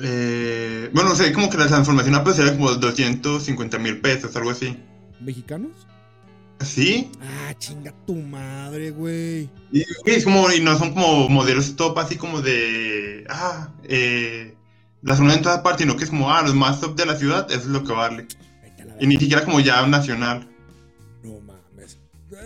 Eh, 0.00 0.90
bueno, 0.92 1.14
sea, 1.14 1.32
como 1.32 1.50
que 1.50 1.58
la 1.58 1.66
transformación 1.66 2.14
a 2.14 2.24
pesos 2.24 2.40
era 2.40 2.52
como 2.52 2.72
250 2.72 3.78
mil 3.78 4.00
pesos, 4.00 4.34
algo 4.36 4.50
así. 4.50 4.76
¿Mexicanos? 5.20 5.86
¿Sí? 6.60 7.10
Ah, 7.20 7.54
chinga 7.58 7.92
tu 8.06 8.14
madre, 8.14 8.90
güey. 8.90 9.48
Y 9.72 9.84
es 10.06 10.24
como, 10.24 10.50
y 10.50 10.60
no 10.60 10.76
son 10.76 10.92
como 10.92 11.28
modelos 11.28 11.76
top 11.76 11.98
así 11.98 12.16
como 12.16 12.40
de, 12.40 13.24
ah, 13.28 13.68
eh, 13.84 14.56
las 15.02 15.20
unen 15.20 15.36
en 15.36 15.42
todas 15.42 15.60
partes, 15.60 15.82
sino 15.82 15.96
que 15.96 16.04
es 16.04 16.10
como, 16.10 16.32
ah, 16.32 16.42
los 16.42 16.54
más 16.54 16.80
top 16.80 16.96
de 16.96 17.06
la 17.06 17.16
ciudad, 17.16 17.50
eso 17.50 17.60
es 17.60 17.66
lo 17.66 17.84
que 17.84 17.92
vale. 17.92 18.26
La 18.78 18.96
Y 19.00 19.06
ni 19.06 19.16
siquiera 19.16 19.44
como 19.44 19.60
ya 19.60 19.86
nacional. 19.86 20.48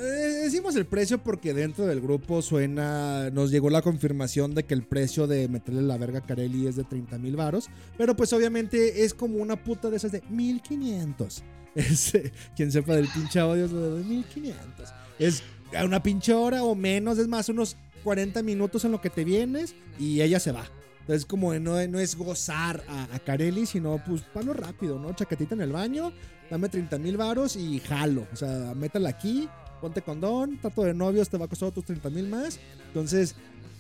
Eh, 0.03 0.41
decimos 0.43 0.75
el 0.75 0.85
precio 0.85 1.23
porque 1.23 1.55
dentro 1.55 1.87
del 1.87 2.01
grupo 2.01 2.43
suena. 2.43 3.31
Nos 3.31 3.53
llegó 3.53 3.71
la 3.71 3.83
confirmación 3.83 4.53
de 4.53 4.65
que 4.65 4.75
el 4.75 4.83
precio 4.83 5.29
de 5.29 5.47
meterle 5.49 5.83
la 5.83 5.97
verga 5.97 6.19
a 6.19 6.23
Carelli 6.23 6.67
es 6.67 6.75
de 6.75 6.83
30 6.83 7.19
mil 7.19 7.37
varos. 7.37 7.69
Pero 7.97 8.17
pues 8.17 8.33
obviamente 8.33 9.05
es 9.05 9.15
como 9.15 9.37
una 9.37 9.63
puta 9.63 9.91
de 9.91 9.97
esas 9.97 10.13
de 10.13 10.23
1500. 10.29 11.43
Es, 11.75 12.15
eh, 12.15 12.31
quien 12.55 12.71
sepa 12.71 12.95
del 12.95 13.09
pinche 13.09 13.41
audio 13.41 13.65
es 13.65 13.73
lo 13.73 13.97
de 13.97 14.05
1500. 14.05 14.93
Es 15.19 15.43
una 15.83 16.03
pinche 16.03 16.35
hora 16.35 16.65
o 16.65 16.75
menos, 16.75 17.17
es 17.17 17.29
más, 17.29 17.49
unos 17.49 17.79
40 18.05 18.43
minutos 18.43 18.85
en 18.85 18.93
lo 18.93 19.01
que 19.01 19.09
te 19.09 19.25
vienes 19.25 19.75
y 19.99 20.21
ella 20.21 20.39
se 20.39 20.53
va. 20.53 20.67
Entonces, 21.01 21.25
como 21.25 21.55
no, 21.55 21.87
no 21.87 21.99
es 21.99 22.15
gozar 22.15 22.85
a, 22.89 23.15
a 23.15 23.19
Carelli, 23.21 23.65
sino 23.65 24.03
pues 24.07 24.21
palo 24.21 24.53
rápido, 24.53 24.99
¿no? 24.99 25.15
Chaquetita 25.15 25.55
en 25.55 25.63
el 25.63 25.73
baño, 25.73 26.13
dame 26.51 26.69
30 26.69 26.99
mil 26.99 27.17
varos 27.17 27.57
y 27.57 27.81
jalo. 27.81 28.27
O 28.35 28.37
sea, 28.37 28.75
métala 28.77 29.09
aquí, 29.09 29.49
ponte 29.83 30.01
condón, 30.01 30.59
trato 30.59 30.85
de 30.85 30.95
novios, 30.95 31.29
te 31.29 31.37
va 31.37 31.45
a 31.45 31.49
costar 31.49 31.69
otros 31.69 31.85
30 31.85 32.09
mil 32.09 32.29
más. 32.29 32.59
Entonces, 32.87 33.35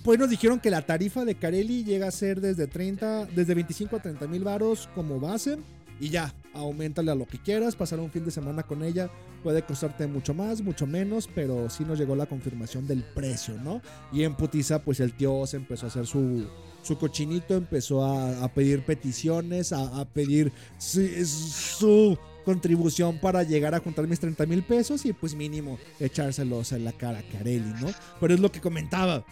pues 0.04 0.18
nos 0.18 0.28
dijeron 0.28 0.60
que 0.60 0.68
la 0.68 0.82
tarifa 0.82 1.24
de 1.24 1.36
Carelli 1.36 1.84
llega 1.84 2.08
a 2.08 2.10
ser 2.10 2.40
desde 2.40 2.66
30, 2.66 3.26
desde 3.26 3.54
25 3.54 3.96
a 3.96 4.02
30 4.02 4.26
mil 4.26 4.42
varos 4.44 4.88
como 4.94 5.20
base. 5.20 5.56
Y 6.00 6.08
ya, 6.08 6.34
aumentale 6.52 7.12
a 7.12 7.14
lo 7.14 7.26
que 7.26 7.38
quieras, 7.38 7.76
pasar 7.76 8.00
un 8.00 8.10
fin 8.10 8.24
de 8.24 8.32
semana 8.32 8.64
con 8.64 8.82
ella 8.82 9.08
puede 9.42 9.62
costarte 9.62 10.06
mucho 10.06 10.34
más, 10.34 10.62
mucho 10.62 10.86
menos, 10.86 11.28
pero 11.34 11.68
sí 11.68 11.84
nos 11.84 11.98
llegó 11.98 12.16
la 12.16 12.26
confirmación 12.26 12.86
del 12.86 13.02
precio, 13.02 13.54
¿no? 13.62 13.82
Y 14.12 14.22
en 14.22 14.34
Putiza, 14.34 14.80
pues 14.80 15.00
el 15.00 15.12
tío 15.14 15.46
se 15.46 15.56
empezó 15.56 15.86
a 15.86 15.88
hacer 15.88 16.06
su, 16.06 16.46
su 16.82 16.96
cochinito, 16.96 17.54
empezó 17.54 18.04
a, 18.04 18.48
pedir 18.48 18.84
peticiones, 18.84 19.72
a, 19.72 20.04
pedir 20.06 20.52
su 20.78 22.16
contribución 22.44 23.18
para 23.18 23.42
llegar 23.42 23.74
a 23.74 23.80
juntar 23.80 24.06
mis 24.06 24.20
30 24.20 24.46
mil 24.46 24.62
pesos 24.62 25.04
y 25.06 25.12
pues 25.12 25.34
mínimo 25.34 25.78
echárselos 26.00 26.72
en 26.72 26.84
la 26.84 26.92
cara 26.92 27.18
a 27.20 27.22
Carelli, 27.22 27.72
¿no? 27.80 27.88
Pero 28.20 28.34
es 28.34 28.40
lo 28.40 28.50
que 28.52 28.60
comentaba. 28.60 29.24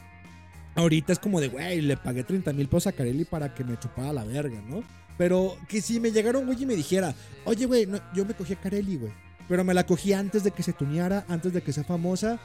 Ahorita 0.76 1.12
es 1.12 1.18
como 1.18 1.40
de, 1.40 1.48
güey, 1.48 1.80
le 1.80 1.96
pagué 1.96 2.22
30 2.24 2.52
mil 2.52 2.68
pesos 2.68 2.86
a 2.88 2.92
Carelli 2.92 3.24
para 3.24 3.54
que 3.54 3.64
me 3.64 3.78
chupara 3.78 4.12
la 4.12 4.24
verga, 4.24 4.60
¿no? 4.68 4.82
Pero 5.18 5.56
que 5.68 5.82
si 5.82 6.00
me 6.00 6.12
llegara 6.12 6.38
un 6.38 6.46
güey 6.46 6.62
y 6.62 6.66
me 6.66 6.76
dijera, 6.76 7.14
oye, 7.44 7.66
güey, 7.66 7.86
no, 7.86 7.98
yo 8.14 8.24
me 8.24 8.34
cogí 8.34 8.52
a 8.54 8.60
Carelli, 8.60 8.96
güey. 8.96 9.12
Pero 9.48 9.64
me 9.64 9.74
la 9.74 9.84
cogí 9.84 10.12
antes 10.12 10.44
de 10.44 10.52
que 10.52 10.62
se 10.62 10.72
tuneara, 10.72 11.24
antes 11.28 11.52
de 11.52 11.60
que 11.60 11.72
sea 11.72 11.82
famosa. 11.84 12.38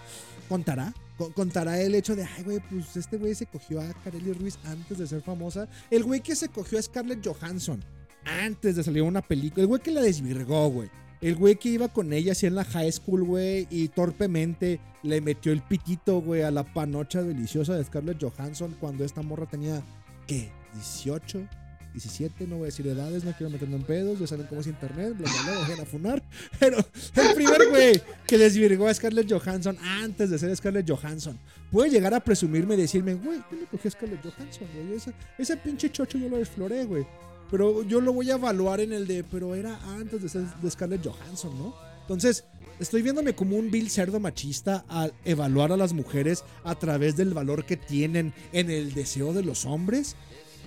¿Contará? 0.50 0.94
Co- 1.18 1.32
¿Contará 1.34 1.80
el 1.80 1.96
hecho 1.96 2.16
de, 2.16 2.24
ay, 2.24 2.44
güey, 2.44 2.60
pues 2.70 2.98
este 2.98 3.18
güey 3.18 3.34
se 3.36 3.46
cogió 3.46 3.80
a 3.80 3.94
Carelli 4.04 4.34
Ruiz 4.34 4.58
antes 4.66 4.98
de 4.98 5.08
ser 5.08 5.22
famosa? 5.22 5.68
El 5.92 6.04
güey 6.04 6.22
que 6.22 6.36
se 6.36 6.50
cogió 6.50 6.78
a 6.80 6.82
Scarlett 6.82 7.26
Johansson 7.26 7.84
antes 8.26 8.76
de 8.76 8.84
salir 8.84 9.04
una 9.04 9.22
película. 9.22 9.62
El 9.62 9.68
güey 9.68 9.82
que 9.82 9.92
la 9.92 10.02
desvirgó, 10.02 10.70
güey. 10.70 10.90
El 11.22 11.36
güey 11.36 11.56
que 11.56 11.70
iba 11.70 11.88
con 11.88 12.14
ella 12.14 12.34
así 12.34 12.46
en 12.46 12.56
la 12.56 12.66
high 12.66 12.92
school, 12.92 13.24
güey, 13.24 13.68
y 13.70 13.88
torpemente 13.88 14.80
le 15.02 15.22
metió 15.22 15.52
el 15.52 15.62
pitito, 15.62 16.22
güey, 16.22 16.44
a 16.44 16.52
la 16.52 16.64
panocha 16.64 17.24
deliciosa 17.24 17.76
de 17.76 17.84
Scarlett 17.84 18.22
Johansson 18.22 18.76
cuando 18.80 19.06
esta 19.06 19.22
morra 19.22 19.46
tenía, 19.46 19.82
¿qué? 20.28 20.50
¿18? 20.78 21.48
17, 21.96 22.46
no 22.48 22.58
voy 22.58 22.64
a 22.64 22.66
decir 22.66 22.86
edades, 22.86 23.24
no 23.24 23.32
quiero 23.32 23.50
meterme 23.50 23.78
en 23.78 23.84
pedos, 23.84 24.20
ya 24.20 24.28
saben 24.28 24.46
cómo 24.48 24.60
es 24.60 24.68
internet, 24.68 25.16
bla, 25.18 25.32
bla, 25.32 25.44
bla, 25.44 25.60
vayan 25.62 25.80
a 25.80 25.86
funar. 25.86 26.24
Pero 26.60 26.78
el 26.78 27.36
primer 27.36 27.70
güey 27.70 28.02
que 28.28 28.38
desvirgó 28.38 28.88
a 28.88 28.94
Scarlett 28.94 29.32
Johansson 29.32 29.78
antes 29.82 30.30
de 30.30 30.38
ser 30.38 30.56
Scarlett 30.56 30.90
Johansson 30.90 31.40
puede 31.72 31.90
llegar 31.90 32.14
a 32.14 32.20
presumirme 32.20 32.76
y 32.76 32.80
decirme, 32.80 33.14
güey, 33.14 33.40
yo 33.50 33.58
me 33.58 33.66
cogí 33.66 33.88
a 33.88 33.92
Scarlett 33.92 34.22
Johansson, 34.22 34.68
güey, 34.76 34.98
ese, 34.98 35.14
ese 35.38 35.58
pinche 35.58 35.90
chocho 35.92 36.18
yo 36.18 36.28
lo 36.28 36.38
desfloré, 36.38 36.86
güey. 36.86 37.08
Pero 37.50 37.84
yo 37.84 38.02
lo 38.02 38.12
voy 38.12 38.30
a 38.32 38.36
evaluar 38.36 38.82
en 38.82 38.92
el 38.92 39.08
de, 39.08 39.24
pero 39.24 39.56
era 39.56 39.80
antes 39.98 40.22
de 40.22 40.30
ser 40.30 40.44
de 40.62 40.70
Scarlett 40.70 41.06
Johansson, 41.06 41.58
¿no? 41.58 41.76
Entonces, 42.02 42.44
estoy 42.80 43.02
viéndome 43.02 43.34
como 43.34 43.56
un 43.56 43.72
vil 43.72 43.90
cerdo 43.90 44.20
machista 44.20 44.86
al 44.88 45.14
evaluar 45.24 45.72
a 45.72 45.78
las 45.78 45.94
mujeres 45.94 46.44
a 46.64 46.76
través 46.76 47.16
del 47.16 47.34
valor 47.34 47.66
que 47.66 47.78
tienen 47.78 48.34
en 48.52 48.70
el 48.70 48.94
deseo 48.94 49.34
de 49.34 49.44
los 49.44 49.66
hombres. 49.66 50.16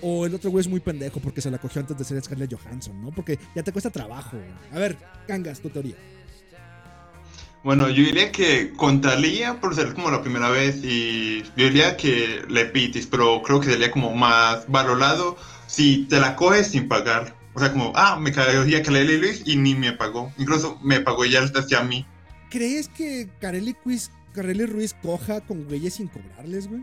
O 0.01 0.25
el 0.25 0.33
otro 0.33 0.49
güey 0.49 0.61
es 0.61 0.67
muy 0.67 0.79
pendejo 0.79 1.19
porque 1.19 1.41
se 1.41 1.51
la 1.51 1.57
cogió 1.57 1.81
antes 1.81 1.97
de 1.97 2.03
ser 2.03 2.21
Scarlett 2.21 2.53
Johansson, 2.53 3.01
¿no? 3.01 3.11
Porque 3.11 3.37
ya 3.55 3.63
te 3.63 3.71
cuesta 3.71 3.89
trabajo. 3.89 4.37
A 4.71 4.79
ver, 4.79 4.97
Cangas, 5.27 5.59
tu 5.59 5.69
teoría. 5.69 5.95
Bueno, 7.63 7.89
yo 7.89 8.03
diría 8.03 8.31
que 8.31 8.71
contaría 8.71 9.59
por 9.59 9.75
ser 9.75 9.93
como 9.93 10.09
la 10.09 10.21
primera 10.21 10.49
vez 10.49 10.81
y 10.81 11.43
yo 11.57 11.65
diría 11.65 11.97
que 11.97 12.41
le 12.47 12.65
pitis, 12.65 13.05
pero 13.05 13.41
creo 13.41 13.59
que 13.59 13.69
sería 13.69 13.91
como 13.91 14.15
más 14.15 14.65
valorado 14.69 15.37
si 15.67 16.05
te 16.05 16.21
la 16.21 16.37
coges 16.37 16.67
sin 16.67 16.87
pagar. 16.87 17.35
O 17.53 17.59
sea, 17.59 17.73
como, 17.73 17.91
ah, 17.95 18.17
me 18.17 18.31
que 18.31 18.91
le 18.91 19.17
Luis 19.17 19.43
y 19.45 19.57
ni 19.57 19.75
me 19.75 19.91
pagó. 19.91 20.31
Incluso 20.37 20.79
me 20.81 21.01
pagó 21.01 21.25
ya 21.25 21.41
hacia 21.43 21.81
mí. 21.81 22.05
¿Crees 22.49 22.87
que 22.87 23.29
Carelli 23.41 23.75
Ruiz 24.65 24.95
coja 25.01 25.41
con 25.41 25.65
güeyes 25.65 25.95
sin 25.95 26.07
cobrarles, 26.07 26.69
güey? 26.69 26.81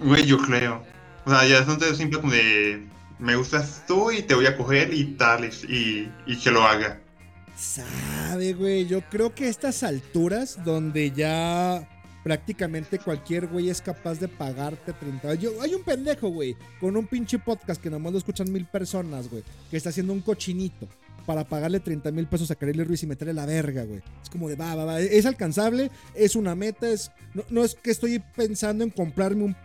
Güey, 0.00 0.26
yo 0.26 0.36
creo. 0.38 0.84
O 1.26 1.30
sea, 1.30 1.46
ya 1.46 1.58
es 1.58 1.68
un 1.68 1.80
simple 1.96 2.20
como 2.20 2.32
de, 2.32 2.86
me 3.18 3.36
gustas 3.36 3.84
tú 3.86 4.10
y 4.10 4.22
te 4.22 4.34
voy 4.34 4.46
a 4.46 4.56
coger 4.56 4.92
y 4.92 5.04
tal, 5.16 5.44
y, 5.44 6.08
y 6.26 6.38
que 6.38 6.50
lo 6.50 6.62
haga. 6.62 7.00
Sabe, 7.56 8.52
güey. 8.52 8.86
Yo 8.86 9.00
creo 9.02 9.34
que 9.34 9.44
a 9.44 9.48
estas 9.48 9.82
alturas, 9.82 10.58
donde 10.64 11.12
ya 11.12 11.88
prácticamente 12.24 12.98
cualquier 12.98 13.46
güey 13.46 13.68
es 13.68 13.80
capaz 13.80 14.18
de 14.18 14.28
pagarte 14.28 14.92
30. 14.92 15.34
Yo, 15.34 15.60
hay 15.60 15.74
un 15.74 15.82
pendejo, 15.82 16.28
güey, 16.28 16.56
con 16.80 16.96
un 16.96 17.06
pinche 17.06 17.38
podcast 17.38 17.80
que 17.80 17.90
nomás 17.90 18.12
lo 18.12 18.18
escuchan 18.18 18.50
mil 18.50 18.64
personas, 18.64 19.28
güey, 19.28 19.44
que 19.70 19.76
está 19.76 19.90
haciendo 19.90 20.12
un 20.12 20.20
cochinito 20.20 20.88
para 21.26 21.44
pagarle 21.44 21.80
30 21.80 22.10
mil 22.10 22.26
pesos 22.26 22.50
a 22.50 22.54
Kareli 22.54 22.82
Ruiz 22.82 23.02
y 23.02 23.06
meterle 23.06 23.34
la 23.34 23.46
verga, 23.46 23.84
güey. 23.84 24.02
Es 24.22 24.30
como 24.30 24.48
de 24.48 24.56
va, 24.56 24.74
va, 24.74 24.84
va. 24.84 25.00
Es 25.00 25.26
alcanzable, 25.26 25.90
es 26.14 26.34
una 26.34 26.54
meta, 26.54 26.88
es. 26.88 27.12
No, 27.34 27.44
no 27.50 27.64
es 27.64 27.74
que 27.74 27.90
estoy 27.90 28.22
pensando 28.34 28.84
en 28.84 28.90
comprarme 28.90 29.44
un 29.44 29.56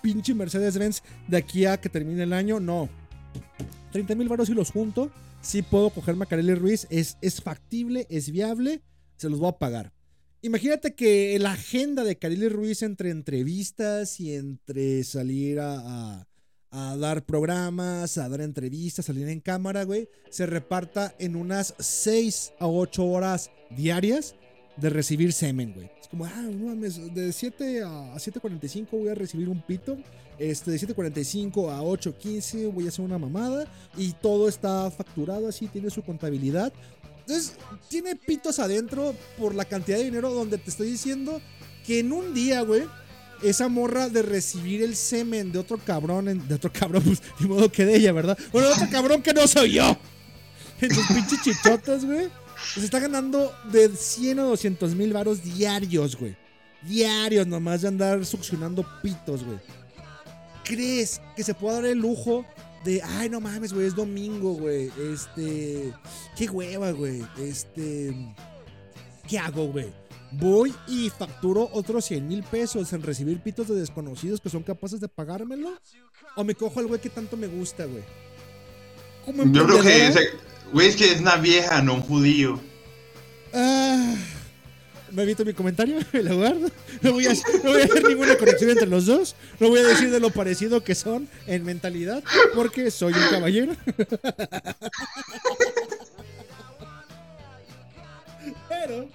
pinche 0.00 0.34
Mercedes-Benz 0.34 1.02
de 1.28 1.36
aquí 1.36 1.64
a 1.64 1.80
que 1.80 1.88
termine 1.88 2.22
el 2.22 2.32
año, 2.32 2.60
no. 2.60 2.88
30 3.92 4.14
mil 4.14 4.28
baros 4.28 4.48
y 4.48 4.54
los 4.54 4.70
junto. 4.70 5.10
Sí 5.40 5.62
puedo 5.62 5.90
cogerme 5.90 6.24
a 6.24 6.28
Kareli 6.28 6.54
Ruiz. 6.54 6.86
Es, 6.90 7.18
es 7.20 7.40
factible, 7.40 8.06
es 8.10 8.30
viable. 8.30 8.82
Se 9.16 9.30
los 9.30 9.38
voy 9.38 9.48
a 9.48 9.58
pagar. 9.58 9.92
Imagínate 10.42 10.94
que 10.94 11.38
la 11.38 11.52
agenda 11.52 12.04
de 12.04 12.18
Kareli 12.18 12.48
Ruiz 12.48 12.82
entre 12.82 13.10
entrevistas 13.10 14.20
y 14.20 14.34
entre 14.34 15.02
salir 15.02 15.58
a, 15.60 16.20
a, 16.20 16.26
a 16.70 16.96
dar 16.96 17.24
programas, 17.24 18.18
a 18.18 18.28
dar 18.28 18.42
entrevistas, 18.42 19.06
salir 19.06 19.28
en 19.28 19.40
cámara, 19.40 19.84
güey, 19.84 20.08
se 20.30 20.46
reparta 20.46 21.14
en 21.18 21.36
unas 21.36 21.74
6 21.78 22.52
a 22.60 22.66
8 22.66 23.04
horas 23.04 23.50
diarias 23.70 24.34
de 24.76 24.90
recibir 24.90 25.32
semen, 25.32 25.72
güey. 25.74 25.90
Es 26.00 26.08
como, 26.08 26.24
ah, 26.26 26.42
no 26.42 26.66
mames, 26.68 27.14
de 27.14 27.32
7 27.32 27.82
a 27.82 28.14
7.45 28.16 28.86
voy 28.92 29.08
a 29.08 29.14
recibir 29.14 29.48
un 29.48 29.60
pito. 29.62 29.96
Este, 30.38 30.70
de 30.70 30.78
7.45 30.78 31.70
a 31.72 31.80
8.15 31.82 32.72
voy 32.72 32.84
a 32.84 32.88
hacer 32.88 33.04
una 33.04 33.18
mamada. 33.18 33.66
Y 33.96 34.12
todo 34.12 34.48
está 34.48 34.90
facturado 34.90 35.48
así, 35.48 35.66
tiene 35.68 35.90
su 35.90 36.02
contabilidad. 36.02 36.72
Entonces, 37.20 37.54
tiene 37.88 38.14
pitos 38.14 38.58
adentro 38.58 39.14
por 39.38 39.54
la 39.54 39.64
cantidad 39.64 39.98
de 39.98 40.04
dinero 40.04 40.32
donde 40.32 40.58
te 40.58 40.70
estoy 40.70 40.90
diciendo 40.90 41.40
que 41.84 41.98
en 42.00 42.12
un 42.12 42.34
día, 42.34 42.60
güey, 42.60 42.82
esa 43.42 43.68
morra 43.68 44.08
de 44.08 44.22
recibir 44.22 44.82
el 44.82 44.94
semen 44.94 45.50
de 45.52 45.58
otro 45.58 45.78
cabrón, 45.78 46.28
en- 46.28 46.46
de 46.46 46.54
otro 46.54 46.70
cabrón, 46.72 47.02
pues, 47.04 47.20
de 47.40 47.46
modo 47.46 47.70
que 47.72 47.84
de 47.84 47.96
ella, 47.96 48.12
¿verdad? 48.12 48.38
Bueno, 48.52 48.68
de 48.68 48.74
otro 48.74 48.88
cabrón 48.90 49.22
que 49.22 49.32
no 49.34 49.46
soy 49.48 49.72
yo. 49.72 49.96
En 50.80 50.94
sus 50.94 51.06
pinches 51.06 51.40
chichotas, 51.42 52.04
güey. 52.04 52.28
Se 52.74 52.84
está 52.84 52.98
ganando 53.00 53.52
de 53.70 53.88
100 53.94 54.38
a 54.40 54.42
200 54.44 54.94
mil 54.94 55.12
varos 55.12 55.42
diarios, 55.42 56.16
güey. 56.16 56.36
Diarios 56.82 57.46
nomás 57.46 57.82
de 57.82 57.88
andar 57.88 58.24
succionando 58.24 58.84
pitos, 59.02 59.44
güey. 59.44 59.58
¿Crees 60.64 61.20
que 61.36 61.42
se 61.44 61.54
puede 61.54 61.76
dar 61.76 61.84
el 61.86 61.98
lujo 61.98 62.44
de, 62.84 63.02
ay, 63.02 63.28
no 63.28 63.40
mames, 63.40 63.72
güey, 63.72 63.86
es 63.86 63.94
domingo, 63.94 64.52
güey? 64.54 64.90
Este, 65.12 65.92
qué 66.36 66.48
hueva, 66.48 66.90
güey. 66.92 67.22
Este, 67.38 68.14
¿qué 69.28 69.38
hago, 69.38 69.66
güey? 69.68 69.92
Voy 70.32 70.74
y 70.88 71.08
facturo 71.10 71.70
otros 71.72 72.04
100 72.06 72.26
mil 72.26 72.42
pesos 72.42 72.92
en 72.92 73.02
recibir 73.02 73.40
pitos 73.40 73.68
de 73.68 73.76
desconocidos 73.76 74.40
que 74.40 74.50
son 74.50 74.62
capaces 74.64 75.00
de 75.00 75.08
pagármelo. 75.08 75.70
O 76.36 76.44
me 76.44 76.54
cojo 76.54 76.80
al 76.80 76.86
güey 76.88 77.00
que 77.00 77.10
tanto 77.10 77.36
me 77.36 77.46
gusta, 77.46 77.84
güey. 77.86 78.02
Yo 79.52 79.66
creo 79.66 79.82
que, 79.82 80.06
ese- 80.08 80.30
güey, 80.72 80.88
es 80.88 80.96
que 80.96 81.12
es 81.12 81.20
una 81.20 81.36
vieja, 81.36 81.82
no 81.82 81.94
un 81.94 82.02
judío. 82.02 82.60
Ah, 83.52 84.14
me 85.12 85.22
evito 85.22 85.44
mi 85.44 85.52
comentario, 85.54 85.98
me 86.12 86.22
lo 86.22 86.36
guardo. 86.36 86.68
No 87.00 87.12
voy, 87.12 87.26
a, 87.26 87.32
no 87.32 87.70
voy 87.70 87.80
a 87.80 87.84
hacer 87.84 88.04
ninguna 88.04 88.36
conexión 88.36 88.70
entre 88.70 88.86
los 88.86 89.06
dos. 89.06 89.34
No 89.60 89.68
voy 89.68 89.80
a 89.80 89.84
decir 89.84 90.10
de 90.10 90.20
lo 90.20 90.30
parecido 90.30 90.84
que 90.84 90.94
son 90.94 91.28
en 91.46 91.64
mentalidad, 91.64 92.22
porque 92.54 92.90
soy 92.90 93.14
un 93.14 93.28
caballero. 93.30 93.74
Pero, 98.68 99.08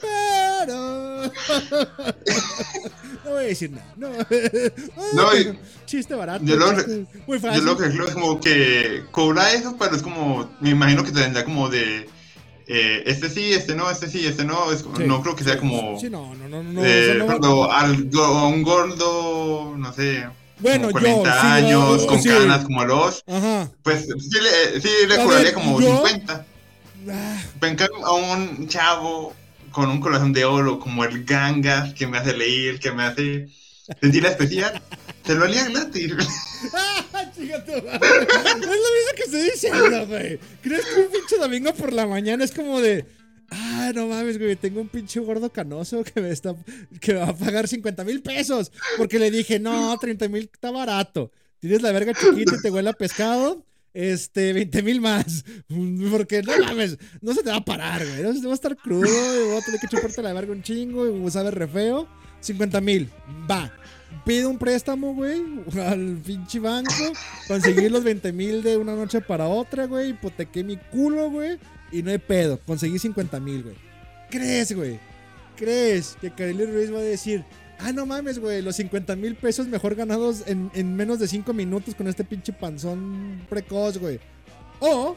pero, 0.00 1.22
no 3.24 3.30
voy 3.30 3.44
a 3.44 3.46
decir 3.48 3.70
nada. 3.70 3.92
No, 3.96 4.08
No, 5.14 5.36
y- 5.36 5.58
chiste 5.86 6.14
barato. 6.14 6.44
yo 6.44 6.56
lo- 6.56 6.72
muy 7.26 7.38
Yo 7.38 7.40
fácil. 7.40 7.64
lo 7.64 7.76
que 7.76 7.90
creo 7.90 8.06
es 8.08 8.14
como 8.14 8.40
que 8.40 9.04
cobra 9.10 9.52
eso, 9.52 9.76
pero 9.78 9.96
es 9.96 10.02
como, 10.02 10.50
me 10.60 10.70
imagino 10.70 11.04
que 11.04 11.12
tendrá 11.12 11.44
como 11.44 11.68
de, 11.68 12.08
eh, 12.68 13.02
este 13.06 13.28
sí, 13.30 13.52
este 13.52 13.74
no, 13.74 13.90
este 13.90 14.08
sí, 14.08 14.26
este 14.26 14.44
no, 14.44 14.72
es 14.72 14.82
como- 14.82 14.96
Sí. 14.96 15.04
no 15.04 15.22
creo 15.22 15.36
que 15.36 15.44
sea 15.44 15.58
como, 15.58 15.98
Sí, 16.00 16.10
no, 16.10 16.34
no, 16.34 16.48
no, 16.48 16.62
no. 16.62 16.84
eh, 16.84 17.22
cuando 17.24 17.70
a 17.72 17.84
un 18.48 18.62
gordo, 18.62 19.74
no 19.76 19.92
sé, 19.92 20.26
Bueno, 20.58 20.88
como 20.90 21.00
yo, 21.00 21.22
40 21.22 21.40
sí, 21.40 21.46
años, 21.46 22.06
con 22.06 22.22
sí. 22.22 22.28
canas 22.28 22.64
como 22.64 22.84
los, 22.84 23.22
Ajá. 23.26 23.70
pues 23.82 24.06
sí 24.06 24.38
le, 24.40 24.80
sí 24.80 24.88
le 25.08 25.16
cobraría 25.22 25.54
como 25.54 25.80
yo- 25.80 25.86
50. 26.04 26.44
Ah, 27.08 27.40
Pero 27.60 27.70
en 27.70 27.76
cambio, 27.78 28.04
a 28.06 28.12
un 28.14 28.66
chavo 28.66 29.32
con 29.76 29.90
un 29.90 30.00
corazón 30.00 30.32
de 30.32 30.46
oro 30.46 30.78
como 30.78 31.04
el 31.04 31.22
Gangas, 31.26 31.92
que 31.92 32.06
me 32.06 32.16
hace 32.16 32.34
leer, 32.34 32.80
que 32.80 32.92
me 32.92 33.02
hace 33.02 33.48
sentir 34.00 34.22
la 34.22 34.30
especial, 34.30 34.82
se 35.22 35.34
lo 35.34 35.44
haría 35.44 35.68
gratis. 35.68 36.14
¡Ah, 36.72 37.30
chica! 37.36 37.62
Es 37.68 37.80
lo 37.82 38.58
mismo 38.58 39.12
que 39.14 39.22
estoy 39.24 39.42
diciendo, 39.42 40.06
güey. 40.06 40.40
¿Crees 40.62 40.82
que 40.86 41.00
un 41.02 41.12
pinche 41.12 41.36
domingo 41.38 41.74
por 41.74 41.92
la 41.92 42.06
mañana 42.06 42.42
es 42.42 42.52
como 42.52 42.80
de. 42.80 43.04
Ah, 43.50 43.92
no 43.94 44.06
mames, 44.06 44.38
güey. 44.38 44.56
Tengo 44.56 44.80
un 44.80 44.88
pinche 44.88 45.20
gordo 45.20 45.52
canoso 45.52 46.02
que 46.04 46.22
me, 46.22 46.30
está, 46.30 46.56
que 46.98 47.12
va 47.12 47.28
a 47.28 47.36
pagar 47.36 47.68
50 47.68 48.02
mil 48.04 48.22
pesos. 48.22 48.72
Porque 48.96 49.18
le 49.18 49.30
dije, 49.30 49.58
no, 49.58 49.94
30 49.98 50.28
mil 50.28 50.48
está 50.50 50.70
barato. 50.70 51.30
Tienes 51.60 51.82
la 51.82 51.92
verga 51.92 52.14
chiquita 52.14 52.56
y 52.56 52.62
te 52.62 52.70
huele 52.70 52.88
a 52.88 52.94
pescado. 52.94 53.62
Este, 53.96 54.52
20 54.52 54.82
mil 54.82 55.00
más. 55.00 55.42
Porque 56.10 56.42
no 56.42 56.52
mames, 56.58 56.98
no 57.22 57.32
se 57.32 57.42
te 57.42 57.48
va 57.48 57.56
a 57.56 57.64
parar, 57.64 58.06
güey. 58.06 58.22
No 58.22 58.34
se 58.34 58.40
te 58.40 58.46
va 58.46 58.52
a 58.52 58.54
estar 58.54 58.76
crudo. 58.76 59.06
Y 59.06 59.48
voy 59.48 59.56
a 59.56 59.62
tener 59.62 59.80
que 59.80 59.88
chuparte 59.88 60.22
la 60.22 60.34
verga 60.34 60.52
un 60.52 60.62
chingo. 60.62 61.06
Y 61.08 61.30
sabe 61.30 61.50
re 61.50 61.66
feo. 61.66 62.06
50 62.40 62.80
mil. 62.82 63.08
Va. 63.50 63.72
Pide 64.26 64.44
un 64.44 64.58
préstamo, 64.58 65.14
güey, 65.14 65.42
al 65.80 66.20
pinche 66.24 66.60
banco. 66.60 66.92
Conseguir 67.48 67.90
los 67.90 68.04
20 68.04 68.32
mil 68.32 68.62
de 68.62 68.76
una 68.76 68.94
noche 68.94 69.22
para 69.22 69.48
otra, 69.48 69.86
güey. 69.86 70.10
Hipotequé 70.10 70.62
mi 70.62 70.76
culo, 70.76 71.30
güey. 71.30 71.58
Y 71.90 72.02
no 72.02 72.10
hay 72.10 72.18
pedo. 72.18 72.60
Conseguí 72.66 72.98
50 72.98 73.40
mil, 73.40 73.62
güey. 73.62 73.76
¿Crees, 74.30 74.72
güey? 74.76 75.00
¿Crees 75.56 76.18
que 76.20 76.30
Kareli 76.30 76.66
Ruiz 76.66 76.92
va 76.92 76.98
a 76.98 77.02
decir, 77.02 77.44
ah, 77.80 77.92
no 77.92 78.06
mames, 78.06 78.38
güey, 78.38 78.62
los 78.62 78.76
50 78.76 79.16
mil 79.16 79.34
pesos 79.36 79.66
mejor 79.68 79.94
ganados 79.94 80.42
en, 80.46 80.70
en 80.74 80.94
menos 80.96 81.18
de 81.18 81.28
5 81.28 81.52
minutos 81.52 81.94
con 81.94 82.08
este 82.08 82.24
pinche 82.24 82.52
panzón 82.52 83.44
precoz, 83.48 83.98
güey? 83.98 84.18
O 84.80 85.16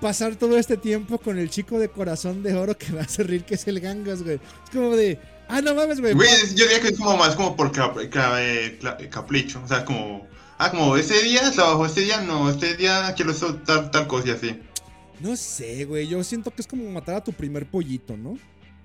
pasar 0.00 0.34
todo 0.36 0.58
este 0.58 0.76
tiempo 0.76 1.18
con 1.18 1.38
el 1.38 1.48
chico 1.50 1.78
de 1.78 1.88
corazón 1.88 2.42
de 2.42 2.54
oro 2.54 2.76
que 2.76 2.90
me 2.92 3.00
hace 3.00 3.22
reír, 3.22 3.44
que 3.44 3.54
es 3.54 3.66
el 3.68 3.78
Gangas, 3.80 4.22
güey. 4.22 4.36
Es 4.64 4.70
como 4.72 4.96
de, 4.96 5.18
ah, 5.48 5.60
no 5.60 5.74
mames, 5.74 6.00
güey. 6.00 6.12
Güey, 6.14 6.28
yo 6.54 6.64
diría 6.64 6.80
que 6.80 6.88
es 6.88 6.98
como 6.98 7.16
más 7.16 7.36
como 7.36 7.54
por 7.56 7.70
cap- 7.72 7.96
ca- 8.10 8.42
eh, 8.42 8.78
cla- 8.80 9.08
capricho, 9.08 9.60
o 9.64 9.68
sea, 9.68 9.84
como, 9.84 10.26
ah, 10.58 10.70
como 10.70 10.96
ese 10.96 11.22
día 11.22 11.50
trabajo, 11.52 11.86
este 11.86 12.00
día 12.00 12.20
no, 12.20 12.50
este 12.50 12.76
día 12.76 13.12
quiero 13.14 13.30
hacer 13.30 13.62
tal, 13.64 13.90
tal 13.92 14.06
cosa 14.08 14.28
y 14.28 14.30
así. 14.32 14.60
No 15.20 15.36
sé, 15.36 15.84
güey. 15.84 16.08
Yo 16.08 16.24
siento 16.24 16.50
que 16.50 16.62
es 16.62 16.66
como 16.66 16.90
matar 16.90 17.14
a 17.14 17.22
tu 17.22 17.32
primer 17.32 17.64
pollito, 17.66 18.16
¿no? 18.16 18.36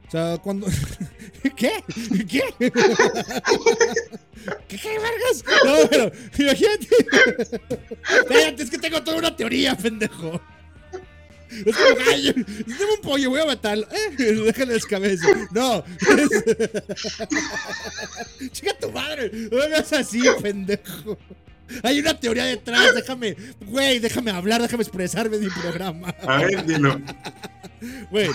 O 0.08 0.12
sea, 0.12 0.38
cuando. 0.38 0.68
¿Qué? 1.58 1.84
¿Qué? 2.30 2.44
¿Qué, 4.68 4.78
qué 4.78 5.00
vergas? 5.00 5.44
No, 5.66 5.90
pero 5.90 6.12
imagínate. 6.38 6.88
Espérate, 8.22 8.64
es 8.64 8.70
que 8.70 8.78
tengo 8.78 9.04
toda 9.04 9.18
una 9.18 9.36
teoría, 9.36 9.76
pendejo. 9.76 10.40
Es 11.50 11.76
como, 11.76 11.98
ay, 12.12 12.24
yo 12.24 12.34
tengo 12.34 12.94
un 12.96 13.02
pollo, 13.02 13.30
voy 13.30 13.40
a 13.42 13.46
matarlo. 13.46 13.88
Eh, 13.92 14.12
déjale 14.18 14.74
descabeza. 14.74 15.28
No. 15.52 15.84
es- 16.00 16.44
Chica 18.52 18.74
tu 18.80 18.92
madre. 18.92 19.32
No 19.52 19.58
me 19.58 19.64
hagas 19.66 19.94
así, 19.94 20.22
pendejo. 20.42 21.18
Hay 21.84 22.00
una 22.00 22.18
teoría 22.18 22.46
detrás, 22.46 22.96
déjame, 22.96 23.36
güey, 23.66 24.00
déjame 24.00 24.32
hablar, 24.32 24.62
déjame 24.62 24.84
expresarme 24.84 25.36
en 25.36 25.44
mi 25.44 25.50
programa. 25.50 26.16
A 26.22 26.38
ver, 26.44 26.66
dilo. 26.66 27.02
Güey, 28.10 28.30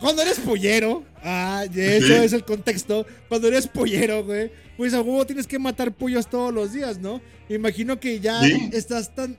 cuando 0.00 0.22
eres 0.22 0.38
pollero, 0.40 1.04
ah, 1.22 1.64
Sí. 1.72 1.80
es 1.80 2.32
el 2.32 2.44
contexto. 2.44 3.06
Cuando 3.28 3.48
eres 3.48 3.66
pollero, 3.66 4.24
güey, 4.24 4.50
pues 4.76 4.94
a 4.94 5.00
huevo 5.00 5.24
tienes 5.26 5.46
que 5.46 5.58
matar 5.58 5.92
pollos 5.92 6.28
todos 6.28 6.52
los 6.52 6.72
días, 6.72 6.98
¿no? 6.98 7.20
Me 7.48 7.56
imagino 7.56 8.00
que 8.00 8.18
ya 8.20 8.40
Sí. 8.42 8.70
estás 8.72 9.14
tan 9.14 9.36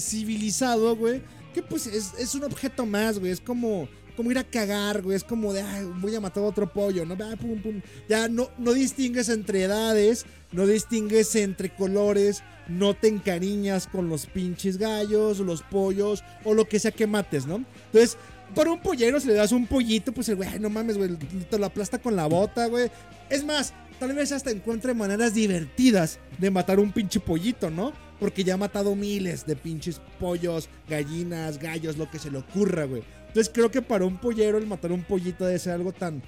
desensibilizado, 0.00 0.96
güey, 0.96 1.22
que 1.54 1.62
pues 1.62 1.86
es, 1.86 2.12
es 2.18 2.34
un 2.34 2.44
objeto 2.44 2.86
más, 2.86 3.18
güey. 3.18 3.32
Es 3.32 3.40
como, 3.40 3.88
como 4.16 4.30
ir 4.30 4.38
a 4.38 4.44
cagar, 4.44 5.02
güey. 5.02 5.16
Es 5.16 5.24
como 5.24 5.52
de, 5.52 5.62
ay, 5.62 5.84
voy 6.00 6.14
a 6.14 6.20
matar 6.20 6.44
otro 6.44 6.70
pollo, 6.72 7.04
¿no? 7.04 7.14
Ah, 7.24 7.34
pum, 7.40 7.60
pum. 7.60 7.80
Ya 8.08 8.28
no, 8.28 8.50
no 8.58 8.72
distingues 8.72 9.28
entre 9.28 9.62
edades, 9.64 10.26
no 10.52 10.66
distingues 10.66 11.34
entre 11.36 11.74
colores, 11.74 12.42
no 12.68 12.94
te 12.94 13.08
encariñas 13.08 13.86
con 13.86 14.08
los 14.08 14.26
pinches 14.26 14.76
gallos, 14.78 15.38
los 15.38 15.62
pollos 15.62 16.22
o 16.44 16.52
lo 16.54 16.68
que 16.68 16.78
sea 16.78 16.90
que 16.92 17.06
mates, 17.06 17.46
¿no? 17.46 17.64
Entonces, 17.86 18.16
para 18.54 18.70
un 18.70 18.80
pollero, 18.80 19.20
si 19.20 19.28
le 19.28 19.34
das 19.34 19.52
un 19.52 19.66
pollito, 19.66 20.12
pues 20.12 20.28
el 20.28 20.36
güey, 20.36 20.48
"Ay, 20.48 20.58
no 20.60 20.70
mames, 20.70 20.96
güey, 20.96 21.16
te 21.50 21.58
lo 21.58 21.66
aplasta 21.66 21.98
con 21.98 22.16
la 22.16 22.26
bota, 22.26 22.66
güey. 22.66 22.90
Es 23.28 23.44
más, 23.44 23.72
tal 23.98 24.12
vez 24.14 24.32
hasta 24.32 24.50
encuentre 24.50 24.94
maneras 24.94 25.34
divertidas 25.34 26.18
de 26.38 26.50
matar 26.50 26.78
un 26.80 26.92
pinche 26.92 27.20
pollito, 27.20 27.70
¿no? 27.70 27.92
Porque 28.20 28.44
ya 28.44 28.54
ha 28.54 28.58
matado 28.58 28.94
miles 28.94 29.44
de 29.46 29.56
pinches 29.56 30.00
pollos, 30.18 30.68
gallinas, 30.88 31.58
gallos, 31.58 31.96
lo 31.98 32.10
que 32.10 32.18
se 32.18 32.30
le 32.30 32.38
ocurra, 32.38 32.84
güey. 32.84 33.02
Entonces 33.28 33.50
creo 33.52 33.70
que 33.70 33.82
para 33.82 34.04
un 34.06 34.16
pollero 34.16 34.56
el 34.56 34.66
matar 34.66 34.92
un 34.92 35.02
pollito 35.02 35.44
debe 35.44 35.58
ser 35.58 35.72
algo 35.74 35.92
tan... 35.92 36.22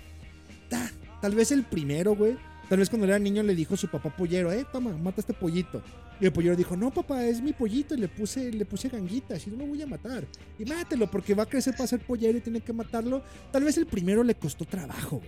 ta- 0.69 0.91
tal 1.23 1.35
vez 1.35 1.51
el 1.53 1.65
primero, 1.65 2.15
güey. 2.15 2.37
Tal 2.69 2.79
vez 2.79 2.91
cuando 2.91 3.07
era 3.07 3.19
niño 3.19 3.43
le 3.43 3.55
dijo 3.55 3.77
su 3.77 3.89
papá 3.89 4.15
pollero, 4.15 4.53
eh, 4.53 4.67
toma, 4.71 4.97
mata 4.97 5.21
este 5.21 5.33
pollito. 5.33 5.83
Y 6.21 6.27
el 6.27 6.33
pollero 6.33 6.57
dijo, 6.57 6.77
no, 6.77 6.91
papá, 6.91 7.25
es 7.25 7.41
mi 7.41 7.53
pollito. 7.53 7.95
Y 7.95 7.99
le 7.99 8.09
puse, 8.09 8.53
le 8.53 8.65
puse 8.67 8.89
ganguitas 8.89 9.47
y 9.47 9.51
no 9.51 9.57
lo 9.57 9.67
voy 9.67 9.81
a 9.81 9.87
matar. 9.87 10.27
Y 10.59 10.65
mátelo 10.65 11.11
porque 11.11 11.35
va 11.35 11.45
a 11.45 11.47
crecer 11.47 11.75
para 11.75 11.87
ser 11.87 12.01
pollero 12.01 12.37
y 12.37 12.41
tiene 12.41 12.61
que 12.61 12.73
matarlo. 12.73 13.23
Tal 13.51 13.65
vez 13.65 13.79
el 13.79 13.87
primero 13.87 14.23
le 14.23 14.35
costó 14.35 14.65
trabajo. 14.65 15.23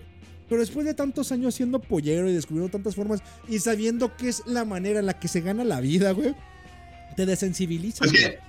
Pero 0.47 0.59
después 0.59 0.85
de 0.85 0.93
tantos 0.93 1.31
años 1.31 1.55
siendo 1.55 1.79
pollero 1.79 2.29
y 2.29 2.33
descubriendo 2.33 2.69
tantas 2.69 2.95
formas 2.95 3.23
y 3.47 3.59
sabiendo 3.59 4.15
que 4.17 4.27
es 4.27 4.43
la 4.45 4.65
manera 4.65 4.99
en 4.99 5.05
la 5.05 5.17
que 5.17 5.29
se 5.29 5.39
gana 5.39 5.63
la 5.63 5.79
vida, 5.79 6.11
güey, 6.11 6.35
te 7.15 7.25
desensibilizas. 7.25 8.11
Es 8.11 8.11
que, 8.11 8.39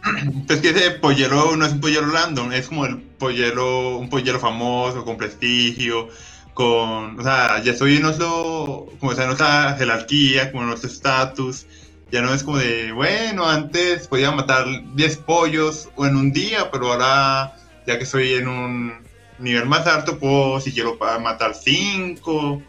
es 0.52 0.60
que 0.60 0.70
ese 0.70 0.90
pollero 0.92 1.56
no 1.56 1.64
es 1.64 1.72
un 1.72 1.80
pollero 1.80 2.10
random, 2.10 2.52
es 2.52 2.66
como 2.66 2.86
el 2.86 2.98
pollero, 2.98 3.98
un 3.98 4.08
pollero 4.08 4.40
famoso, 4.40 5.04
con 5.04 5.16
prestigio, 5.16 6.08
con, 6.54 7.18
o 7.18 7.22
sea, 7.22 7.62
ya 7.62 7.72
estoy 7.72 7.96
en 7.96 8.02
nuestro, 8.02 8.88
como 9.00 9.12
sea, 9.12 9.24
en 9.24 9.28
nuestra 9.28 9.74
jerarquía, 9.78 10.50
como 10.50 10.64
en 10.64 10.68
nuestro 10.70 10.90
estatus, 10.90 11.66
ya 12.10 12.20
no 12.20 12.34
es 12.34 12.42
como 12.42 12.58
de, 12.58 12.92
bueno, 12.92 13.48
antes 13.48 14.06
podía 14.06 14.30
matar 14.30 14.66
10 14.94 15.16
pollos 15.18 15.88
o 15.96 16.06
en 16.06 16.16
un 16.16 16.32
día, 16.32 16.70
pero 16.70 16.92
ahora, 16.92 17.56
ya 17.86 17.96
que 17.96 18.04
estoy 18.04 18.34
en 18.34 18.48
un 18.48 18.92
nivel 19.38 19.66
más 19.66 19.86
alto, 19.86 20.18
puedo, 20.18 20.60
si 20.60 20.72
quiero, 20.72 20.98
matar 21.20 21.54
5, 21.54 22.62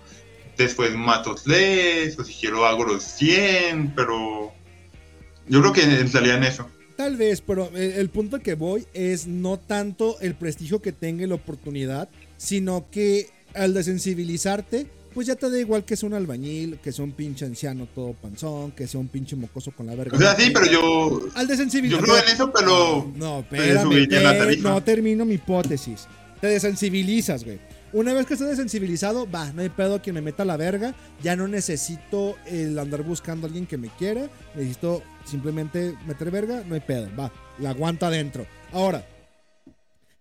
después 0.58 0.96
mato 0.96 1.36
3, 1.36 2.18
o 2.20 2.24
si 2.24 2.34
quiero 2.36 2.66
hago 2.66 2.86
los 2.86 3.04
100, 3.04 3.94
pero 3.96 4.54
yo 5.48 5.60
creo 5.60 5.74
que 5.74 5.84
entraría 5.84 6.38
en 6.38 6.44
eso. 6.46 6.70
Tal 6.96 7.18
vez, 7.18 7.42
pero 7.42 7.70
el, 7.74 7.94
el 7.94 8.10
punto 8.10 8.40
que 8.40 8.54
voy 8.54 8.88
es 8.94 9.28
no 9.28 9.58
tanto 9.58 10.20
el 10.22 10.36
prestigio 10.36 10.82
que 10.82 10.94
tenga 10.94 11.24
y 11.24 11.28
la 11.28 11.36
oportunidad, 11.36 12.08
sino 12.38 12.86
que 12.92 13.30
al 13.56 13.74
desensibilizarte, 13.74 14.88
pues 15.14 15.28
ya 15.28 15.36
te 15.36 15.50
da 15.50 15.60
igual 15.60 15.86
que 15.86 15.96
sea 15.96 16.08
un 16.08 16.16
albañil, 16.16 16.80
que 16.80 16.92
sea 16.92 17.06
un 17.06 17.12
pinche 17.12 17.46
anciano 17.46 17.88
todo 17.94 18.14
panzón, 18.14 18.72
que 18.72 18.88
sea 18.88 19.00
un 19.00 19.08
pinche 19.08 19.36
mocoso 19.36 19.72
con 19.72 19.86
la 19.86 19.96
verga. 19.96 20.18
O 20.18 20.20
sea, 20.20 20.36
sí, 20.36 20.50
pero 20.54 20.66
yo. 20.66 21.22
Al 21.36 21.46
Yo 21.48 21.52
desensibilizarte. 21.52 22.06
creo 22.06 22.18
en 22.24 22.30
eso, 22.34 22.52
pero. 22.52 23.12
No, 23.16 23.46
pero 23.50 23.64
espérame, 23.64 24.08
te- 24.08 24.58
no 24.58 24.84
termino 24.84 25.24
mi 25.26 25.36
hipótesis. 25.36 26.08
Te 26.42 26.48
desensibilizas, 26.48 27.44
güey. 27.44 27.60
Una 27.94 28.12
vez 28.16 28.26
que 28.26 28.34
estés 28.34 28.50
desensibilizado, 28.50 29.30
va, 29.30 29.54
no 29.54 29.62
hay 29.62 29.70
pedo 29.70 30.02
quien 30.02 30.16
me 30.16 30.22
meta 30.22 30.44
la 30.46 30.58
verga. 30.58 30.96
Ya 31.22 31.36
no 31.36 31.48
necesito 31.48 32.36
el 32.48 32.78
andar 32.80 33.04
buscando 33.04 33.46
a 33.46 33.48
alguien 33.48 33.68
que 33.68 33.78
me 33.78 33.90
quiera. 34.00 34.28
Necesito 34.56 35.04
simplemente 35.26 35.94
meter 36.08 36.32
verga, 36.32 36.64
no 36.68 36.74
hay 36.74 36.82
pedo, 36.82 37.08
va, 37.18 37.32
la 37.60 37.70
aguanta 37.70 38.08
adentro. 38.08 38.48
Ahora, 38.72 39.06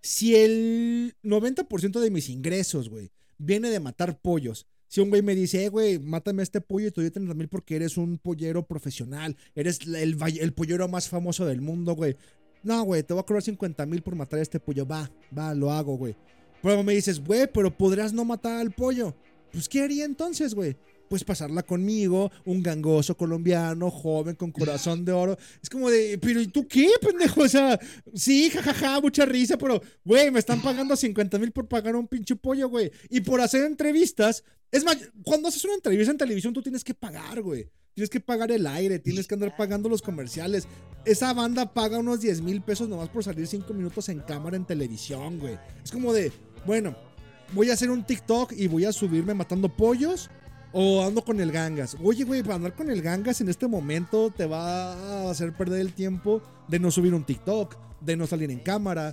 si 0.02 0.36
el 0.36 1.14
90% 1.24 1.98
de 2.00 2.10
mis 2.10 2.28
ingresos, 2.28 2.88
güey, 2.90 3.10
viene 3.42 3.70
de 3.70 3.80
matar 3.80 4.18
pollos. 4.20 4.66
Si 4.88 5.00
un 5.00 5.08
güey 5.08 5.22
me 5.22 5.34
dice, 5.34 5.64
eh, 5.64 5.68
güey, 5.68 5.98
mátame 5.98 6.42
este 6.42 6.60
pollo 6.60 6.88
y 6.88 6.90
te 6.90 7.00
doy 7.00 7.10
30 7.10 7.34
mil 7.34 7.48
porque 7.48 7.76
eres 7.76 7.96
un 7.96 8.18
pollero 8.18 8.66
profesional, 8.66 9.36
eres 9.54 9.80
el, 9.86 10.16
el 10.22 10.52
pollero 10.52 10.86
más 10.88 11.08
famoso 11.08 11.46
del 11.46 11.62
mundo, 11.62 11.94
güey. 11.94 12.16
No, 12.62 12.82
güey, 12.84 13.02
te 13.02 13.12
voy 13.12 13.20
a 13.20 13.26
cobrar 13.26 13.42
50 13.42 13.86
mil 13.86 14.02
por 14.02 14.14
matar 14.14 14.38
a 14.38 14.42
este 14.42 14.60
pollo. 14.60 14.86
Va, 14.86 15.10
va, 15.36 15.54
lo 15.54 15.72
hago, 15.72 15.96
güey. 15.96 16.14
Pero 16.62 16.82
me 16.82 16.94
dices, 16.94 17.24
güey, 17.24 17.48
pero 17.52 17.76
podrías 17.76 18.12
no 18.12 18.24
matar 18.24 18.60
al 18.60 18.70
pollo. 18.70 19.16
Pues, 19.50 19.68
¿qué 19.68 19.82
haría 19.82 20.04
entonces, 20.04 20.54
güey? 20.54 20.76
Pues 21.12 21.24
pasarla 21.24 21.62
conmigo, 21.62 22.32
un 22.46 22.62
gangoso 22.62 23.14
colombiano, 23.18 23.90
joven, 23.90 24.34
con 24.34 24.50
corazón 24.50 25.04
de 25.04 25.12
oro. 25.12 25.36
Es 25.62 25.68
como 25.68 25.90
de, 25.90 26.16
pero 26.16 26.40
¿y 26.40 26.46
tú 26.46 26.66
qué, 26.66 26.88
pendejo? 27.02 27.42
O 27.42 27.48
sea, 27.48 27.78
sí, 28.14 28.48
jajaja, 28.48 28.98
mucha 28.98 29.26
risa, 29.26 29.58
pero, 29.58 29.82
güey, 30.06 30.30
me 30.30 30.38
están 30.38 30.62
pagando 30.62 30.96
50 30.96 31.38
mil 31.38 31.52
por 31.52 31.68
pagar 31.68 31.96
un 31.96 32.08
pinche 32.08 32.34
pollo, 32.34 32.70
güey. 32.70 32.90
Y 33.10 33.20
por 33.20 33.42
hacer 33.42 33.62
entrevistas. 33.64 34.42
Es 34.70 34.84
más, 34.84 34.96
cuando 35.22 35.48
haces 35.48 35.62
una 35.66 35.74
entrevista 35.74 36.12
en 36.12 36.16
televisión, 36.16 36.54
tú 36.54 36.62
tienes 36.62 36.82
que 36.82 36.94
pagar, 36.94 37.42
güey. 37.42 37.68
Tienes 37.92 38.08
que 38.08 38.20
pagar 38.20 38.50
el 38.50 38.66
aire, 38.66 38.98
tienes 38.98 39.26
que 39.26 39.34
andar 39.34 39.54
pagando 39.54 39.90
los 39.90 40.00
comerciales. 40.00 40.66
Esa 41.04 41.34
banda 41.34 41.74
paga 41.74 41.98
unos 41.98 42.22
10 42.22 42.40
mil 42.40 42.62
pesos 42.62 42.88
nomás 42.88 43.10
por 43.10 43.22
salir 43.22 43.46
5 43.46 43.74
minutos 43.74 44.08
en 44.08 44.20
cámara 44.20 44.56
en 44.56 44.64
televisión, 44.64 45.38
güey. 45.38 45.58
Es 45.84 45.92
como 45.92 46.14
de, 46.14 46.32
bueno, 46.64 46.96
voy 47.52 47.68
a 47.68 47.74
hacer 47.74 47.90
un 47.90 48.02
TikTok 48.02 48.54
y 48.56 48.66
voy 48.66 48.86
a 48.86 48.94
subirme 48.94 49.34
matando 49.34 49.68
pollos 49.68 50.30
o 50.72 51.04
ando 51.04 51.22
con 51.24 51.40
el 51.40 51.52
gangas. 51.52 51.96
Oye, 52.02 52.24
güey, 52.24 52.42
para 52.42 52.56
andar 52.56 52.74
con 52.74 52.90
el 52.90 53.02
gangas 53.02 53.40
en 53.40 53.48
este 53.48 53.66
momento 53.66 54.30
te 54.30 54.46
va 54.46 54.92
a 54.92 55.30
hacer 55.30 55.52
perder 55.52 55.80
el 55.80 55.92
tiempo 55.92 56.42
de 56.68 56.78
no 56.78 56.90
subir 56.90 57.14
un 57.14 57.24
TikTok, 57.24 57.76
de 58.00 58.16
no 58.16 58.26
salir 58.26 58.50
en 58.50 58.60
cámara. 58.60 59.12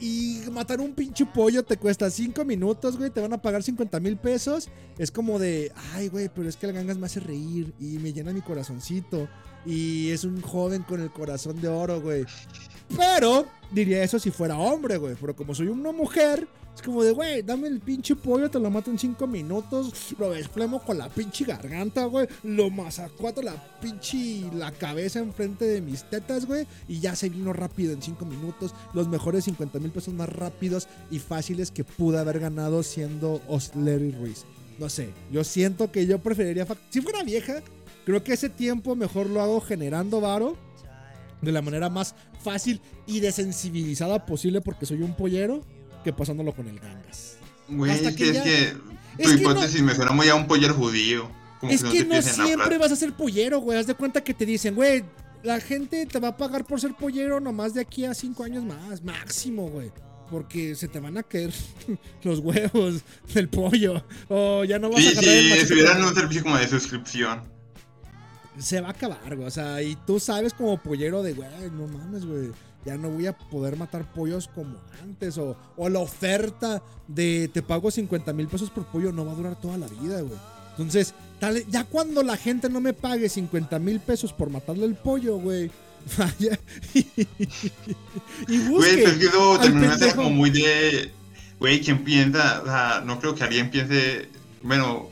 Y 0.00 0.42
matar 0.52 0.80
un 0.80 0.94
pinche 0.94 1.26
pollo 1.26 1.64
te 1.64 1.76
cuesta 1.76 2.08
5 2.08 2.44
minutos, 2.44 2.96
güey. 2.96 3.10
Te 3.10 3.20
van 3.20 3.32
a 3.32 3.42
pagar 3.42 3.64
50 3.64 3.98
mil 3.98 4.16
pesos. 4.16 4.68
Es 4.96 5.10
como 5.10 5.40
de, 5.40 5.72
ay, 5.92 6.08
güey, 6.08 6.28
pero 6.32 6.48
es 6.48 6.56
que 6.56 6.66
el 6.66 6.72
gangas 6.72 6.98
me 6.98 7.06
hace 7.06 7.18
reír 7.18 7.74
y 7.80 7.98
me 7.98 8.12
llena 8.12 8.32
mi 8.32 8.40
corazoncito. 8.40 9.28
Y 9.66 10.10
es 10.10 10.22
un 10.22 10.40
joven 10.40 10.84
con 10.84 11.00
el 11.00 11.10
corazón 11.10 11.60
de 11.60 11.66
oro, 11.66 12.00
güey. 12.00 12.24
Pero 12.96 13.46
diría 13.70 14.02
eso 14.02 14.18
si 14.18 14.30
fuera 14.30 14.58
hombre, 14.58 14.96
güey. 14.96 15.14
Pero 15.20 15.34
como 15.36 15.54
soy 15.54 15.68
una 15.68 15.92
mujer, 15.92 16.48
es 16.74 16.82
como 16.82 17.02
de, 17.02 17.10
güey, 17.10 17.42
dame 17.42 17.66
el 17.66 17.80
pinche 17.80 18.14
pollo, 18.14 18.48
te 18.48 18.60
lo 18.60 18.70
mato 18.70 18.90
en 18.90 18.98
5 19.00 19.26
minutos. 19.26 20.14
Lo 20.16 20.30
desplemo 20.30 20.80
con 20.80 20.96
la 20.96 21.08
pinche 21.08 21.44
garganta, 21.44 22.04
güey. 22.04 22.28
Lo 22.44 22.70
masacuato 22.70 23.42
la 23.42 23.54
pinche 23.80 24.44
la 24.54 24.70
cabeza 24.70 25.18
enfrente 25.18 25.64
de 25.64 25.80
mis 25.80 26.04
tetas, 26.04 26.46
güey. 26.46 26.68
Y 26.86 27.00
ya 27.00 27.16
se 27.16 27.30
vino 27.30 27.52
rápido 27.52 27.92
en 27.92 28.00
5 28.00 28.24
minutos. 28.24 28.74
Los 28.94 29.08
mejores 29.08 29.44
50 29.44 29.80
mil 29.80 29.90
pesos 29.90 30.14
más 30.14 30.28
rápidos 30.28 30.86
y 31.10 31.18
fáciles 31.18 31.72
que 31.72 31.82
pude 31.82 32.18
haber 32.18 32.38
ganado 32.38 32.84
siendo 32.84 33.42
Osler 33.48 34.16
Ruiz. 34.16 34.44
No 34.78 34.88
sé, 34.88 35.10
yo 35.32 35.42
siento 35.42 35.90
que 35.90 36.06
yo 36.06 36.20
preferiría. 36.20 36.64
Si 36.90 37.00
fuera 37.00 37.24
vieja, 37.24 37.60
creo 38.06 38.22
que 38.22 38.34
ese 38.34 38.48
tiempo 38.48 38.94
mejor 38.94 39.28
lo 39.28 39.40
hago 39.42 39.60
generando 39.60 40.20
varo 40.20 40.56
de 41.42 41.52
la 41.52 41.62
manera 41.62 41.88
más 41.88 42.14
fácil 42.42 42.80
y 43.06 43.20
desensibilizada 43.20 44.24
posible 44.26 44.60
porque 44.60 44.86
soy 44.86 45.02
un 45.02 45.14
pollero 45.14 45.60
que 46.04 46.12
pasándolo 46.12 46.52
con 46.54 46.68
el 46.68 46.78
gangas. 46.80 47.36
Güey, 47.68 47.92
Hasta 47.92 48.10
es 48.10 48.16
que 48.16 48.24
que, 48.24 48.32
ya- 48.32 48.44
es 48.44 48.44
que 48.44 48.62
es 48.68 48.74
tu 48.74 49.36
que 49.36 49.42
no- 49.44 49.50
hipótesis 49.52 49.82
me 49.82 49.94
suena 49.94 50.12
muy 50.12 50.28
a 50.28 50.34
un 50.34 50.46
pollero 50.46 50.74
judío. 50.74 51.30
Como 51.60 51.72
Es 51.72 51.82
no 51.82 51.90
que 51.90 52.04
no 52.04 52.22
siempre 52.22 52.78
vas 52.78 52.92
a 52.92 52.96
ser 52.96 53.12
pollero, 53.14 53.60
güey. 53.60 53.78
Haz 53.78 53.86
de 53.86 53.94
cuenta 53.94 54.22
que 54.22 54.32
te 54.32 54.46
dicen, 54.46 54.74
güey, 54.76 55.04
la 55.42 55.60
gente 55.60 56.06
te 56.06 56.18
va 56.20 56.28
a 56.28 56.36
pagar 56.36 56.64
por 56.64 56.80
ser 56.80 56.94
pollero 56.94 57.40
nomás 57.40 57.74
de 57.74 57.80
aquí 57.80 58.04
a 58.04 58.14
cinco 58.14 58.44
años 58.44 58.64
más, 58.64 59.02
máximo, 59.02 59.68
güey. 59.68 59.90
Porque 60.30 60.74
se 60.76 60.88
te 60.88 61.00
van 61.00 61.16
a 61.18 61.22
caer 61.22 61.52
los 62.22 62.38
huevos 62.40 63.02
del 63.34 63.48
pollo. 63.48 64.04
O 64.28 64.62
ya 64.64 64.78
no 64.78 64.88
vas 64.90 65.00
Sí, 65.02 65.08
a 65.08 65.10
el 65.20 65.66
sí, 65.66 65.74
con- 65.84 66.04
un 66.04 66.14
servicio 66.14 66.42
como 66.42 66.56
de 66.58 66.68
suscripción. 66.68 67.42
Se 68.58 68.80
va 68.80 68.88
a 68.88 68.90
acabar, 68.92 69.34
güey. 69.36 69.46
O 69.46 69.50
sea, 69.50 69.82
y 69.82 69.96
tú 70.06 70.18
sabes 70.20 70.52
como 70.52 70.78
pollero 70.78 71.22
de, 71.22 71.32
güey, 71.34 71.48
no 71.72 71.86
mames, 71.86 72.24
güey. 72.26 72.50
Ya 72.84 72.96
no 72.96 73.10
voy 73.10 73.26
a 73.26 73.36
poder 73.36 73.76
matar 73.76 74.10
pollos 74.12 74.48
como 74.54 74.76
antes. 75.02 75.36
O, 75.38 75.56
o 75.76 75.88
la 75.88 75.98
oferta 75.98 76.82
de 77.06 77.50
te 77.52 77.62
pago 77.62 77.90
50 77.90 78.32
mil 78.32 78.48
pesos 78.48 78.70
por 78.70 78.86
pollo 78.86 79.12
no 79.12 79.26
va 79.26 79.32
a 79.32 79.34
durar 79.34 79.60
toda 79.60 79.76
la 79.78 79.86
vida, 79.88 80.20
güey. 80.20 80.38
Entonces, 80.70 81.12
tal, 81.40 81.66
ya 81.66 81.84
cuando 81.84 82.22
la 82.22 82.36
gente 82.36 82.68
no 82.68 82.80
me 82.80 82.92
pague 82.94 83.28
50 83.28 83.78
mil 83.80 84.00
pesos 84.00 84.32
por 84.32 84.48
matarle 84.48 84.86
el 84.86 84.94
pollo, 84.94 85.36
güey. 85.38 85.70
Vaya. 86.16 86.58
y 86.94 87.06
Güey, 88.46 88.68
busque. 88.68 88.96
pero 88.96 89.54
es 89.54 89.58
que 89.58 89.70
pendejo. 89.72 90.16
como 90.16 90.30
muy 90.30 90.50
de. 90.50 91.10
Güey, 91.58 91.80
¿quién 91.80 92.04
piensa? 92.04 92.62
O 92.62 92.66
sea, 92.66 93.02
no 93.04 93.18
creo 93.18 93.34
que 93.34 93.44
alguien 93.44 93.70
piense. 93.70 94.28
Bueno, 94.62 95.08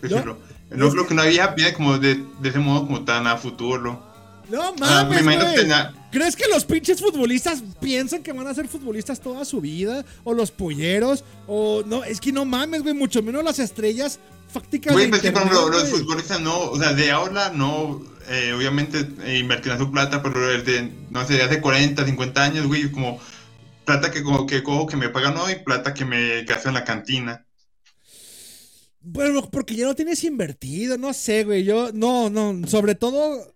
decirlo. 0.00 0.34
No, 0.40 0.47
es 0.70 0.92
creo 0.92 1.06
que- 1.06 1.14
una 1.14 1.24
vieja 1.24 1.54
piense 1.54 1.74
como 1.74 1.98
de, 1.98 2.24
de 2.40 2.48
ese 2.48 2.58
modo, 2.58 2.86
como 2.86 3.04
tan 3.04 3.26
a 3.26 3.36
futuro. 3.36 4.02
No 4.50 4.62
Ah, 4.80 5.04
me 5.04 5.20
mames, 5.22 5.54
tenía- 5.54 5.92
¿Crees 6.10 6.34
que 6.34 6.44
los 6.50 6.64
pinches 6.64 7.00
futbolistas 7.02 7.62
piensan 7.80 8.22
que 8.22 8.32
van 8.32 8.46
a 8.46 8.54
ser 8.54 8.66
futbolistas 8.66 9.20
toda 9.20 9.44
su 9.44 9.60
vida? 9.60 10.06
¿O 10.24 10.32
los 10.32 10.50
polleros? 10.50 11.22
O 11.46 11.82
no, 11.86 12.02
es 12.02 12.18
que 12.18 12.32
no 12.32 12.46
mames, 12.46 12.82
güey, 12.82 12.94
mucho 12.94 13.22
menos 13.22 13.44
las 13.44 13.58
estrellas 13.58 14.18
fácticas 14.50 14.94
Güey, 14.94 15.10
pues 15.10 15.20
sí, 15.20 15.30
por 15.30 15.42
internet, 15.42 15.58
ejemplo, 15.60 15.78
los 15.78 15.90
futbolistas 15.90 16.40
no, 16.40 16.58
o 16.70 16.78
sea, 16.78 16.94
de 16.94 17.10
ahora 17.10 17.50
no, 17.50 18.00
eh, 18.30 18.54
obviamente 18.56 19.06
eh, 19.24 19.36
invertirán 19.38 19.78
su 19.78 19.90
plata, 19.92 20.22
pero 20.22 20.50
el 20.50 20.64
de, 20.64 20.90
no 21.10 21.26
sé, 21.26 21.34
de 21.34 21.42
hace 21.42 21.60
40, 21.60 22.06
50 22.06 22.42
años, 22.42 22.66
güey, 22.66 22.90
como 22.90 23.20
plata 23.84 24.10
que, 24.10 24.22
como 24.22 24.46
que 24.46 24.62
cojo 24.62 24.86
que 24.86 24.96
me 24.96 25.10
pagan 25.10 25.36
hoy, 25.36 25.56
plata 25.56 25.92
que 25.92 26.06
me 26.06 26.42
gasto 26.44 26.68
en 26.68 26.74
la 26.74 26.84
cantina. 26.84 27.44
Bueno, 29.10 29.48
porque 29.50 29.74
ya 29.74 29.86
lo 29.86 29.94
tienes 29.94 30.22
invertido, 30.24 30.98
no 30.98 31.14
sé, 31.14 31.44
güey. 31.44 31.64
Yo, 31.64 31.92
no, 31.92 32.28
no, 32.28 32.66
sobre 32.66 32.94
todo 32.94 33.54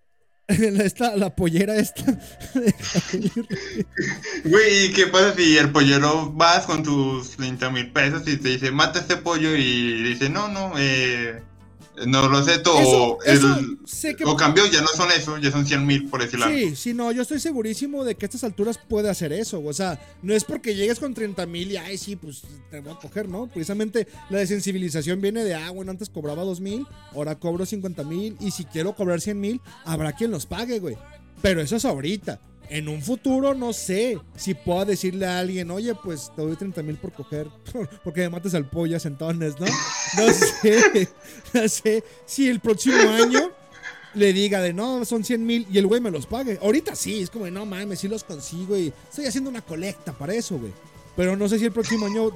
esta, 0.49 1.15
la 1.17 1.35
pollera 1.37 1.77
esta. 1.77 2.05
Güey, 4.45 4.87
¿y 4.87 4.93
qué 4.93 5.07
pasa 5.07 5.35
si 5.37 5.57
el 5.59 5.71
pollero 5.71 6.33
vas 6.33 6.65
con 6.65 6.83
tus 6.83 7.31
30 7.37 7.71
mil 7.71 7.93
pesos 7.93 8.27
y 8.27 8.37
te 8.39 8.49
dice, 8.51 8.71
mata 8.71 9.01
este 9.01 9.17
pollo 9.17 9.55
y 9.55 10.03
dice, 10.03 10.31
no, 10.31 10.49
no, 10.49 10.73
eh, 10.79 11.43
no 12.07 12.29
lo 12.29 12.39
o, 12.39 13.19
sé 13.85 14.17
que- 14.17 14.25
o 14.25 14.37
cambió, 14.37 14.65
ya 14.67 14.81
no 14.81 14.89
son 14.89 15.11
eso, 15.13 15.37
ya 15.39 15.51
son 15.51 15.67
100 15.67 15.87
mil, 15.87 16.09
por 16.09 16.23
decirlo. 16.23 16.47
Sí, 16.49 16.75
sí, 16.75 16.95
no, 16.95 17.13
yo 17.13 17.23
estoy 17.23 17.39
segurísimo 17.39 18.05
de 18.05 18.15
que 18.15 18.25
a 18.25 18.29
estas 18.29 18.45
alturas 18.45 18.79
puede 18.79 19.11
hacer 19.11 19.33
eso. 19.33 19.63
O 19.65 19.73
sea, 19.73 20.01
no 20.23 20.33
es 20.35 20.45
porque 20.45 20.75
llegues 20.75 20.99
con 20.99 21.13
30 21.15 21.45
mil 21.47 21.71
y, 21.71 21.77
ay, 21.77 21.99
sí, 21.99 22.17
pues 22.17 22.43
te 22.71 22.81
voy 22.81 22.93
a 22.93 22.97
coger, 22.97 23.29
¿no? 23.29 23.47
Precisamente 23.47 24.09
la 24.31 24.39
desensibilización 24.39 25.21
viene 25.21 25.45
de, 25.45 25.55
ah, 25.55 25.71
bueno, 25.71 25.91
antes 25.91 26.09
cobraba 26.09 26.45
2 26.45 26.61
mil, 26.61 26.87
ahora 27.15 27.39
cobro 27.39 27.67
50 27.67 28.05
mil 28.05 28.37
y 28.41 28.51
si 28.53 28.65
quiero 28.65 28.95
cobrar 28.95 29.21
100 29.21 29.39
mil, 29.41 29.61
habrá 29.85 30.13
quien 30.13 30.31
los 30.31 30.47
pague, 30.47 30.79
güey. 30.79 30.97
Pero 31.43 31.61
eso 31.61 31.77
es 31.77 31.85
ahorita. 31.85 32.41
En 32.69 32.89
un 32.89 33.03
futuro, 33.03 33.55
no 33.55 33.73
sé 33.73 34.19
si 34.37 34.55
puedo 34.55 34.85
decirle 34.85 35.27
a 35.27 35.39
alguien, 35.41 35.71
oye, 35.71 35.95
pues 35.95 36.33
te 36.35 36.43
doy 36.43 36.57
30 36.57 36.83
mil 36.83 36.97
por 36.97 37.13
coger, 37.13 37.49
porque 38.05 38.23
me 38.23 38.31
mates 38.31 38.55
al 38.55 38.69
pollo 38.69 38.97
a 38.97 39.01
centones, 39.01 39.59
¿no? 39.61 39.67
No 39.67 40.33
sé, 40.63 41.09
no 41.55 41.69
sé. 41.69 42.03
Si 42.25 42.49
el 42.49 42.61
próximo 42.61 42.97
año 43.11 43.51
le 44.15 44.33
diga 44.33 44.61
de 44.61 44.73
no, 44.73 45.05
son 45.05 45.25
100 45.25 45.47
mil 45.47 45.67
y 45.71 45.79
el 45.79 45.87
güey 45.87 46.01
me 46.01 46.11
los 46.11 46.27
pague. 46.27 46.59
Ahorita 46.63 46.95
sí, 46.95 47.23
es 47.23 47.31
como 47.31 47.45
de 47.45 47.51
no 47.51 47.67
mames, 47.67 48.01
sí 48.01 48.09
los 48.09 48.25
consigo 48.25 48.77
y 48.77 48.93
estoy 49.09 49.27
haciendo 49.27 49.51
una 49.51 49.63
colecta 49.63 50.13
para 50.13 50.35
eso, 50.35 50.59
güey. 50.59 50.73
Pero 51.17 51.37
no 51.37 51.49
sé 51.49 51.59
si 51.59 51.67
el 51.67 51.73
próximo 51.73 52.07
año, 52.07 52.31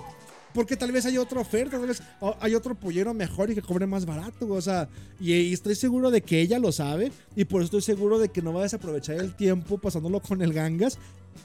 porque 0.57 0.75
tal 0.75 0.91
vez 0.91 1.05
hay 1.05 1.19
otra 1.19 1.39
oferta, 1.39 1.77
tal 1.77 1.87
vez 1.87 2.03
hay 2.41 2.55
otro 2.55 2.75
pollero 2.75 3.13
mejor 3.13 3.51
y 3.51 3.55
que 3.55 3.61
cobre 3.61 3.87
más 3.87 4.07
barato, 4.07 4.49
o 4.49 4.61
sea, 4.63 4.89
y, 5.21 5.35
y 5.35 5.53
estoy 5.53 5.75
seguro 5.75 6.11
de 6.11 6.23
que 6.23 6.41
ella 6.41 6.59
lo 6.59 6.73
sabe 6.73 7.13
y 7.37 7.45
por 7.45 7.61
eso 7.61 7.67
estoy 7.67 7.83
seguro 7.83 8.19
de 8.19 8.31
que 8.31 8.41
no 8.41 8.55
va 8.55 8.61
a 8.61 8.63
desaprovechar 8.63 9.17
el 9.17 9.37
tiempo 9.37 9.77
pasándolo 9.77 10.21
con 10.21 10.41
el 10.41 10.55
gangas. 10.55 10.99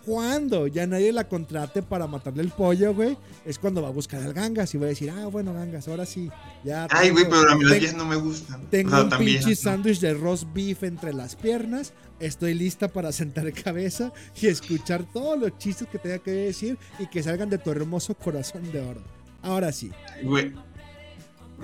Cuando 0.06 0.68
ya 0.68 0.88
nadie 0.88 1.12
la 1.12 1.28
contrate 1.28 1.82
para 1.82 2.08
matarle 2.08 2.42
el 2.44 2.50
pollo, 2.50 2.94
güey, 2.94 3.18
es 3.46 3.60
cuando 3.60 3.82
va 3.82 3.90
a 3.90 3.92
buscar 3.92 4.22
al 4.24 4.34
gangas 4.34 4.74
y 4.74 4.78
va 4.78 4.86
a 4.86 4.90
decir, 4.90 5.10
ah, 5.12 5.28
bueno, 5.28 5.54
gangas, 5.54 5.88
ahora 5.88 6.06
sí, 6.06 6.30
ya. 6.64 6.88
Ay, 6.90 7.10
güey, 7.12 7.26
pero 7.26 7.50
a 7.50 7.56
mí 7.56 7.64
ten- 7.70 7.80
viejas 7.80 7.96
no 7.96 8.06
me 8.06 8.16
gustan. 8.16 8.68
tengo 8.70 8.90
o 8.92 8.96
sea, 8.96 9.04
un 9.04 9.10
tan 9.10 9.20
pinche 9.20 9.56
sándwich 9.56 10.00
de 10.00 10.14
roast 10.14 10.46
beef 10.54 10.84
entre 10.84 11.14
las 11.14 11.36
piernas. 11.36 11.94
Estoy 12.20 12.54
lista 12.54 12.88
para 12.88 13.12
sentar 13.12 13.52
cabeza 13.64 14.12
y 14.40 14.48
escuchar 14.48 15.04
todos 15.12 15.40
los 15.40 15.58
chistes 15.58 15.88
que 15.88 15.98
tenga 16.00 16.20
que 16.20 16.32
decir 16.32 16.78
y 17.00 17.08
que 17.08 17.24
salgan 17.24 17.50
de 17.50 17.58
tu 17.58 17.72
hermoso 17.72 18.14
corazón 18.16 18.72
de 18.72 18.82
oro. 18.82 19.02
Ahora 19.44 19.72
sí. 19.72 19.92
Güey, 20.24 20.54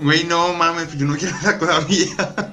güey, 0.00 0.24
no 0.24 0.54
mames, 0.54 0.96
yo 0.96 1.06
no 1.06 1.16
quiero 1.16 1.34
cosa 1.58 1.80
vieja. 1.80 2.52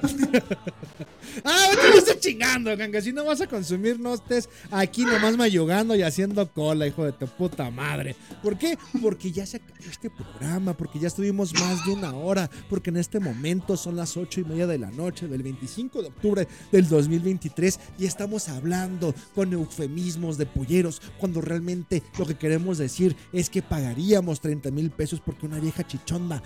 Ah, 1.44 1.68
te 1.80 1.90
lo 1.90 1.98
estoy 1.98 2.18
chingando, 2.18 2.76
ganga. 2.76 3.00
Si 3.00 3.12
no 3.12 3.24
vas 3.24 3.40
a 3.40 3.46
consumir, 3.46 4.00
no 4.00 4.14
estés 4.14 4.48
aquí 4.70 5.04
nomás 5.04 5.36
mayugando 5.36 5.94
y 5.94 6.02
haciendo 6.02 6.50
cola, 6.50 6.86
hijo 6.86 7.04
de 7.04 7.12
tu 7.12 7.26
puta 7.26 7.70
madre. 7.70 8.16
¿Por 8.42 8.56
qué? 8.56 8.78
Porque 9.02 9.30
ya 9.30 9.44
se 9.44 9.58
acabó 9.58 9.76
este 9.88 10.10
programa, 10.10 10.74
porque 10.74 10.98
ya 10.98 11.08
estuvimos 11.08 11.52
más 11.54 11.84
de 11.84 11.92
una 11.92 12.14
hora, 12.14 12.50
porque 12.68 12.90
en 12.90 12.96
este 12.96 13.20
momento 13.20 13.76
son 13.76 13.96
las 13.96 14.16
ocho 14.16 14.40
y 14.40 14.44
media 14.44 14.66
de 14.66 14.78
la 14.78 14.90
noche 14.90 15.28
del 15.28 15.42
25 15.42 16.02
de 16.02 16.08
octubre 16.08 16.48
del 16.72 16.88
2023 16.88 17.80
y 17.98 18.06
estamos 18.06 18.48
hablando 18.48 19.14
con 19.34 19.52
eufemismos 19.52 20.38
de 20.38 20.46
polleros 20.46 21.02
cuando 21.18 21.40
realmente 21.40 22.02
lo 22.18 22.26
que 22.26 22.36
queremos 22.36 22.78
decir 22.78 23.16
es 23.32 23.50
que 23.50 23.62
pagaríamos 23.62 24.40
30 24.40 24.70
mil 24.70 24.90
pesos 24.90 25.20
porque 25.24 25.46
una 25.46 25.60
vieja 25.60 25.86
chichonda 25.86 26.42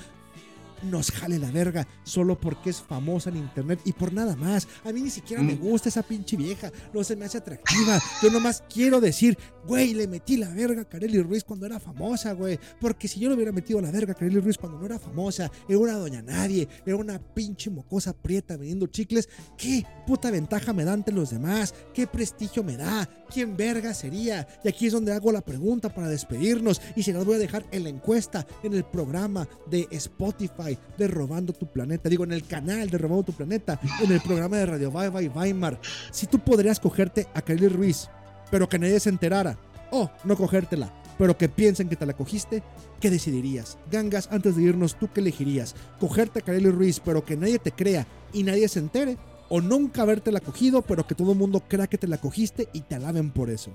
nos 0.82 1.10
jale 1.10 1.38
la 1.38 1.50
verga 1.50 1.86
solo 2.04 2.38
porque 2.38 2.70
es 2.70 2.80
famosa 2.80 3.30
en 3.30 3.36
internet 3.36 3.80
y 3.84 3.92
por 3.92 4.12
nada 4.12 4.36
más. 4.36 4.66
A 4.84 4.92
mí 4.92 5.00
ni 5.00 5.10
siquiera 5.10 5.42
me 5.42 5.54
Mm. 5.54 5.58
gusta 5.60 5.88
esa 5.88 6.02
pinche 6.02 6.36
vieja, 6.36 6.70
no 6.92 7.04
se 7.04 7.16
me 7.16 7.24
hace 7.24 7.38
atractiva. 7.38 8.00
Yo 8.22 8.30
nomás 8.30 8.62
quiero 8.72 9.00
decir, 9.00 9.36
güey, 9.66 9.94
le 9.94 10.06
metí 10.08 10.36
la 10.36 10.48
verga 10.50 10.82
a 10.82 10.84
Kareli 10.88 11.20
Ruiz 11.22 11.44
cuando 11.44 11.66
era 11.66 11.78
famosa, 11.80 12.32
güey. 12.32 12.58
Porque 12.80 13.08
si 13.08 13.20
yo 13.20 13.28
le 13.28 13.34
hubiera 13.34 13.52
metido 13.52 13.80
la 13.80 13.90
verga 13.90 14.12
a 14.12 14.16
Kareli 14.16 14.40
Ruiz 14.40 14.56
cuando 14.58 14.78
no 14.78 14.86
era 14.86 14.98
famosa, 14.98 15.50
era 15.68 15.78
una 15.78 15.94
doña 15.94 16.22
nadie, 16.22 16.68
era 16.86 16.96
una 16.96 17.18
pinche 17.18 17.70
mocosa 17.70 18.12
prieta 18.12 18.56
vendiendo 18.56 18.86
chicles, 18.86 19.28
¿qué 19.56 19.84
puta 20.06 20.30
ventaja 20.30 20.72
me 20.72 20.84
da 20.84 20.92
ante 20.92 21.12
los 21.12 21.30
demás? 21.30 21.74
¿Qué 21.94 22.06
prestigio 22.06 22.62
me 22.64 22.76
da? 22.76 23.08
¿Quién 23.32 23.56
verga 23.56 23.94
sería? 23.94 24.46
Y 24.64 24.68
aquí 24.68 24.86
es 24.86 24.92
donde 24.92 25.12
hago 25.12 25.30
la 25.32 25.40
pregunta 25.40 25.92
para 25.94 26.08
despedirnos 26.08 26.80
y 26.96 27.02
se 27.02 27.12
las 27.12 27.24
voy 27.24 27.36
a 27.36 27.38
dejar 27.38 27.64
en 27.70 27.84
la 27.84 27.88
encuesta, 27.90 28.46
en 28.62 28.74
el 28.74 28.84
programa 28.84 29.48
de 29.70 29.86
Spotify 29.90 30.69
de 30.98 31.08
Robando 31.08 31.52
tu 31.52 31.66
Planeta, 31.66 32.08
digo 32.08 32.24
en 32.24 32.32
el 32.32 32.46
canal 32.46 32.90
de 32.90 32.98
Robando 32.98 33.24
tu 33.24 33.32
Planeta, 33.32 33.80
en 34.02 34.12
el 34.12 34.20
programa 34.20 34.56
de 34.56 34.66
Radio 34.66 34.90
Bye 34.90 35.08
Bye 35.08 35.28
Weimar. 35.28 35.80
Si 36.10 36.26
tú 36.26 36.38
podrías 36.38 36.80
cogerte 36.80 37.26
a 37.34 37.42
Kylie 37.42 37.68
Ruiz, 37.68 38.08
pero 38.50 38.68
que 38.68 38.78
nadie 38.78 39.00
se 39.00 39.10
enterara, 39.10 39.58
o 39.90 40.10
no 40.24 40.36
cogértela, 40.36 40.92
pero 41.18 41.36
que 41.36 41.48
piensen 41.48 41.88
que 41.88 41.96
te 41.96 42.06
la 42.06 42.14
cogiste, 42.14 42.62
¿qué 43.00 43.10
decidirías? 43.10 43.78
Gangas, 43.90 44.28
antes 44.30 44.56
de 44.56 44.62
irnos, 44.62 44.98
¿tú 44.98 45.10
qué 45.12 45.20
elegirías? 45.20 45.74
¿Cogerte 45.98 46.38
a 46.38 46.42
Kylie 46.42 46.70
Ruiz, 46.70 47.00
pero 47.00 47.24
que 47.24 47.36
nadie 47.36 47.58
te 47.58 47.72
crea 47.72 48.06
y 48.32 48.42
nadie 48.42 48.68
se 48.68 48.78
entere? 48.78 49.18
¿O 49.48 49.60
nunca 49.60 50.02
habértela 50.02 50.40
cogido, 50.40 50.82
pero 50.82 51.06
que 51.06 51.14
todo 51.14 51.32
el 51.32 51.38
mundo 51.38 51.62
crea 51.68 51.88
que 51.88 51.98
te 51.98 52.06
la 52.06 52.18
cogiste 52.18 52.68
y 52.72 52.80
te 52.82 52.94
alaben 52.94 53.32
por 53.32 53.50
eso? 53.50 53.70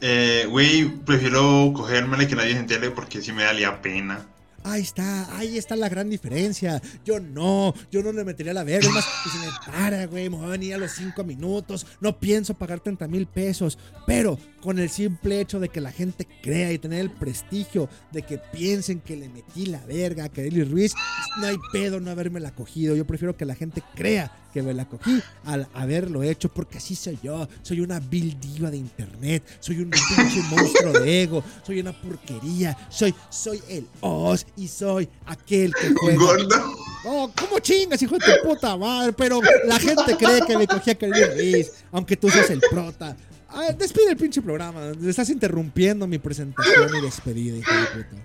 Eh, 0.00 0.46
güey, 0.50 0.88
prefiero 0.88 1.72
cogérmela 1.72 2.24
y 2.24 2.26
que 2.26 2.34
nadie 2.34 2.54
se 2.54 2.58
entere 2.58 2.90
porque 2.90 3.22
sí 3.22 3.32
me 3.32 3.44
daría 3.44 3.80
pena. 3.80 4.26
Ahí 4.64 4.82
está, 4.82 5.36
ahí 5.36 5.58
está 5.58 5.76
la 5.76 5.88
gran 5.88 6.08
diferencia. 6.08 6.80
Yo 7.04 7.18
no, 7.18 7.74
yo 7.90 8.02
no 8.02 8.12
le 8.12 8.24
metería 8.24 8.52
la 8.52 8.64
verga. 8.64 8.90
Más, 8.90 9.04
que 9.24 9.30
se 9.30 9.38
me 9.38 9.52
para, 9.66 10.06
güey. 10.06 10.30
Me 10.30 10.36
voy 10.36 10.46
a 10.46 10.50
venir 10.50 10.74
a 10.74 10.78
los 10.78 10.92
cinco 10.92 11.24
minutos. 11.24 11.86
No 12.00 12.18
pienso 12.18 12.54
pagar 12.54 12.80
30 12.80 13.08
mil 13.08 13.26
pesos. 13.26 13.78
Pero 14.06 14.38
con 14.60 14.78
el 14.78 14.90
simple 14.90 15.40
hecho 15.40 15.58
de 15.58 15.68
que 15.68 15.80
la 15.80 15.90
gente 15.90 16.26
crea 16.42 16.72
y 16.72 16.78
tener 16.78 17.00
el 17.00 17.10
prestigio 17.10 17.88
de 18.12 18.22
que 18.22 18.38
piensen 18.38 19.00
que 19.00 19.16
le 19.16 19.28
metí 19.28 19.66
la 19.66 19.84
verga 19.84 20.24
a 20.24 20.28
Kareli 20.28 20.64
Ruiz, 20.64 20.94
no 21.40 21.46
hay 21.46 21.56
pedo 21.72 22.00
no 22.00 22.10
haberme 22.10 22.40
la 22.40 22.54
cogido. 22.54 22.94
Yo 22.94 23.06
prefiero 23.06 23.36
que 23.36 23.44
la 23.44 23.54
gente 23.54 23.82
crea 23.94 24.32
que 24.52 24.62
me 24.62 24.74
la 24.74 24.84
cogí 24.84 25.22
al 25.44 25.66
haberlo 25.74 26.22
hecho, 26.22 26.48
porque 26.48 26.78
así 26.78 26.94
soy 26.94 27.18
yo. 27.22 27.48
Soy 27.62 27.80
una 27.80 28.00
vil 28.00 28.38
diva 28.38 28.70
de 28.70 28.76
internet. 28.76 29.42
Soy 29.60 29.78
un 29.80 29.90
pinche 29.90 30.40
monstruo 30.50 30.92
de 30.92 31.22
ego. 31.22 31.42
Soy 31.66 31.80
una 31.80 31.92
porquería. 31.92 32.76
Soy, 32.90 33.14
soy 33.30 33.62
el 33.68 33.86
os 34.00 34.46
y 34.56 34.68
soy 34.68 35.08
aquel 35.26 35.72
que 35.74 35.92
juega. 35.94 36.18
Gordo. 36.18 36.72
Oh, 37.04 37.30
¿cómo 37.36 37.58
chingas, 37.58 38.00
hijo 38.02 38.16
de 38.16 38.24
tu 38.24 38.48
puta 38.48 38.76
madre? 38.76 39.12
Pero 39.12 39.40
la 39.64 39.78
gente 39.78 40.16
cree 40.16 40.40
que 40.46 40.56
me 40.56 40.66
cogí 40.66 40.90
a 40.90 40.94
Kareli 40.94 41.24
Ruiz, 41.34 41.72
aunque 41.90 42.16
tú 42.16 42.30
seas 42.30 42.50
el 42.50 42.60
prota. 42.70 43.16
Ah, 43.48 43.72
despide 43.76 44.10
el 44.10 44.16
pinche 44.16 44.40
programa. 44.40 44.92
Estás 45.04 45.28
interrumpiendo 45.30 46.06
mi 46.06 46.18
presentación 46.18 46.88
y 46.96 47.00
despedida, 47.02 47.56
hijo 47.58 47.72
de 47.72 48.04
puta. 48.04 48.22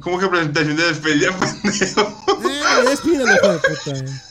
¿Cómo 0.00 0.18
que 0.18 0.28
presentación 0.28 0.76
de 0.76 0.84
despedida, 0.84 1.38
pendejo? 1.62 2.24
Eh, 2.48 2.88
despídelo, 2.88 3.34
hijo 3.34 3.52
de 3.52 3.58
puta. 3.58 4.29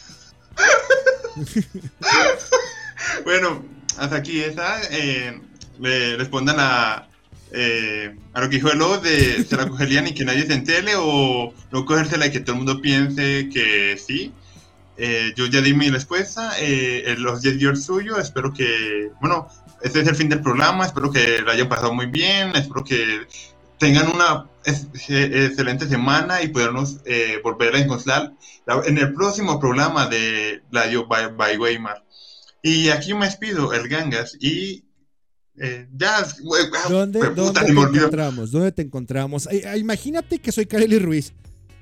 Bueno, 3.24 3.64
hasta 3.98 4.18
aquí 4.18 4.42
esa. 4.42 4.82
Eh, 4.92 5.40
le 5.80 6.18
respondan 6.18 6.58
a, 6.60 7.08
lo 7.52 8.50
que 8.50 8.56
dijo 8.56 8.72
el 8.72 8.80
Lobo 8.80 8.98
de 8.98 9.44
se 9.44 9.58
la 9.58 9.68
cogerían 9.68 10.08
y 10.08 10.14
que 10.14 10.26
nadie 10.26 10.46
se 10.46 10.54
entere 10.54 10.94
o 10.98 11.54
no 11.72 11.86
cogérsela 11.86 12.28
y 12.28 12.32
que 12.32 12.40
todo 12.42 12.54
el 12.54 12.64
mundo 12.64 12.82
piense 12.82 13.50
que 13.54 13.98
sí. 13.98 14.34
Eh, 14.98 15.34
yo 15.36 15.46
ya 15.46 15.62
di 15.62 15.74
mi 15.74 15.90
respuesta. 15.90 16.54
eh, 16.60 17.16
los 17.18 17.42
10 17.42 17.58
días 17.58 17.84
suyo. 17.86 18.18
Espero 18.18 18.54
que, 18.54 19.12
bueno, 19.22 19.48
este 19.82 20.02
es 20.02 20.08
el 20.08 20.16
fin 20.16 20.30
del 20.30 20.42
programa. 20.42 20.86
Espero 20.86 21.12
que 21.12 21.40
lo 21.40 21.52
hayan 21.52 21.70
pasado 21.70 21.94
muy 21.94 22.08
bien. 22.08 22.56
Espero 22.56 22.84
que 22.84 23.22
tengan 23.80 24.08
una 24.14 24.50
ex- 24.66 24.88
excelente 25.10 25.88
semana 25.88 26.42
y 26.44 26.50
podernos 26.50 26.98
eh, 27.06 27.40
volver 27.44 27.76
a 27.76 27.80
encontrar 27.80 28.34
en 28.86 28.98
el 28.98 29.14
próximo 29.14 29.60
programa 29.60 30.08
de 30.08 30.62
Radio 30.72 31.08
by, 31.08 31.36
by 31.36 31.58
Weimar. 31.58 32.04
Y 32.62 32.90
aquí 32.90 33.14
me 33.14 33.26
despido, 33.26 33.74
el 33.74 33.88
Gangas, 33.88 34.36
y 34.40 34.84
eh, 35.62 35.88
ya, 35.96 36.26
¿Dónde, 36.90 37.20
puta, 37.20 37.32
dónde 37.32 37.62
te 37.62 37.72
encontramos? 37.72 38.52
¿Dónde 38.52 38.72
te 38.72 38.82
encontramos? 38.82 39.48
Ay, 39.48 39.62
ay, 39.68 39.80
imagínate 39.82 40.40
que 40.40 40.52
soy 40.52 40.66
Kareli 40.66 41.00
Ruiz 41.00 41.34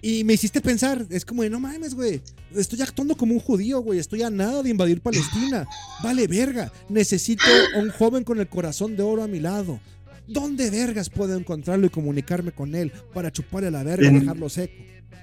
Y 0.02 0.24
me 0.24 0.34
hiciste 0.34 0.62
pensar, 0.62 1.06
es 1.10 1.26
como 1.26 1.44
de 1.44 1.50
no 1.50 1.60
mames, 1.60 1.94
güey. 1.94 2.22
Estoy 2.56 2.82
actuando 2.82 3.16
como 3.16 3.34
un 3.34 3.40
judío, 3.40 3.82
güey. 3.82 4.00
Estoy 4.00 4.24
a 4.24 4.30
nada 4.30 4.64
de 4.64 4.70
invadir 4.70 5.02
Palestina. 5.02 5.68
Vale, 6.04 6.28
verga. 6.28 6.72
Necesito 6.90 7.44
a 7.76 7.80
un 7.80 7.90
joven 7.90 8.24
con 8.24 8.40
el 8.40 8.48
corazón 8.48 8.96
de 8.96 9.04
oro 9.04 9.24
a 9.24 9.28
mi 9.28 9.40
lado. 9.40 9.80
¿Dónde 10.28 10.70
vergas 10.70 11.10
puedo 11.10 11.38
encontrarlo 11.38 11.88
y 11.88 11.90
comunicarme 11.90 12.52
con 12.52 12.76
él 12.76 12.92
para 13.14 13.32
chuparle 13.32 13.72
la 13.72 13.84
verga 13.84 14.10
y 14.10 14.20
dejarlo 14.20 14.50
seco? 14.50 14.74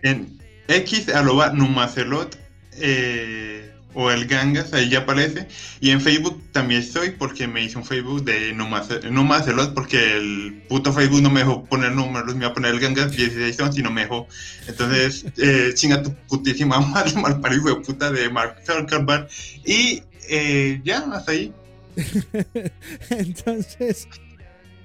En 0.03 0.39
X 0.69 1.09
arroba 1.11 1.51
numacelot 1.53 2.37
eh, 2.79 3.71
o 3.97 4.11
el 4.11 4.27
Gangas, 4.27 4.73
ahí 4.73 4.89
ya 4.89 5.01
aparece. 5.01 5.47
Y 5.81 5.91
en 5.91 6.01
Facebook 6.01 6.43
también 6.53 6.81
estoy 6.81 7.11
porque 7.11 7.47
me 7.47 7.63
hice 7.63 7.79
un 7.79 7.85
Facebook 7.85 8.25
de 8.25 8.53
Numace- 8.55 9.09
Numacelot 9.11 9.73
porque 9.75 10.17
el 10.17 10.63
puto 10.69 10.93
Facebook 10.93 11.23
no 11.23 11.31
me 11.31 11.41
dejó 11.41 11.65
poner 11.65 11.93
números, 11.93 12.35
me 12.35 12.41
iba 12.41 12.49
a 12.49 12.55
poner 12.55 12.75
el 12.75 12.81
Gangas 12.81 13.11
1611 13.17 13.79
y 13.81 13.83
no 13.85 13.91
me 13.93 14.01
dejó. 14.03 14.27
Entonces, 14.67 15.27
eh, 15.39 15.71
chinga 15.75 16.03
tu 16.03 16.13
putísima 16.29 16.81
madre, 16.81 17.13
mal 17.21 17.41
parido 17.41 17.67
de 17.67 17.77
puta 17.83 18.11
de 18.11 18.29
Mark 18.31 18.57
Zuckerberg. 18.67 19.29
Y 19.65 20.03
eh, 20.29 20.81
ya, 20.85 20.99
hasta 21.13 21.31
ahí. 21.33 21.53
Entonces, 23.11 24.09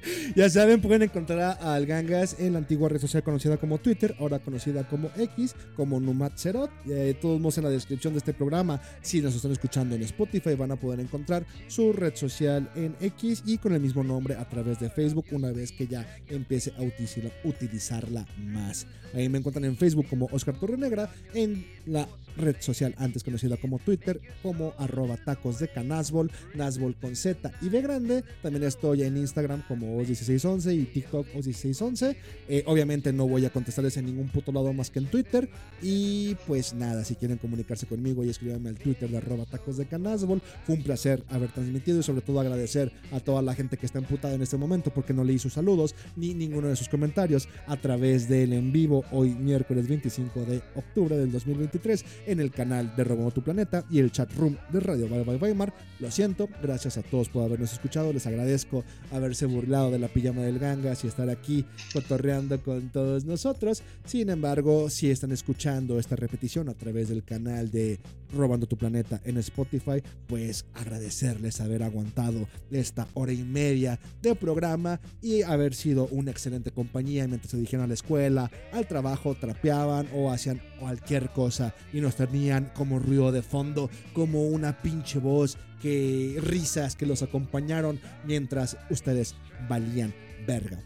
ya 0.35 0.49
saben, 0.49 0.81
pueden 0.81 1.03
encontrar 1.03 1.57
Al 1.61 1.85
Gangas 1.85 2.39
en 2.39 2.53
la 2.53 2.59
antigua 2.59 2.89
red 2.89 2.99
social 2.99 3.23
conocida 3.23 3.57
como 3.57 3.77
Twitter, 3.77 4.15
ahora 4.19 4.39
conocida 4.39 4.87
como 4.87 5.09
X, 5.17 5.55
como 5.75 5.99
Numat 5.99 6.37
Zerot. 6.37 6.71
Eh, 6.87 7.15
todos 7.21 7.57
en 7.57 7.63
la 7.63 7.69
descripción 7.69 8.13
de 8.13 8.19
este 8.19 8.33
programa, 8.33 8.81
si 9.01 9.21
nos 9.21 9.35
están 9.35 9.51
escuchando 9.51 9.95
en 9.95 10.03
Spotify, 10.03 10.55
van 10.55 10.71
a 10.71 10.75
poder 10.75 10.99
encontrar 10.99 11.45
su 11.67 11.93
red 11.93 12.15
social 12.15 12.69
en 12.75 12.95
X 12.99 13.43
y 13.45 13.57
con 13.57 13.73
el 13.73 13.81
mismo 13.81 14.03
nombre 14.03 14.35
a 14.35 14.47
través 14.47 14.79
de 14.79 14.89
Facebook 14.89 15.25
una 15.31 15.51
vez 15.51 15.71
que 15.71 15.87
ya 15.87 16.05
empiece 16.27 16.71
a 16.77 16.81
utilizarla, 16.81 17.31
utilizarla 17.43 18.25
más. 18.37 18.85
Ahí 19.13 19.27
me 19.29 19.39
encuentran 19.39 19.65
en 19.65 19.75
Facebook 19.75 20.07
como 20.09 20.27
Oscar 20.31 20.55
Torrenegra, 20.55 21.09
en 21.33 21.65
la 21.85 22.07
red 22.37 22.55
social 22.59 22.95
antes 22.97 23.23
conocida 23.23 23.57
como 23.57 23.79
Twitter, 23.79 24.19
como 24.41 24.73
arroba 24.77 25.17
tacos 25.17 25.59
de 25.59 25.67
canasbol, 25.67 26.31
nasbol 26.55 26.95
con 26.95 27.15
Z 27.15 27.51
y 27.61 27.69
B 27.69 27.81
grande. 27.81 28.23
También 28.41 28.63
estoy 28.63 29.03
en 29.03 29.17
Instagram 29.17 29.63
como 29.67 30.01
os1611 30.01 30.73
y 30.73 30.85
TikTok 30.85 31.27
os1611. 31.35 32.15
Eh, 32.47 32.63
obviamente 32.65 33.13
no 33.13 33.27
voy 33.27 33.45
a 33.45 33.49
contestarles 33.49 33.97
en 33.97 34.05
ningún 34.05 34.29
puto 34.29 34.51
lado 34.51 34.73
más 34.73 34.89
que 34.89 34.99
en 34.99 35.05
Twitter. 35.05 35.49
Y 35.81 36.35
pues 36.47 36.73
nada, 36.73 37.03
si 37.03 37.15
quieren 37.15 37.37
comunicarse 37.37 37.85
conmigo 37.85 38.23
y 38.23 38.29
escríbanme 38.29 38.69
al 38.69 38.77
Twitter 38.77 39.09
de 39.09 39.17
arroba 39.17 39.45
tacos 39.45 39.77
de 39.77 39.85
canasbol. 39.85 40.41
Fue 40.65 40.75
un 40.75 40.83
placer 40.83 41.23
haber 41.29 41.51
transmitido 41.51 41.99
y 41.99 42.03
sobre 42.03 42.21
todo 42.21 42.39
agradecer 42.39 42.91
a 43.11 43.19
toda 43.19 43.41
la 43.41 43.55
gente 43.55 43.77
que 43.77 43.85
está 43.85 43.99
emputada 43.99 44.33
en 44.33 44.41
este 44.41 44.57
momento 44.57 44.91
porque 44.93 45.13
no 45.13 45.23
leí 45.23 45.39
sus 45.39 45.53
saludos 45.53 45.95
ni 46.15 46.33
ninguno 46.33 46.67
de 46.67 46.75
sus 46.75 46.89
comentarios 46.89 47.47
a 47.67 47.77
través 47.77 48.27
del 48.27 48.53
en 48.53 48.71
vivo 48.71 49.03
hoy 49.11 49.29
miércoles 49.31 49.87
25 49.87 50.45
de 50.45 50.61
octubre 50.75 51.17
del 51.17 51.31
2023 51.31 52.05
en 52.29 52.39
el 52.39 52.51
canal 52.51 52.95
de 52.95 53.03
Robando 53.03 53.31
tu 53.31 53.41
Planeta 53.41 53.83
y 53.89 53.97
el 53.97 54.11
chat 54.11 54.31
room 54.35 54.55
de 54.71 54.79
Radio 54.79 55.09
Bye 55.09 55.23
Bye 55.23 55.37
Weimar. 55.37 55.73
Lo 55.99 56.11
siento, 56.11 56.47
gracias 56.61 56.97
a 56.97 57.01
todos 57.01 57.27
por 57.27 57.43
habernos 57.43 57.73
escuchado. 57.73 58.13
Les 58.13 58.27
agradezco 58.27 58.83
haberse 59.11 59.47
burlado 59.47 59.89
de 59.89 59.97
la 59.97 60.07
pijama 60.07 60.41
del 60.41 60.59
Gangas 60.59 61.03
y 61.03 61.07
estar 61.07 61.27
aquí 61.29 61.65
cotorreando 61.91 62.61
con 62.61 62.89
todos 62.89 63.25
nosotros. 63.25 63.81
Sin 64.05 64.29
embargo, 64.29 64.91
si 64.91 65.09
están 65.09 65.31
escuchando 65.31 65.97
esta 65.97 66.15
repetición 66.15 66.69
a 66.69 66.75
través 66.75 67.09
del 67.09 67.23
canal 67.23 67.71
de 67.71 67.99
Robando 68.31 68.67
tu 68.67 68.77
Planeta 68.77 69.19
en 69.25 69.37
Spotify, 69.37 70.03
pues 70.27 70.65
agradecerles 70.75 71.61
haber 71.61 71.81
aguantado 71.81 72.47
esta 72.69 73.07
hora 73.15 73.33
y 73.33 73.41
media 73.43 73.99
de 74.21 74.35
programa 74.35 75.01
y 75.19 75.41
haber 75.41 75.73
sido 75.73 76.07
una 76.11 76.29
excelente 76.29 76.69
compañía 76.69 77.27
mientras 77.27 77.49
se 77.49 77.57
dirigían 77.57 77.81
a 77.81 77.87
la 77.87 77.95
escuela, 77.95 78.51
al 78.71 78.87
trabajo, 78.87 79.35
trapeaban 79.35 80.07
o 80.13 80.31
hacían 80.31 80.61
cualquier 80.79 81.29
cosa 81.31 81.73
y 81.91 82.01
nos 82.09 82.15
tenían 82.15 82.71
como 82.73 82.97
ruido 82.97 83.31
de 83.31 83.43
fondo, 83.43 83.87
como 84.13 84.47
una 84.47 84.81
pinche 84.81 85.19
voz, 85.19 85.59
que 85.79 86.39
risas 86.41 86.95
que 86.95 87.05
los 87.05 87.21
acompañaron 87.21 87.99
mientras 88.25 88.77
ustedes 88.89 89.35
valían 89.69 90.11
verga. 90.47 90.79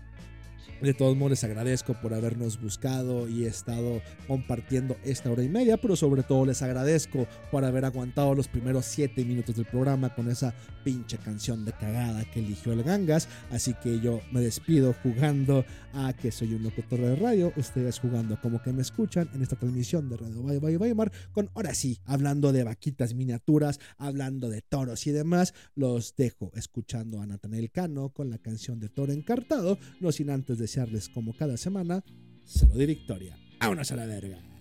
De 0.82 0.94
todos 0.94 1.16
modos, 1.16 1.32
les 1.32 1.44
agradezco 1.46 1.94
por 1.94 2.14
habernos 2.14 2.60
buscado 2.60 3.30
y 3.30 3.46
estado 3.46 4.02
compartiendo 4.28 4.98
esta 5.06 5.32
hora 5.32 5.42
y 5.42 5.48
media, 5.48 5.78
pero 5.78 5.96
sobre 5.96 6.24
todo 6.24 6.46
les 6.46 6.62
agradezco 6.62 7.26
por 7.52 7.64
haber 7.64 7.86
aguantado 7.86 8.36
los 8.36 8.50
primeros 8.50 8.84
7 8.88 9.24
minutos 9.24 9.56
del 9.56 9.64
programa 9.64 10.14
con 10.14 10.30
esa 10.30 10.54
pinche 10.84 11.18
canción 11.20 11.64
de 11.64 11.72
cagada 11.72 12.26
que 12.26 12.42
eligió 12.42 12.74
el 12.74 12.84
Gangas. 12.84 13.30
Así 13.50 13.74
que 13.76 14.02
yo 14.02 14.20
me 14.34 14.42
despido 14.42 14.94
jugando 15.02 15.64
a 15.94 16.14
que 16.14 16.32
soy 16.32 16.54
un 16.54 16.64
locutor 16.64 17.00
de 17.00 17.16
radio, 17.16 17.54
ustedes 17.56 18.00
jugando 18.00 18.40
como 18.42 18.62
que 18.62 18.74
me 18.74 18.82
escuchan 18.82 19.30
en 19.34 19.42
esta 19.42 19.56
transmisión 19.56 20.10
de 20.10 20.18
Radio 20.18 20.42
Bye 20.44 20.60
Bye 20.60 20.78
Weimar, 20.78 21.12
con 21.32 21.50
ahora 21.54 21.74
sí, 21.74 22.00
hablando 22.06 22.52
de 22.52 22.64
vaquitas 22.64 23.14
miniaturas, 23.14 23.80
hablando 23.98 24.50
de 24.50 24.62
toros 24.62 25.08
y 25.08 25.12
demás, 25.12 25.54
los 25.76 26.16
dejo 26.16 26.52
escuchando 26.56 27.22
a 27.22 27.26
Nathanael 27.26 27.72
Cano 27.72 28.10
con 28.10 28.30
la 28.30 28.38
canción 28.38 28.80
de 28.80 28.90
Toro 28.90 29.14
Encartado, 29.14 29.78
no 30.00 30.12
sin 30.12 30.30
antes 30.30 30.58
desearles 30.58 31.10
como 31.10 31.36
cada 31.36 31.58
semana, 31.58 32.04
salud 32.46 32.82
y 32.82 32.86
victoria. 32.86 33.38
¡Vámonos 33.60 33.92
a 33.92 33.96
la 33.96 34.06
verga! 34.06 34.53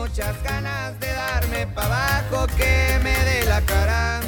Muchas 0.00 0.42
ganas 0.42 0.98
de 0.98 1.12
darme 1.12 1.66
pa' 1.66 1.84
abajo, 1.84 2.46
que 2.56 2.98
me 3.04 3.14
dé 3.28 3.44
la 3.44 3.60
cara. 3.60 4.20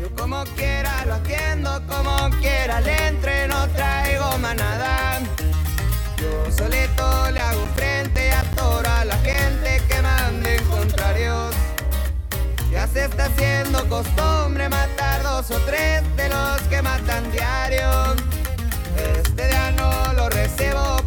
Yo 0.00 0.08
como 0.16 0.42
quiera 0.56 1.04
lo 1.06 1.14
atiendo, 1.14 1.80
como 1.86 2.14
quiera 2.40 2.80
le 2.80 3.06
entre, 3.06 3.46
no 3.46 3.68
traigo 3.68 4.38
manada. 4.38 5.20
Yo 6.18 6.50
solito 6.50 7.30
le 7.30 7.40
hago 7.40 7.64
frente 7.76 8.32
a 8.32 8.42
toda 8.56 9.04
la 9.04 9.16
gente 9.18 9.82
que 9.88 10.02
mande 10.02 10.56
en 10.56 10.64
contrarios. 10.64 11.54
Ya 12.72 12.88
se 12.88 13.04
está 13.04 13.26
haciendo 13.26 13.88
costumbre 13.88 14.68
matar 14.68 15.22
dos 15.22 15.48
o 15.52 15.58
tres 15.68 16.02
de 16.16 16.28
los 16.28 16.60
que 16.62 16.82
matan 16.82 17.30
diario. 17.30 18.16
Este 19.16 19.46
día 19.46 19.70
no 19.72 20.12
lo 20.14 20.28
recibo 20.28 21.00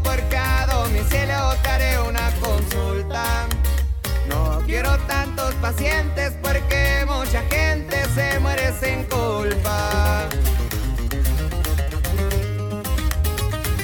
a 1.03 1.09
domicilio 1.09 1.55
te 1.61 1.69
haré 1.69 1.99
una 2.01 2.31
consulta. 2.39 3.23
No 4.27 4.61
quiero 4.65 4.97
tantos 5.07 5.53
pacientes 5.55 6.34
porque 6.41 7.05
mucha 7.05 7.41
gente 7.49 7.95
se 8.15 8.39
muere 8.39 8.73
sin 8.80 9.03
culpa. 9.05 10.30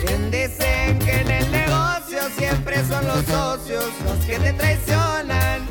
Bien 0.05 0.31
dicen 0.31 0.99
que 0.99 1.21
en 1.21 1.31
el 1.31 1.51
negocio 1.51 2.19
siempre 2.37 2.83
son 2.85 3.05
los 3.05 3.25
socios 3.25 3.85
los 4.05 4.25
que 4.25 4.39
te 4.39 4.53
traicionan. 4.53 5.67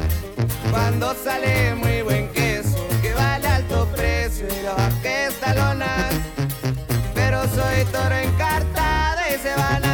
Cuando 0.71 1.15
sale 1.15 1.75
muy 1.75 2.03
buen 2.03 2.29
queso 2.33 2.87
que 3.01 3.15
vale 3.15 3.49
alto 3.49 3.87
precio 3.97 4.47
y 4.47 4.63
lo 4.63 4.77
que 5.03 5.27
estalonas. 5.27 6.15
Pero 7.15 7.43
soy 7.49 7.85
toro 7.91 8.15
encartado 8.15 9.21
y 9.35 9.39
se 9.39 9.55
van 9.57 9.85
a 9.85 9.88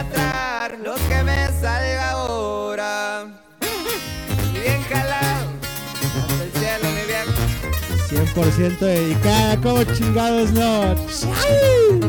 10% 8.34 8.78
dedicada. 8.78 9.56
como 9.60 9.84
chingados 9.84 10.50
no? 10.52 10.94
¡Ay! 11.36 12.00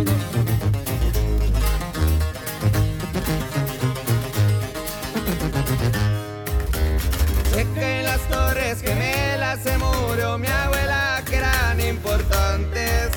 Que 7.74 8.00
en 8.00 8.06
las 8.06 8.22
torres 8.30 8.82
gemelas 8.82 9.60
se 9.62 9.78
murió 9.78 10.38
mi 10.38 10.48
abuela, 10.48 11.22
que 11.26 11.36
eran 11.38 11.80
importantes. 11.82 13.12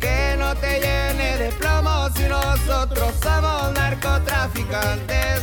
Que 0.00 0.36
no 0.38 0.54
te 0.56 0.80
llene 0.80 1.38
de 1.38 1.50
plomo 1.58 2.08
si 2.16 2.22
nosotros 2.22 3.14
somos 3.22 3.72
narcotraficantes. 3.74 5.42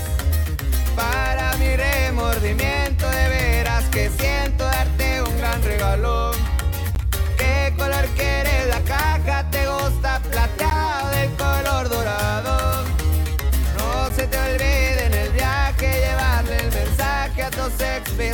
Para 0.95 1.55
mi 1.57 1.75
remordimiento 1.75 3.07
de 3.09 3.29
veras 3.29 3.83
que 3.91 4.09
siento 4.09 4.63
darte 4.63 5.21
un 5.21 5.37
gran 5.37 5.61
regalo. 5.63 6.30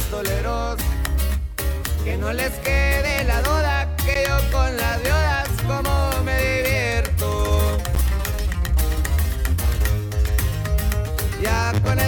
Pistoleros. 0.08 0.78
Que 2.04 2.18
no 2.18 2.32
les 2.32 2.52
quede 2.60 3.24
la 3.26 3.42
duda 3.42 3.96
que 3.98 4.26
yo 4.28 4.52
con 4.52 4.78
las 4.78 5.04
viudas 5.04 5.50
como 5.68 6.24
me 6.24 6.38
divierto. 6.38 7.78
Ya 11.42 11.74
con 11.84 12.00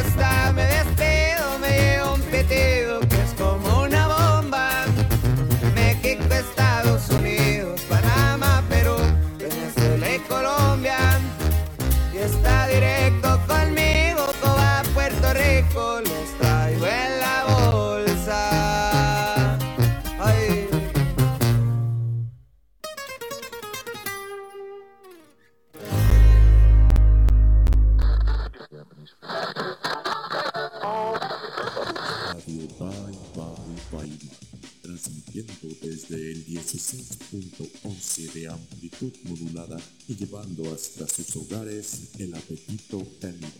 transmitiendo 35.43 35.75
desde 35.81 36.31
el 36.31 36.45
16.11 36.45 38.33
de 38.33 38.47
amplitud 38.47 39.13
modulada 39.23 39.77
y 40.07 40.15
llevando 40.15 40.73
hasta 40.73 41.07
sus 41.07 41.35
hogares 41.35 42.11
el 42.19 42.33
apetito 42.33 43.01
caníbal. 43.21 43.51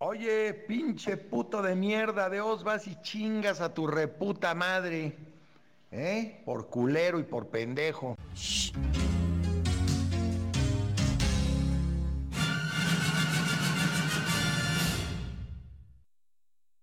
Oye, 0.00 0.54
pinche 0.54 1.16
puto 1.16 1.60
de 1.60 1.74
mierda, 1.74 2.28
de 2.30 2.40
os 2.40 2.62
vas 2.62 2.86
y 2.86 2.96
chingas 3.02 3.60
a 3.60 3.74
tu 3.74 3.86
reputa 3.86 4.54
madre. 4.54 5.16
¿Eh? 5.90 6.42
Por 6.44 6.68
culero 6.68 7.18
y 7.18 7.24
por 7.24 7.48
pendejo. 7.48 8.16
Shh. 8.34 8.72